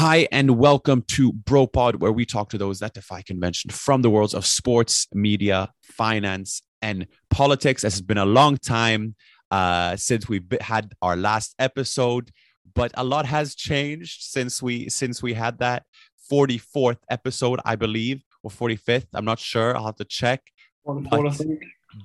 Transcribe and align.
Hi, 0.00 0.28
and 0.30 0.58
welcome 0.58 1.02
to 1.08 1.32
BroPod, 1.32 1.96
where 1.96 2.12
we 2.12 2.24
talk 2.24 2.50
to 2.50 2.56
those 2.56 2.78
that 2.78 2.94
defy 2.94 3.20
convention 3.20 3.72
from 3.72 4.02
the 4.02 4.10
worlds 4.10 4.32
of 4.32 4.46
sports, 4.46 5.08
media, 5.12 5.72
finance, 5.82 6.62
and 6.80 7.08
politics. 7.30 7.82
It's 7.82 8.00
been 8.00 8.16
a 8.16 8.24
long 8.24 8.58
time 8.58 9.16
uh, 9.50 9.96
since 9.96 10.28
we've 10.28 10.46
had 10.60 10.92
our 11.02 11.16
last 11.16 11.56
episode, 11.58 12.30
but 12.76 12.92
a 12.94 13.02
lot 13.02 13.26
has 13.26 13.56
changed 13.56 14.22
since 14.22 14.62
we 14.62 14.88
since 14.88 15.20
we 15.20 15.34
had 15.34 15.58
that 15.58 15.82
44th 16.30 17.00
episode, 17.10 17.58
I 17.64 17.74
believe, 17.74 18.22
or 18.44 18.52
45th. 18.52 19.08
I'm 19.14 19.24
not 19.24 19.40
sure. 19.40 19.76
I'll 19.76 19.86
have 19.86 19.96
to 19.96 20.04
check. 20.04 20.42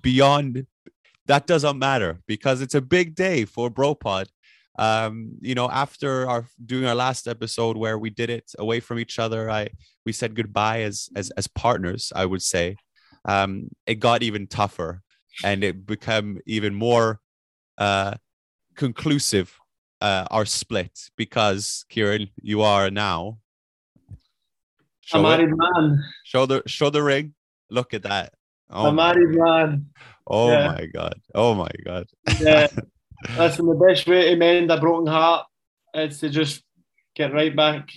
Beyond 0.01 0.65
that 1.27 1.45
doesn't 1.45 1.77
matter 1.77 2.21
because 2.25 2.59
it's 2.63 2.73
a 2.73 2.81
big 2.81 3.13
day 3.13 3.45
for 3.45 3.69
BroPod 3.69 4.29
um 4.79 5.33
you 5.39 5.53
know 5.53 5.69
after 5.69 6.27
our 6.27 6.45
doing 6.65 6.85
our 6.85 6.95
last 6.95 7.27
episode 7.27 7.77
where 7.77 7.97
we 7.99 8.09
did 8.09 8.29
it 8.29 8.51
away 8.57 8.79
from 8.79 8.97
each 8.97 9.19
other 9.19 9.49
i 9.49 9.69
we 10.05 10.11
said 10.11 10.35
goodbye 10.35 10.81
as 10.81 11.09
as 11.15 11.29
as 11.31 11.47
partners 11.47 12.11
i 12.15 12.25
would 12.25 12.41
say. 12.41 12.75
Um 13.25 13.69
it 13.87 13.95
got 13.95 14.21
even 14.21 14.47
tougher 14.47 15.01
and 15.43 15.63
it 15.63 15.85
became 15.85 16.39
even 16.45 16.73
more 16.73 17.19
uh 17.77 18.15
conclusive 18.75 19.57
uh 20.01 20.25
our 20.29 20.45
split 20.45 21.09
because 21.15 21.85
kieran 21.89 22.27
you 22.41 22.61
are 22.61 22.89
now. 22.91 23.37
Show 25.01 25.19
a 25.19 25.23
married 25.23 25.49
it. 25.49 25.55
man. 25.55 26.03
show 26.25 26.45
the 26.45 26.63
show 26.67 26.89
the 26.89 27.03
ring. 27.03 27.33
Look 27.69 27.93
at 27.93 28.03
that. 28.03 28.33
Oh 28.69 28.87
a 28.87 28.91
married 28.93 29.29
man. 29.29 29.87
Oh 30.27 30.51
yeah. 30.51 30.67
my 30.67 30.85
god. 30.87 31.21
Oh 31.33 31.53
my 31.53 31.71
god. 31.85 32.07
Yeah 32.41 32.67
Listen, 33.37 33.67
the 33.67 33.75
best 33.75 34.07
way 34.07 34.29
to 34.29 34.35
mend 34.35 34.71
a 34.71 34.79
broken 34.79 35.07
heart 35.07 35.47
is 35.93 36.19
to 36.19 36.29
just 36.29 36.63
get 37.15 37.33
right 37.33 37.55
back, 37.55 37.89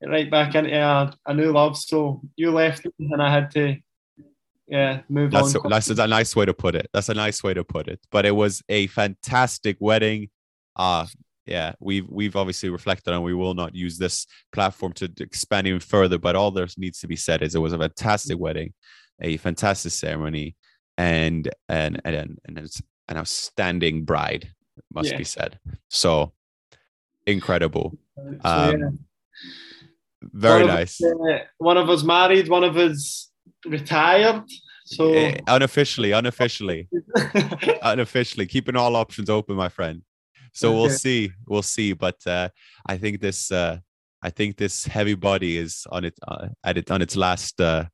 get 0.00 0.10
right 0.10 0.30
back 0.30 0.54
into 0.54 0.76
a, 0.76 1.12
a 1.26 1.34
new 1.34 1.52
love. 1.52 1.76
So 1.76 2.20
you 2.36 2.50
left 2.50 2.86
and 2.98 3.22
I 3.22 3.32
had 3.32 3.50
to, 3.52 3.76
yeah, 4.66 5.02
move 5.08 5.30
that's 5.30 5.54
on. 5.54 5.66
A, 5.66 5.68
that's 5.68 5.90
a 5.90 6.06
nice 6.06 6.34
way 6.34 6.44
to 6.44 6.54
put 6.54 6.74
it. 6.74 6.88
That's 6.92 7.08
a 7.08 7.14
nice 7.14 7.42
way 7.42 7.54
to 7.54 7.64
put 7.64 7.88
it. 7.88 8.00
But 8.10 8.26
it 8.26 8.34
was 8.34 8.62
a 8.68 8.86
fantastic 8.88 9.76
wedding. 9.80 10.30
Uh 10.76 11.06
yeah, 11.46 11.72
we've 11.78 12.08
we've 12.08 12.36
obviously 12.36 12.70
reflected 12.70 13.12
on. 13.12 13.22
We 13.22 13.34
will 13.34 13.54
not 13.54 13.74
use 13.74 13.98
this 13.98 14.26
platform 14.52 14.92
to 14.94 15.10
expand 15.20 15.66
even 15.66 15.80
further. 15.80 16.18
But 16.18 16.36
all 16.36 16.50
there 16.50 16.66
needs 16.78 17.00
to 17.00 17.06
be 17.06 17.16
said 17.16 17.42
is 17.42 17.54
it 17.54 17.58
was 17.58 17.74
a 17.74 17.78
fantastic 17.78 18.38
wedding, 18.38 18.72
a 19.20 19.36
fantastic 19.36 19.92
ceremony, 19.92 20.56
and 20.96 21.48
and 21.68 22.00
and 22.04 22.38
and 22.46 22.58
it's 22.58 22.80
an 23.08 23.16
outstanding 23.16 24.04
bride, 24.04 24.52
must 24.92 25.10
yeah. 25.10 25.18
be 25.18 25.24
said. 25.24 25.58
So 25.88 26.32
incredible. 27.26 27.96
So, 28.16 28.38
um, 28.44 28.80
yeah. 28.80 28.88
Very 30.32 30.64
one 30.64 30.74
nice. 30.74 31.02
Of, 31.02 31.12
uh, 31.12 31.38
one 31.58 31.76
of 31.76 31.90
us 31.90 32.02
married, 32.02 32.48
one 32.48 32.64
of 32.64 32.76
us 32.76 33.30
retired. 33.66 34.44
So 34.86 35.14
uh, 35.14 35.34
unofficially, 35.48 36.12
unofficially, 36.12 36.88
unofficially, 37.82 38.46
keeping 38.46 38.76
all 38.76 38.96
options 38.96 39.30
open, 39.30 39.56
my 39.56 39.68
friend. 39.68 40.02
So 40.52 40.68
okay. 40.68 40.76
we'll 40.76 40.90
see, 40.90 41.32
we'll 41.46 41.62
see. 41.62 41.92
But 41.94 42.26
uh, 42.26 42.50
I 42.86 42.96
think 42.96 43.20
this, 43.20 43.50
uh, 43.50 43.78
I 44.22 44.30
think 44.30 44.56
this 44.56 44.84
heavy 44.84 45.14
body 45.14 45.56
is 45.56 45.86
on 45.90 46.04
it 46.04 46.14
uh, 46.26 46.48
at 46.62 46.76
it 46.76 46.90
on 46.90 47.02
its 47.02 47.16
last, 47.16 47.60
uh, 47.60 47.86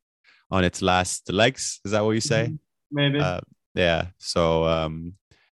on 0.49 0.63
its 0.63 0.81
last 0.81 1.31
legs. 1.31 1.79
Is 1.85 1.91
that 1.91 2.03
what 2.03 2.11
you 2.11 2.21
say? 2.21 2.45
Mm-hmm. 2.45 2.55
Maybe. 2.91 3.19
Uh, 3.19 3.39
yeah. 3.73 4.07
So 4.17 4.65
um, 4.65 5.13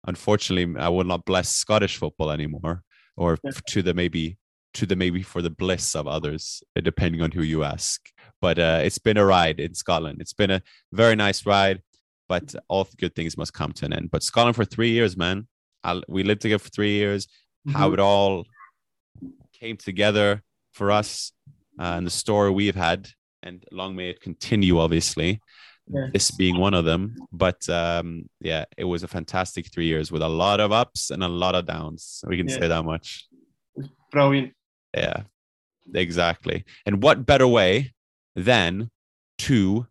unfortunately, 0.06 0.80
I 0.80 0.88
will 0.88 1.05
not 1.05 1.24
bless 1.24 1.48
Scottish 1.50 1.96
football 1.96 2.30
anymore, 2.30 2.82
or 3.16 3.38
yeah. 3.44 3.52
to 3.68 3.82
the 3.82 3.94
maybe 3.94 4.38
to 4.74 4.86
the 4.86 4.96
maybe 4.96 5.23
for 5.23 5.42
the 5.42 5.50
bliss 5.50 5.95
of 5.95 6.06
others, 6.06 6.62
uh, 6.77 6.80
depending 6.80 7.23
on 7.23 7.30
who 7.30 7.42
you 7.42 7.62
ask. 7.62 8.00
But 8.40 8.58
uh, 8.58 8.80
it's 8.83 8.98
been 8.98 9.18
a 9.18 9.24
ride 9.24 9.61
in 9.61 9.74
Scotland. 9.74 10.20
It's 10.20 10.33
been 10.33 10.50
a 10.50 10.62
very 10.92 11.14
nice 11.14 11.45
ride, 11.45 11.83
but 12.28 12.55
all 12.68 12.89
good 12.98 13.14
things 13.14 13.36
must 13.36 13.52
come 13.52 13.73
to 13.74 13.86
an 13.86 13.92
end. 13.92 14.11
But 14.11 14.23
Scotland 14.23 14.56
for 14.56 14.64
three 14.64 14.90
years, 14.90 15.17
man. 15.17 15.46
I, 15.84 16.00
we 16.08 16.23
lived 16.23 16.42
together 16.42 16.62
for 16.62 16.70
three 16.70 16.92
years. 16.92 17.27
Mm-hmm. 17.67 17.79
How 17.79 17.92
it 17.92 18.00
all 18.00 18.44
came 19.58 19.77
together 19.77 20.42
for 20.73 20.90
us 20.90 21.33
uh, 21.79 21.94
and 21.96 22.06
the 22.06 22.11
story 22.11 22.50
we've 22.50 22.74
had, 22.74 23.08
and 23.42 23.64
long 23.70 23.94
may 23.94 24.11
it 24.11 24.20
continue, 24.20 24.79
obviously 24.79 25.40
yeah. 25.88 26.06
this 26.12 26.30
being 26.30 26.58
one 26.58 26.74
of 26.74 26.84
them. 26.84 27.16
But 27.32 27.68
um, 27.68 28.28
yeah, 28.40 28.64
it 28.76 28.84
was 28.84 29.02
a 29.02 29.08
fantastic 29.08 29.72
three 29.72 29.86
years 29.86 30.10
with 30.10 30.22
a 30.22 30.28
lot 30.28 30.60
of 30.60 30.72
ups 30.72 31.10
and 31.10 31.22
a 31.22 31.28
lot 31.28 31.54
of 31.54 31.66
downs. 31.66 32.24
We 32.26 32.36
can 32.36 32.48
yeah. 32.48 32.58
say 32.58 32.68
that 32.68 32.84
much. 32.84 33.26
Brilliant. 34.10 34.52
Yeah, 34.94 35.22
exactly. 35.94 36.64
And 36.86 37.02
what 37.02 37.24
better 37.24 37.48
way 37.48 37.94
than 38.36 38.90
to 39.38 39.86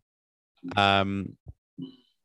um, 0.76 1.36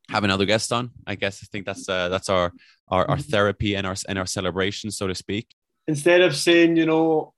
have 0.08 0.24
another 0.24 0.44
guest 0.44 0.72
on? 0.72 0.90
I 1.06 1.16
guess 1.16 1.42
I 1.42 1.46
think 1.50 1.66
that's 1.66 1.88
uh, 1.88 2.08
that's 2.08 2.28
our, 2.28 2.52
our 2.88 3.08
our 3.10 3.16
mm-hmm. 3.16 3.30
therapy 3.30 3.74
and 3.74 3.86
our 3.86 3.96
and 4.08 4.18
our 4.18 4.26
celebration, 4.26 4.90
so 4.90 5.06
to 5.06 5.14
speak. 5.14 5.48
Instead 5.86 6.20
of 6.20 6.36
saying, 6.36 6.76
you 6.76 6.86
know, 6.86 7.32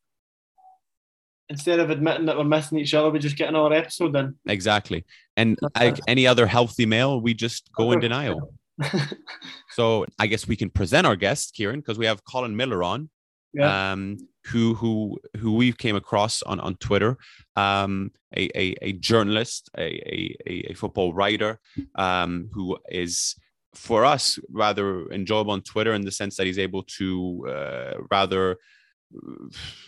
instead 1.50 1.80
of 1.80 1.90
admitting 1.90 2.26
that 2.26 2.38
we're 2.38 2.44
missing 2.44 2.78
each 2.78 2.94
other, 2.94 3.10
we 3.10 3.18
just 3.18 3.36
get 3.36 3.48
another 3.48 3.74
episode 3.74 4.16
in. 4.16 4.36
Exactly. 4.46 5.04
And 5.36 5.58
like 5.74 5.98
any 6.06 6.26
other 6.26 6.46
healthy 6.46 6.86
male, 6.86 7.20
we 7.20 7.34
just 7.34 7.70
go 7.72 7.92
in 7.92 8.00
denial. 8.00 8.54
so 9.70 10.06
I 10.18 10.26
guess 10.26 10.48
we 10.48 10.56
can 10.56 10.70
present 10.70 11.06
our 11.06 11.16
guest, 11.16 11.54
Kieran, 11.54 11.80
because 11.80 11.98
we 11.98 12.06
have 12.06 12.24
Colin 12.24 12.56
Miller 12.56 12.82
on. 12.82 13.10
Yeah. 13.52 13.92
Um, 13.92 14.16
who 14.46 14.74
who 14.74 15.18
who 15.38 15.54
we 15.56 15.72
came 15.72 15.96
across 15.96 16.40
on 16.42 16.60
on 16.60 16.76
Twitter, 16.76 17.18
um, 17.56 18.10
a, 18.34 18.48
a, 18.58 18.74
a 18.80 18.92
journalist, 18.92 19.68
a, 19.76 19.82
a, 19.82 20.70
a 20.70 20.74
football 20.74 21.12
writer, 21.12 21.58
um, 21.96 22.48
who 22.52 22.78
is 22.88 23.34
for 23.74 24.04
us 24.04 24.38
rather 24.50 25.10
enjoyable 25.10 25.52
on 25.52 25.62
Twitter 25.62 25.92
in 25.92 26.02
the 26.02 26.12
sense 26.12 26.36
that 26.36 26.46
he's 26.46 26.58
able 26.58 26.84
to 26.84 27.46
uh, 27.48 27.94
rather 28.10 28.56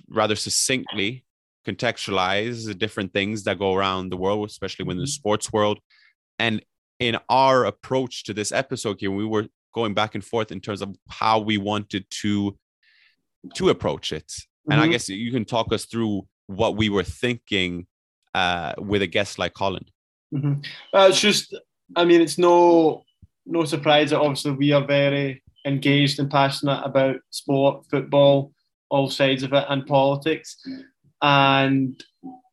rather 0.09 0.37
succinctly 0.37 1.25
contextualize 1.67 2.67
the 2.67 2.75
different 2.75 3.13
things 3.13 3.45
that 3.45 3.59
go 3.59 3.75
around 3.75 4.11
the 4.11 4.17
world, 4.17 4.49
especially 4.49 4.85
within 4.85 4.99
the 4.99 5.05
mm-hmm. 5.05 5.11
sports 5.11 5.53
world. 5.53 5.79
And 6.39 6.63
in 6.99 7.19
our 7.29 7.65
approach 7.65 8.25
to 8.25 8.35
this 8.35 8.53
episode 8.53 9.01
here, 9.01 9.11
we 9.11 9.27
were 9.27 9.47
going 9.75 9.95
back 9.95 10.15
and 10.15 10.25
forth 10.25 10.53
in 10.53 10.61
terms 10.61 10.83
of 10.83 10.95
how 11.09 11.39
we 11.39 11.59
wanted 11.59 12.05
to 12.11 12.57
to 13.55 13.71
approach 13.71 14.13
it. 14.13 14.29
Mm-hmm. 14.29 14.73
And 14.73 14.81
I 14.81 14.85
mm-hmm. 14.85 14.93
guess 14.93 15.09
you 15.09 15.33
can 15.33 15.45
talk 15.45 15.73
us 15.73 15.85
through 15.87 16.27
what 16.47 16.77
we 16.77 16.89
were 16.89 17.03
thinking 17.05 17.87
uh, 18.35 18.75
with 18.79 19.03
a 19.03 19.07
guest 19.07 19.39
like 19.39 19.55
Colin. 19.55 19.85
Mm-hmm. 20.35 20.61
Uh, 20.93 21.09
it's 21.09 21.21
just, 21.21 21.57
I 21.97 22.05
mean, 22.05 22.21
it's 22.21 22.39
no 22.39 23.05
no 23.45 23.65
surprise 23.65 24.11
that 24.11 24.21
obviously 24.21 24.53
we 24.53 24.73
are 24.73 24.87
very 24.87 25.43
engaged 25.67 26.19
and 26.19 26.31
passionate 26.31 26.83
about 26.85 27.17
sport, 27.31 27.85
football, 27.91 28.53
all 28.89 29.11
sides 29.11 29.43
of 29.43 29.53
it, 29.53 29.65
and 29.69 29.87
politics 29.87 30.57
and 31.23 32.03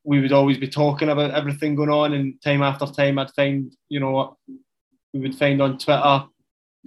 we 0.03 0.21
would 0.21 0.31
always 0.31 0.57
be 0.57 0.67
talking 0.67 1.09
about 1.09 1.31
everything 1.31 1.75
going 1.75 1.89
on. 1.89 2.13
And 2.13 2.41
time 2.41 2.63
after 2.63 2.85
time, 2.85 3.19
I'd 3.19 3.31
find, 3.31 3.71
you 3.89 3.99
know, 3.99 4.37
we 5.13 5.19
would 5.19 5.35
find 5.35 5.61
on 5.61 5.77
Twitter 5.77 6.23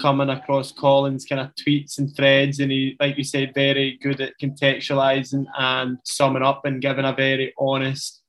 coming 0.00 0.30
across 0.30 0.72
Colin's 0.72 1.26
kind 1.26 1.40
of 1.40 1.50
tweets 1.54 1.98
and 1.98 2.14
threads, 2.16 2.60
and 2.60 2.72
he, 2.72 2.96
like 2.98 3.18
you 3.18 3.24
said, 3.24 3.52
very 3.54 3.98
good 4.02 4.20
at 4.20 4.32
contextualizing 4.40 5.44
and 5.58 5.98
summing 6.04 6.42
up 6.42 6.64
and 6.64 6.80
giving 6.80 7.04
a 7.04 7.12
very 7.12 7.52
honest, 7.58 8.22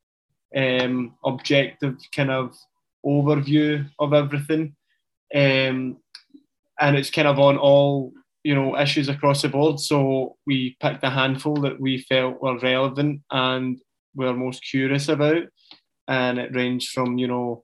um, 0.56 1.16
objective 1.24 1.96
kind 2.16 2.32
of 2.32 2.56
overview 3.06 3.88
of 4.00 4.14
everything. 4.14 4.76
Um, 5.34 5.98
and 6.80 6.98
it's 6.98 7.10
kind 7.10 7.28
of 7.28 7.40
on 7.40 7.58
all 7.58 8.12
you 8.44 8.56
know 8.56 8.78
issues 8.78 9.10
across 9.10 9.42
the 9.42 9.50
board. 9.50 9.80
So 9.80 10.38
we 10.46 10.78
picked 10.80 11.04
a 11.04 11.10
handful 11.10 11.56
that 11.62 11.80
we 11.80 12.06
felt 12.10 12.42
were 12.42 12.60
relevant 12.60 13.22
and 13.32 13.80
were 14.16 14.34
most 14.34 14.64
curious 14.64 15.08
about, 15.08 15.44
and 16.08 16.40
it 16.40 16.56
ranged 16.56 16.90
from 16.90 17.18
you 17.18 17.28
know 17.28 17.64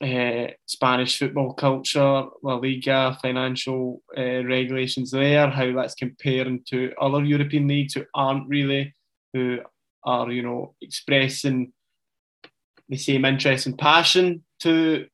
uh, 0.00 0.48
Spanish 0.66 1.18
football 1.18 1.54
culture, 1.54 2.24
La 2.42 2.56
Liga, 2.56 3.16
financial 3.22 4.02
uh, 4.16 4.44
regulations 4.44 5.10
there, 5.10 5.48
how 5.50 5.72
that's 5.72 5.94
comparing 5.94 6.62
to 6.68 6.92
other 7.00 7.22
European 7.22 7.66
leagues 7.68 7.94
who 7.94 8.04
aren't 8.14 8.48
really, 8.48 8.94
who 9.32 9.58
are 10.04 10.30
you 10.30 10.42
know 10.42 10.74
expressing 10.80 11.72
the 12.88 12.96
same 12.96 13.24
interest 13.24 13.66
and 13.66 13.78
passion 13.78 14.44
to 14.60 15.06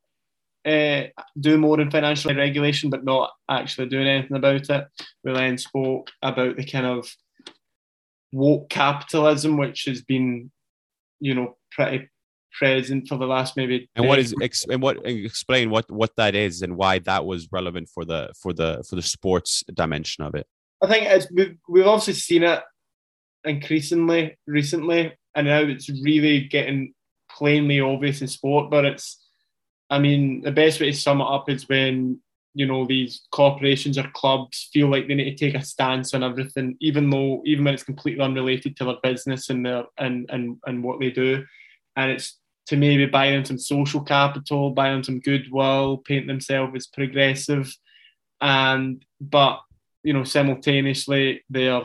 uh, 0.66 1.02
do 1.38 1.58
more 1.58 1.80
in 1.80 1.90
financial 1.90 2.34
regulation, 2.34 2.90
but 2.90 3.04
not 3.04 3.32
actually 3.48 3.88
doing 3.88 4.06
anything 4.06 4.36
about 4.36 4.68
it. 4.68 4.86
We 5.24 5.32
then 5.32 5.58
spoke 5.58 6.10
about 6.22 6.56
the 6.56 6.64
kind 6.64 6.86
of 6.86 7.08
woke 8.32 8.68
capitalism, 8.68 9.56
which 9.56 9.84
has 9.86 10.02
been, 10.02 10.50
you 11.20 11.34
know, 11.34 11.56
pretty 11.72 12.10
present 12.58 13.08
for 13.08 13.16
the 13.16 13.26
last 13.26 13.56
maybe. 13.56 13.88
And 13.96 14.06
what 14.06 14.18
is 14.18 14.34
ex- 14.42 14.66
and 14.68 14.82
what 14.82 14.98
explain 15.06 15.70
what 15.70 15.90
what 15.90 16.14
that 16.16 16.34
is 16.34 16.62
and 16.62 16.76
why 16.76 16.98
that 17.00 17.24
was 17.24 17.48
relevant 17.52 17.88
for 17.88 18.04
the 18.04 18.32
for 18.40 18.52
the 18.52 18.84
for 18.88 18.96
the 18.96 19.02
sports 19.02 19.62
dimension 19.72 20.24
of 20.24 20.34
it. 20.34 20.46
I 20.82 20.88
think 20.88 21.06
it's 21.06 21.30
we've, 21.30 21.56
we've 21.68 21.86
obviously 21.86 22.14
seen 22.14 22.42
it 22.42 22.62
increasingly 23.44 24.36
recently, 24.46 25.12
and 25.34 25.46
now 25.46 25.60
it's 25.60 25.88
really 25.88 26.40
getting 26.40 26.92
plainly 27.30 27.80
obvious 27.80 28.20
in 28.20 28.28
sport. 28.28 28.70
But 28.70 28.84
it's, 28.84 29.18
I 29.90 29.98
mean, 29.98 30.42
the 30.42 30.52
best 30.52 30.80
way 30.80 30.90
to 30.92 30.96
sum 30.96 31.20
it 31.20 31.24
up 31.24 31.50
is 31.50 31.68
when 31.68 32.20
you 32.54 32.66
know 32.66 32.84
these 32.84 33.22
corporations 33.30 33.96
or 33.96 34.10
clubs 34.12 34.70
feel 34.72 34.88
like 34.88 35.06
they 35.06 35.14
need 35.14 35.36
to 35.36 35.44
take 35.44 35.60
a 35.60 35.64
stance 35.64 36.14
on 36.14 36.22
everything, 36.22 36.76
even 36.80 37.10
though 37.10 37.42
even 37.44 37.64
when 37.64 37.74
it's 37.74 37.82
completely 37.82 38.22
unrelated 38.22 38.76
to 38.76 38.84
their 38.84 38.96
business 39.02 39.50
and 39.50 39.64
their 39.64 39.84
and 39.98 40.28
and 40.30 40.56
and 40.66 40.82
what 40.82 41.00
they 41.00 41.10
do, 41.10 41.44
and 41.96 42.10
it's 42.10 42.38
to 42.66 42.76
maybe 42.76 43.06
buy 43.06 43.30
them 43.30 43.44
some 43.44 43.58
social 43.58 44.00
capital, 44.00 44.70
buy 44.70 44.90
them 44.90 45.02
some 45.02 45.20
goodwill, 45.20 45.98
paint 45.98 46.26
themselves 46.26 46.72
as 46.76 46.86
progressive, 46.86 47.72
and 48.40 49.04
but 49.20 49.60
you 50.02 50.12
know 50.12 50.24
simultaneously 50.24 51.42
their 51.50 51.82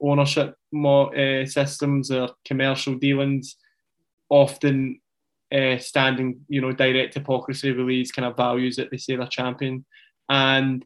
ownership 0.00 0.54
more, 0.70 1.16
uh, 1.16 1.46
systems, 1.46 2.08
their 2.08 2.28
commercial 2.44 2.94
dealings, 2.94 3.56
often 4.28 5.00
uh, 5.52 5.78
standing, 5.78 6.40
you 6.48 6.60
know, 6.60 6.72
direct 6.72 7.14
hypocrisy 7.14 7.72
with 7.72 7.86
these 7.86 8.12
kind 8.12 8.26
of 8.26 8.36
values 8.36 8.76
that 8.76 8.90
they 8.90 8.98
say 8.98 9.16
they're 9.16 9.26
champion. 9.26 9.84
And, 10.28 10.84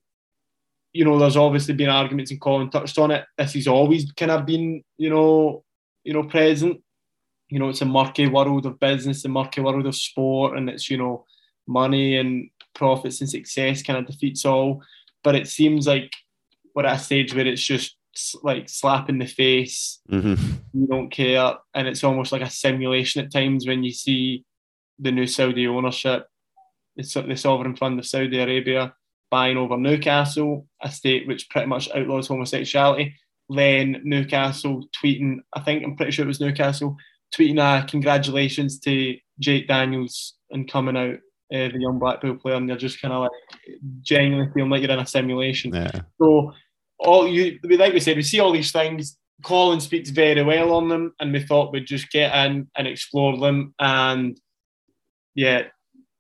you 0.92 1.04
know, 1.04 1.18
there's 1.18 1.36
obviously 1.36 1.74
been 1.74 1.88
arguments 1.88 2.30
and 2.30 2.40
Colin 2.40 2.70
touched 2.70 2.98
on 2.98 3.10
it. 3.10 3.24
This 3.36 3.54
has 3.54 3.66
always 3.66 4.10
kind 4.12 4.30
of 4.30 4.46
been, 4.46 4.84
you 4.98 5.10
know, 5.10 5.64
you 6.04 6.12
know, 6.12 6.24
present. 6.24 6.80
You 7.48 7.58
know, 7.58 7.68
it's 7.68 7.82
a 7.82 7.86
murky 7.86 8.28
world 8.28 8.64
of 8.64 8.80
business, 8.80 9.24
a 9.24 9.28
murky 9.28 9.60
world 9.60 9.86
of 9.86 9.94
sport, 9.94 10.56
and 10.56 10.70
it's, 10.70 10.88
you 10.88 10.96
know, 10.96 11.26
money 11.66 12.16
and 12.16 12.48
profits 12.74 13.20
and 13.20 13.28
success 13.28 13.82
kind 13.82 13.98
of 13.98 14.06
defeats 14.06 14.46
all. 14.46 14.82
But 15.22 15.34
it 15.34 15.48
seems 15.48 15.86
like 15.86 16.10
we're 16.74 16.86
at 16.86 16.96
a 16.96 17.02
stage 17.02 17.34
where 17.34 17.46
it's 17.46 17.62
just 17.62 17.96
like 18.42 18.68
slap 18.68 19.10
in 19.10 19.18
the 19.18 19.26
face. 19.26 20.00
Mm-hmm. 20.10 20.52
You 20.72 20.86
don't 20.86 21.10
care, 21.10 21.54
and 21.74 21.88
it's 21.88 22.04
almost 22.04 22.32
like 22.32 22.42
a 22.42 22.50
simulation 22.50 23.22
at 23.22 23.32
times 23.32 23.66
when 23.66 23.82
you 23.84 23.92
see 23.92 24.44
the 24.98 25.12
new 25.12 25.26
Saudi 25.26 25.66
ownership, 25.66 26.26
the, 26.96 27.36
sovereign 27.36 27.76
fund 27.76 27.98
of 27.98 28.06
Saudi 28.06 28.38
Arabia 28.38 28.94
buying 29.30 29.56
over 29.56 29.78
Newcastle, 29.78 30.66
a 30.82 30.90
state 30.90 31.26
which 31.26 31.48
pretty 31.48 31.66
much 31.66 31.88
outlaws 31.94 32.28
homosexuality. 32.28 33.14
Then 33.48 34.00
Newcastle 34.04 34.84
tweeting, 35.02 35.38
I 35.54 35.60
think 35.60 35.82
I'm 35.82 35.96
pretty 35.96 36.12
sure 36.12 36.24
it 36.24 36.28
was 36.28 36.40
Newcastle, 36.40 36.96
tweeting 37.34 37.58
a 37.58 37.86
congratulations 37.86 38.78
to 38.80 39.16
Jake 39.38 39.68
Daniels 39.68 40.34
and 40.50 40.70
coming 40.70 40.96
out, 40.96 41.14
uh, 41.52 41.68
the 41.68 41.78
young 41.80 41.98
Blackpool 41.98 42.36
player, 42.36 42.56
and 42.56 42.68
you're 42.68 42.76
just 42.76 43.00
kind 43.00 43.14
of 43.14 43.22
like 43.22 43.30
genuinely 44.02 44.52
feeling 44.52 44.70
like 44.70 44.82
you're 44.82 44.90
in 44.90 44.98
a 44.98 45.06
simulation. 45.06 45.74
Yeah. 45.74 46.00
So 46.20 46.52
all 46.98 47.26
you 47.26 47.58
like 47.64 47.92
we 47.92 48.00
said, 48.00 48.16
we 48.16 48.22
see 48.22 48.40
all 48.40 48.52
these 48.52 48.72
things. 48.72 49.18
Colin 49.44 49.80
speaks 49.80 50.10
very 50.10 50.42
well 50.42 50.72
on 50.74 50.88
them, 50.88 51.14
and 51.20 51.32
we 51.32 51.42
thought 51.42 51.72
we'd 51.72 51.86
just 51.86 52.10
get 52.10 52.34
in 52.46 52.68
and 52.76 52.86
explore 52.86 53.36
them. 53.38 53.74
And 53.78 54.38
yeah, 55.34 55.62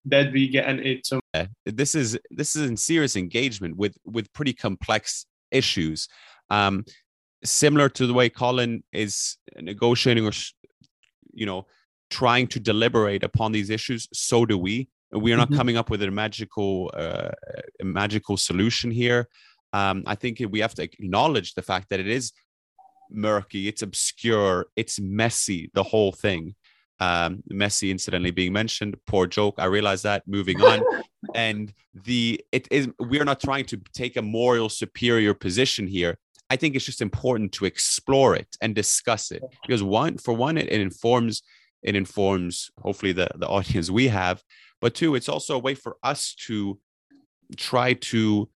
did 0.06 0.32
we 0.32 0.48
get 0.48 0.68
into 0.68 1.00
some? 1.04 1.20
This 1.64 1.94
is 1.94 2.18
this 2.30 2.56
is 2.56 2.68
in 2.68 2.76
serious 2.76 3.16
engagement 3.16 3.76
with 3.76 3.96
with 4.04 4.32
pretty 4.32 4.52
complex 4.52 5.26
issues, 5.50 6.08
um, 6.50 6.84
similar 7.44 7.88
to 7.90 8.06
the 8.06 8.14
way 8.14 8.28
Colin 8.28 8.82
is 8.92 9.36
negotiating 9.60 10.26
or 10.26 10.32
you 11.32 11.46
know 11.46 11.66
trying 12.10 12.46
to 12.46 12.60
deliberate 12.60 13.22
upon 13.22 13.52
these 13.52 13.70
issues. 13.70 14.08
So 14.12 14.44
do 14.44 14.58
we. 14.58 14.88
We 15.12 15.32
are 15.32 15.36
not 15.36 15.48
mm-hmm. 15.48 15.58
coming 15.58 15.76
up 15.76 15.90
with 15.90 16.02
a 16.02 16.10
magical 16.10 16.90
uh, 16.94 17.30
a 17.80 17.84
magical 17.84 18.36
solution 18.36 18.90
here 18.90 19.28
um, 19.72 20.02
I 20.06 20.14
think 20.14 20.42
we 20.50 20.60
have 20.60 20.74
to 20.74 20.82
acknowledge 20.82 21.54
the 21.54 21.62
fact 21.62 21.88
that 21.90 22.00
it 22.00 22.08
is 22.08 22.32
murky, 23.10 23.68
it's 23.68 23.82
obscure, 23.82 24.66
it's 24.76 25.00
messy, 25.00 25.70
the 25.74 25.82
whole 25.82 26.12
thing. 26.12 26.54
Um, 27.02 27.42
Messi, 27.50 27.90
incidentally, 27.90 28.30
being 28.30 28.52
mentioned, 28.52 28.96
poor 29.06 29.26
joke. 29.26 29.56
I 29.58 29.64
realize 29.64 30.02
that. 30.02 30.22
Moving 30.26 30.60
on, 30.62 30.84
and 31.34 31.72
the 31.94 32.40
it 32.52 32.68
is 32.70 32.88
we 33.00 33.20
are 33.20 33.24
not 33.24 33.40
trying 33.40 33.64
to 33.66 33.80
take 33.92 34.16
a 34.16 34.22
moral 34.22 34.68
superior 34.68 35.34
position 35.34 35.86
here. 35.86 36.16
I 36.48 36.56
think 36.56 36.76
it's 36.76 36.84
just 36.84 37.00
important 37.00 37.52
to 37.52 37.64
explore 37.64 38.36
it 38.36 38.56
and 38.60 38.74
discuss 38.74 39.32
it 39.32 39.42
because 39.62 39.82
one, 39.82 40.18
for 40.18 40.32
one, 40.34 40.56
it, 40.58 40.68
it 40.70 40.80
informs 40.80 41.42
it 41.82 41.96
informs 41.96 42.70
hopefully 42.78 43.12
the 43.12 43.28
the 43.34 43.48
audience 43.48 43.90
we 43.90 44.08
have, 44.08 44.42
but 44.80 44.94
two, 44.94 45.14
it's 45.16 45.28
also 45.28 45.56
a 45.56 45.64
way 45.66 45.74
for 45.74 45.96
us 46.02 46.34
to 46.46 46.78
try 47.56 47.94
to 47.94 48.48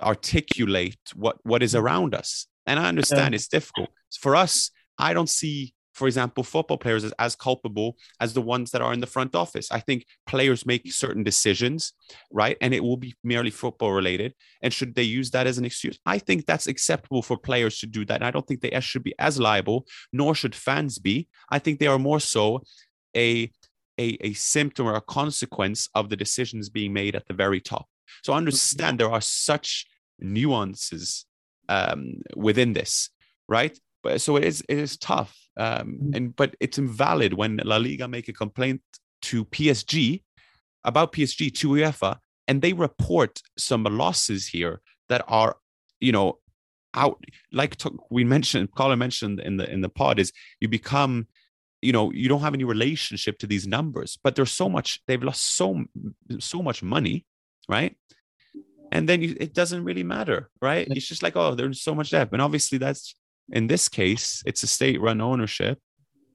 articulate 0.00 0.98
what 1.14 1.36
what 1.42 1.62
is 1.62 1.74
around 1.74 2.14
us 2.14 2.46
and 2.66 2.80
i 2.80 2.88
understand 2.88 3.32
yeah. 3.32 3.36
it's 3.36 3.48
difficult 3.48 3.90
for 4.18 4.34
us 4.34 4.70
i 4.96 5.12
don't 5.12 5.28
see 5.28 5.74
for 6.00 6.08
example 6.08 6.42
football 6.42 6.78
players 6.84 7.04
as, 7.04 7.12
as 7.18 7.36
culpable 7.36 7.96
as 8.20 8.32
the 8.32 8.46
ones 8.54 8.70
that 8.70 8.82
are 8.82 8.92
in 8.92 9.00
the 9.00 9.06
front 9.16 9.34
office. 9.34 9.66
I 9.70 9.80
think 9.80 10.06
players 10.26 10.66
make 10.66 10.92
certain 10.92 11.22
decisions 11.22 11.92
right? 12.30 12.56
And 12.60 12.72
it 12.74 12.82
will 12.82 12.96
be 12.96 13.14
merely 13.24 13.50
football 13.50 13.92
related. 13.92 14.34
And 14.62 14.72
should 14.72 14.94
they 14.94 15.02
use 15.02 15.30
that 15.30 15.46
as 15.46 15.58
an 15.58 15.64
excuse? 15.64 15.98
I 16.06 16.18
think 16.18 16.46
that's 16.46 16.66
acceptable 16.66 17.22
for 17.22 17.36
players 17.36 17.78
to 17.80 17.86
do 17.86 18.04
that. 18.06 18.16
And 18.16 18.24
i 18.24 18.30
don't 18.30 18.46
think 18.46 18.60
they 18.60 18.78
should 18.80 19.02
be 19.02 19.14
as 19.18 19.38
liable 19.38 19.86
nor 20.12 20.34
should 20.34 20.54
fans 20.54 20.98
be. 20.98 21.28
I 21.50 21.58
think 21.58 21.78
they 21.78 21.86
are 21.86 21.98
more 21.98 22.20
so 22.20 22.62
a 23.16 23.50
a, 23.98 24.16
a 24.22 24.32
symptom 24.32 24.86
or 24.86 24.94
a 24.94 25.00
consequence 25.02 25.88
of 25.94 26.08
the 26.08 26.16
decisions 26.16 26.70
being 26.70 26.92
made 26.94 27.14
at 27.14 27.26
the 27.26 27.34
very 27.34 27.60
top. 27.60 27.86
So 28.24 28.32
understand 28.32 28.98
there 28.98 29.10
are 29.10 29.20
such 29.20 29.86
nuances 30.18 31.26
um, 31.68 32.22
within 32.34 32.72
this, 32.72 33.10
right? 33.46 33.78
But 34.02 34.20
so 34.20 34.36
it 34.36 34.44
is 34.44 34.62
it 34.68 34.78
is 34.78 34.96
tough, 34.96 35.36
um, 35.56 35.98
mm. 36.02 36.16
and 36.16 36.36
but 36.36 36.54
it's 36.60 36.78
invalid 36.78 37.34
when 37.34 37.60
La 37.64 37.76
Liga 37.76 38.08
make 38.08 38.28
a 38.28 38.32
complaint 38.32 38.80
to 39.22 39.44
PSG 39.44 40.22
about 40.84 41.12
PSG 41.12 41.54
to 41.56 41.68
UEFA, 41.68 42.18
and 42.48 42.62
they 42.62 42.72
report 42.72 43.42
some 43.58 43.84
losses 43.84 44.46
here 44.46 44.80
that 45.08 45.22
are, 45.28 45.56
you 46.00 46.12
know, 46.12 46.38
out 46.94 47.22
like 47.52 47.76
we 48.10 48.24
mentioned, 48.24 48.70
Colin 48.74 48.98
mentioned 48.98 49.40
in 49.40 49.58
the 49.58 49.70
in 49.70 49.80
the 49.80 49.88
pod 49.88 50.18
is 50.18 50.32
you 50.60 50.68
become 50.68 51.26
you 51.82 51.92
know 51.92 52.10
you 52.12 52.28
don't 52.28 52.42
have 52.42 52.54
any 52.54 52.64
relationship 52.64 53.38
to 53.38 53.46
these 53.46 53.66
numbers 53.66 54.18
but 54.22 54.36
there's 54.36 54.52
so 54.52 54.68
much 54.68 55.00
they've 55.06 55.22
lost 55.22 55.56
so 55.56 55.82
so 56.38 56.60
much 56.60 56.82
money 56.82 57.24
right 57.70 57.96
and 58.92 59.08
then 59.08 59.22
you, 59.22 59.36
it 59.38 59.54
doesn't 59.54 59.84
really 59.84 60.02
matter, 60.02 60.50
right? 60.60 60.86
It's 60.90 61.06
just 61.06 61.22
like, 61.22 61.36
oh, 61.36 61.54
there's 61.54 61.82
so 61.82 61.94
much 61.94 62.10
debt. 62.10 62.30
And 62.32 62.42
obviously, 62.42 62.78
that's 62.78 63.14
in 63.52 63.66
this 63.66 63.88
case, 63.88 64.42
it's 64.46 64.62
a 64.62 64.66
state 64.66 65.00
run 65.00 65.20
ownership 65.20 65.78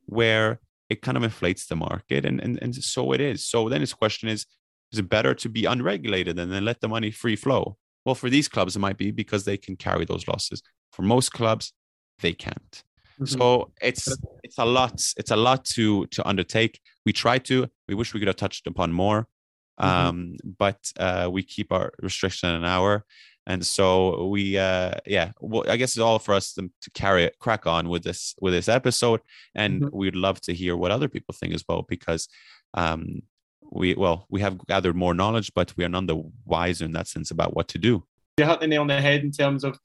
where 0.05 0.60
it 0.89 1.01
kind 1.01 1.17
of 1.17 1.24
inflates 1.24 1.65
the 1.67 1.75
market. 1.75 2.25
And, 2.25 2.39
and, 2.41 2.60
and 2.62 2.75
so 2.75 3.12
it 3.13 3.22
is. 3.22 3.48
So 3.48 3.69
then 3.69 3.81
this 3.81 3.93
question 3.93 4.29
is 4.29 4.45
is 4.91 5.00
it 5.00 5.10
better 5.10 5.34
to 5.34 5.50
be 5.50 5.65
unregulated 5.65 6.38
and 6.39 6.51
then 6.51 6.63
let 6.63 6.79
the 6.79 6.88
money 6.88 7.12
free 7.12 7.36
flow? 7.36 7.77
Well, 8.05 8.15
for 8.15 8.29
these 8.29 8.48
clubs, 8.48 8.75
it 8.75 8.79
might 8.79 8.98
be 8.98 9.12
because 9.12 9.43
they 9.43 9.57
can 9.57 9.75
carry 9.75 10.05
those 10.05 10.27
losses. 10.27 10.62
For 10.91 11.01
most 11.01 11.31
clubs, 11.34 11.74
they 12.19 12.34
can't. 12.34 12.84
Mm-hmm. 13.19 13.25
So 13.25 13.72
it's 13.81 14.07
it's 14.43 14.57
a 14.57 14.65
lot. 14.65 15.01
It's 15.17 15.31
a 15.31 15.36
lot 15.36 15.65
to 15.75 16.05
to 16.07 16.27
undertake. 16.27 16.79
We 17.05 17.13
try 17.13 17.39
to. 17.39 17.67
We 17.88 17.95
wish 17.95 18.13
we 18.13 18.19
could 18.19 18.27
have 18.27 18.36
touched 18.36 18.67
upon 18.67 18.91
more. 18.91 19.27
Mm-hmm. 19.79 20.07
Um, 20.07 20.36
but 20.57 20.79
uh, 20.98 21.29
we 21.31 21.43
keep 21.43 21.72
our 21.72 21.91
restriction 22.01 22.50
an 22.50 22.63
hour. 22.63 23.05
And 23.48 23.66
so 23.66 24.28
we, 24.28 24.58
uh, 24.58 24.96
yeah, 25.06 25.32
well, 25.40 25.66
I 25.70 25.78
guess 25.78 25.92
it's 25.92 26.00
all 26.00 26.20
for 26.20 26.34
us 26.34 26.54
to, 26.54 26.70
to 26.82 26.92
carry 26.92 27.25
it, 27.25 27.38
crack 27.40 27.68
on 27.68 27.90
with 27.90 28.04
this 28.04 28.36
with 28.42 28.54
this 28.54 28.68
episode, 28.68 29.22
and 29.54 29.82
mm-hmm. 29.82 29.96
we'd 29.96 30.16
love 30.16 30.42
to 30.42 30.54
hear 30.54 30.75
what 30.75 30.92
other 30.92 31.08
people 31.08 31.36
think 31.38 31.54
as 31.54 31.64
well, 31.68 31.86
because 31.88 32.28
um, 32.74 33.22
we 33.72 33.94
well 33.94 34.25
we 34.30 34.42
have 34.42 34.58
gathered 34.66 34.96
more 34.96 35.14
knowledge, 35.14 35.52
but 35.54 35.75
we 35.78 35.84
are 35.84 35.90
none 35.90 36.08
the 36.08 36.24
wiser 36.46 36.86
in 36.86 36.94
that 36.94 37.08
sense 37.08 37.30
about 37.32 37.56
what 37.56 37.68
to 37.70 37.78
do. 37.78 38.04
You 38.38 38.46
hit 38.46 38.60
the 38.60 38.68
nail 38.68 38.82
on 38.82 38.88
the 38.88 39.00
head 39.00 39.24
in 39.24 39.32
terms 39.32 39.64
of 39.64 39.78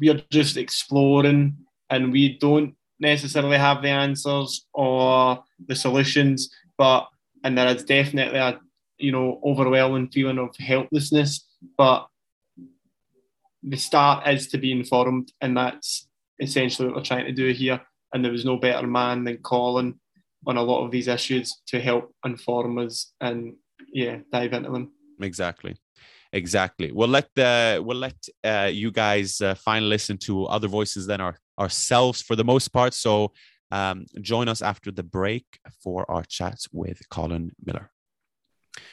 we 0.00 0.10
are 0.10 0.20
just 0.30 0.56
exploring, 0.56 1.56
and 1.88 2.12
we 2.12 2.36
don't 2.38 2.74
necessarily 2.98 3.58
have 3.58 3.82
the 3.82 3.90
answers 3.90 4.66
or 4.72 5.44
the 5.68 5.76
solutions, 5.76 6.50
but 6.76 7.08
and 7.44 7.56
there 7.56 7.68
is 7.68 7.84
definitely 7.84 8.38
a 8.38 8.58
you 8.98 9.12
know, 9.12 9.40
overwhelming 9.44 10.08
feeling 10.08 10.38
of 10.38 10.56
helplessness. 10.56 11.46
But 11.76 12.06
the 13.66 13.76
start 13.76 14.26
is 14.28 14.46
to 14.48 14.58
be 14.58 14.72
informed, 14.72 15.32
and 15.40 15.56
that's 15.56 16.08
essentially 16.38 16.88
what 16.88 16.96
we're 16.96 17.02
trying 17.02 17.26
to 17.26 17.32
do 17.32 17.52
here. 17.52 17.80
And 18.14 18.24
there 18.24 18.32
was 18.32 18.44
no 18.44 18.56
better 18.56 18.86
man 18.86 19.24
than 19.24 19.38
Colin 19.38 19.98
on 20.46 20.56
a 20.56 20.62
lot 20.62 20.84
of 20.84 20.92
these 20.92 21.08
issues 21.08 21.60
to 21.66 21.80
help 21.80 22.14
inform 22.24 22.78
us 22.78 23.12
and 23.20 23.54
yeah, 23.92 24.18
dive 24.32 24.52
into 24.52 24.70
them. 24.70 24.92
Exactly. 25.20 25.76
Exactly. 26.32 26.92
We'll 26.92 27.08
let 27.08 27.28
the 27.34 27.82
we'll 27.84 27.96
let 27.96 28.16
uh, 28.44 28.70
you 28.72 28.90
guys 28.90 29.40
uh, 29.40 29.54
finally 29.54 29.88
listen 29.88 30.18
to 30.18 30.44
other 30.46 30.68
voices 30.68 31.06
than 31.06 31.20
our 31.20 31.38
ourselves 31.58 32.22
for 32.22 32.36
the 32.36 32.44
most 32.44 32.68
part. 32.68 32.94
So 32.94 33.32
um, 33.70 34.06
join 34.20 34.48
us 34.48 34.62
after 34.62 34.90
the 34.90 35.02
break 35.02 35.46
for 35.82 36.08
our 36.10 36.22
chat 36.24 36.58
with 36.72 37.08
Colin 37.10 37.52
Miller. 37.64 37.90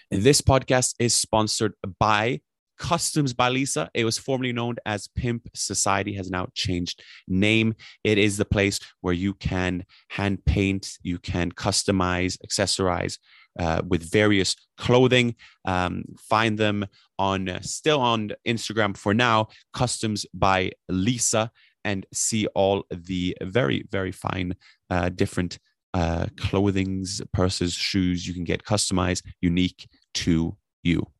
This 0.09 0.41
podcast 0.41 0.95
is 0.99 1.15
sponsored 1.15 1.73
by 1.99 2.41
Customs 2.83 3.31
by 3.31 3.47
Lisa. 3.47 3.89
It 3.93 4.03
was 4.03 4.17
formerly 4.17 4.51
known 4.51 4.75
as 4.85 5.07
Pimp 5.07 5.47
Society, 5.55 6.13
has 6.15 6.29
now 6.29 6.47
changed 6.53 7.01
name. 7.29 7.75
It 8.03 8.17
is 8.17 8.35
the 8.35 8.43
place 8.43 8.77
where 8.99 9.13
you 9.13 9.35
can 9.35 9.85
hand 10.09 10.43
paint, 10.43 10.97
you 11.01 11.17
can 11.17 11.53
customize, 11.53 12.37
accessorize 12.45 13.19
uh, 13.57 13.81
with 13.87 14.11
various 14.11 14.57
clothing. 14.77 15.35
Um, 15.63 16.03
find 16.19 16.57
them 16.57 16.85
on 17.17 17.47
uh, 17.47 17.61
still 17.61 18.01
on 18.01 18.33
Instagram 18.45 18.97
for 18.97 19.13
now, 19.13 19.47
Customs 19.73 20.25
by 20.33 20.73
Lisa, 20.89 21.51
and 21.85 22.05
see 22.13 22.47
all 22.47 22.83
the 22.91 23.37
very 23.41 23.87
very 23.91 24.11
fine 24.11 24.55
uh, 24.89 25.07
different 25.07 25.57
uh, 25.93 26.25
clothings, 26.35 27.21
purses, 27.31 27.73
shoes 27.73 28.27
you 28.27 28.33
can 28.33 28.43
get 28.43 28.65
customized, 28.65 29.23
unique 29.39 29.87
to 30.15 30.57
you. 30.83 31.12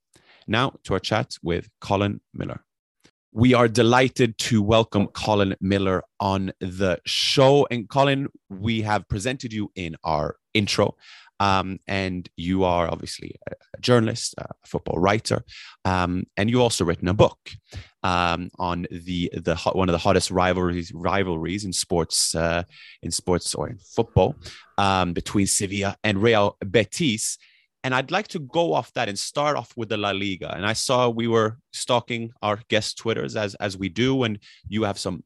Now 0.48 0.74
to 0.84 0.94
our 0.94 1.00
chat 1.00 1.36
with 1.42 1.70
Colin 1.80 2.22
Miller. 2.34 2.64
We 3.32 3.54
are 3.54 3.68
delighted 3.68 4.38
to 4.40 4.62
welcome 4.62 5.08
Colin 5.08 5.56
Miller 5.60 6.04
on 6.20 6.52
the 6.60 7.00
show. 7.06 7.68
And 7.72 7.90
Colin, 7.90 8.28
we 8.50 8.82
have 8.82 9.08
presented 9.08 9.52
you 9.52 9.72
in 9.76 9.96
our 10.04 10.36
intro. 10.54 10.96
Um, 11.40 11.80
and 11.88 12.30
you 12.38 12.64
are 12.64 12.88
obviously 12.90 13.36
a 13.50 13.82
journalist, 13.82 14.36
a 14.38 14.48
football 14.66 15.00
writer, 15.00 15.44
um, 15.84 16.26
and 16.38 16.50
you 16.50 16.62
also 16.62 16.86
written 16.86 17.08
a 17.08 17.14
book 17.14 17.40
um, 18.04 18.50
on 18.60 18.86
the 18.92 19.32
the 19.34 19.56
one 19.74 19.90
of 19.90 19.94
the 19.94 20.00
hottest 20.00 20.30
rivalries 20.30 20.92
rivalries 20.94 21.66
in 21.66 21.74
sports 21.74 22.36
uh, 22.36 22.64
in 23.02 23.12
sports 23.12 23.56
or 23.56 23.68
in 23.68 23.78
football 23.78 24.36
um, 24.78 25.14
between 25.14 25.48
Sevilla 25.48 25.98
and 26.04 26.22
Real 26.22 26.56
Betis. 26.66 27.38
And 27.84 27.94
I'd 27.94 28.12
like 28.12 28.30
to 28.30 28.40
go 28.40 28.74
off 28.74 28.94
that 28.94 29.10
and 29.10 29.20
start 29.20 29.58
off 29.58 29.74
with 29.76 29.90
the 29.90 29.98
La 29.98 30.12
Liga. 30.12 30.56
And 30.56 30.66
I 30.66 30.74
saw 30.74 31.10
we 31.10 31.28
were 31.28 31.58
stalking 31.74 32.32
our 32.42 32.60
guest 32.70 32.98
Twitters 32.98 33.36
as 33.36 33.56
as 33.56 33.78
we 33.78 33.90
do, 33.90 34.24
and 34.24 34.40
you 34.70 34.84
have 34.84 34.98
some 34.98 35.24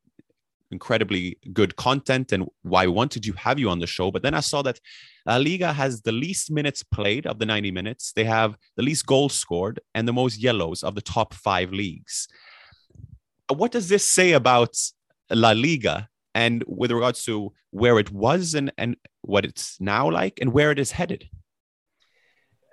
incredibly 0.72 1.38
good 1.54 1.76
content 1.76 2.32
and 2.32 2.46
why 2.64 2.88
wanted 2.88 3.24
to 3.24 3.32
have 3.34 3.60
you 3.60 3.70
on 3.70 3.80
the 3.80 3.88
show. 3.88 4.12
But 4.12 4.24
then 4.24 4.34
I 4.34 4.42
saw 4.42 4.62
that 4.64 4.80
La 5.26 5.38
Liga 5.38 5.74
has 5.74 6.02
the 6.02 6.12
least 6.12 6.52
minutes 6.52 6.84
played 6.84 7.26
of 7.26 7.40
the 7.40 7.46
90 7.46 7.72
minutes. 7.72 8.14
They 8.14 8.26
have 8.26 8.58
the 8.76 8.84
least 8.84 9.06
goals 9.06 9.34
scored 9.34 9.80
and 9.94 10.08
the 10.08 10.14
most 10.14 10.38
yellows 10.38 10.84
of 10.84 10.96
the 10.96 11.02
top 11.02 11.34
five 11.34 11.72
leagues. 11.72 12.28
What 13.50 13.72
does 13.72 13.88
this 13.90 14.06
say 14.06 14.34
about 14.34 14.76
La 15.30 15.52
Liga 15.52 16.10
and 16.36 16.64
with 16.68 16.92
regards 16.92 17.24
to 17.26 17.54
where 17.72 17.98
it 18.00 18.12
was 18.12 18.54
and, 18.54 18.72
and 18.78 18.98
what 19.22 19.46
it's 19.46 19.80
now 19.80 20.10
like 20.10 20.40
and 20.42 20.52
where 20.52 20.72
it 20.72 20.80
is 20.80 20.92
headed? 20.92 21.30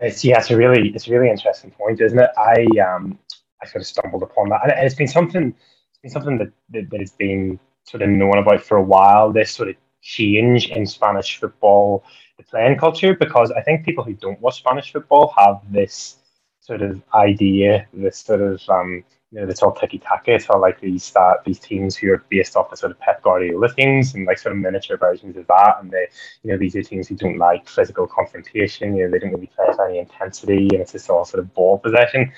It's 0.04 0.24
yeah, 0.24 0.38
it's 0.38 0.50
a 0.50 0.56
really 0.56 0.90
it's 0.94 1.08
a 1.08 1.10
really 1.10 1.30
interesting 1.30 1.70
point, 1.70 2.00
isn't 2.00 2.18
it? 2.18 2.30
I 2.36 2.66
um 2.80 3.18
I 3.62 3.66
sort 3.66 3.82
of 3.82 3.86
stumbled 3.86 4.22
upon 4.22 4.50
that, 4.50 4.62
and 4.64 4.86
it's 4.86 4.94
been 4.94 5.08
something 5.08 5.54
it's 5.90 5.98
been 6.02 6.10
something 6.10 6.38
that 6.38 6.52
that, 6.70 6.90
that 6.90 7.00
has 7.00 7.12
been 7.12 7.58
sort 7.84 8.02
of 8.02 8.10
known 8.10 8.38
about 8.38 8.62
for 8.62 8.76
a 8.76 8.82
while. 8.82 9.32
This 9.32 9.50
sort 9.50 9.70
of 9.70 9.76
change 10.02 10.68
in 10.70 10.86
Spanish 10.86 11.38
football, 11.38 12.04
the 12.36 12.44
playing 12.44 12.78
culture, 12.78 13.14
because 13.14 13.50
I 13.50 13.62
think 13.62 13.84
people 13.84 14.04
who 14.04 14.14
don't 14.14 14.40
watch 14.40 14.58
Spanish 14.58 14.92
football 14.92 15.32
have 15.38 15.60
this 15.70 16.16
sort 16.60 16.82
of 16.82 17.02
idea, 17.14 17.86
this 17.92 18.18
sort 18.18 18.40
of 18.40 18.60
um, 18.68 19.04
you 19.34 19.40
know, 19.40 19.48
it's 19.48 19.64
all 19.64 19.72
tiki 19.72 19.98
taka. 19.98 20.34
It's 20.34 20.48
all 20.48 20.60
like 20.60 20.80
these 20.80 21.14
uh, 21.16 21.34
these 21.44 21.58
teams 21.58 21.96
who 21.96 22.12
are 22.12 22.24
based 22.28 22.54
off 22.56 22.70
the 22.70 22.76
sort 22.76 22.92
of 22.92 23.00
Pep 23.00 23.20
Guardiola 23.20 23.68
things 23.68 24.14
and 24.14 24.26
like 24.26 24.38
sort 24.38 24.54
of 24.54 24.62
miniature 24.62 24.96
versions 24.96 25.36
of 25.36 25.44
that. 25.48 25.78
And 25.80 25.90
they, 25.90 26.06
you 26.44 26.52
know, 26.52 26.56
these 26.56 26.76
are 26.76 26.82
teams 26.84 27.08
who 27.08 27.16
don't 27.16 27.38
like 27.38 27.68
physical 27.68 28.06
confrontation. 28.06 28.96
You 28.96 29.04
know, 29.04 29.10
they 29.10 29.18
don't 29.18 29.32
really 29.32 29.50
play 29.56 29.64
with 29.66 29.80
any 29.80 29.98
intensity, 29.98 30.68
and 30.70 30.80
it's 30.80 30.92
just 30.92 31.10
all 31.10 31.24
sort 31.24 31.40
of 31.40 31.52
ball 31.52 31.78
possession. 31.78 32.30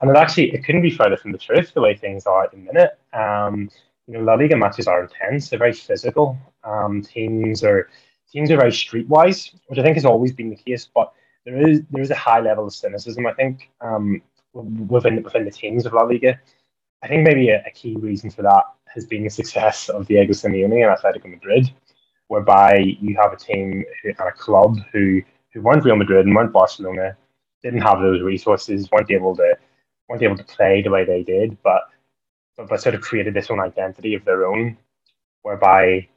And 0.00 0.10
it 0.10 0.16
actually 0.16 0.54
it 0.54 0.64
couldn't 0.64 0.82
be 0.82 0.92
further 0.92 1.16
from 1.16 1.32
the 1.32 1.38
truth 1.38 1.74
the 1.74 1.80
way 1.80 1.96
things 1.96 2.24
are 2.24 2.44
at 2.44 2.52
the 2.52 2.58
minute. 2.58 2.96
Um, 3.12 3.68
you 4.06 4.14
know, 4.14 4.20
La 4.20 4.34
Liga 4.34 4.56
matches 4.56 4.86
are 4.86 5.02
intense. 5.02 5.48
They're 5.48 5.58
very 5.58 5.72
physical. 5.72 6.38
Um, 6.62 7.02
teams 7.02 7.64
are 7.64 7.90
teams 8.30 8.52
are 8.52 8.56
very 8.56 8.70
streetwise, 8.70 9.52
which 9.66 9.80
I 9.80 9.82
think 9.82 9.96
has 9.96 10.04
always 10.04 10.32
been 10.32 10.50
the 10.50 10.56
case. 10.56 10.88
But 10.94 11.12
there 11.44 11.68
is 11.68 11.82
there 11.90 12.02
is 12.02 12.12
a 12.12 12.14
high 12.14 12.38
level 12.38 12.66
of 12.68 12.72
cynicism. 12.72 13.26
I 13.26 13.32
think 13.32 13.70
um, 13.80 14.22
within 14.52 15.22
within 15.22 15.44
the 15.44 15.50
teams 15.50 15.86
of 15.86 15.92
La 15.92 16.02
Liga. 16.02 16.38
I 17.02 17.08
think 17.08 17.26
maybe 17.26 17.50
a, 17.50 17.62
a 17.66 17.70
key 17.70 17.96
reason 17.96 18.30
for 18.30 18.42
that 18.42 18.64
has 18.86 19.06
been 19.06 19.24
the 19.24 19.30
success 19.30 19.88
of 19.88 20.06
Diego 20.06 20.32
Simeone 20.32 20.86
and 20.86 20.96
Atletico 20.96 21.30
Madrid, 21.30 21.70
whereby 22.28 22.76
you 23.00 23.16
have 23.16 23.32
a 23.32 23.36
team 23.36 23.84
and 24.04 24.16
a 24.18 24.32
club 24.32 24.78
who 24.92 25.22
who 25.52 25.62
weren't 25.62 25.84
Real 25.84 25.96
Madrid 25.96 26.26
and 26.26 26.34
weren't 26.34 26.52
Barcelona, 26.52 27.16
didn't 27.62 27.82
have 27.82 28.00
those 28.00 28.22
resources, 28.22 28.90
weren't 28.90 29.10
able 29.10 29.36
to 29.36 29.56
weren't 30.08 30.22
able 30.22 30.36
to 30.36 30.44
play 30.44 30.82
the 30.82 30.90
way 30.90 31.04
they 31.04 31.22
did, 31.22 31.56
but 31.62 31.82
but, 32.56 32.68
but 32.68 32.80
sort 32.80 32.94
of 32.94 33.00
created 33.00 33.34
this 33.34 33.50
own 33.50 33.60
identity 33.60 34.14
of 34.14 34.24
their 34.24 34.46
own, 34.46 34.76
whereby 35.42 36.08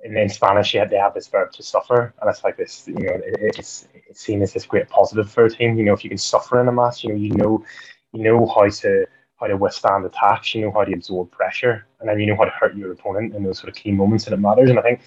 in, 0.00 0.16
in 0.16 0.28
Spanish 0.28 0.74
yet 0.74 0.90
they 0.90 0.96
have 0.96 1.14
this 1.14 1.28
verb 1.28 1.52
to 1.52 1.62
suffer, 1.62 2.14
and 2.20 2.30
it's 2.30 2.44
like 2.44 2.56
this, 2.56 2.84
you 2.86 2.94
know, 2.94 3.14
it, 3.14 3.56
it's 3.56 3.88
it's 4.08 4.20
seen 4.20 4.42
as 4.42 4.52
this 4.52 4.66
great 4.66 4.88
positive 4.88 5.30
for 5.30 5.44
a 5.46 5.50
team. 5.50 5.76
You 5.76 5.84
know, 5.84 5.92
if 5.92 6.04
you 6.04 6.10
can 6.10 6.18
suffer 6.18 6.60
in 6.60 6.68
a 6.68 6.72
match, 6.72 7.04
you 7.04 7.10
know, 7.10 7.16
you 7.16 7.34
know, 7.34 7.64
you 8.12 8.22
know 8.22 8.46
how 8.46 8.68
to 8.68 9.06
how 9.40 9.46
to 9.46 9.56
withstand 9.56 10.04
attacks, 10.04 10.54
you 10.54 10.62
know 10.62 10.72
how 10.72 10.84
to 10.84 10.92
absorb 10.92 11.30
pressure, 11.30 11.86
and 12.00 12.08
then 12.08 12.18
you 12.20 12.26
know 12.26 12.36
how 12.36 12.44
to 12.44 12.50
hurt 12.50 12.76
your 12.76 12.92
opponent 12.92 13.34
in 13.34 13.42
those 13.42 13.58
sort 13.58 13.68
of 13.68 13.74
key 13.74 13.92
moments, 13.92 14.26
and 14.26 14.34
it 14.34 14.38
matters. 14.38 14.70
And 14.70 14.78
I 14.78 14.82
think, 14.82 15.00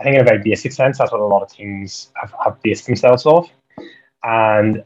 I 0.00 0.04
think 0.04 0.16
in 0.16 0.22
a 0.22 0.24
very 0.24 0.42
basic 0.42 0.72
sense, 0.72 0.98
that's 0.98 1.12
what 1.12 1.20
a 1.20 1.26
lot 1.26 1.42
of 1.42 1.50
teams 1.50 2.10
have, 2.14 2.32
have 2.44 2.60
based 2.62 2.86
themselves 2.86 3.26
off. 3.26 3.50
And 4.24 4.84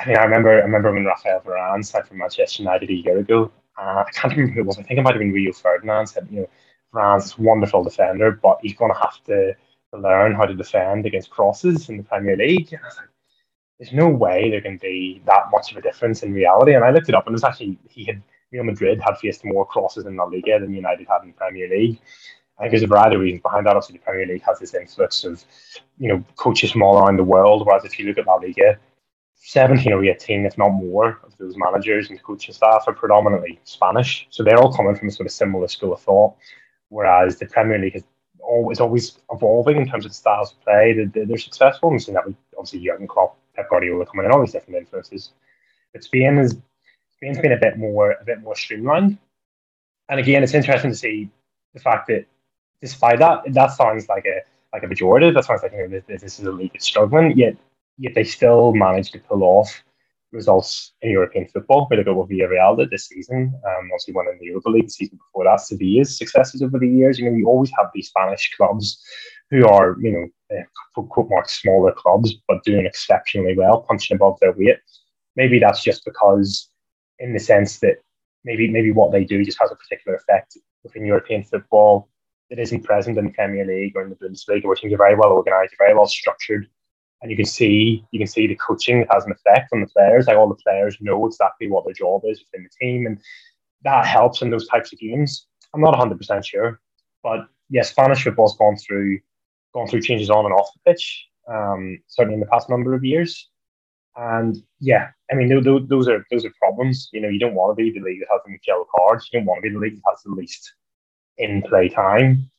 I 0.00 0.08
mean, 0.08 0.16
I 0.16 0.24
remember, 0.24 0.50
I 0.50 0.64
remember 0.64 0.92
when 0.92 1.04
Rafael 1.04 1.40
Varane 1.40 1.84
signed 1.84 2.06
for 2.06 2.14
Manchester 2.14 2.62
United 2.62 2.90
a 2.90 2.94
year 2.94 3.18
ago. 3.18 3.50
Uh, 3.78 4.04
I 4.06 4.10
can't 4.12 4.32
remember 4.36 4.54
who 4.54 4.60
it 4.60 4.66
was. 4.66 4.78
I 4.78 4.82
think 4.82 4.98
it 4.98 5.02
might 5.02 5.14
have 5.14 5.20
been 5.20 5.32
Rio 5.32 5.52
Ferdinand 5.52 6.06
said, 6.08 6.28
you 6.30 6.40
know, 6.40 6.48
Varane's 6.94 7.38
wonderful 7.38 7.84
defender, 7.84 8.32
but 8.32 8.58
he's 8.62 8.74
going 8.74 8.92
to 8.92 8.98
have 8.98 9.22
to, 9.24 9.54
learn 9.96 10.34
how 10.34 10.44
to 10.44 10.54
defend 10.54 11.06
against 11.06 11.30
crosses 11.30 11.88
in 11.88 11.96
the 11.96 12.02
Premier 12.02 12.36
League. 12.36 12.72
And 12.72 12.82
I 12.82 12.86
was 12.86 12.96
like, 12.96 13.06
there's 13.78 13.92
no 13.92 14.08
way 14.08 14.50
there 14.50 14.60
can 14.60 14.76
be 14.76 15.22
that 15.24 15.44
much 15.52 15.70
of 15.70 15.78
a 15.78 15.82
difference 15.82 16.24
in 16.24 16.32
reality. 16.32 16.74
And 16.74 16.84
I 16.84 16.90
looked 16.90 17.08
it 17.08 17.14
up, 17.14 17.28
and 17.28 17.32
it 17.32 17.36
was 17.36 17.44
actually 17.44 17.78
he 17.88 18.04
had 18.04 18.20
Real 18.50 18.64
Madrid 18.64 19.00
had 19.00 19.18
faced 19.18 19.44
more 19.44 19.66
crosses 19.66 20.06
in 20.06 20.16
La 20.16 20.24
Liga 20.24 20.58
than 20.58 20.74
United 20.74 21.06
had 21.08 21.22
in 21.22 21.28
the 21.28 21.34
Premier 21.34 21.68
League. 21.68 22.00
I 22.58 22.62
think 22.62 22.72
there's 22.72 22.82
a 22.82 22.88
variety 22.88 23.16
of 23.16 23.22
reasons 23.22 23.42
behind 23.42 23.66
that. 23.66 23.76
Obviously, 23.76 23.98
the 23.98 24.04
Premier 24.04 24.26
League 24.26 24.42
has 24.42 24.60
this 24.60 24.74
influx 24.74 25.24
of, 25.24 25.44
you 25.98 26.08
know, 26.08 26.24
coaches 26.36 26.70
from 26.70 26.82
all 26.82 26.98
around 26.98 27.16
the 27.16 27.24
world. 27.24 27.66
Whereas 27.66 27.84
if 27.84 27.98
you 27.98 28.06
look 28.06 28.18
at 28.18 28.26
La 28.26 28.34
Liga, 28.34 28.78
17 29.34 29.92
or 29.92 30.04
18, 30.04 30.46
if 30.46 30.56
not 30.56 30.70
more, 30.70 31.20
of 31.24 31.36
those 31.38 31.56
managers 31.56 32.10
and 32.10 32.22
coaching 32.22 32.54
staff 32.54 32.84
are 32.86 32.94
predominantly 32.94 33.60
Spanish. 33.64 34.26
So 34.30 34.42
they're 34.42 34.58
all 34.58 34.72
coming 34.72 34.94
from 34.96 35.08
a 35.08 35.10
sort 35.12 35.26
of 35.26 35.32
similar 35.32 35.68
school 35.68 35.92
of 35.92 36.00
thought 36.00 36.34
whereas 36.94 37.38
the 37.38 37.46
Premier 37.46 37.78
League 37.78 37.96
is 37.96 38.04
always 38.40 38.78
always 38.80 39.18
evolving 39.32 39.76
in 39.76 39.88
terms 39.88 40.06
of 40.06 40.14
styles 40.14 40.52
of 40.52 40.60
play. 40.62 40.92
They're, 40.92 41.26
they're 41.26 41.36
successful, 41.36 41.90
and 41.90 42.00
seeing 42.00 42.14
that 42.14 42.26
with 42.26 42.36
obviously 42.56 42.80
Jurgen 42.84 43.08
Klopp, 43.08 43.36
Pep 43.56 43.68
Guardiola 43.68 44.06
coming 44.06 44.26
in, 44.26 44.32
all 44.32 44.40
these 44.40 44.52
different 44.52 44.78
influences. 44.78 45.32
But 45.92 46.04
Spain 46.04 46.38
is 46.38 46.56
Spain's 47.16 47.38
been 47.38 47.52
a 47.52 47.58
bit 47.58 47.78
more 47.78 48.12
a 48.12 48.24
bit 48.24 48.40
more 48.42 48.54
streamlined, 48.54 49.18
and 50.08 50.20
again, 50.20 50.42
it's 50.42 50.54
interesting 50.54 50.92
to 50.92 50.96
see 50.96 51.30
the 51.74 51.80
fact 51.80 52.06
that 52.08 52.26
despite 52.80 53.18
that, 53.18 53.42
that 53.48 53.72
sounds 53.72 54.08
like 54.08 54.26
a 54.26 54.40
like 54.72 54.84
a 54.84 54.86
pejorative. 54.86 55.34
That 55.34 55.44
sounds 55.44 55.62
like 55.62 55.72
you 55.72 55.88
know, 55.88 56.00
this, 56.06 56.22
this 56.22 56.38
is 56.38 56.46
a 56.46 56.52
league 56.52 56.72
that's 56.72 56.86
struggling. 56.86 57.36
Yet 57.36 57.56
yet 57.98 58.14
they 58.14 58.24
still 58.24 58.72
manage 58.72 59.10
to 59.12 59.18
pull 59.18 59.42
off 59.42 59.82
results 60.34 60.92
in 61.00 61.10
European 61.10 61.46
football, 61.48 61.86
where 61.86 61.96
they 61.96 62.04
go 62.04 62.14
with 62.14 62.30
Villarreal 62.30 62.76
did 62.76 62.90
this 62.90 63.06
season. 63.06 63.54
Um, 63.66 63.90
obviously, 63.92 64.14
won 64.14 64.26
in 64.28 64.38
the 64.38 64.46
Europa 64.46 64.68
League 64.68 64.86
the 64.86 64.90
season 64.90 65.18
before 65.18 65.44
that. 65.44 65.60
Sevilla's 65.60 66.18
successes 66.18 66.60
over 66.60 66.78
the 66.78 66.88
years. 66.88 67.18
You 67.18 67.30
know, 67.30 67.36
you 67.36 67.46
always 67.46 67.70
have 67.78 67.86
these 67.94 68.08
Spanish 68.08 68.50
clubs 68.56 69.02
who 69.50 69.66
are, 69.66 69.96
you 70.00 70.12
know, 70.12 70.56
uh, 70.56 70.62
quote, 70.94 71.08
quote 71.08 71.30
mark 71.30 71.48
smaller 71.48 71.92
clubs, 71.92 72.34
but 72.48 72.64
doing 72.64 72.84
exceptionally 72.84 73.56
well, 73.56 73.82
punching 73.82 74.16
above 74.16 74.38
their 74.40 74.52
weight. 74.52 74.78
Maybe 75.36 75.58
that's 75.58 75.82
just 75.82 76.04
because, 76.04 76.68
in 77.18 77.32
the 77.32 77.40
sense 77.40 77.78
that 77.80 77.96
maybe 78.44 78.70
maybe 78.70 78.92
what 78.92 79.12
they 79.12 79.24
do 79.24 79.44
just 79.44 79.60
has 79.60 79.70
a 79.70 79.76
particular 79.76 80.16
effect 80.16 80.58
within 80.82 81.06
European 81.06 81.44
football 81.44 82.08
that 82.50 82.58
isn't 82.58 82.84
present 82.84 83.16
in 83.16 83.24
the 83.24 83.32
Premier 83.32 83.64
League 83.64 83.96
or 83.96 84.02
in 84.02 84.10
the 84.10 84.16
Bundesliga, 84.16 84.76
teams 84.76 84.92
are 84.92 84.98
very 84.98 85.14
well 85.14 85.32
organised, 85.32 85.74
very 85.78 85.94
well 85.94 86.06
structured 86.06 86.66
and 87.24 87.30
you 87.30 87.36
can 87.38 87.46
see 87.46 88.04
you 88.10 88.18
can 88.20 88.26
see 88.26 88.46
the 88.46 88.54
coaching 88.54 89.06
has 89.10 89.24
an 89.24 89.32
effect 89.32 89.70
on 89.72 89.80
the 89.80 89.86
players. 89.86 90.26
Like 90.26 90.36
all 90.36 90.46
the 90.46 90.62
players 90.62 90.98
know 91.00 91.26
exactly 91.26 91.68
what 91.68 91.86
their 91.86 91.94
job 91.94 92.20
is 92.26 92.40
within 92.40 92.64
the 92.64 92.86
team, 92.86 93.06
and 93.06 93.18
that 93.82 94.04
helps 94.04 94.42
in 94.42 94.50
those 94.50 94.68
types 94.68 94.92
of 94.92 94.98
games. 94.98 95.46
I'm 95.72 95.80
not 95.80 95.92
100 95.92 96.18
percent 96.18 96.44
sure, 96.44 96.80
but 97.22 97.48
yes, 97.70 97.90
Spanish 97.90 98.22
football's 98.22 98.58
gone 98.58 98.76
through 98.76 99.20
gone 99.72 99.88
through 99.88 100.02
changes 100.02 100.28
on 100.28 100.44
and 100.44 100.52
off 100.52 100.68
the 100.74 100.90
pitch, 100.90 101.26
um, 101.48 101.98
certainly 102.08 102.34
in 102.34 102.40
the 102.40 102.46
past 102.46 102.68
number 102.68 102.92
of 102.92 103.02
years. 103.02 103.48
And 104.16 104.62
yeah, 104.80 105.08
I 105.32 105.34
mean 105.34 105.48
those, 105.48 105.88
those 105.88 106.08
are 106.08 106.26
those 106.30 106.44
are 106.44 106.52
problems. 106.60 107.08
You 107.14 107.22
know, 107.22 107.30
you 107.30 107.38
don't 107.38 107.54
want 107.54 107.74
to 107.74 107.82
be 107.82 107.90
the 107.90 108.04
league 108.04 108.20
that 108.20 108.28
has 108.30 108.42
the 108.44 108.50
most 108.50 108.66
yellow 108.66 108.86
cards. 108.94 109.30
You 109.32 109.38
don't 109.40 109.46
want 109.46 109.62
to 109.62 109.68
be 109.70 109.72
the 109.72 109.80
league 109.80 109.96
that 109.96 110.10
has 110.10 110.22
the 110.24 110.30
least 110.30 110.74
in 111.38 111.62
play 111.62 111.88
time. 111.88 112.50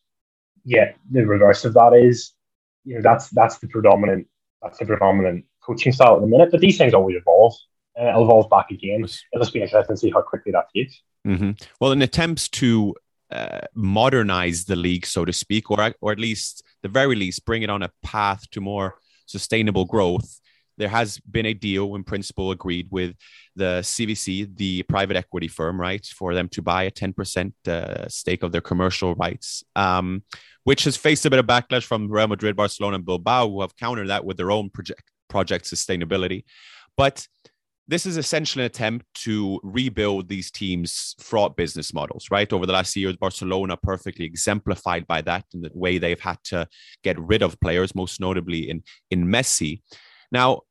Yet 0.64 0.98
the 1.12 1.24
reverse 1.24 1.66
of 1.66 1.76
that 1.76 1.94
is, 1.94 2.34
you 2.84 2.96
know, 2.96 3.02
that's 3.04 3.30
that's 3.30 3.60
the 3.60 3.68
predominant 3.68 4.28
that's 4.66 4.80
the 4.80 4.86
predominant 4.86 5.46
coaching 5.64 5.94
style 5.94 6.16
at 6.16 6.22
the 6.22 6.28
minute. 6.28 6.50
But 6.52 6.60
these 6.60 6.78
things 6.78 6.94
always 6.94 7.18
evolve. 7.18 7.54
and 7.96 8.10
it'll 8.10 8.24
evolve 8.24 8.50
back 8.50 8.72
again. 8.72 9.04
It'll 9.04 9.44
just 9.44 9.54
be 9.54 9.62
interesting 9.62 9.96
to 9.96 10.00
see 10.00 10.10
how 10.12 10.22
quickly 10.22 10.52
that 10.52 10.66
takes. 10.76 11.02
Mm-hmm. 11.26 11.52
Well, 11.80 11.92
in 11.92 12.02
attempts 12.02 12.50
to 12.50 12.96
uh, 13.32 13.62
modernize 13.74 14.66
the 14.66 14.76
league, 14.76 15.06
so 15.06 15.24
to 15.24 15.34
speak, 15.34 15.72
or 15.72 15.94
or 16.02 16.12
at 16.12 16.20
least 16.20 16.64
the 16.84 16.90
very 16.90 17.16
least 17.16 17.46
bring 17.46 17.62
it 17.64 17.70
on 17.70 17.84
a 17.84 17.92
path 18.04 18.50
to 18.52 18.62
more 18.62 18.96
sustainable 19.26 19.86
growth. 19.86 20.40
There 20.78 20.90
has 20.90 21.20
been 21.20 21.46
a 21.46 21.54
deal 21.54 21.96
in 21.96 22.04
principle 22.04 22.52
agreed 22.52 22.88
with 22.92 23.16
the 23.56 23.80
CVC, 23.82 24.58
the 24.58 24.84
private 24.84 25.16
equity 25.16 25.48
firm, 25.48 25.80
right, 25.80 26.06
for 26.06 26.34
them 26.36 26.50
to 26.50 26.62
buy 26.62 26.84
a 26.84 26.92
10% 26.92 27.54
uh, 27.68 28.10
stake 28.10 28.44
of 28.44 28.52
their 28.52 28.62
commercial 28.62 29.16
rights, 29.16 29.64
um, 29.78 30.24
which 30.66 30.84
has 30.84 30.98
faced 30.98 31.26
a 31.26 31.30
bit 31.30 31.40
of 31.40 31.46
backlash 31.46 31.84
from 31.84 32.12
Real 32.12 32.28
Madrid, 32.28 32.56
Barcelona, 32.56 32.96
and 32.96 33.06
Bilbao, 33.06 33.50
who 33.50 33.62
have 33.62 33.76
countered 33.78 34.10
that 34.10 34.26
with 34.26 34.36
their 34.36 34.52
own 34.52 34.70
project, 34.70 35.04
project 35.30 35.66
sustainability. 35.66 36.44
But 36.98 37.26
this 37.88 38.08
is 38.08 38.18
essentially 38.18 38.64
an 38.64 38.66
attempt 38.66 39.06
to 39.14 39.60
rebuild 39.64 40.28
these 40.28 40.50
teams' 40.50 41.16
fraught 41.20 41.56
business 41.56 41.94
models, 41.94 42.30
right? 42.32 42.52
Over 42.52 42.66
the 42.66 42.74
last 42.74 42.96
years, 42.96 43.16
Barcelona 43.16 43.78
perfectly 43.78 44.26
exemplified 44.26 45.06
by 45.06 45.22
that 45.22 45.46
in 45.54 45.62
the 45.62 45.70
way 45.72 46.00
they've 46.00 46.20
had 46.20 46.38
to 46.46 46.68
get 47.04 47.20
rid 47.20 47.44
of 47.44 47.60
players, 47.60 47.94
most 47.94 48.20
notably 48.20 48.68
in, 48.68 48.84
in 49.12 49.28
Messi. 49.28 49.84
Now, 50.32 50.62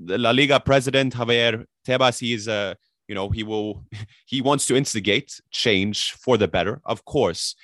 the 0.00 0.18
La 0.18 0.32
Liga 0.32 0.58
president, 0.58 1.14
Javier 1.14 1.64
Tebas, 1.86 2.18
he 2.18 2.34
is 2.34 2.48
a, 2.48 2.76
you 3.06 3.14
know, 3.14 3.30
he 3.30 3.44
will, 3.44 3.84
he 4.26 4.40
wants 4.40 4.66
to 4.66 4.74
instigate 4.74 5.40
change 5.52 6.10
for 6.14 6.36
the 6.36 6.48
better, 6.48 6.80
of 6.84 7.04
course. 7.04 7.54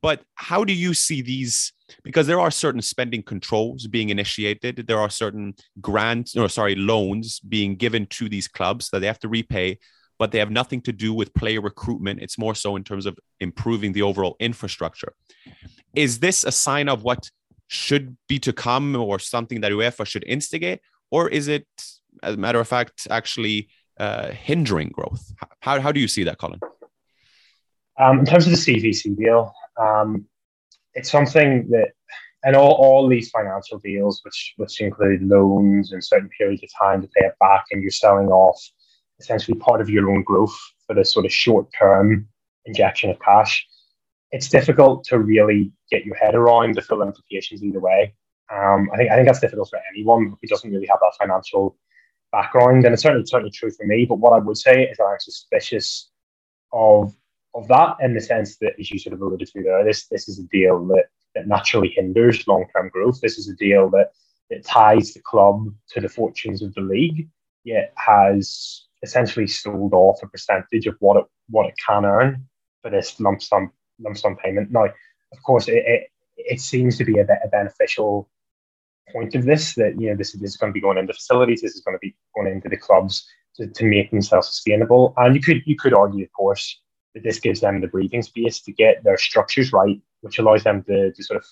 But 0.00 0.22
how 0.34 0.64
do 0.64 0.72
you 0.72 0.94
see 0.94 1.22
these 1.22 1.72
because 2.02 2.26
there 2.26 2.40
are 2.40 2.50
certain 2.50 2.82
spending 2.82 3.22
controls 3.22 3.86
being 3.86 4.10
initiated. 4.10 4.86
There 4.86 4.98
are 4.98 5.10
certain 5.10 5.54
grants, 5.80 6.36
or 6.36 6.48
sorry, 6.48 6.74
loans 6.74 7.40
being 7.40 7.76
given 7.76 8.06
to 8.06 8.28
these 8.28 8.48
clubs 8.48 8.90
that 8.90 9.00
they 9.00 9.06
have 9.06 9.18
to 9.20 9.28
repay, 9.28 9.78
but 10.18 10.32
they 10.32 10.38
have 10.38 10.50
nothing 10.50 10.80
to 10.82 10.92
do 10.92 11.12
with 11.12 11.34
player 11.34 11.60
recruitment. 11.60 12.22
It's 12.22 12.38
more 12.38 12.54
so 12.54 12.76
in 12.76 12.84
terms 12.84 13.06
of 13.06 13.18
improving 13.40 13.92
the 13.92 14.02
overall 14.02 14.36
infrastructure. 14.40 15.12
Is 15.94 16.20
this 16.20 16.44
a 16.44 16.52
sign 16.52 16.88
of 16.88 17.02
what 17.02 17.30
should 17.68 18.16
be 18.28 18.38
to 18.40 18.52
come 18.52 18.96
or 18.96 19.18
something 19.18 19.60
that 19.60 19.72
UEFA 19.72 20.06
should 20.06 20.24
instigate? 20.26 20.80
Or 21.10 21.28
is 21.28 21.48
it, 21.48 21.66
as 22.22 22.34
a 22.34 22.38
matter 22.38 22.60
of 22.60 22.68
fact, 22.68 23.06
actually 23.10 23.68
uh, 23.98 24.30
hindering 24.30 24.88
growth? 24.88 25.32
How, 25.60 25.80
how 25.80 25.92
do 25.92 26.00
you 26.00 26.08
see 26.08 26.24
that, 26.24 26.38
Colin? 26.38 26.60
Um, 27.96 28.20
in 28.20 28.24
terms 28.24 28.46
of 28.46 28.50
the 28.52 28.58
CVC 28.58 29.16
deal, 29.16 29.54
um, 29.80 30.26
it's 30.94 31.10
something 31.10 31.68
that 31.70 31.92
and 32.44 32.54
all, 32.54 32.72
all 32.72 33.08
these 33.08 33.30
financial 33.30 33.78
deals, 33.78 34.20
which 34.24 34.54
which 34.56 34.80
include 34.80 35.22
loans 35.22 35.92
and 35.92 36.04
certain 36.04 36.28
periods 36.36 36.62
of 36.62 36.68
time 36.78 37.00
to 37.00 37.08
pay 37.08 37.26
it 37.26 37.34
back, 37.40 37.64
and 37.70 37.82
you're 37.82 37.90
selling 37.90 38.28
off 38.28 38.60
essentially 39.18 39.58
part 39.58 39.80
of 39.80 39.88
your 39.88 40.10
own 40.10 40.22
growth 40.22 40.56
for 40.86 40.94
this 40.94 41.12
sort 41.12 41.24
of 41.24 41.32
short 41.32 41.66
term 41.78 42.28
injection 42.66 43.10
of 43.10 43.18
cash. 43.20 43.66
It's 44.30 44.48
difficult 44.48 45.04
to 45.04 45.18
really 45.18 45.72
get 45.90 46.04
your 46.04 46.16
head 46.16 46.34
around 46.34 46.74
the 46.74 46.82
full 46.82 47.02
implications 47.02 47.62
either 47.62 47.80
way. 47.80 48.14
Um, 48.52 48.90
I 48.92 48.96
think 48.98 49.10
I 49.10 49.14
think 49.14 49.26
that's 49.26 49.40
difficult 49.40 49.70
for 49.70 49.80
anyone 49.94 50.36
who 50.40 50.48
doesn't 50.48 50.70
really 50.70 50.86
have 50.86 50.98
that 51.00 51.16
financial 51.18 51.76
background, 52.30 52.84
and 52.84 52.92
it's 52.92 53.02
certainly 53.02 53.26
certainly 53.26 53.52
true 53.52 53.70
for 53.70 53.86
me. 53.86 54.04
But 54.04 54.18
what 54.18 54.34
I 54.34 54.38
would 54.38 54.58
say 54.58 54.82
is 54.82 54.98
that 54.98 55.04
I'm 55.04 55.18
suspicious 55.18 56.10
of 56.72 57.14
of 57.54 57.68
that 57.68 57.96
in 58.00 58.14
the 58.14 58.20
sense 58.20 58.56
that, 58.58 58.74
as 58.78 58.90
you 58.90 58.98
sort 58.98 59.14
of 59.14 59.22
alluded 59.22 59.48
to 59.48 59.62
there, 59.62 59.84
this 59.84 60.06
this 60.06 60.28
is 60.28 60.38
a 60.38 60.44
deal 60.44 60.84
that, 60.86 61.06
that 61.34 61.46
naturally 61.46 61.90
hinders 61.90 62.46
long 62.46 62.66
term 62.74 62.88
growth. 62.88 63.20
This 63.20 63.38
is 63.38 63.48
a 63.48 63.54
deal 63.54 63.90
that, 63.90 64.10
that 64.50 64.64
ties 64.64 65.14
the 65.14 65.20
club 65.20 65.72
to 65.90 66.00
the 66.00 66.08
fortunes 66.08 66.62
of 66.62 66.74
the 66.74 66.80
league, 66.80 67.28
yet 67.64 67.92
has 67.96 68.86
essentially 69.02 69.46
sold 69.46 69.92
off 69.92 70.22
a 70.22 70.28
percentage 70.28 70.86
of 70.86 70.96
what 71.00 71.18
it 71.18 71.24
what 71.48 71.66
it 71.66 71.74
can 71.86 72.04
earn 72.04 72.46
for 72.82 72.90
this 72.90 73.20
lump 73.20 73.42
sum 73.42 73.70
lump 74.00 74.16
sum 74.16 74.36
payment. 74.36 74.70
Now, 74.70 74.84
of 74.84 75.42
course, 75.44 75.68
it, 75.68 75.84
it, 75.86 76.10
it 76.36 76.60
seems 76.60 76.98
to 76.98 77.04
be 77.04 77.18
a, 77.18 77.22
a 77.22 77.48
beneficial 77.48 78.28
point 79.12 79.34
of 79.34 79.44
this 79.44 79.74
that 79.74 80.00
you 80.00 80.10
know 80.10 80.16
this, 80.16 80.32
this 80.32 80.50
is 80.50 80.56
going 80.56 80.72
to 80.72 80.74
be 80.74 80.80
going 80.80 80.98
into 80.98 81.12
facilities, 81.12 81.60
this 81.60 81.74
is 81.74 81.82
going 81.82 81.94
to 81.94 82.00
be 82.00 82.14
going 82.34 82.50
into 82.50 82.68
the 82.68 82.76
clubs 82.76 83.26
to, 83.56 83.66
to 83.66 83.84
make 83.84 84.10
themselves 84.10 84.48
sustainable. 84.48 85.14
And 85.16 85.34
you 85.34 85.40
could 85.40 85.62
you 85.66 85.76
could 85.76 85.94
argue, 85.94 86.24
of 86.24 86.32
course, 86.32 86.80
this 87.22 87.38
gives 87.38 87.60
them 87.60 87.80
the 87.80 87.86
breathing 87.86 88.22
space 88.22 88.60
to 88.60 88.72
get 88.72 89.04
their 89.04 89.16
structures 89.16 89.72
right, 89.72 90.00
which 90.22 90.38
allows 90.38 90.64
them 90.64 90.82
to, 90.84 91.12
to 91.12 91.22
sort 91.22 91.38
of 91.38 91.46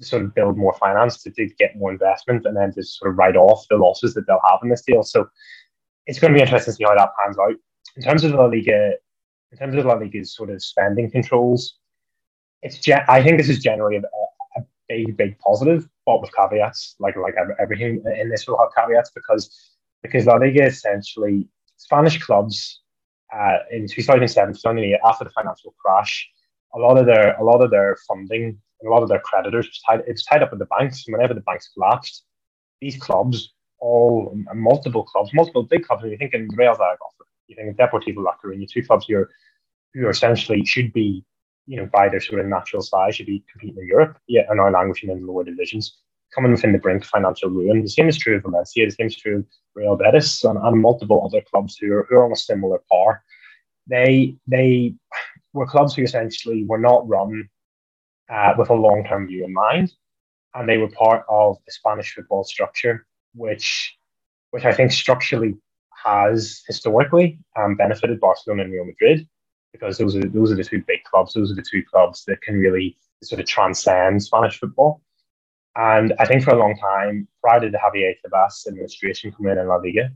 to 0.00 0.06
sort 0.06 0.22
of 0.22 0.34
build 0.34 0.58
more 0.58 0.74
finance, 0.74 1.22
to, 1.22 1.30
to 1.30 1.46
get 1.58 1.76
more 1.76 1.92
investment, 1.92 2.44
and 2.46 2.56
then 2.56 2.72
to 2.72 2.82
sort 2.82 3.10
of 3.10 3.18
write 3.18 3.36
off 3.36 3.64
the 3.70 3.76
losses 3.76 4.12
that 4.14 4.26
they'll 4.26 4.40
have 4.48 4.58
in 4.62 4.68
this 4.68 4.82
deal. 4.82 5.02
So 5.02 5.28
it's 6.06 6.18
going 6.18 6.32
to 6.32 6.36
be 6.36 6.42
interesting 6.42 6.72
to 6.72 6.76
see 6.76 6.84
how 6.84 6.96
that 6.96 7.10
pans 7.18 7.38
out. 7.38 7.54
In 7.96 8.02
terms 8.02 8.24
of 8.24 8.32
La 8.32 8.46
Liga, 8.46 8.92
in 9.52 9.58
terms 9.58 9.76
of 9.76 9.84
La 9.86 9.94
Liga's 9.94 10.34
sort 10.34 10.50
of 10.50 10.62
spending 10.62 11.10
controls, 11.10 11.76
it's 12.62 12.78
gen- 12.78 13.04
I 13.08 13.22
think 13.22 13.38
this 13.38 13.48
is 13.48 13.62
generally 13.62 13.96
a, 13.96 14.00
a 14.60 14.64
big, 14.88 15.16
big 15.16 15.38
positive, 15.38 15.88
but 16.04 16.20
with 16.20 16.34
caveats. 16.34 16.96
Like 16.98 17.16
like 17.16 17.34
everything 17.60 18.02
in 18.18 18.30
this 18.30 18.46
will 18.46 18.58
have 18.58 18.74
caveats 18.76 19.10
because 19.14 19.70
because 20.02 20.26
La 20.26 20.34
Liga 20.34 20.64
essentially 20.64 21.48
Spanish 21.76 22.20
clubs 22.22 22.80
uh, 23.34 23.58
in 23.70 23.88
2007, 23.88 24.54
after 25.04 25.24
the 25.24 25.30
financial 25.30 25.74
crash, 25.78 26.28
a 26.74 26.78
lot 26.78 26.98
of 26.98 27.06
their 27.06 27.36
a 27.36 27.44
lot 27.44 27.62
of 27.62 27.70
their 27.70 27.96
funding 28.08 28.58
and 28.80 28.88
a 28.88 28.90
lot 28.90 29.02
of 29.02 29.08
their 29.08 29.20
creditors 29.20 29.66
was 29.66 29.80
tied 29.86 30.02
it's 30.06 30.24
tied 30.24 30.42
up 30.42 30.52
in 30.52 30.58
the 30.58 30.66
banks. 30.66 31.04
And 31.06 31.14
whenever 31.14 31.34
the 31.34 31.40
banks 31.40 31.70
collapsed, 31.74 32.24
these 32.80 32.96
clubs, 32.96 33.52
all 33.80 34.36
multiple 34.54 35.04
clubs, 35.04 35.30
multiple 35.34 35.62
big 35.62 35.84
clubs, 35.84 36.02
and 36.02 36.12
you 36.12 36.18
think 36.18 36.34
in 36.34 36.48
Real 36.54 36.74
Zaragoza, 36.74 37.24
you 37.48 37.56
think 37.56 37.68
in 37.68 37.74
Deportivo 37.74 38.22
La 38.22 38.32
Coruña, 38.42 38.68
two 38.68 38.82
clubs 38.82 39.06
here 39.06 39.30
who 39.94 40.06
are 40.06 40.10
essentially 40.10 40.64
should 40.64 40.92
be, 40.92 41.24
you 41.66 41.76
know, 41.76 41.88
by 41.92 42.08
their 42.08 42.20
sort 42.20 42.40
of 42.40 42.46
natural 42.46 42.82
size, 42.82 43.16
should 43.16 43.26
be 43.26 43.44
competing 43.50 43.82
in 43.82 43.88
Europe, 43.88 44.18
yet 44.26 44.46
are 44.48 44.56
now 44.56 44.70
languishing 44.70 45.10
in 45.10 45.20
the 45.20 45.26
lower 45.26 45.44
divisions, 45.44 45.98
coming 46.34 46.52
within 46.52 46.72
the 46.72 46.78
brink 46.78 47.02
of 47.02 47.08
financial 47.08 47.50
ruin. 47.50 47.82
The 47.82 47.88
same 47.88 48.08
is 48.08 48.18
true 48.18 48.36
of 48.36 48.42
Valencia, 48.42 48.86
the 48.86 48.90
same 48.90 49.06
is 49.06 49.16
true 49.16 49.38
of 49.38 49.46
Real 49.74 49.96
Betis, 49.96 50.44
and, 50.44 50.58
and 50.58 50.80
multiple 50.80 51.22
other 51.24 51.42
clubs 51.50 51.76
who 51.76 51.92
are, 51.92 52.06
who 52.08 52.16
are 52.16 52.24
on 52.24 52.32
a 52.32 52.36
similar 52.36 52.80
par 52.90 53.22
they 53.86 54.36
they 54.46 54.94
were 55.52 55.66
clubs 55.66 55.94
who 55.94 56.02
essentially 56.02 56.64
were 56.64 56.78
not 56.78 57.08
run 57.08 57.48
uh, 58.30 58.54
with 58.56 58.70
a 58.70 58.74
long 58.74 59.04
term 59.04 59.26
view 59.26 59.44
in 59.44 59.52
mind, 59.52 59.92
and 60.54 60.68
they 60.68 60.78
were 60.78 60.88
part 60.88 61.24
of 61.28 61.56
the 61.66 61.72
Spanish 61.72 62.14
football 62.14 62.44
structure, 62.44 63.06
which 63.34 63.96
which 64.50 64.64
I 64.64 64.72
think 64.72 64.92
structurally 64.92 65.54
has 66.04 66.62
historically 66.66 67.38
um, 67.56 67.76
benefited 67.76 68.20
Barcelona 68.20 68.62
and 68.64 68.72
Real 68.72 68.84
Madrid 68.84 69.26
because 69.72 69.98
those 69.98 70.16
are 70.16 70.28
those 70.28 70.52
are 70.52 70.56
the 70.56 70.64
two 70.64 70.82
big 70.86 71.02
clubs. 71.04 71.34
Those 71.34 71.52
are 71.52 71.56
the 71.56 71.64
two 71.68 71.82
clubs 71.84 72.24
that 72.26 72.40
can 72.42 72.58
really 72.58 72.96
sort 73.22 73.40
of 73.40 73.46
transcend 73.46 74.22
Spanish 74.22 74.58
football. 74.58 75.02
And 75.76 76.14
I 76.18 76.24
think 76.24 76.44
for 76.44 76.50
a 76.52 76.58
long 76.58 76.76
time, 76.76 77.26
prior 77.42 77.60
to 77.60 77.70
the 77.70 77.78
Javier 77.78 78.14
Tebas 78.24 78.66
administration 78.68 79.32
coming 79.32 79.52
in 79.52 79.58
in 79.58 79.68
La 79.68 79.76
Liga, 79.76 80.10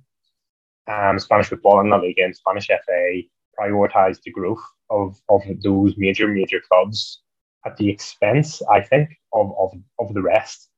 um, 0.87 1.19
Spanish 1.19 1.49
football 1.49 1.81
and 1.81 1.91
La 1.91 1.97
Liga 1.97 2.25
and 2.25 2.37
Spanish 2.37 2.69
FA 2.69 3.23
prioritized 3.59 4.23
the 4.23 4.31
growth 4.31 4.63
of, 4.91 5.21
of 5.29 5.43
those 5.63 5.95
major, 5.97 6.29
major 6.29 6.61
clubs 6.71 7.23
at 7.67 7.77
the 7.77 7.89
expense, 7.89 8.63
I 8.71 8.81
think, 8.81 9.11
of, 9.33 9.53
of, 9.59 9.73
of 9.99 10.15
the 10.15 10.23
rest. 10.23 10.69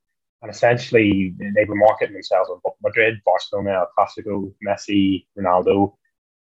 And 0.43 0.51
essentially, 0.51 1.35
they 1.39 1.65
were 1.67 1.75
marketing 1.75 2.15
themselves 2.15 2.49
on 2.49 2.61
Madrid, 2.83 3.21
Barcelona, 3.27 3.73
El 3.73 3.89
Clasico, 3.99 4.53
Messi, 4.67 5.27
Ronaldo. 5.39 5.93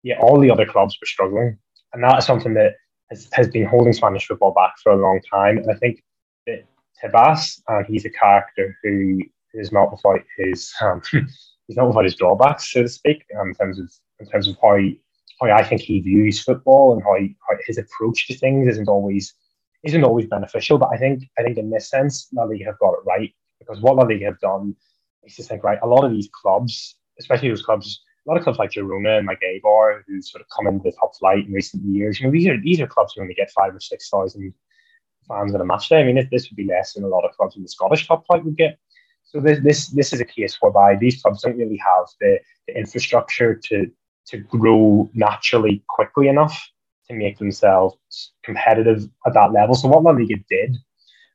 Yeah, 0.04 0.19
all 0.19 0.39
the 0.39 0.52
other 0.52 0.67
clubs 0.67 0.95
were 1.02 1.08
struggling. 1.08 1.58
And 1.93 2.04
that 2.04 2.19
is 2.19 2.26
something 2.26 2.54
that 2.54 2.76
has, 3.10 3.28
has 3.34 3.47
been 3.47 3.65
holding 3.65 3.93
Spanish 3.93 4.28
football 4.28 4.54
back 4.54 4.73
for 4.84 4.91
a 4.91 4.97
long 4.97 5.19
time. 5.21 5.58
And 5.58 5.71
I 5.71 5.76
think 5.76 6.04
that 6.45 6.63
Tebas, 7.04 7.62
and 7.68 7.86
he's 7.86 8.06
a 8.06 8.10
character 8.10 8.78
who 8.84 9.22
is 9.54 9.72
not 9.72 9.92
without 9.92 10.22
his 10.38 10.74
um, 10.82 11.02
he's 11.68 11.78
not 11.78 11.88
without 11.88 12.06
his 12.06 12.16
drawbacks, 12.16 12.72
so 12.72 12.84
to 12.84 12.90
speak, 12.90 13.26
um, 13.40 13.50
in 13.50 13.56
terms 13.56 13.80
of 13.80 13.92
in 14.20 14.28
terms 14.28 14.48
of 14.48 14.56
how 14.62 14.78
how 15.40 15.52
I 15.52 15.64
think 15.64 15.82
he 15.82 16.00
views 16.00 16.42
football 16.42 16.94
and 16.94 17.04
how, 17.04 17.16
how 17.48 17.58
his 17.66 17.78
approach 17.78 18.28
to 18.28 18.36
things 18.36 18.68
isn't 18.68 18.90
always 18.90 19.34
isn't 19.84 20.04
always 20.04 20.26
beneficial. 20.26 20.78
But 20.78 20.90
I 20.94 20.98
think 20.98 21.24
I 21.38 21.44
think 21.44 21.58
in 21.58 21.70
this 21.70 21.90
sense, 21.90 22.28
La 22.34 22.44
Liga 22.44 22.66
have 22.66 22.80
got 22.80 22.94
it 22.94 23.06
right 23.06 23.34
because 23.60 23.82
what 23.82 23.96
La 23.96 24.04
Liga 24.04 24.26
have 24.26 24.40
done 24.40 24.76
is 25.24 25.36
to 25.36 25.44
think 25.44 25.64
right. 25.64 25.80
A 25.84 25.88
lot 25.88 26.04
of 26.04 26.12
these 26.12 26.30
clubs, 26.32 26.96
especially 27.20 27.50
those 27.50 27.66
clubs, 27.66 28.02
a 28.26 28.30
lot 28.30 28.38
of 28.38 28.44
clubs 28.44 28.60
like 28.60 28.72
Girona 28.72 29.20
and 29.20 29.28
like 29.28 29.42
Eibar, 29.42 30.02
who 30.08 30.22
sort 30.22 30.42
of 30.42 30.48
come 30.56 30.68
into 30.68 30.84
the 30.84 30.96
top 31.00 31.16
flight 31.16 31.46
in 31.46 31.52
recent 31.52 31.84
years. 31.84 32.20
You 32.20 32.28
know, 32.28 32.32
these 32.32 32.48
are 32.48 32.60
these 32.60 32.82
are 32.82 32.88
clubs 32.88 33.14
who 33.14 33.22
only 33.22 33.34
get 33.34 33.52
five 33.52 33.76
or 33.76 33.80
six 33.80 34.10
thousand 34.10 34.54
fans 35.28 35.54
in 35.54 35.62
a 35.62 35.66
match 35.66 35.90
day. 35.90 36.02
I 36.02 36.04
mean, 36.04 36.28
this 36.32 36.50
would 36.50 36.56
be 36.56 36.66
less 36.66 36.94
than 36.94 37.04
a 37.04 37.08
lot 37.08 37.26
of 37.26 37.36
clubs 37.36 37.56
in 37.56 37.63
the 37.63 37.70
Scottish 37.70 38.08
top 38.08 38.26
flight 38.26 38.44
would 38.44 38.58
get. 38.58 38.78
So 39.24 39.42
this 39.42 39.60
this 39.62 39.88
this 39.90 40.13
is 40.13 40.22
a 40.22 40.26
case 40.26 40.58
whereby 40.62 40.96
these 40.96 41.22
clubs 41.22 41.42
don't 41.42 41.58
really 41.58 41.78
have 41.78 42.06
the, 42.22 42.40
the 42.68 42.78
infrastructure 42.78 43.56
to 43.56 43.92
to 44.28 44.38
grow 44.38 45.10
naturally 45.13 45.84
quickly 45.88 46.28
enough 46.28 46.70
to 47.10 47.13
make 47.13 47.38
themselves 47.38 47.98
competitive 48.44 49.08
at 49.26 49.34
that 49.34 49.54
level. 49.54 49.76
So 49.76 49.88
what 49.88 50.04
La 50.04 50.12
Liga 50.12 50.36
did 50.50 50.78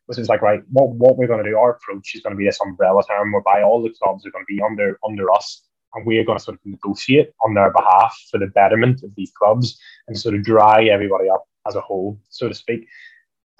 was 0.06 0.18
it 0.18 0.20
was 0.20 0.28
like, 0.28 0.42
right, 0.42 0.62
what, 0.70 0.90
what 0.90 1.16
we're 1.16 1.26
going 1.26 1.42
to 1.42 1.50
do, 1.50 1.56
our 1.56 1.70
approach 1.70 2.14
is 2.14 2.20
going 2.20 2.34
to 2.34 2.38
be 2.38 2.44
this 2.44 2.60
umbrella 2.60 3.02
term 3.08 3.32
whereby 3.32 3.62
all 3.62 3.82
the 3.82 3.94
clubs 4.02 4.26
are 4.26 4.30
going 4.30 4.44
to 4.44 4.54
be 4.54 4.60
under 4.62 4.98
under 5.06 5.32
us 5.32 5.62
and 5.94 6.06
we're 6.06 6.24
going 6.24 6.38
to 6.38 6.44
sort 6.44 6.56
of 6.56 6.60
negotiate 6.64 7.30
on 7.44 7.54
their 7.54 7.70
behalf 7.70 8.16
for 8.30 8.38
the 8.38 8.46
betterment 8.46 9.02
of 9.02 9.14
these 9.14 9.32
clubs 9.32 9.78
and 10.08 10.18
sort 10.18 10.34
of 10.34 10.42
dry 10.42 10.84
everybody 10.84 11.28
up 11.28 11.44
as 11.66 11.76
a 11.76 11.80
whole, 11.80 12.18
so 12.30 12.48
to 12.48 12.54
speak. 12.54 12.86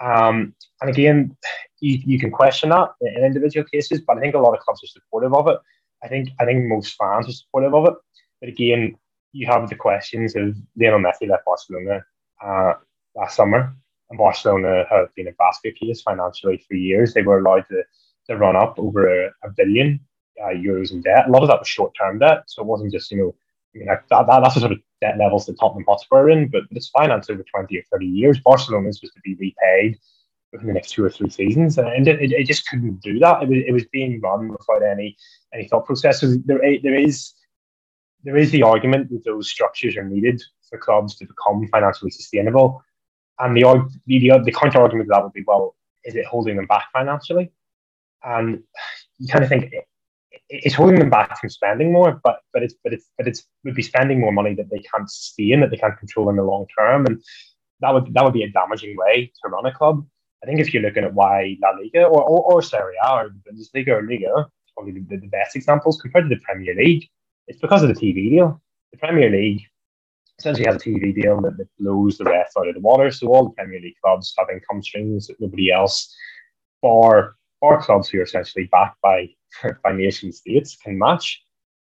Um, 0.02 0.54
and 0.80 0.90
again, 0.90 1.36
you, 1.80 2.00
you 2.04 2.18
can 2.18 2.30
question 2.30 2.70
that 2.70 2.90
in 3.00 3.24
individual 3.24 3.66
cases, 3.72 4.00
but 4.00 4.18
I 4.18 4.20
think 4.20 4.34
a 4.34 4.38
lot 4.38 4.54
of 4.54 4.60
clubs 4.60 4.82
are 4.82 4.88
supportive 4.88 5.34
of 5.34 5.46
it. 5.48 5.58
I 6.02 6.08
think 6.08 6.30
I 6.40 6.44
think 6.44 6.64
most 6.64 6.96
fans 6.96 7.28
are 7.28 7.32
supportive 7.32 7.74
of 7.74 7.86
it. 7.86 7.94
But 8.40 8.48
again, 8.48 8.96
you 9.32 9.46
have 9.46 9.68
the 9.68 9.76
questions 9.76 10.34
of 10.34 10.56
Lionel 10.76 11.00
Messi 11.00 11.28
left 11.28 11.44
Barcelona 11.44 12.04
uh, 12.44 12.74
last 13.14 13.36
summer, 13.36 13.74
and 14.10 14.18
Barcelona 14.18 14.84
have 14.90 15.14
been 15.14 15.28
a 15.28 15.32
basket 15.32 15.76
case 15.78 16.02
financially 16.02 16.58
for 16.66 16.74
years. 16.74 17.14
They 17.14 17.22
were 17.22 17.38
allowed 17.38 17.66
to, 17.70 17.82
to 18.28 18.36
run 18.36 18.56
up 18.56 18.74
over 18.78 19.26
a, 19.26 19.30
a 19.44 19.50
billion 19.56 20.00
uh, 20.42 20.48
euros 20.48 20.90
in 20.90 21.02
debt. 21.02 21.28
A 21.28 21.30
lot 21.30 21.42
of 21.42 21.48
that 21.48 21.60
was 21.60 21.68
short 21.68 21.92
term 21.98 22.18
debt, 22.18 22.42
so 22.46 22.62
it 22.62 22.66
wasn't 22.66 22.92
just 22.92 23.10
you 23.12 23.18
know, 23.18 23.34
Mean 23.74 23.88
like 23.88 24.06
that, 24.08 24.26
that 24.26 24.40
that's 24.40 24.54
the 24.54 24.60
sort 24.60 24.72
of 24.72 24.78
debt 25.00 25.18
levels 25.18 25.46
that 25.46 25.58
Tottenham 25.58 25.84
Hotspur 25.88 26.16
are 26.16 26.30
in, 26.30 26.48
but 26.48 26.62
it's 26.70 26.88
financed 26.90 27.30
over 27.30 27.44
twenty 27.44 27.78
or 27.78 27.82
thirty 27.90 28.06
years. 28.06 28.38
Barcelona 28.40 28.88
is 28.88 28.98
supposed 28.98 29.14
to 29.14 29.20
be 29.24 29.34
repaid 29.34 29.98
within 30.52 30.68
the 30.68 30.74
next 30.74 30.90
two 30.90 31.04
or 31.04 31.10
three 31.10 31.30
seasons, 31.30 31.78
and 31.78 32.06
it, 32.06 32.20
it, 32.20 32.32
it 32.32 32.46
just 32.46 32.68
couldn't 32.68 33.00
do 33.00 33.18
that. 33.18 33.42
It 33.42 33.48
was, 33.48 33.58
it 33.66 33.72
was 33.72 33.84
being 33.86 34.20
run 34.20 34.48
without 34.48 34.82
any 34.82 35.16
any 35.54 35.68
thought 35.68 35.86
process. 35.86 36.20
So 36.20 36.34
there 36.44 36.62
eh, 36.62 36.78
there 36.82 36.94
is 36.94 37.32
there 38.24 38.36
is 38.36 38.50
the 38.50 38.62
argument 38.62 39.10
that 39.10 39.24
those 39.24 39.50
structures 39.50 39.96
are 39.96 40.04
needed 40.04 40.42
for 40.68 40.78
clubs 40.78 41.16
to 41.16 41.26
become 41.26 41.66
financially 41.68 42.10
sustainable, 42.10 42.82
and 43.38 43.56
the 43.56 43.62
the, 44.06 44.38
the 44.44 44.52
counter 44.52 44.80
argument 44.80 45.08
to 45.08 45.14
that 45.14 45.24
would 45.24 45.32
be, 45.32 45.44
well, 45.46 45.74
is 46.04 46.14
it 46.14 46.26
holding 46.26 46.56
them 46.56 46.66
back 46.66 46.84
financially? 46.92 47.50
And 48.22 48.62
you 49.18 49.28
kind 49.28 49.44
of 49.44 49.48
think 49.48 49.72
it's 50.52 50.74
holding 50.74 50.98
them 50.98 51.10
back 51.10 51.40
from 51.40 51.48
spending 51.48 51.92
more, 51.92 52.20
but 52.22 52.40
but 52.52 52.62
it's 52.62 52.74
but 52.84 52.92
it's 52.92 53.06
but 53.16 53.26
it's 53.26 53.44
would 53.64 53.74
be 53.74 53.82
spending 53.82 54.20
more 54.20 54.32
money 54.32 54.54
that 54.54 54.70
they 54.70 54.80
can't 54.80 55.10
sustain, 55.10 55.60
that 55.60 55.70
they 55.70 55.76
can't 55.78 55.98
control 55.98 56.28
in 56.28 56.36
the 56.36 56.42
long 56.42 56.66
term, 56.78 57.06
and 57.06 57.22
that 57.80 57.92
would 57.92 58.12
that 58.14 58.24
would 58.24 58.34
be 58.34 58.42
a 58.44 58.50
damaging 58.50 58.96
way 58.96 59.32
to 59.42 59.48
run 59.48 59.66
a 59.66 59.72
club. 59.72 60.06
I 60.42 60.46
think 60.46 60.60
if 60.60 60.74
you're 60.74 60.82
looking 60.82 61.04
at 61.04 61.14
why 61.14 61.56
La 61.62 61.70
Liga 61.70 62.04
or 62.04 62.22
or, 62.22 62.52
or 62.52 62.62
Serie 62.62 62.96
A 63.02 63.12
or 63.12 63.30
Bundesliga 63.30 63.88
or 63.88 64.06
Liga, 64.06 64.46
probably 64.76 65.00
the, 65.00 65.16
the 65.16 65.28
best 65.28 65.56
examples 65.56 66.00
compared 66.00 66.28
to 66.28 66.34
the 66.34 66.40
Premier 66.42 66.74
League, 66.74 67.08
it's 67.48 67.60
because 67.60 67.82
of 67.82 67.88
the 67.88 67.94
TV 67.94 68.30
deal. 68.30 68.60
The 68.92 68.98
Premier 68.98 69.30
League 69.30 69.62
essentially 70.38 70.66
has 70.66 70.76
a 70.76 70.78
TV 70.78 71.14
deal 71.14 71.40
that, 71.40 71.56
that 71.56 71.68
blows 71.78 72.18
the 72.18 72.24
rest 72.24 72.56
out 72.58 72.68
of 72.68 72.74
the 72.74 72.80
water. 72.80 73.10
So 73.10 73.28
all 73.28 73.44
the 73.44 73.54
Premier 73.54 73.80
League 73.80 73.96
clubs 74.04 74.34
have 74.38 74.48
income 74.52 74.82
streams 74.82 75.28
that 75.28 75.40
nobody 75.40 75.72
else, 75.72 76.14
bar 76.82 77.36
bar 77.62 77.80
clubs 77.80 78.10
who 78.10 78.18
are 78.18 78.24
essentially 78.24 78.68
backed 78.70 79.00
by 79.02 79.30
by 79.84 79.92
nation 79.92 80.32
states, 80.32 80.76
can 80.76 80.98
match. 80.98 81.42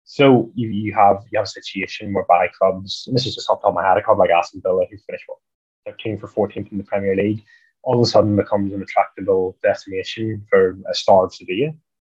So 0.05 0.51
you, 0.53 0.69
you 0.69 0.93
have 0.93 1.23
you 1.31 1.39
have 1.39 1.45
a 1.45 1.49
situation 1.49 2.13
whereby 2.13 2.49
clubs, 2.57 3.05
and 3.07 3.15
this 3.15 3.25
is 3.25 3.35
just 3.35 3.49
off 3.49 3.59
the 3.59 3.67
top 3.67 3.69
of 3.69 3.75
my 3.75 3.87
head, 3.87 3.97
a 3.97 4.03
club 4.03 4.19
like 4.19 4.29
Aston 4.29 4.61
Villa 4.61 4.85
who 4.89 4.97
finished 4.97 5.23
what 5.27 5.39
13 5.85 6.17
for 6.17 6.27
14th 6.27 6.71
in 6.71 6.77
the 6.77 6.83
Premier 6.83 7.15
League, 7.15 7.43
all 7.83 7.95
of 7.95 8.01
a 8.01 8.09
sudden 8.09 8.35
becomes 8.35 8.73
an 8.73 8.81
attractable 8.81 9.57
destination 9.63 10.45
for 10.49 10.77
a 10.89 10.93
star 10.93 11.25
of 11.25 11.33
Sevilla 11.33 11.71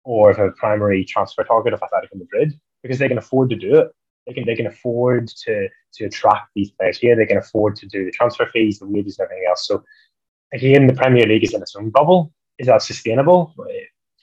or 0.05 0.31
a 0.31 0.53
primary 0.53 1.05
transfer 1.05 1.45
target 1.45 1.73
of 1.73 1.81
Atletico 1.81 2.17
Madrid 2.17 2.59
because 2.83 2.99
they 2.99 3.09
can 3.09 3.19
afford 3.19 3.51
to 3.51 3.57
do 3.57 3.77
it. 3.77 3.89
They 4.27 4.33
can 4.33 4.45
they 4.45 4.57
can 4.57 4.67
afford 4.67 5.29
to 5.29 5.69
to 5.95 6.05
attract 6.05 6.51
these 6.55 6.71
players 6.73 6.99
here. 6.99 7.17
They 7.17 7.27
can 7.27 7.39
afford 7.39 7.77
to 7.77 7.87
do 7.87 8.05
the 8.05 8.11
transfer 8.11 8.47
fees, 8.47 8.79
the 8.79 8.87
wages, 8.87 9.19
and 9.19 9.27
everything 9.27 9.47
else. 9.49 9.67
So 9.67 9.83
again, 10.53 10.87
the 10.87 10.93
Premier 10.95 11.27
League 11.27 11.45
is 11.45 11.55
in 11.55 11.63
its 11.63 11.77
own 11.77 11.91
bubble. 11.91 12.33
Is 12.59 12.67
that 12.67 12.83
sustainable? 12.83 13.55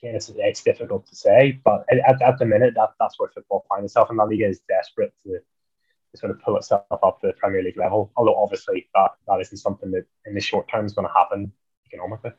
It's, 0.03 0.31
it's 0.35 0.63
difficult 0.63 1.07
to 1.07 1.15
say, 1.15 1.59
but 1.63 1.85
at, 1.89 2.21
at 2.21 2.37
the 2.37 2.45
minute, 2.45 2.73
that, 2.75 2.89
that's 2.99 3.19
where 3.19 3.29
football 3.29 3.65
finds 3.69 3.91
itself, 3.91 4.09
and 4.09 4.17
La 4.17 4.25
Liga 4.25 4.47
is 4.47 4.59
desperate 4.67 5.13
to, 5.23 5.39
to 5.39 6.17
sort 6.17 6.31
of 6.31 6.41
pull 6.41 6.57
itself 6.57 6.83
up 6.91 7.21
to 7.21 7.27
the 7.27 7.33
Premier 7.33 7.63
League 7.63 7.77
level. 7.77 8.11
Although 8.17 8.35
obviously 8.35 8.89
that, 8.93 9.11
that 9.27 9.39
isn't 9.39 9.57
something 9.57 9.91
that 9.91 10.05
in 10.25 10.35
the 10.35 10.41
short 10.41 10.67
term 10.69 10.85
is 10.85 10.93
going 10.93 11.07
to 11.07 11.13
happen 11.13 11.51
economically. 11.87 12.31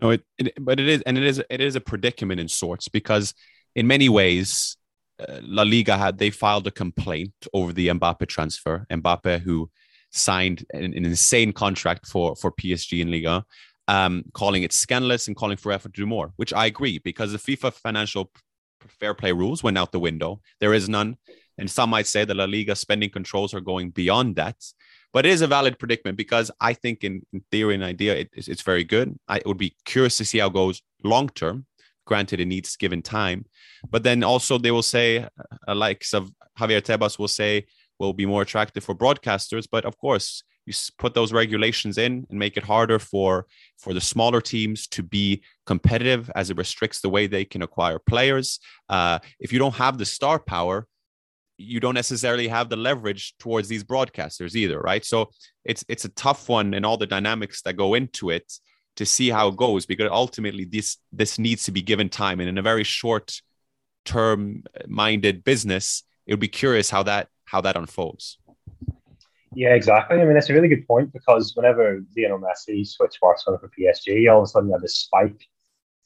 No, 0.00 0.10
it, 0.10 0.22
it, 0.38 0.52
but 0.60 0.78
it 0.78 0.88
is, 0.88 1.02
and 1.02 1.16
it 1.16 1.24
is, 1.24 1.42
it 1.50 1.60
is 1.60 1.76
a 1.76 1.80
predicament 1.80 2.40
in 2.40 2.48
sorts 2.48 2.88
because 2.88 3.34
in 3.74 3.86
many 3.86 4.08
ways, 4.08 4.76
uh, 5.20 5.40
La 5.42 5.62
Liga 5.62 5.96
had 5.96 6.18
they 6.18 6.30
filed 6.30 6.66
a 6.66 6.70
complaint 6.70 7.32
over 7.52 7.72
the 7.72 7.88
Mbappe 7.88 8.26
transfer. 8.28 8.86
Mbappe, 8.90 9.40
who 9.40 9.70
signed 10.10 10.64
an, 10.72 10.84
an 10.84 11.04
insane 11.04 11.52
contract 11.52 12.06
for 12.06 12.34
for 12.36 12.50
PSG 12.50 13.00
in 13.00 13.10
Liga, 13.10 13.44
um, 13.90 14.24
calling 14.32 14.62
it 14.62 14.72
scandalous 14.72 15.26
and 15.26 15.36
calling 15.36 15.56
for 15.56 15.72
UEFA 15.72 15.82
to 15.82 15.88
do 16.02 16.06
more, 16.06 16.32
which 16.36 16.52
I 16.52 16.66
agree 16.66 16.98
because 16.98 17.32
the 17.32 17.38
FIFA 17.38 17.72
financial 17.72 18.30
fair 19.00 19.14
play 19.14 19.32
rules 19.32 19.64
went 19.64 19.76
out 19.76 19.90
the 19.90 19.98
window. 19.98 20.40
There 20.60 20.72
is 20.72 20.88
none, 20.88 21.16
and 21.58 21.68
some 21.68 21.90
might 21.90 22.06
say 22.06 22.24
that 22.24 22.36
La 22.36 22.44
Liga 22.44 22.76
spending 22.76 23.10
controls 23.10 23.52
are 23.52 23.60
going 23.60 23.90
beyond 23.90 24.36
that. 24.36 24.56
But 25.12 25.26
it 25.26 25.30
is 25.30 25.42
a 25.42 25.48
valid 25.48 25.76
predicament 25.76 26.16
because 26.16 26.52
I 26.60 26.72
think, 26.72 27.02
in, 27.02 27.26
in 27.32 27.42
theory 27.50 27.74
and 27.74 27.82
idea, 27.82 28.14
it, 28.14 28.28
it's, 28.32 28.46
it's 28.46 28.62
very 28.62 28.84
good. 28.84 29.18
I 29.26 29.42
would 29.44 29.58
be 29.58 29.74
curious 29.84 30.16
to 30.18 30.24
see 30.24 30.38
how 30.38 30.46
it 30.46 30.52
goes 30.52 30.80
long 31.02 31.28
term. 31.28 31.66
Granted, 32.06 32.38
it 32.38 32.46
needs 32.46 32.76
given 32.76 33.02
time, 33.02 33.44
but 33.88 34.04
then 34.04 34.22
also 34.22 34.56
they 34.56 34.70
will 34.70 34.88
say, 34.96 35.26
uh, 35.68 35.74
likes 35.74 36.14
of 36.14 36.30
Javier 36.58 36.80
Tebas 36.80 37.18
will 37.18 37.28
say, 37.28 37.66
will 37.98 38.12
be 38.12 38.26
more 38.26 38.42
attractive 38.42 38.84
for 38.84 38.94
broadcasters. 38.94 39.66
But 39.70 39.84
of 39.84 39.98
course, 39.98 40.44
you 40.70 40.92
put 40.98 41.14
those 41.14 41.32
regulations 41.32 41.98
in 41.98 42.26
and 42.30 42.38
make 42.38 42.56
it 42.56 42.64
harder 42.64 42.98
for 42.98 43.46
for 43.78 43.92
the 43.94 44.00
smaller 44.00 44.40
teams 44.40 44.86
to 44.88 45.02
be 45.02 45.42
competitive 45.66 46.30
as 46.34 46.50
it 46.50 46.56
restricts 46.56 47.00
the 47.00 47.08
way 47.08 47.26
they 47.26 47.44
can 47.44 47.62
acquire 47.62 47.98
players. 47.98 48.60
Uh, 48.88 49.18
if 49.38 49.52
you 49.52 49.58
don't 49.58 49.74
have 49.74 49.98
the 49.98 50.04
star 50.04 50.38
power, 50.38 50.86
you 51.56 51.80
don't 51.80 51.94
necessarily 51.94 52.48
have 52.48 52.68
the 52.68 52.76
leverage 52.76 53.34
towards 53.38 53.68
these 53.68 53.84
broadcasters 53.84 54.54
either, 54.54 54.80
right? 54.80 55.04
So 55.04 55.30
it's 55.64 55.84
it's 55.88 56.04
a 56.04 56.10
tough 56.10 56.48
one 56.48 56.74
and 56.74 56.86
all 56.86 56.96
the 56.96 57.06
dynamics 57.06 57.62
that 57.62 57.74
go 57.74 57.94
into 57.94 58.30
it 58.30 58.50
to 58.96 59.06
see 59.06 59.30
how 59.30 59.48
it 59.48 59.56
goes 59.56 59.86
because 59.86 60.08
ultimately 60.10 60.64
this 60.64 60.98
this 61.12 61.38
needs 61.38 61.64
to 61.64 61.72
be 61.72 61.82
given 61.82 62.08
time 62.08 62.40
and 62.40 62.48
in 62.48 62.58
a 62.58 62.62
very 62.62 62.84
short 62.84 63.40
term 64.04 64.62
minded 64.86 65.44
business 65.44 66.02
it 66.26 66.32
would 66.32 66.40
be 66.40 66.48
curious 66.48 66.90
how 66.90 67.02
that 67.02 67.28
how 67.44 67.60
that 67.60 67.76
unfolds 67.76 68.38
yeah 69.54 69.74
exactly 69.74 70.20
i 70.20 70.24
mean 70.24 70.34
that's 70.34 70.50
a 70.50 70.54
really 70.54 70.68
good 70.68 70.86
point 70.86 71.12
because 71.12 71.54
whenever 71.56 72.00
Lionel 72.16 72.40
Messi 72.40 72.86
switched 72.86 73.20
Barcelona 73.20 73.58
for 73.60 73.68
PSG 73.68 74.30
all 74.32 74.38
of 74.38 74.44
a 74.44 74.46
sudden 74.46 74.68
you 74.68 74.74
have 74.74 74.82
this 74.82 74.96
spike 74.96 75.48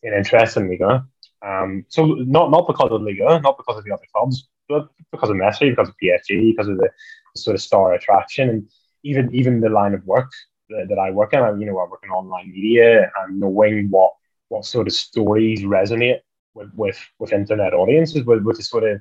in 0.02 0.14
interest 0.14 0.56
in 0.56 0.68
Liga 0.68 1.06
um, 1.42 1.84
so 1.88 2.04
not 2.04 2.50
not 2.50 2.66
because 2.66 2.90
of 2.90 3.02
Liga 3.02 3.40
not 3.40 3.56
because 3.56 3.78
of 3.78 3.84
the 3.84 3.92
other 3.92 4.06
clubs 4.12 4.48
but 4.68 4.88
because 5.10 5.30
of 5.30 5.36
Messi, 5.36 5.70
because 5.70 5.88
of 5.88 5.94
PSG, 6.02 6.52
because 6.52 6.68
of 6.68 6.76
the, 6.76 6.88
the 7.34 7.40
sort 7.40 7.54
of 7.54 7.62
star 7.62 7.94
attraction, 7.94 8.48
and 8.48 8.68
even 9.02 9.34
even 9.34 9.60
the 9.60 9.68
line 9.68 9.94
of 9.94 10.04
work 10.06 10.30
that, 10.70 10.86
that 10.88 10.98
I 10.98 11.10
work 11.10 11.32
in. 11.32 11.40
I, 11.40 11.50
you 11.50 11.66
know, 11.66 11.78
I 11.78 11.88
work 11.88 12.02
in 12.02 12.10
online 12.10 12.50
media, 12.50 13.10
and 13.20 13.40
knowing 13.40 13.88
what 13.90 14.12
what 14.48 14.64
sort 14.64 14.86
of 14.86 14.92
stories 14.92 15.62
resonate 15.62 16.20
with 16.54 16.70
with, 16.74 16.98
with 17.18 17.32
internet 17.32 17.74
audiences, 17.74 18.24
with, 18.24 18.42
with 18.42 18.56
the 18.56 18.62
sort 18.62 18.84
of 18.84 19.00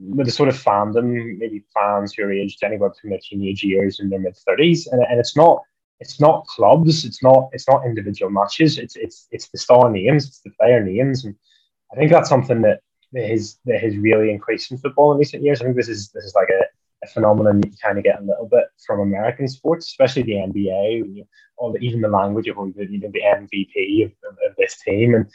with 0.00 0.26
the 0.26 0.32
sort 0.32 0.48
of 0.48 0.56
fandom, 0.56 1.38
maybe 1.38 1.64
fans 1.74 2.14
who 2.14 2.24
are 2.24 2.32
aged 2.32 2.62
anywhere 2.62 2.90
between 2.90 3.10
their 3.10 3.20
teenage 3.22 3.62
years 3.62 4.00
and 4.00 4.10
their 4.10 4.20
mid 4.20 4.36
thirties, 4.36 4.86
and, 4.86 5.02
and 5.02 5.18
it's 5.18 5.36
not 5.36 5.62
it's 6.00 6.20
not 6.20 6.46
clubs, 6.46 7.04
it's 7.04 7.22
not 7.22 7.48
it's 7.52 7.68
not 7.68 7.84
individual 7.84 8.30
matches, 8.30 8.78
it's 8.78 8.96
it's 8.96 9.26
it's 9.30 9.48
the 9.48 9.58
star 9.58 9.90
names, 9.90 10.26
it's 10.26 10.40
the 10.40 10.50
player 10.50 10.82
names, 10.82 11.24
and 11.24 11.34
I 11.92 11.96
think 11.96 12.10
that's 12.10 12.28
something 12.28 12.62
that 12.62 12.80
that 13.12 13.28
has 13.28 13.58
that 13.64 13.80
has 13.80 13.96
really 13.96 14.30
increased 14.30 14.70
in 14.70 14.78
football 14.78 15.12
in 15.12 15.18
recent 15.18 15.42
years. 15.42 15.60
I 15.60 15.64
think 15.64 15.76
this 15.76 15.88
is 15.88 16.10
this 16.10 16.24
is 16.24 16.34
like 16.34 16.48
a, 16.50 16.62
a 17.04 17.08
phenomenon 17.08 17.62
you 17.64 17.72
kind 17.82 17.98
of 17.98 18.04
get 18.04 18.20
a 18.20 18.24
little 18.24 18.48
bit 18.48 18.64
from 18.86 19.00
American 19.00 19.48
sports, 19.48 19.86
especially 19.86 20.22
the 20.22 20.32
NBA. 20.32 21.26
All 21.56 21.72
the, 21.72 21.80
even 21.80 22.00
the 22.00 22.08
language 22.08 22.46
of 22.46 22.56
the, 22.76 22.86
you 22.88 23.00
know, 23.00 23.10
the 23.12 23.20
MVP 23.20 24.04
of, 24.04 24.12
of, 24.48 24.54
this 24.56 24.80
team, 24.80 25.16
and 25.16 25.26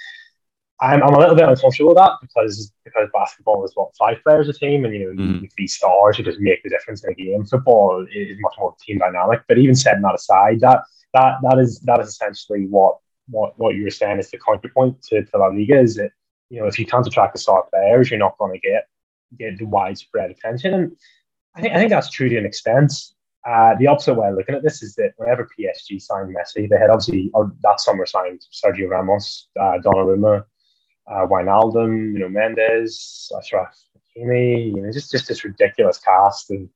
I'm, 0.83 1.01
I'm 1.01 1.13
a 1.13 1.19
little 1.19 1.35
bit 1.35 1.47
uncomfortable 1.47 1.89
with 1.89 1.97
that 1.97 2.11
because 2.21 2.73
because 2.83 3.07
basketball 3.13 3.63
is 3.63 3.71
what 3.75 3.95
five 3.95 4.17
players 4.21 4.49
a 4.49 4.53
team, 4.53 4.83
and 4.83 4.93
you 4.93 5.13
know 5.13 5.23
mm. 5.23 5.49
these 5.57 5.73
stars 5.73 6.17
who 6.17 6.23
just 6.23 6.39
make 6.39 6.61
the 6.63 6.69
difference 6.69 7.03
in 7.03 7.11
a 7.11 7.15
game. 7.15 7.45
Football 7.45 8.05
is 8.13 8.37
much 8.39 8.55
more 8.59 8.75
team 8.81 8.97
dynamic. 8.97 9.41
But 9.47 9.57
even 9.57 9.75
setting 9.75 10.01
that 10.01 10.15
aside, 10.15 10.59
that 10.59 10.83
that 11.13 11.37
that 11.41 11.57
is 11.59 11.79
that 11.81 12.01
is 12.01 12.09
essentially 12.09 12.67
what 12.67 12.97
what 13.29 13.57
what 13.57 13.75
you 13.75 13.83
were 13.83 13.89
saying 13.89 14.19
is 14.19 14.29
the 14.29 14.39
counterpoint 14.39 15.01
to, 15.03 15.23
to 15.23 15.37
La 15.37 15.47
Liga 15.47 15.79
is 15.79 15.95
that 15.95 16.11
you 16.49 16.59
know, 16.59 16.67
if 16.67 16.77
you 16.77 16.85
can't 16.85 17.07
attract 17.07 17.33
the 17.33 17.39
star 17.39 17.63
players, 17.71 18.11
you're 18.11 18.19
not 18.19 18.37
going 18.37 18.53
to 18.53 18.59
get 18.59 18.87
get 19.39 19.57
the 19.57 19.65
widespread 19.65 20.31
attention. 20.31 20.73
And 20.73 20.97
I 21.55 21.61
think 21.61 21.73
I 21.73 21.77
think 21.77 21.89
that's 21.89 22.09
true 22.09 22.29
to 22.29 22.37
an 22.37 22.45
extent. 22.45 22.93
Uh, 23.47 23.75
the 23.79 23.87
opposite 23.87 24.13
way 24.13 24.29
of 24.29 24.35
looking 24.35 24.55
at 24.55 24.63
this 24.63 24.83
is 24.83 24.95
that 24.95 25.13
whenever 25.17 25.49
PSG 25.57 26.01
signed 26.01 26.33
Messi, 26.33 26.69
they 26.69 26.77
had 26.77 26.89
obviously 26.89 27.31
or 27.33 27.53
that 27.63 27.79
summer 27.79 28.05
signed 28.05 28.41
Sergio 28.51 28.89
Ramos, 28.89 29.47
uh, 29.59 29.79
Donnarumma, 29.83 30.45
uh, 31.07 31.25
Wijnaldum, 31.27 32.13
you 32.13 32.19
know, 32.19 32.29
Mendes, 32.29 33.31
Achraf 33.33 33.71
Hakimi, 34.17 34.75
you 34.75 34.81
know, 34.81 34.91
just 34.91 35.11
just 35.11 35.27
this 35.27 35.43
ridiculous 35.43 35.99
cast 35.99 36.51
of 36.51 36.69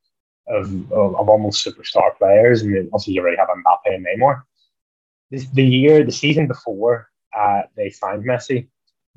of, 0.50 0.92
of, 0.94 1.28
almost 1.30 1.66
superstar 1.66 2.16
players, 2.18 2.62
and 2.62 2.90
obviously 2.94 3.14
you 3.14 3.22
already 3.22 3.36
have 3.38 3.50
Mbappe 3.50 3.94
and 3.94 4.06
Neymar. 4.06 4.44
This, 5.30 5.46
the 5.50 5.64
year, 5.64 6.06
the 6.06 6.12
season 6.12 6.48
before 6.48 7.10
uh, 7.38 7.64
they 7.76 7.90
signed 7.90 8.24
Messi, 8.24 8.68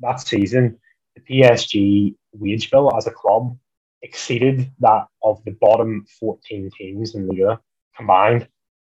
that 0.01 0.19
season, 0.19 0.77
the 1.15 1.21
PSG 1.21 2.15
wage 2.33 2.69
bill 2.69 2.95
as 2.97 3.07
a 3.07 3.11
club 3.11 3.57
exceeded 4.01 4.69
that 4.79 5.05
of 5.23 5.43
the 5.45 5.51
bottom 5.51 6.05
14 6.19 6.69
teams 6.77 7.15
in 7.15 7.27
the 7.27 7.35
year 7.35 7.57
combined. 7.95 8.47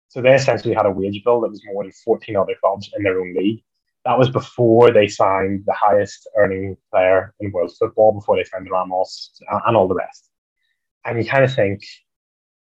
So 0.08 0.22
they 0.22 0.34
essentially 0.34 0.74
had 0.74 0.86
a 0.86 0.92
wage 0.92 1.24
bill 1.24 1.42
that 1.42 1.50
was 1.50 1.62
more 1.66 1.84
than 1.84 1.92
14 1.92 2.36
other 2.36 2.56
clubs 2.62 2.90
in 2.96 3.04
their 3.04 3.20
own 3.20 3.34
league. 3.36 3.64
That 4.06 4.20
was 4.20 4.30
before 4.30 4.92
they 4.92 5.08
signed 5.08 5.64
the 5.66 5.74
highest 5.74 6.28
earning 6.38 6.78
player 6.92 7.34
in 7.40 7.52
world 7.52 7.76
football, 7.78 8.14
before 8.14 8.38
they 8.38 8.44
signed 8.44 8.70
Ramos 8.70 9.32
and 9.66 9.76
all 9.76 9.88
the 9.88 9.96
rest. 9.96 10.30
And 11.04 11.18
you 11.18 11.30
kind 11.30 11.44
of 11.44 11.54
think 11.54 11.84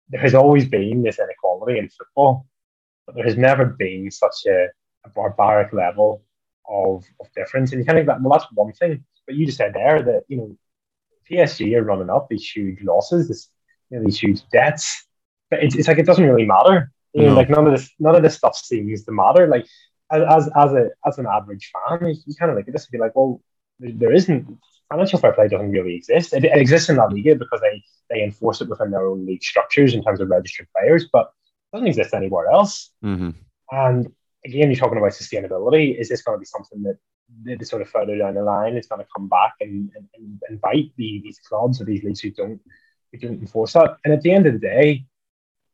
there 0.09 0.21
has 0.21 0.33
always 0.33 0.67
been 0.67 1.03
this 1.03 1.19
inequality 1.19 1.77
in 1.77 1.89
football, 1.89 2.45
but 3.05 3.15
there 3.15 3.25
has 3.25 3.37
never 3.37 3.65
been 3.65 4.09
such 4.11 4.45
a, 4.47 4.67
a 5.05 5.09
barbaric 5.09 5.73
level 5.73 6.23
of, 6.69 7.03
of 7.19 7.27
difference. 7.35 7.71
And 7.71 7.79
you 7.81 7.85
kind 7.85 7.99
of 7.99 8.05
think 8.05 8.07
that, 8.07 8.21
well, 8.21 8.37
that's 8.37 8.51
one 8.53 8.71
thing. 8.73 9.03
But 9.25 9.35
you 9.35 9.45
just 9.45 9.57
said 9.57 9.73
there 9.73 10.03
that, 10.03 10.23
you 10.27 10.37
know, 10.37 10.57
PSG 11.29 11.75
are 11.75 11.83
running 11.83 12.09
up 12.09 12.27
these 12.29 12.49
huge 12.49 12.81
losses, 12.81 13.27
this, 13.27 13.49
you 13.89 13.97
know, 13.97 14.05
these 14.05 14.19
huge 14.19 14.47
debts. 14.49 15.05
But 15.49 15.63
it's, 15.63 15.75
it's 15.75 15.87
like 15.87 15.97
it 15.97 16.05
doesn't 16.05 16.23
really 16.25 16.45
matter. 16.45 16.91
You 17.13 17.23
know, 17.23 17.29
no. 17.29 17.35
like 17.35 17.49
none 17.49 17.65
of 17.65 17.71
this 17.71 17.89
none 17.97 18.15
of 18.15 18.23
this 18.23 18.35
stuff 18.35 18.57
seems 18.57 19.05
to 19.05 19.11
matter. 19.11 19.47
Like 19.47 19.65
as 20.11 20.49
as 20.55 20.73
a 20.73 20.89
as 21.05 21.17
an 21.17 21.25
average 21.25 21.71
fan, 21.73 22.09
you, 22.09 22.15
you 22.25 22.35
kind 22.35 22.51
of 22.51 22.57
look 22.57 22.67
at 22.67 22.73
this 22.73 22.85
and 22.85 22.91
be 22.91 22.97
like, 22.97 23.15
well, 23.15 23.41
there, 23.79 23.91
there 23.93 24.13
isn't 24.13 24.59
financial 24.89 25.19
fair 25.19 25.33
play 25.33 25.47
doesn't 25.47 25.71
really 25.71 25.95
exist. 25.95 26.33
It, 26.33 26.45
it, 26.45 26.57
exists 26.57 26.89
in 26.89 26.97
La 26.97 27.05
Liga 27.05 27.35
because 27.35 27.61
they 27.61 27.83
they 28.09 28.23
enforce 28.23 28.61
it 28.61 28.69
within 28.69 28.91
their 28.91 29.07
own 29.07 29.25
league 29.25 29.43
structures 29.43 29.93
in 29.93 30.03
terms 30.03 30.21
of 30.21 30.29
registered 30.29 30.67
players, 30.77 31.07
but 31.11 31.31
it 31.71 31.77
doesn't 31.77 31.87
exist 31.87 32.13
anywhere 32.13 32.47
else. 32.47 32.91
Mm-hmm. 33.03 33.31
And 33.71 34.11
again, 34.45 34.69
you're 34.69 34.75
talking 34.75 34.97
about 34.97 35.11
sustainability. 35.11 35.99
Is 35.99 36.09
this 36.09 36.21
going 36.21 36.35
to 36.35 36.39
be 36.39 36.45
something 36.45 36.83
that 36.83 36.97
the, 37.43 37.65
sort 37.65 37.81
of 37.81 37.89
further 37.89 38.17
down 38.17 38.35
the 38.35 38.43
line 38.43 38.77
is 38.77 38.85
going 38.85 39.01
to 39.01 39.07
come 39.15 39.27
back 39.27 39.53
and, 39.59 39.89
and, 39.95 40.39
and 40.47 40.61
bite 40.61 40.91
the, 40.97 41.21
these 41.23 41.39
clubs 41.39 41.81
or 41.81 41.85
these 41.85 42.03
leagues 42.03 42.19
who 42.19 42.29
don't 42.29 42.61
who 43.11 43.17
don't 43.17 43.41
enforce 43.41 43.73
that? 43.73 43.97
And 44.05 44.13
at 44.13 44.21
the 44.21 44.31
end 44.31 44.45
of 44.45 44.53
the 44.53 44.59
day, 44.59 45.05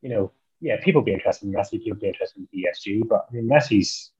you 0.00 0.08
know, 0.08 0.32
yeah, 0.60 0.76
people 0.82 1.02
be 1.02 1.12
interested 1.12 1.46
in 1.46 1.52
Messi, 1.52 1.82
people 1.82 1.98
be 1.98 2.08
interested 2.08 2.40
in 2.40 2.48
PSG, 2.54 3.06
but 3.06 3.26
I 3.28 3.34
mean, 3.34 3.48
Messi's 3.48 4.12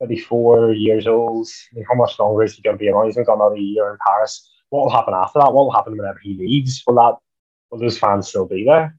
34 0.00 0.72
years 0.72 1.06
old. 1.06 1.48
I 1.72 1.76
mean, 1.76 1.84
how 1.88 1.94
much 1.94 2.18
longer 2.18 2.42
is 2.42 2.54
he 2.54 2.62
going 2.62 2.76
to 2.76 2.80
be 2.80 2.88
around? 2.88 3.06
He's 3.06 3.16
got 3.16 3.34
another 3.34 3.56
year 3.56 3.90
in 3.90 3.98
Paris. 4.06 4.50
What 4.70 4.84
will 4.84 4.90
happen 4.90 5.14
after 5.14 5.40
that? 5.40 5.52
What 5.52 5.64
will 5.64 5.72
happen 5.72 5.96
whenever 5.96 6.18
he 6.22 6.34
leaves? 6.34 6.82
Will 6.86 6.94
that 6.96 7.16
will 7.70 7.78
those 7.78 7.98
fans 7.98 8.28
still 8.28 8.46
be 8.46 8.64
there? 8.64 8.96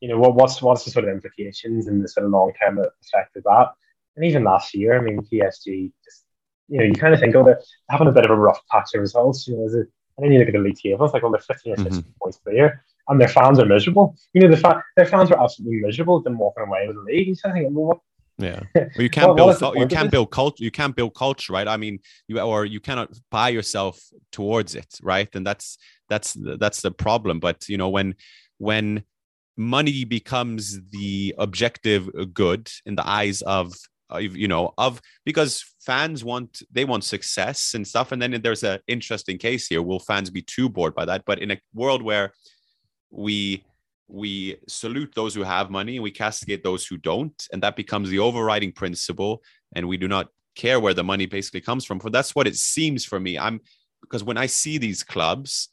You 0.00 0.08
know, 0.08 0.18
what, 0.18 0.34
what's 0.34 0.60
what's 0.60 0.84
the 0.84 0.90
sort 0.90 1.06
of 1.06 1.10
implications 1.10 1.86
and 1.86 2.02
the 2.02 2.08
sort 2.08 2.26
of 2.26 2.32
long 2.32 2.52
term 2.60 2.78
effect 2.78 3.36
of 3.36 3.42
that? 3.44 3.72
And 4.14 4.24
even 4.24 4.44
last 4.44 4.74
year, 4.74 4.98
I 4.98 5.02
mean, 5.02 5.20
PSG 5.20 5.92
just 6.04 6.26
you 6.68 6.78
know, 6.78 6.84
you 6.84 6.94
kind 6.94 7.14
of 7.14 7.20
think, 7.20 7.34
oh, 7.34 7.44
they're 7.44 7.60
having 7.90 8.08
a 8.08 8.12
bit 8.12 8.24
of 8.24 8.30
a 8.30 8.36
rough 8.36 8.60
patch 8.70 8.94
of 8.94 9.00
results. 9.00 9.46
You 9.46 9.56
know, 9.56 9.66
it, 9.66 9.88
and 10.18 10.24
then 10.24 10.32
you 10.32 10.38
look 10.38 10.48
at 10.48 10.54
the 10.54 10.60
league 10.60 10.78
table, 10.78 11.04
it's 11.04 11.14
like, 11.14 11.22
well, 11.22 11.32
they're 11.32 11.40
15 11.40 11.72
or 11.72 11.76
16 11.76 11.92
mm-hmm. 11.92 12.10
points 12.20 12.40
clear, 12.42 12.84
and 13.08 13.20
their 13.20 13.28
fans 13.28 13.58
are 13.58 13.66
miserable. 13.66 14.16
You 14.32 14.42
know, 14.42 14.50
the 14.50 14.56
fa- 14.56 14.82
their 14.96 15.06
fans 15.06 15.30
are 15.30 15.42
absolutely 15.42 15.80
miserable, 15.80 16.22
them 16.22 16.38
walking 16.38 16.64
away 16.64 16.86
with 16.86 16.96
the 16.96 17.02
league. 17.02 17.28
You 17.28 17.36
kind 17.36 17.56
of 17.56 17.62
think, 17.62 17.76
well, 17.76 17.86
what, 17.86 17.98
yeah, 18.38 18.60
well, 18.74 18.88
you 18.98 19.10
can't 19.10 19.36
build 19.36 19.60
you 19.76 19.86
can't 19.86 20.10
build 20.10 20.30
culture. 20.30 20.62
You 20.62 20.70
can't 20.70 20.94
build 20.94 21.14
culture, 21.14 21.52
right? 21.52 21.66
I 21.66 21.76
mean, 21.76 22.00
you 22.28 22.38
or 22.40 22.64
you 22.64 22.80
cannot 22.80 23.10
buy 23.30 23.48
yourself 23.48 24.00
towards 24.32 24.74
it, 24.74 24.98
right? 25.02 25.28
And 25.34 25.46
that's 25.46 25.78
that's 26.08 26.36
that's 26.58 26.82
the 26.82 26.90
problem. 26.90 27.40
But 27.40 27.68
you 27.68 27.78
know, 27.78 27.88
when 27.88 28.14
when 28.58 29.04
money 29.56 30.04
becomes 30.04 30.78
the 30.90 31.34
objective 31.38 32.08
good 32.34 32.70
in 32.84 32.94
the 32.94 33.08
eyes 33.08 33.42
of 33.42 33.74
you 34.20 34.46
know 34.46 34.72
of 34.78 35.00
because 35.24 35.64
fans 35.80 36.22
want 36.22 36.62
they 36.70 36.84
want 36.84 37.02
success 37.02 37.74
and 37.74 37.86
stuff 37.86 38.12
and 38.12 38.22
then 38.22 38.38
there's 38.42 38.62
an 38.62 38.78
interesting 38.86 39.36
case 39.36 39.66
here 39.66 39.82
will 39.82 39.98
fans 39.98 40.30
be 40.30 40.42
too 40.42 40.68
bored 40.68 40.94
by 40.94 41.04
that 41.04 41.24
but 41.26 41.40
in 41.40 41.50
a 41.50 41.60
world 41.74 42.02
where 42.02 42.32
we 43.10 43.64
we 44.08 44.56
salute 44.68 45.12
those 45.14 45.34
who 45.34 45.42
have 45.42 45.70
money 45.70 45.96
and 45.96 46.02
we 46.02 46.10
castigate 46.10 46.62
those 46.62 46.86
who 46.86 46.96
don't. 46.96 47.46
And 47.52 47.62
that 47.62 47.76
becomes 47.76 48.08
the 48.08 48.20
overriding 48.20 48.72
principle. 48.72 49.42
And 49.74 49.88
we 49.88 49.96
do 49.96 50.08
not 50.08 50.28
care 50.54 50.80
where 50.80 50.94
the 50.94 51.04
money 51.04 51.26
basically 51.26 51.60
comes 51.60 51.84
from 51.84 52.00
for 52.00 52.08
that's 52.08 52.34
what 52.34 52.46
it 52.46 52.56
seems 52.56 53.04
for 53.04 53.20
me. 53.20 53.38
I'm 53.38 53.60
because 54.02 54.24
when 54.24 54.36
i 54.36 54.46
see 54.46 54.78
these 54.78 55.02
clubs 55.02 55.68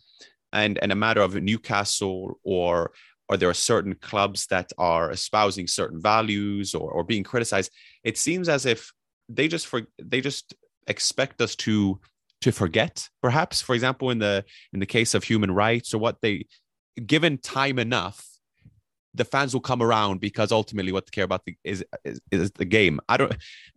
and 0.52 0.80
and 0.82 0.91
a 0.91 0.96
matter 0.96 1.22
of 1.22 1.36
newcastle 1.36 2.39
or 2.43 2.91
or 3.30 3.38
there 3.38 3.50
are 3.50 3.54
certain 3.54 3.96
clubs 3.96 4.48
that 4.48 4.72
are 4.78 5.12
espousing 5.12 5.67
certain 5.67 6.02
values 6.02 6.76
or, 6.76 6.91
or 6.91 7.04
being 7.04 7.24
criticized 7.24 7.72
it 8.04 8.17
seems 8.17 8.50
as 8.50 8.65
if 8.65 8.91
they 9.30 9.48
just 9.48 9.67
for 9.67 9.82
they 10.02 10.22
just 10.22 10.54
expect 10.88 11.41
us 11.41 11.56
to 11.56 12.00
to 12.41 12.52
forget 12.52 13.08
perhaps. 13.22 13.62
For 13.62 13.74
example 13.74 14.10
in 14.10 14.19
the 14.19 14.43
in 14.74 14.80
the 14.82 14.86
case 14.86 15.13
of 15.13 15.24
human 15.24 15.52
rights 15.52 15.93
or 15.93 15.98
what 16.00 16.17
they 16.22 16.46
given 17.06 17.38
time 17.38 17.79
enough, 17.79 18.27
the 19.13 19.25
fans 19.25 19.53
will 19.53 19.62
come 19.62 19.82
around 19.82 20.19
because 20.19 20.51
ultimately 20.51 20.91
what 20.91 21.06
they 21.06 21.12
care 21.12 21.23
about 21.23 21.45
the, 21.45 21.56
is, 21.63 21.84
is, 22.03 22.19
is 22.32 22.51
the 22.51 22.65
game. 22.65 22.99
I 23.08 23.17
don't. 23.17 23.32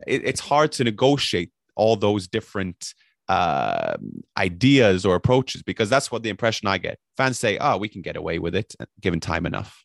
It, 0.07 0.24
it's 0.24 0.40
hard 0.40 0.72
to 0.72 0.85
negotiate 0.85 1.50
all 1.74 1.96
those 1.96 2.26
different 2.26 2.94
uh, 3.29 3.96
ideas 4.38 5.05
or 5.05 5.14
approaches 5.14 5.62
because 5.62 5.90
that's 5.90 6.11
what 6.11 6.22
the 6.22 6.31
impression 6.31 6.68
I 6.68 6.79
get. 6.79 6.98
Fans 7.16 7.38
say, 7.38 7.59
"Oh, 7.59 7.76
we 7.76 7.88
can 7.88 8.02
get 8.02 8.16
away 8.16 8.38
with 8.38 8.55
it 8.55 8.74
given 9.00 9.20
time 9.20 9.46
enough." 9.46 9.85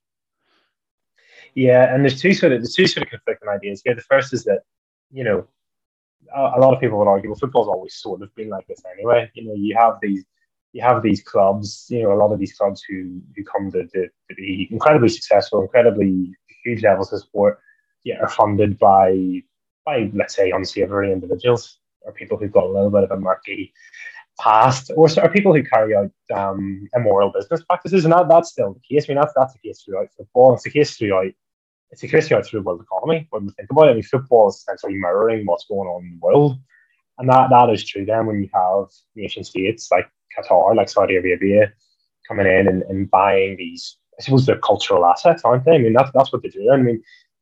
Yeah, 1.54 1.94
and 1.94 2.04
there's 2.04 2.22
two 2.22 2.34
sort 2.34 2.54
of 2.54 2.60
there's 2.60 2.76
two 2.76 2.88
sort 2.88 3.06
of 3.06 3.12
conflicting 3.12 3.50
ideas 3.50 3.82
here. 3.84 3.96
The 3.96 4.02
first 4.02 4.34
is 4.34 4.46
that 4.46 4.62
you 5.12 5.24
know 5.24 5.48
a, 6.34 6.54
a 6.56 6.60
lot 6.60 6.74
of 6.74 6.80
people 6.80 6.98
would 7.00 7.08
argue, 7.08 7.30
well, 7.30 7.40
football's 7.40 7.68
always 7.68 7.96
sort 7.96 8.22
of 8.22 8.34
been 8.36 8.50
like 8.50 8.68
this 8.68 8.82
anyway. 8.94 9.30
You 9.34 9.46
know, 9.46 9.54
you 9.54 9.76
have 9.78 9.96
these 10.02 10.24
you 10.74 10.82
have 10.82 11.02
these 11.02 11.22
clubs, 11.22 11.88
you 11.90 12.04
know, 12.04 12.14
a 12.14 12.16
lot 12.22 12.32
of 12.32 12.40
these 12.40 12.54
clubs 12.54 12.84
who 12.88 13.22
who 13.36 13.44
come 13.44 13.72
to, 13.72 13.86
to, 13.88 14.10
be 14.36 14.68
incredibly 14.72 15.10
successful, 15.10 15.62
incredibly 15.62 16.34
huge 16.64 16.84
levels 16.84 17.12
of 17.12 17.22
support, 17.22 17.60
yet 18.04 18.22
are 18.22 18.30
funded 18.30 18.80
by 18.80 19.42
by 19.86 20.10
let's 20.14 20.36
say 20.36 20.52
unsavory 20.52 21.12
individuals 21.12 21.80
or 22.02 22.12
people 22.14 22.38
who've 22.38 22.52
got 22.52 22.66
a 22.66 22.70
little 22.70 22.90
bit 22.90 23.04
of 23.04 23.12
a 23.12 23.18
murky 23.18 23.74
past, 24.40 24.92
or 24.96 25.08
are 25.20 25.30
people 25.30 25.54
who 25.54 25.64
carry 25.64 25.96
out 25.96 26.12
um, 26.34 26.88
immoral 26.96 27.32
business 27.32 27.64
practices, 27.64 28.06
and 28.06 28.14
that, 28.14 28.28
that's 28.28 28.52
still 28.52 28.74
the 28.74 28.80
case. 28.80 29.06
I 29.08 29.14
mean, 29.14 29.22
that's 29.22 29.34
that's 29.36 29.54
the 29.54 29.60
case 29.60 29.82
throughout 29.82 30.10
football. 30.16 30.54
It's 30.54 30.64
the 30.64 30.72
case 30.72 30.96
throughout. 30.96 31.32
It's 31.92 32.02
the 32.02 32.08
case 32.08 32.28
throughout 32.28 32.46
through 32.46 32.62
the 32.62 32.64
world 32.64 32.82
economy. 32.82 33.28
When 33.32 33.48
we 33.48 33.52
think 33.52 33.70
about 33.70 33.88
it, 33.88 33.92
I 33.92 33.94
mean, 33.96 34.04
football 34.04 34.50
is 34.50 34.56
essentially 34.56 34.96
mirroring 34.96 35.46
what's 35.46 35.66
going 35.66 35.90
on 35.90 36.04
in 36.06 36.12
the 36.12 36.26
world, 36.26 36.58
and 37.18 37.30
that 37.30 37.50
that 37.50 37.70
is 37.70 37.86
true. 37.86 38.06
Then 38.06 38.26
when 38.26 38.42
you 38.42 38.50
have 38.54 38.88
nation 39.16 39.44
states 39.44 39.92
like 39.92 40.10
Qatar, 40.38 40.76
like 40.76 40.90
Saudi 40.90 41.16
Arabia, 41.16 41.74
coming 42.28 42.48
in 42.48 42.68
and, 42.68 42.84
and 42.84 43.10
buying 43.10 43.58
these. 43.58 43.98
I 44.20 44.24
suppose 44.24 44.46
they're 44.46 44.58
cultural 44.60 45.06
assets, 45.06 45.44
aren't 45.44 45.66
they? 45.66 45.76
I 45.76 45.78
mean, 45.78 45.94
that's 45.94 46.12
that's 46.14 46.32
what 46.32 46.42
they're 46.42 46.52
doing. 46.52 46.70
I 46.72 46.78
mean, 46.78 47.02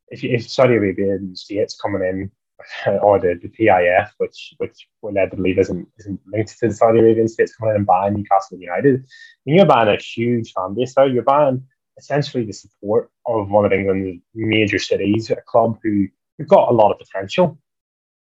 if, 0.09 0.23
if 0.23 0.49
Saudi 0.49 0.75
Arabia 0.75 1.15
and 1.15 1.37
states 1.37 1.79
coming 1.79 2.01
in, 2.07 2.31
or 3.01 3.19
the, 3.19 3.39
the 3.41 3.49
PIF, 3.49 4.09
which 4.17 4.53
which 4.57 4.87
we're 5.01 5.11
led 5.11 5.31
to 5.31 5.37
believe 5.37 5.59
isn't 5.59 5.87
isn't 5.97 6.19
linked 6.27 6.57
to 6.59 6.67
the 6.67 6.73
Saudi 6.73 6.99
Arabian 6.99 7.27
states 7.27 7.55
coming 7.55 7.71
in 7.71 7.77
and 7.77 7.85
buying 7.85 8.13
Newcastle 8.13 8.57
United, 8.57 9.05
mean, 9.45 9.55
you're 9.55 9.65
buying 9.65 9.89
a 9.89 10.01
huge 10.01 10.51
fan 10.53 10.73
base 10.75 10.95
there. 10.95 11.07
You're 11.07 11.23
buying 11.23 11.63
essentially 11.97 12.45
the 12.45 12.53
support 12.53 13.11
of 13.25 13.49
one 13.49 13.65
of 13.65 13.73
England's 13.73 14.21
major 14.33 14.79
cities, 14.79 15.29
a 15.29 15.37
club 15.47 15.79
who 15.83 16.07
who've 16.37 16.47
got 16.47 16.69
a 16.69 16.73
lot 16.73 16.91
of 16.91 16.99
potential. 16.99 17.57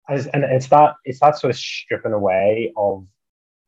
As, 0.09 0.27
and 0.27 0.43
it's 0.43 0.67
that 0.67 0.95
it's 1.05 1.19
that 1.19 1.37
sort 1.37 1.51
of 1.51 1.57
stripping 1.57 2.11
away 2.11 2.73
of 2.75 3.05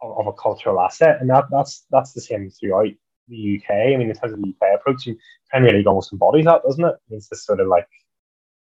of, 0.02 0.20
of 0.20 0.28
a 0.28 0.34
cultural 0.34 0.80
asset, 0.80 1.18
and 1.22 1.30
that 1.30 1.46
that's 1.52 1.86
that's 1.92 2.14
the 2.14 2.22
same 2.22 2.50
throughout 2.50 2.94
the 3.28 3.62
UK. 3.62 3.72
I 3.72 3.96
mean, 3.98 4.10
in 4.10 4.16
terms 4.16 4.34
of 4.34 4.42
the 4.42 4.50
UK 4.50 4.76
approach, 4.80 5.08
Premier 5.50 5.74
League 5.74 5.88
almost 5.88 6.12
embodies 6.12 6.46
that, 6.46 6.64
doesn't 6.64 6.84
it? 6.84 6.96
It's 7.10 7.30
this 7.30 7.46
sort 7.46 7.60
of 7.60 7.68
like 7.68 7.88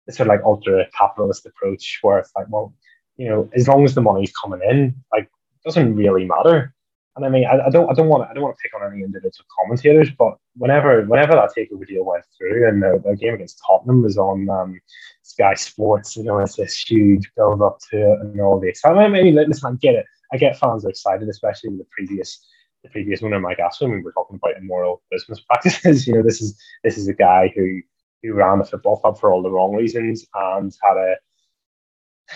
this 0.07 0.17
sort 0.17 0.29
of 0.29 0.35
like 0.35 0.45
ultra 0.45 0.87
capitalist 0.97 1.47
approach 1.47 1.99
where 2.03 2.19
it's 2.19 2.33
like, 2.37 2.47
well, 2.49 2.75
you 3.17 3.29
know, 3.29 3.49
as 3.55 3.69
long 3.69 3.85
as 3.85 3.95
the 3.95 4.01
money's 4.01 4.33
coming 4.33 4.61
in, 4.69 4.95
like, 5.13 5.25
it 5.25 5.65
doesn't 5.65 5.95
really 5.95 6.25
matter. 6.25 6.75
And 7.17 7.25
I 7.25 7.29
mean, 7.29 7.45
I, 7.45 7.67
I 7.67 7.71
don't, 7.71 7.91
I 7.91 7.93
don't 7.93 8.09
want, 8.09 8.25
to, 8.25 8.31
I 8.31 8.35
don't 8.35 8.43
want 8.43 8.57
to 8.57 8.63
pick 8.63 8.75
on 8.75 8.91
any 8.91 9.03
individual 9.03 9.45
commentators, 9.59 10.09
but 10.11 10.39
whenever, 10.57 11.03
whenever 11.05 11.33
that 11.33 11.51
takeover 11.57 11.87
deal 11.87 12.05
went 12.05 12.25
through, 12.39 12.69
and 12.69 12.83
the, 12.83 13.03
the 13.05 13.17
game 13.17 13.35
against 13.35 13.61
Tottenham 13.67 14.03
was 14.03 14.17
on 14.17 14.49
um, 14.49 14.81
Sky 15.23 15.55
Sports, 15.55 16.17
you 16.17 16.23
know, 16.23 16.39
it's 16.39 16.57
this 16.57 16.79
huge 16.79 17.31
build 17.37 17.61
up 17.61 17.79
to 17.91 18.13
it 18.13 18.21
and 18.21 18.41
all 18.41 18.63
excitement. 18.63 19.07
I 19.07 19.23
mean, 19.23 19.35
listen, 19.35 19.73
I 19.73 19.77
get 19.77 19.97
it. 19.97 20.07
I 20.33 20.37
get 20.37 20.59
fans 20.59 20.85
excited, 20.85 21.29
especially 21.29 21.71
with 21.71 21.79
the 21.81 21.87
previous 21.91 22.47
the 22.83 22.89
previous 22.89 23.23
owner, 23.23 23.39
Mike 23.39 23.59
Ashley. 23.59 23.91
We 23.91 24.01
were 24.01 24.13
talking 24.13 24.37
about 24.43 24.57
immoral 24.57 25.03
business 25.11 25.41
practices. 25.49 26.07
you 26.07 26.15
know, 26.15 26.23
this 26.23 26.41
is 26.41 26.59
this 26.85 26.97
is 26.97 27.09
a 27.09 27.15
guy 27.15 27.53
who 27.55 27.81
who 28.23 28.35
ran 28.35 28.59
the 28.59 28.65
football 28.65 28.99
club 28.99 29.19
for 29.19 29.33
all 29.33 29.43
the 29.43 29.51
wrong 29.51 29.75
reasons 29.75 30.27
and 30.35 30.75
had 30.83 30.97
a 30.97 31.15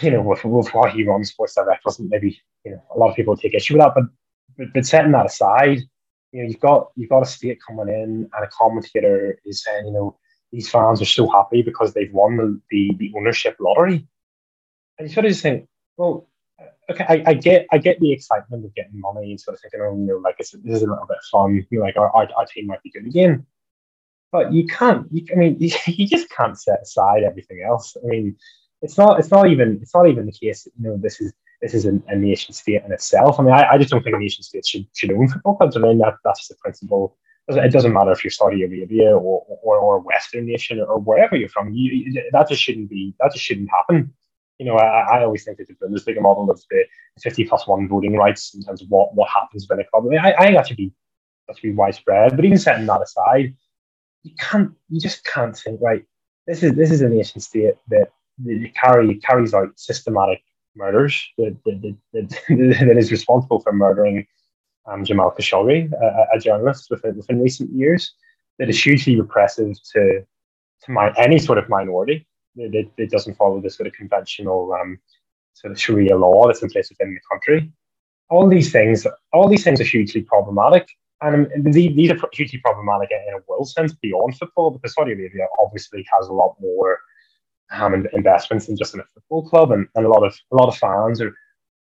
you 0.02 0.10
know 0.10 0.22
with, 0.22 0.44
with 0.44 0.68
what 0.74 0.92
he 0.92 1.04
runs 1.04 1.30
Sports 1.30 1.54
Direct 1.54 1.84
wasn't 1.84 2.10
maybe 2.10 2.40
you 2.64 2.72
know 2.72 2.82
a 2.94 2.98
lot 2.98 3.10
of 3.10 3.16
people 3.16 3.36
take 3.36 3.54
issue 3.54 3.74
with 3.74 3.82
that, 3.82 3.94
but 3.94 4.04
but, 4.56 4.72
but 4.72 4.86
setting 4.86 5.12
that 5.12 5.26
aside, 5.26 5.80
you 6.32 6.42
know, 6.42 6.48
you've 6.48 6.60
got 6.60 6.90
you've 6.96 7.10
got 7.10 7.22
a 7.22 7.26
state 7.26 7.58
coming 7.66 7.88
in 7.88 8.28
and 8.32 8.44
a 8.44 8.48
commentator 8.48 9.38
is 9.44 9.62
saying, 9.62 9.86
you 9.86 9.92
know, 9.92 10.18
these 10.52 10.70
fans 10.70 11.00
are 11.00 11.06
so 11.06 11.28
happy 11.28 11.62
because 11.62 11.94
they've 11.94 12.12
won 12.12 12.36
the, 12.36 12.60
the, 12.70 12.90
the 12.98 13.12
ownership 13.16 13.56
lottery. 13.60 14.06
And 14.98 15.08
you 15.08 15.14
sort 15.14 15.26
of 15.26 15.32
just 15.32 15.42
think, 15.42 15.68
well, 15.96 16.28
okay, 16.90 17.04
I, 17.08 17.30
I, 17.30 17.34
get 17.34 17.66
I 17.72 17.78
get 17.78 18.00
the 18.00 18.12
excitement 18.12 18.64
of 18.64 18.74
getting 18.74 19.00
money 19.00 19.30
and 19.30 19.40
sort 19.40 19.56
of 19.56 19.60
thinking, 19.60 19.80
oh, 19.80 19.94
know, 19.94 20.16
like 20.16 20.38
this 20.38 20.54
is 20.54 20.82
a 20.82 20.86
little 20.86 21.06
bit 21.08 21.18
fun. 21.30 21.54
You 21.70 21.78
know, 21.78 21.84
like 21.84 21.96
our, 21.96 22.10
our, 22.10 22.28
our 22.36 22.46
team 22.46 22.66
might 22.66 22.82
be 22.82 22.90
good 22.90 23.06
again. 23.06 23.46
But 24.32 24.52
you 24.52 24.66
can't. 24.66 25.06
You, 25.12 25.24
I 25.32 25.36
mean, 25.36 25.56
you, 25.60 25.70
you 25.86 26.06
just 26.06 26.28
can't 26.30 26.58
set 26.58 26.82
aside 26.82 27.22
everything 27.22 27.62
else. 27.66 27.96
I 28.02 28.06
mean, 28.06 28.36
it's 28.82 28.98
not. 28.98 29.18
It's 29.18 29.30
not 29.30 29.48
even. 29.48 29.78
It's 29.80 29.94
not 29.94 30.08
even 30.08 30.26
the 30.26 30.32
case. 30.32 30.64
That, 30.64 30.72
you 30.78 30.88
know, 30.88 30.96
this 30.96 31.20
is 31.20 31.32
this 31.62 31.74
is 31.74 31.86
a, 31.86 32.00
a, 32.08 32.16
nation 32.16 32.52
state 32.52 32.82
in 32.84 32.92
itself. 32.92 33.40
I 33.40 33.42
mean, 33.42 33.54
I, 33.54 33.72
I 33.72 33.78
just 33.78 33.90
don't 33.90 34.02
think 34.02 34.16
a 34.16 34.18
nation 34.18 34.42
state 34.42 34.66
should 34.66 34.86
should 34.94 35.12
own 35.12 35.28
football 35.28 35.56
clubs. 35.56 35.76
I 35.76 35.80
mean, 35.80 35.98
that 35.98 36.16
that's 36.24 36.48
the 36.48 36.54
principle. 36.56 37.16
It 37.46 37.72
doesn't 37.72 37.92
matter 37.92 38.10
if 38.10 38.24
you're 38.24 38.30
Saudi 38.30 38.62
Arabia 38.62 39.14
or, 39.14 39.44
or, 39.62 39.76
or 39.76 39.98
Western 39.98 40.46
nation 40.46 40.80
or 40.80 40.98
wherever 40.98 41.36
you're 41.36 41.50
from. 41.50 41.74
You, 41.74 42.22
that 42.32 42.48
just 42.48 42.62
shouldn't 42.62 42.88
be. 42.88 43.14
That 43.20 43.32
just 43.32 43.44
shouldn't 43.44 43.68
happen 43.70 44.14
you 44.58 44.66
know, 44.66 44.76
I, 44.76 45.18
I 45.18 45.24
always 45.24 45.44
think 45.44 45.58
that 45.58 45.68
the 45.68 45.74
Bundesliga 45.74 46.20
model 46.20 46.50
of 46.50 46.62
the 46.70 46.84
50 47.20 47.44
plus 47.44 47.66
one 47.66 47.88
voting 47.88 48.14
rights 48.14 48.54
in 48.54 48.62
terms 48.62 48.82
of 48.82 48.88
what, 48.88 49.14
what 49.14 49.28
happens 49.28 49.66
when 49.68 49.80
a 49.80 49.84
club, 49.84 50.06
I, 50.12 50.32
I 50.32 50.44
think 50.44 50.56
that 50.56 50.68
should 50.68 50.76
be 50.76 50.92
that 51.48 51.56
should 51.56 51.62
be 51.62 51.74
widespread. 51.74 52.36
But 52.36 52.44
even 52.44 52.58
setting 52.58 52.86
that 52.86 53.02
aside, 53.02 53.54
you 54.22 54.32
can't, 54.38 54.72
you 54.88 55.00
just 55.00 55.24
can't 55.24 55.56
think 55.56 55.80
right. 55.82 56.04
This 56.46 56.62
is 56.62 56.74
this 56.74 56.90
is 56.90 57.02
a 57.02 57.08
nation 57.08 57.40
state 57.40 57.74
that, 57.88 58.10
that 58.44 58.70
carry 58.74 59.16
carries 59.16 59.54
out 59.54 59.78
systematic 59.78 60.42
murders 60.76 61.22
that 61.38 61.56
that, 61.64 61.96
that, 62.12 62.28
that 62.48 62.96
is 62.96 63.10
responsible 63.10 63.60
for 63.60 63.72
murdering 63.72 64.26
um, 64.86 65.04
Jamal 65.04 65.34
Khashoggi, 65.36 65.92
a, 65.92 66.26
a 66.36 66.38
journalist 66.38 66.88
within, 66.90 67.16
within 67.16 67.40
recent 67.40 67.70
years. 67.72 68.14
That 68.58 68.68
is 68.68 68.82
hugely 68.82 69.20
repressive 69.20 69.76
to 69.94 70.24
to 70.84 70.92
my, 70.92 71.12
any 71.16 71.38
sort 71.38 71.58
of 71.58 71.68
minority 71.68 72.26
it, 72.56 72.88
it 72.96 73.10
doesn't 73.10 73.34
follow 73.34 73.60
the 73.60 73.70
sort 73.70 73.86
of 73.86 73.92
conventional 73.92 74.72
um, 74.72 74.98
sort 75.52 75.72
of 75.72 75.80
Sharia 75.80 76.16
law 76.16 76.46
that's 76.46 76.62
in 76.62 76.70
place 76.70 76.90
within 76.90 77.14
the 77.14 77.20
country. 77.30 77.70
All 78.30 78.48
these 78.48 78.72
things, 78.72 79.06
all 79.32 79.48
these 79.48 79.64
things 79.64 79.80
are 79.80 79.84
hugely 79.84 80.22
problematic, 80.22 80.88
and 81.20 81.48
these 81.64 82.10
are 82.10 82.18
hugely 82.32 82.58
problematic 82.58 83.10
in 83.10 83.34
a 83.34 83.42
world 83.48 83.68
sense 83.68 83.92
beyond 83.92 84.36
football 84.36 84.70
because 84.70 84.94
Saudi 84.94 85.12
Arabia 85.12 85.46
obviously 85.60 86.06
has 86.12 86.28
a 86.28 86.32
lot 86.32 86.56
more 86.60 86.98
um, 87.70 88.06
investments 88.12 88.66
than 88.66 88.76
just 88.76 88.94
in 88.94 89.00
a 89.00 89.04
football 89.14 89.48
club, 89.48 89.72
and, 89.72 89.86
and 89.94 90.06
a 90.06 90.08
lot 90.08 90.24
of 90.24 90.36
a 90.52 90.56
lot 90.56 90.68
of 90.68 90.76
fans 90.76 91.20
are 91.20 91.34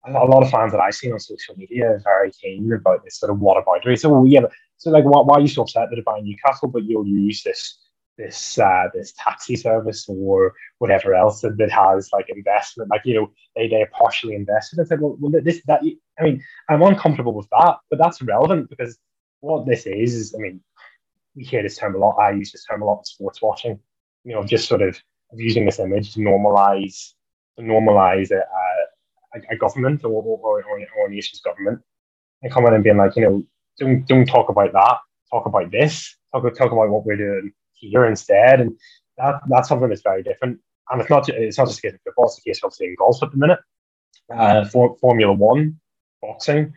a 0.07 0.25
lot 0.25 0.43
of 0.43 0.51
fans 0.51 0.73
that 0.73 0.81
I've 0.81 0.95
seen 0.95 1.13
on 1.13 1.21
social 1.21 1.57
media 1.57 1.91
are 1.91 2.01
very 2.03 2.31
keen 2.31 2.73
about 2.73 3.05
this 3.05 3.19
sort 3.19 3.31
of 3.31 3.41
about 3.41 3.87
it. 3.87 4.01
So 4.01 4.25
yeah, 4.25 4.43
so 4.77 4.91
like 4.91 5.05
why, 5.05 5.21
why 5.23 5.37
are 5.37 5.41
you 5.41 5.49
so 5.49 5.63
upset 5.63 5.89
that 5.91 5.99
about 5.99 6.23
Newcastle, 6.23 6.69
but 6.69 6.85
you'll 6.85 7.07
use 7.07 7.43
this 7.43 7.79
this 8.19 8.59
uh, 8.59 8.89
this 8.93 9.13
taxi 9.13 9.57
service 9.57 10.07
or 10.09 10.53
whatever 10.79 11.15
else 11.15 11.41
that, 11.41 11.57
that 11.57 11.71
has 11.71 12.11
like 12.13 12.29
investment, 12.29 12.91
like 12.91 13.03
you 13.05 13.15
know 13.15 13.31
they 13.57 13.69
they 13.69 13.87
partially 13.93 14.35
invested. 14.35 14.81
I 14.81 14.85
said, 14.85 15.01
well, 15.01 15.17
well, 15.21 15.41
this 15.43 15.63
that 15.67 15.81
I 16.19 16.23
mean, 16.25 16.43
I'm 16.69 16.83
uncomfortable 16.83 17.33
with 17.33 17.49
that, 17.51 17.77
but 17.89 17.99
that's 17.99 18.21
relevant 18.21 18.69
because 18.69 18.99
what 19.41 19.67
this 19.67 19.87
is 19.87 20.15
is, 20.15 20.35
I 20.35 20.39
mean, 20.39 20.61
we 21.37 21.45
hear 21.45 21.63
this 21.63 21.79
term 21.79 21.95
a 21.95 21.99
lot. 21.99 22.17
I 22.17 22.33
use 22.33 22.51
this 22.53 22.65
term 22.65 22.83
a 22.83 22.85
lot 22.85 22.99
in 22.99 23.05
sports 23.05 23.41
watching. 23.41 23.79
You 24.25 24.35
know, 24.35 24.45
just 24.45 24.69
sort 24.69 24.83
of, 24.83 25.01
of 25.33 25.41
using 25.41 25.65
this 25.65 25.79
image 25.79 26.15
to 26.15 26.21
normalize 26.21 27.13
to 27.57 27.63
normalize 27.63 28.31
a, 28.33 28.43
a, 29.39 29.55
a 29.55 29.57
government 29.57 30.05
or, 30.05 30.11
or, 30.11 30.63
or, 30.63 30.63
or 30.65 31.07
a 31.07 31.11
nation's 31.11 31.41
government 31.41 31.81
and 32.43 32.53
coming 32.53 32.75
and 32.75 32.85
being 32.85 32.97
like, 32.97 33.15
you 33.17 33.23
know, 33.23 33.45
don't 33.79 34.07
don't 34.07 34.27
talk 34.27 34.49
about 34.49 34.73
that. 34.73 34.99
Talk 35.31 35.47
about 35.47 35.71
this. 35.71 36.17
Talk 36.33 36.43
talk 36.57 36.73
about 36.73 36.91
what 36.91 37.07
we're 37.07 37.17
doing 37.17 37.53
here 37.79 38.07
instead. 38.07 38.61
And 38.61 38.77
that, 39.17 39.41
that's 39.49 39.69
something 39.69 39.89
that's 39.89 40.03
very 40.03 40.23
different. 40.23 40.59
And 40.91 41.01
it's 41.01 41.11
not 41.11 41.29
it's 41.29 41.59
not 41.59 41.67
just 41.67 41.81
a 41.81 41.83
case 41.83 41.95
of 41.95 42.01
football; 42.03 42.27
it's 42.27 42.39
a 42.39 42.43
case 42.43 42.61
of 42.65 42.73
in 42.81 42.97
golf 42.99 43.23
at 43.23 43.31
the 43.31 43.37
minute. 43.37 43.61
Uh, 44.35 44.65
for, 44.65 44.97
Formula 45.01 45.33
One, 45.33 45.79
boxing, 46.23 46.73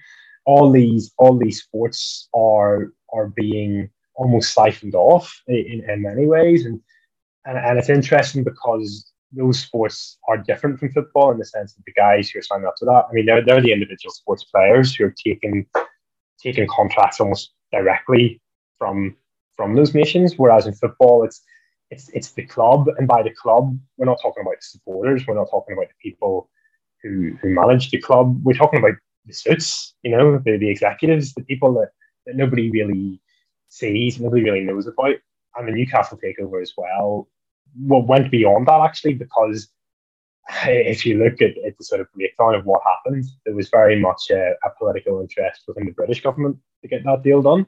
all 0.45 0.69
these 0.69 1.13
all 1.17 1.37
these 1.37 1.61
sports 1.61 2.27
are 2.35 2.91
are 3.13 3.27
being 3.27 3.89
almost 4.15 4.53
siphoned 4.53 4.95
off 4.95 5.41
in, 5.47 5.83
in 5.87 6.01
many 6.01 6.25
ways, 6.25 6.65
and, 6.65 6.81
and 7.45 7.57
and 7.57 7.79
it's 7.79 7.89
interesting 7.89 8.43
because 8.43 9.11
those 9.31 9.59
sports 9.59 10.17
are 10.27 10.37
different 10.37 10.79
from 10.79 10.91
football 10.91 11.31
in 11.31 11.37
the 11.37 11.45
sense 11.45 11.73
that 11.73 11.85
the 11.85 11.93
guys 11.93 12.29
who 12.29 12.39
are 12.39 12.43
signing 12.43 12.67
up 12.67 12.75
to 12.75 12.85
that, 12.85 13.05
I 13.09 13.13
mean, 13.13 13.25
they're, 13.25 13.43
they're 13.43 13.61
the 13.61 13.71
individual 13.71 14.11
sports 14.11 14.43
players 14.43 14.93
who 14.93 15.05
are 15.05 15.15
taking 15.25 15.65
taking 16.37 16.67
contracts 16.67 17.19
almost 17.19 17.53
directly 17.71 18.41
from 18.77 19.15
from 19.61 19.75
those 19.75 19.93
nations. 19.93 20.33
Whereas 20.37 20.65
in 20.65 20.73
football, 20.73 21.23
it's 21.23 21.41
it's 21.91 22.09
it's 22.09 22.31
the 22.31 22.45
club, 22.45 22.87
and 22.97 23.07
by 23.07 23.21
the 23.21 23.35
club, 23.41 23.77
we're 23.97 24.05
not 24.05 24.19
talking 24.21 24.41
about 24.41 24.55
the 24.59 24.65
supporters. 24.73 25.27
We're 25.27 25.35
not 25.35 25.51
talking 25.51 25.75
about 25.75 25.89
the 25.89 26.09
people 26.09 26.49
who 27.03 27.37
who 27.41 27.49
manage 27.49 27.91
the 27.91 28.01
club. 28.01 28.39
We're 28.43 28.61
talking 28.61 28.79
about 28.79 28.95
the 29.25 29.33
suits, 29.33 29.93
you 30.01 30.11
know, 30.11 30.39
the, 30.39 30.57
the 30.57 30.69
executives, 30.69 31.33
the 31.33 31.43
people 31.43 31.73
that, 31.75 31.89
that 32.25 32.35
nobody 32.35 32.71
really 32.71 33.21
sees, 33.69 34.19
nobody 34.19 34.43
really 34.43 34.61
knows 34.63 34.87
about. 34.87 35.15
And 35.55 35.67
the 35.67 35.73
Newcastle 35.73 36.17
takeover 36.17 36.59
as 36.59 36.73
well 36.75 37.27
well, 37.79 38.01
went 38.01 38.31
beyond 38.31 38.67
that 38.67 38.81
actually 38.81 39.13
because 39.13 39.69
if 40.65 41.05
you 41.05 41.23
look 41.23 41.41
at, 41.41 41.57
at 41.65 41.77
the 41.77 41.83
sort 41.83 42.01
of 42.01 42.11
breakdown 42.13 42.55
of 42.55 42.65
what 42.65 42.81
happened, 42.83 43.25
there 43.45 43.55
was 43.55 43.69
very 43.69 43.99
much 43.99 44.29
a, 44.31 44.53
a 44.63 44.69
political 44.77 45.21
interest 45.21 45.63
within 45.67 45.85
the 45.85 45.91
British 45.91 46.21
government 46.21 46.57
to 46.81 46.87
get 46.87 47.03
that 47.05 47.23
deal 47.23 47.41
done. 47.41 47.65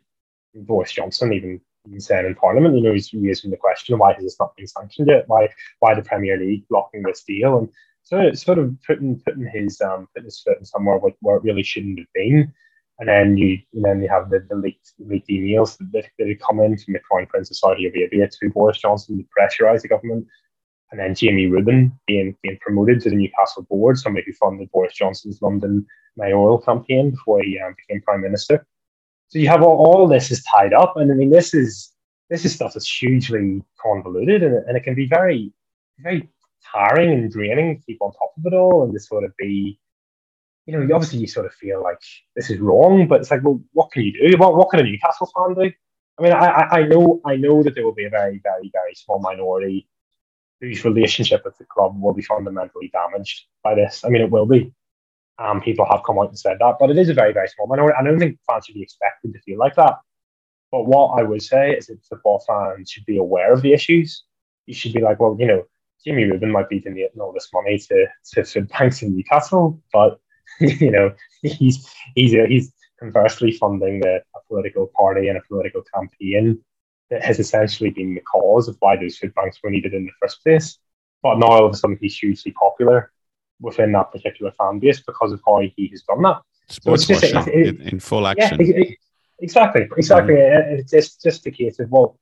Boris 0.55 0.91
Johnson 0.91 1.33
even 1.33 1.61
in 1.85 2.35
Parliament, 2.35 2.75
you 2.75 2.81
know, 2.81 2.93
he's 2.93 3.13
raising 3.13 3.51
the 3.51 3.57
question, 3.57 3.97
why 3.97 4.13
has 4.13 4.23
this 4.23 4.39
not 4.39 4.55
been 4.55 4.67
sanctioned 4.67 5.07
yet? 5.07 5.27
Why 5.27 5.49
why 5.79 5.93
the 5.93 6.01
Premier 6.01 6.37
League 6.37 6.67
blocking 6.69 7.03
this 7.03 7.23
deal? 7.23 7.57
And 7.57 7.69
so 8.03 8.19
it's 8.19 8.43
sort 8.43 8.59
of 8.59 8.75
putting 8.85 9.19
putting 9.19 9.47
his 9.47 9.81
um 9.81 10.07
putting 10.13 10.25
his 10.25 10.41
foot 10.41 10.59
in 10.59 10.65
somewhere 10.65 10.97
where, 10.97 11.13
where 11.21 11.37
it 11.37 11.43
really 11.43 11.63
shouldn't 11.63 11.99
have 11.99 12.13
been. 12.13 12.53
And 12.99 13.09
then 13.09 13.37
you 13.37 13.57
and 13.73 13.83
then 13.83 14.01
you 14.01 14.09
have 14.09 14.29
the, 14.29 14.45
the 14.49 14.55
leaked, 14.55 14.93
leaked 14.99 15.29
emails 15.29 15.77
that, 15.91 16.07
that 16.17 16.27
had 16.27 16.39
come 16.39 16.59
in 16.59 16.77
from 16.77 16.93
the 16.93 16.99
Crown 16.99 17.25
Prince 17.25 17.49
of 17.49 17.57
Saudi 17.57 17.87
Arabia 17.87 18.29
to 18.29 18.49
Boris 18.49 18.77
Johnson 18.77 19.17
to 19.17 19.25
pressurise 19.37 19.81
the 19.81 19.87
government. 19.87 20.27
And 20.91 20.99
then 20.99 21.15
Jamie 21.15 21.47
Reuben 21.47 21.91
being 22.05 22.37
being 22.43 22.59
promoted 22.61 23.01
to 23.01 23.09
the 23.09 23.15
Newcastle 23.15 23.63
board, 23.63 23.97
somebody 23.97 24.25
who 24.27 24.33
funded 24.33 24.71
Boris 24.71 24.93
Johnson's 24.93 25.41
London 25.41 25.85
mayoral 26.15 26.59
campaign 26.59 27.11
before 27.11 27.41
he 27.41 27.59
um, 27.59 27.75
became 27.75 28.01
Prime 28.03 28.21
Minister. 28.21 28.65
So 29.33 29.39
you 29.39 29.47
have 29.47 29.63
all, 29.63 29.83
all 29.83 30.07
this 30.07 30.29
is 30.29 30.43
tied 30.43 30.73
up, 30.73 30.95
and 30.95 31.11
I 31.11 31.15
mean 31.15 31.31
this 31.31 31.55
is 31.55 31.91
this 32.29 32.45
is 32.45 32.53
stuff 32.53 32.75
that's 32.75 32.87
hugely 32.87 33.63
convoluted, 33.81 34.43
and, 34.43 34.57
and 34.67 34.77
it 34.77 34.83
can 34.83 34.93
be 34.93 35.07
very 35.07 35.51
very 35.97 36.29
tiring 36.71 37.09
and 37.13 37.31
draining 37.31 37.75
to 37.75 37.83
keep 37.83 37.99
on 37.99 38.11
top 38.13 38.31
of 38.37 38.45
it 38.45 38.55
all, 38.55 38.83
and 38.83 38.93
to 38.93 38.99
sort 38.99 39.23
of 39.23 39.35
be, 39.37 39.79
you 40.67 40.77
know, 40.77 40.95
obviously 40.95 41.17
you 41.17 41.25
sort 41.25 41.47
of 41.47 41.53
feel 41.55 41.81
like 41.81 41.97
this 42.35 42.51
is 42.51 42.59
wrong, 42.59 43.07
but 43.07 43.21
it's 43.21 43.31
like, 43.31 43.43
well, 43.43 43.59
what 43.71 43.91
can 43.91 44.03
you 44.03 44.13
do? 44.13 44.37
What 44.37 44.55
what 44.55 44.69
can 44.69 44.81
a 44.81 44.83
Newcastle 44.83 45.27
fan 45.35 45.55
do? 45.55 45.71
I 46.19 46.21
mean, 46.21 46.33
I, 46.33 46.67
I 46.69 46.83
know 46.83 47.19
I 47.25 47.35
know 47.35 47.63
that 47.63 47.73
there 47.73 47.85
will 47.85 47.95
be 47.95 48.05
a 48.05 48.11
very 48.11 48.39
very 48.43 48.69
very 48.71 48.93
small 48.93 49.17
minority 49.17 49.87
whose 50.61 50.85
relationship 50.85 51.43
with 51.43 51.57
the 51.57 51.65
club 51.65 51.99
will 51.99 52.13
be 52.13 52.21
fundamentally 52.21 52.91
damaged 52.93 53.47
by 53.63 53.73
this. 53.73 54.05
I 54.05 54.09
mean, 54.09 54.21
it 54.21 54.29
will 54.29 54.45
be. 54.45 54.71
Um, 55.39 55.61
people 55.61 55.85
have 55.89 56.03
come 56.05 56.19
out 56.19 56.29
and 56.29 56.39
said 56.39 56.57
that, 56.59 56.75
but 56.79 56.91
it 56.91 56.97
is 56.97 57.09
a 57.09 57.13
very, 57.13 57.33
very 57.33 57.47
small 57.47 57.67
minority. 57.67 57.95
I 57.99 58.03
don't 58.03 58.19
think 58.19 58.39
fans 58.47 58.65
should 58.65 58.75
be 58.75 58.83
expected 58.83 59.33
to 59.33 59.39
feel 59.39 59.57
like 59.57 59.75
that. 59.75 59.95
But 60.71 60.85
what 60.85 61.19
I 61.19 61.23
would 61.23 61.41
say 61.41 61.71
is 61.71 61.87
that 61.87 62.03
football 62.03 62.43
fans 62.47 62.89
should 62.89 63.05
be 63.05 63.17
aware 63.17 63.53
of 63.53 63.61
the 63.61 63.73
issues. 63.73 64.23
You 64.65 64.73
should 64.73 64.93
be 64.93 65.01
like, 65.01 65.19
well, 65.19 65.35
you 65.39 65.47
know, 65.47 65.63
Jimmy 66.03 66.25
Reuben 66.25 66.51
might 66.51 66.69
be 66.69 66.79
donating 66.79 67.19
all 67.19 67.31
this 67.31 67.49
money 67.53 67.77
to, 67.77 68.07
to 68.33 68.43
food 68.43 68.69
banks 68.69 69.01
in 69.01 69.15
Newcastle, 69.15 69.81
but 69.91 70.19
you 70.59 70.91
know, 70.91 71.13
he's 71.41 71.87
he's 72.15 72.31
he's 72.31 72.73
conversely 72.99 73.51
funding 73.51 74.01
the, 74.01 74.21
a 74.35 74.39
political 74.47 74.91
party 74.95 75.27
and 75.27 75.37
a 75.37 75.41
political 75.47 75.83
campaign 75.93 76.59
that 77.09 77.23
has 77.23 77.39
essentially 77.39 77.89
been 77.89 78.15
the 78.15 78.21
cause 78.21 78.67
of 78.67 78.75
why 78.79 78.95
those 78.95 79.17
food 79.17 79.33
banks 79.35 79.59
were 79.63 79.69
needed 79.69 79.93
in 79.93 80.05
the 80.05 80.11
first 80.21 80.43
place. 80.43 80.77
But 81.21 81.37
now 81.37 81.47
all 81.47 81.65
of 81.65 81.73
a 81.73 81.75
sudden 81.75 81.97
he's 82.01 82.17
hugely 82.17 82.51
popular 82.51 83.11
within 83.59 83.91
that 83.93 84.11
particular 84.11 84.51
fan 84.51 84.79
base 84.79 85.01
because 85.01 85.31
of 85.31 85.41
how 85.45 85.59
he 85.59 85.87
has 85.89 86.03
done 86.03 86.21
that. 86.23 86.41
Sports 86.69 87.07
so 87.07 87.19
just, 87.19 87.47
it, 87.47 87.67
it, 87.67 87.81
in 87.93 87.99
full 87.99 88.25
action. 88.27 88.59
Yeah, 88.59 88.75
it, 88.77 88.97
exactly, 89.39 89.87
exactly. 89.97 90.35
Mm-hmm. 90.35 90.75
It's 90.75 90.91
just, 90.91 91.21
just 91.21 91.43
the 91.43 91.51
case 91.51 91.79
of 91.79 91.89
well, 91.89 92.17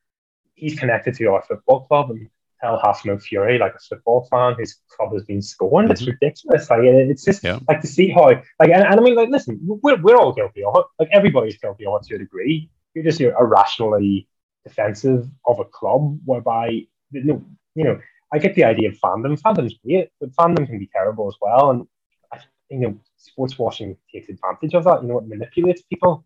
he's 0.56 0.78
connected 0.78 1.16
to 1.16 1.26
our 1.28 1.42
football 1.44 1.82
club, 1.82 2.12
and 2.12 2.30
hell 2.62 2.80
has 2.84 3.04
no 3.06 3.18
fury 3.18 3.58
like 3.58 3.74
a 3.76 3.80
football 3.80 4.28
fan 4.30 4.56
whose 4.58 4.78
club 4.96 5.14
has 5.14 5.24
been 5.24 5.42
scorned. 5.42 5.90
Mm-hmm. 5.90 5.92
It's 5.92 6.08
ridiculous. 6.08 6.70
Like 6.70 6.82
it's 6.84 7.26
just 7.26 7.44
yeah. 7.44 7.60
like 7.68 7.82
to 7.82 7.88
see 7.88 8.10
how 8.10 8.26
like 8.26 8.44
and, 8.60 8.84
and, 8.84 9.00
I 9.00 9.02
mean 9.02 9.16
like 9.16 9.30
listen, 9.30 9.60
we're, 9.62 10.02
we're 10.02 10.18
all 10.18 10.34
guilty 10.34 10.64
of 10.64 10.76
it. 10.76 10.86
Like 11.00 11.10
everybody's 11.12 11.58
guilty 11.58 11.86
of 11.86 12.02
it 12.02 12.08
to 12.08 12.16
a 12.16 12.20
degree. 12.20 12.70
You're 12.94 13.04
just 13.04 13.20
you're 13.20 13.38
irrationally 13.40 14.28
defensive 14.64 15.28
of 15.46 15.60
a 15.60 15.66
club 15.66 16.20
whereby 16.26 16.86
you 17.12 17.24
know, 17.24 17.44
you 17.76 17.84
know 17.84 18.00
I 18.34 18.40
get 18.40 18.56
the 18.56 18.64
idea 18.64 18.90
of 18.90 18.96
fandom. 18.96 19.40
Fandom's 19.40 19.78
great, 19.86 20.10
but 20.20 20.32
fandom 20.32 20.66
can 20.66 20.80
be 20.80 20.90
terrible 20.92 21.28
as 21.28 21.36
well. 21.42 21.72
And 21.72 21.88
I, 22.32 22.40
you 22.70 22.80
know, 22.80 23.00
sports 23.18 23.58
washing 23.60 23.98
takes 24.12 24.30
advantage 24.30 24.74
of 24.74 24.86
that. 24.86 25.02
You 25.02 25.10
know, 25.10 25.20
it 25.20 25.28
manipulates 25.28 25.82
people. 25.84 26.26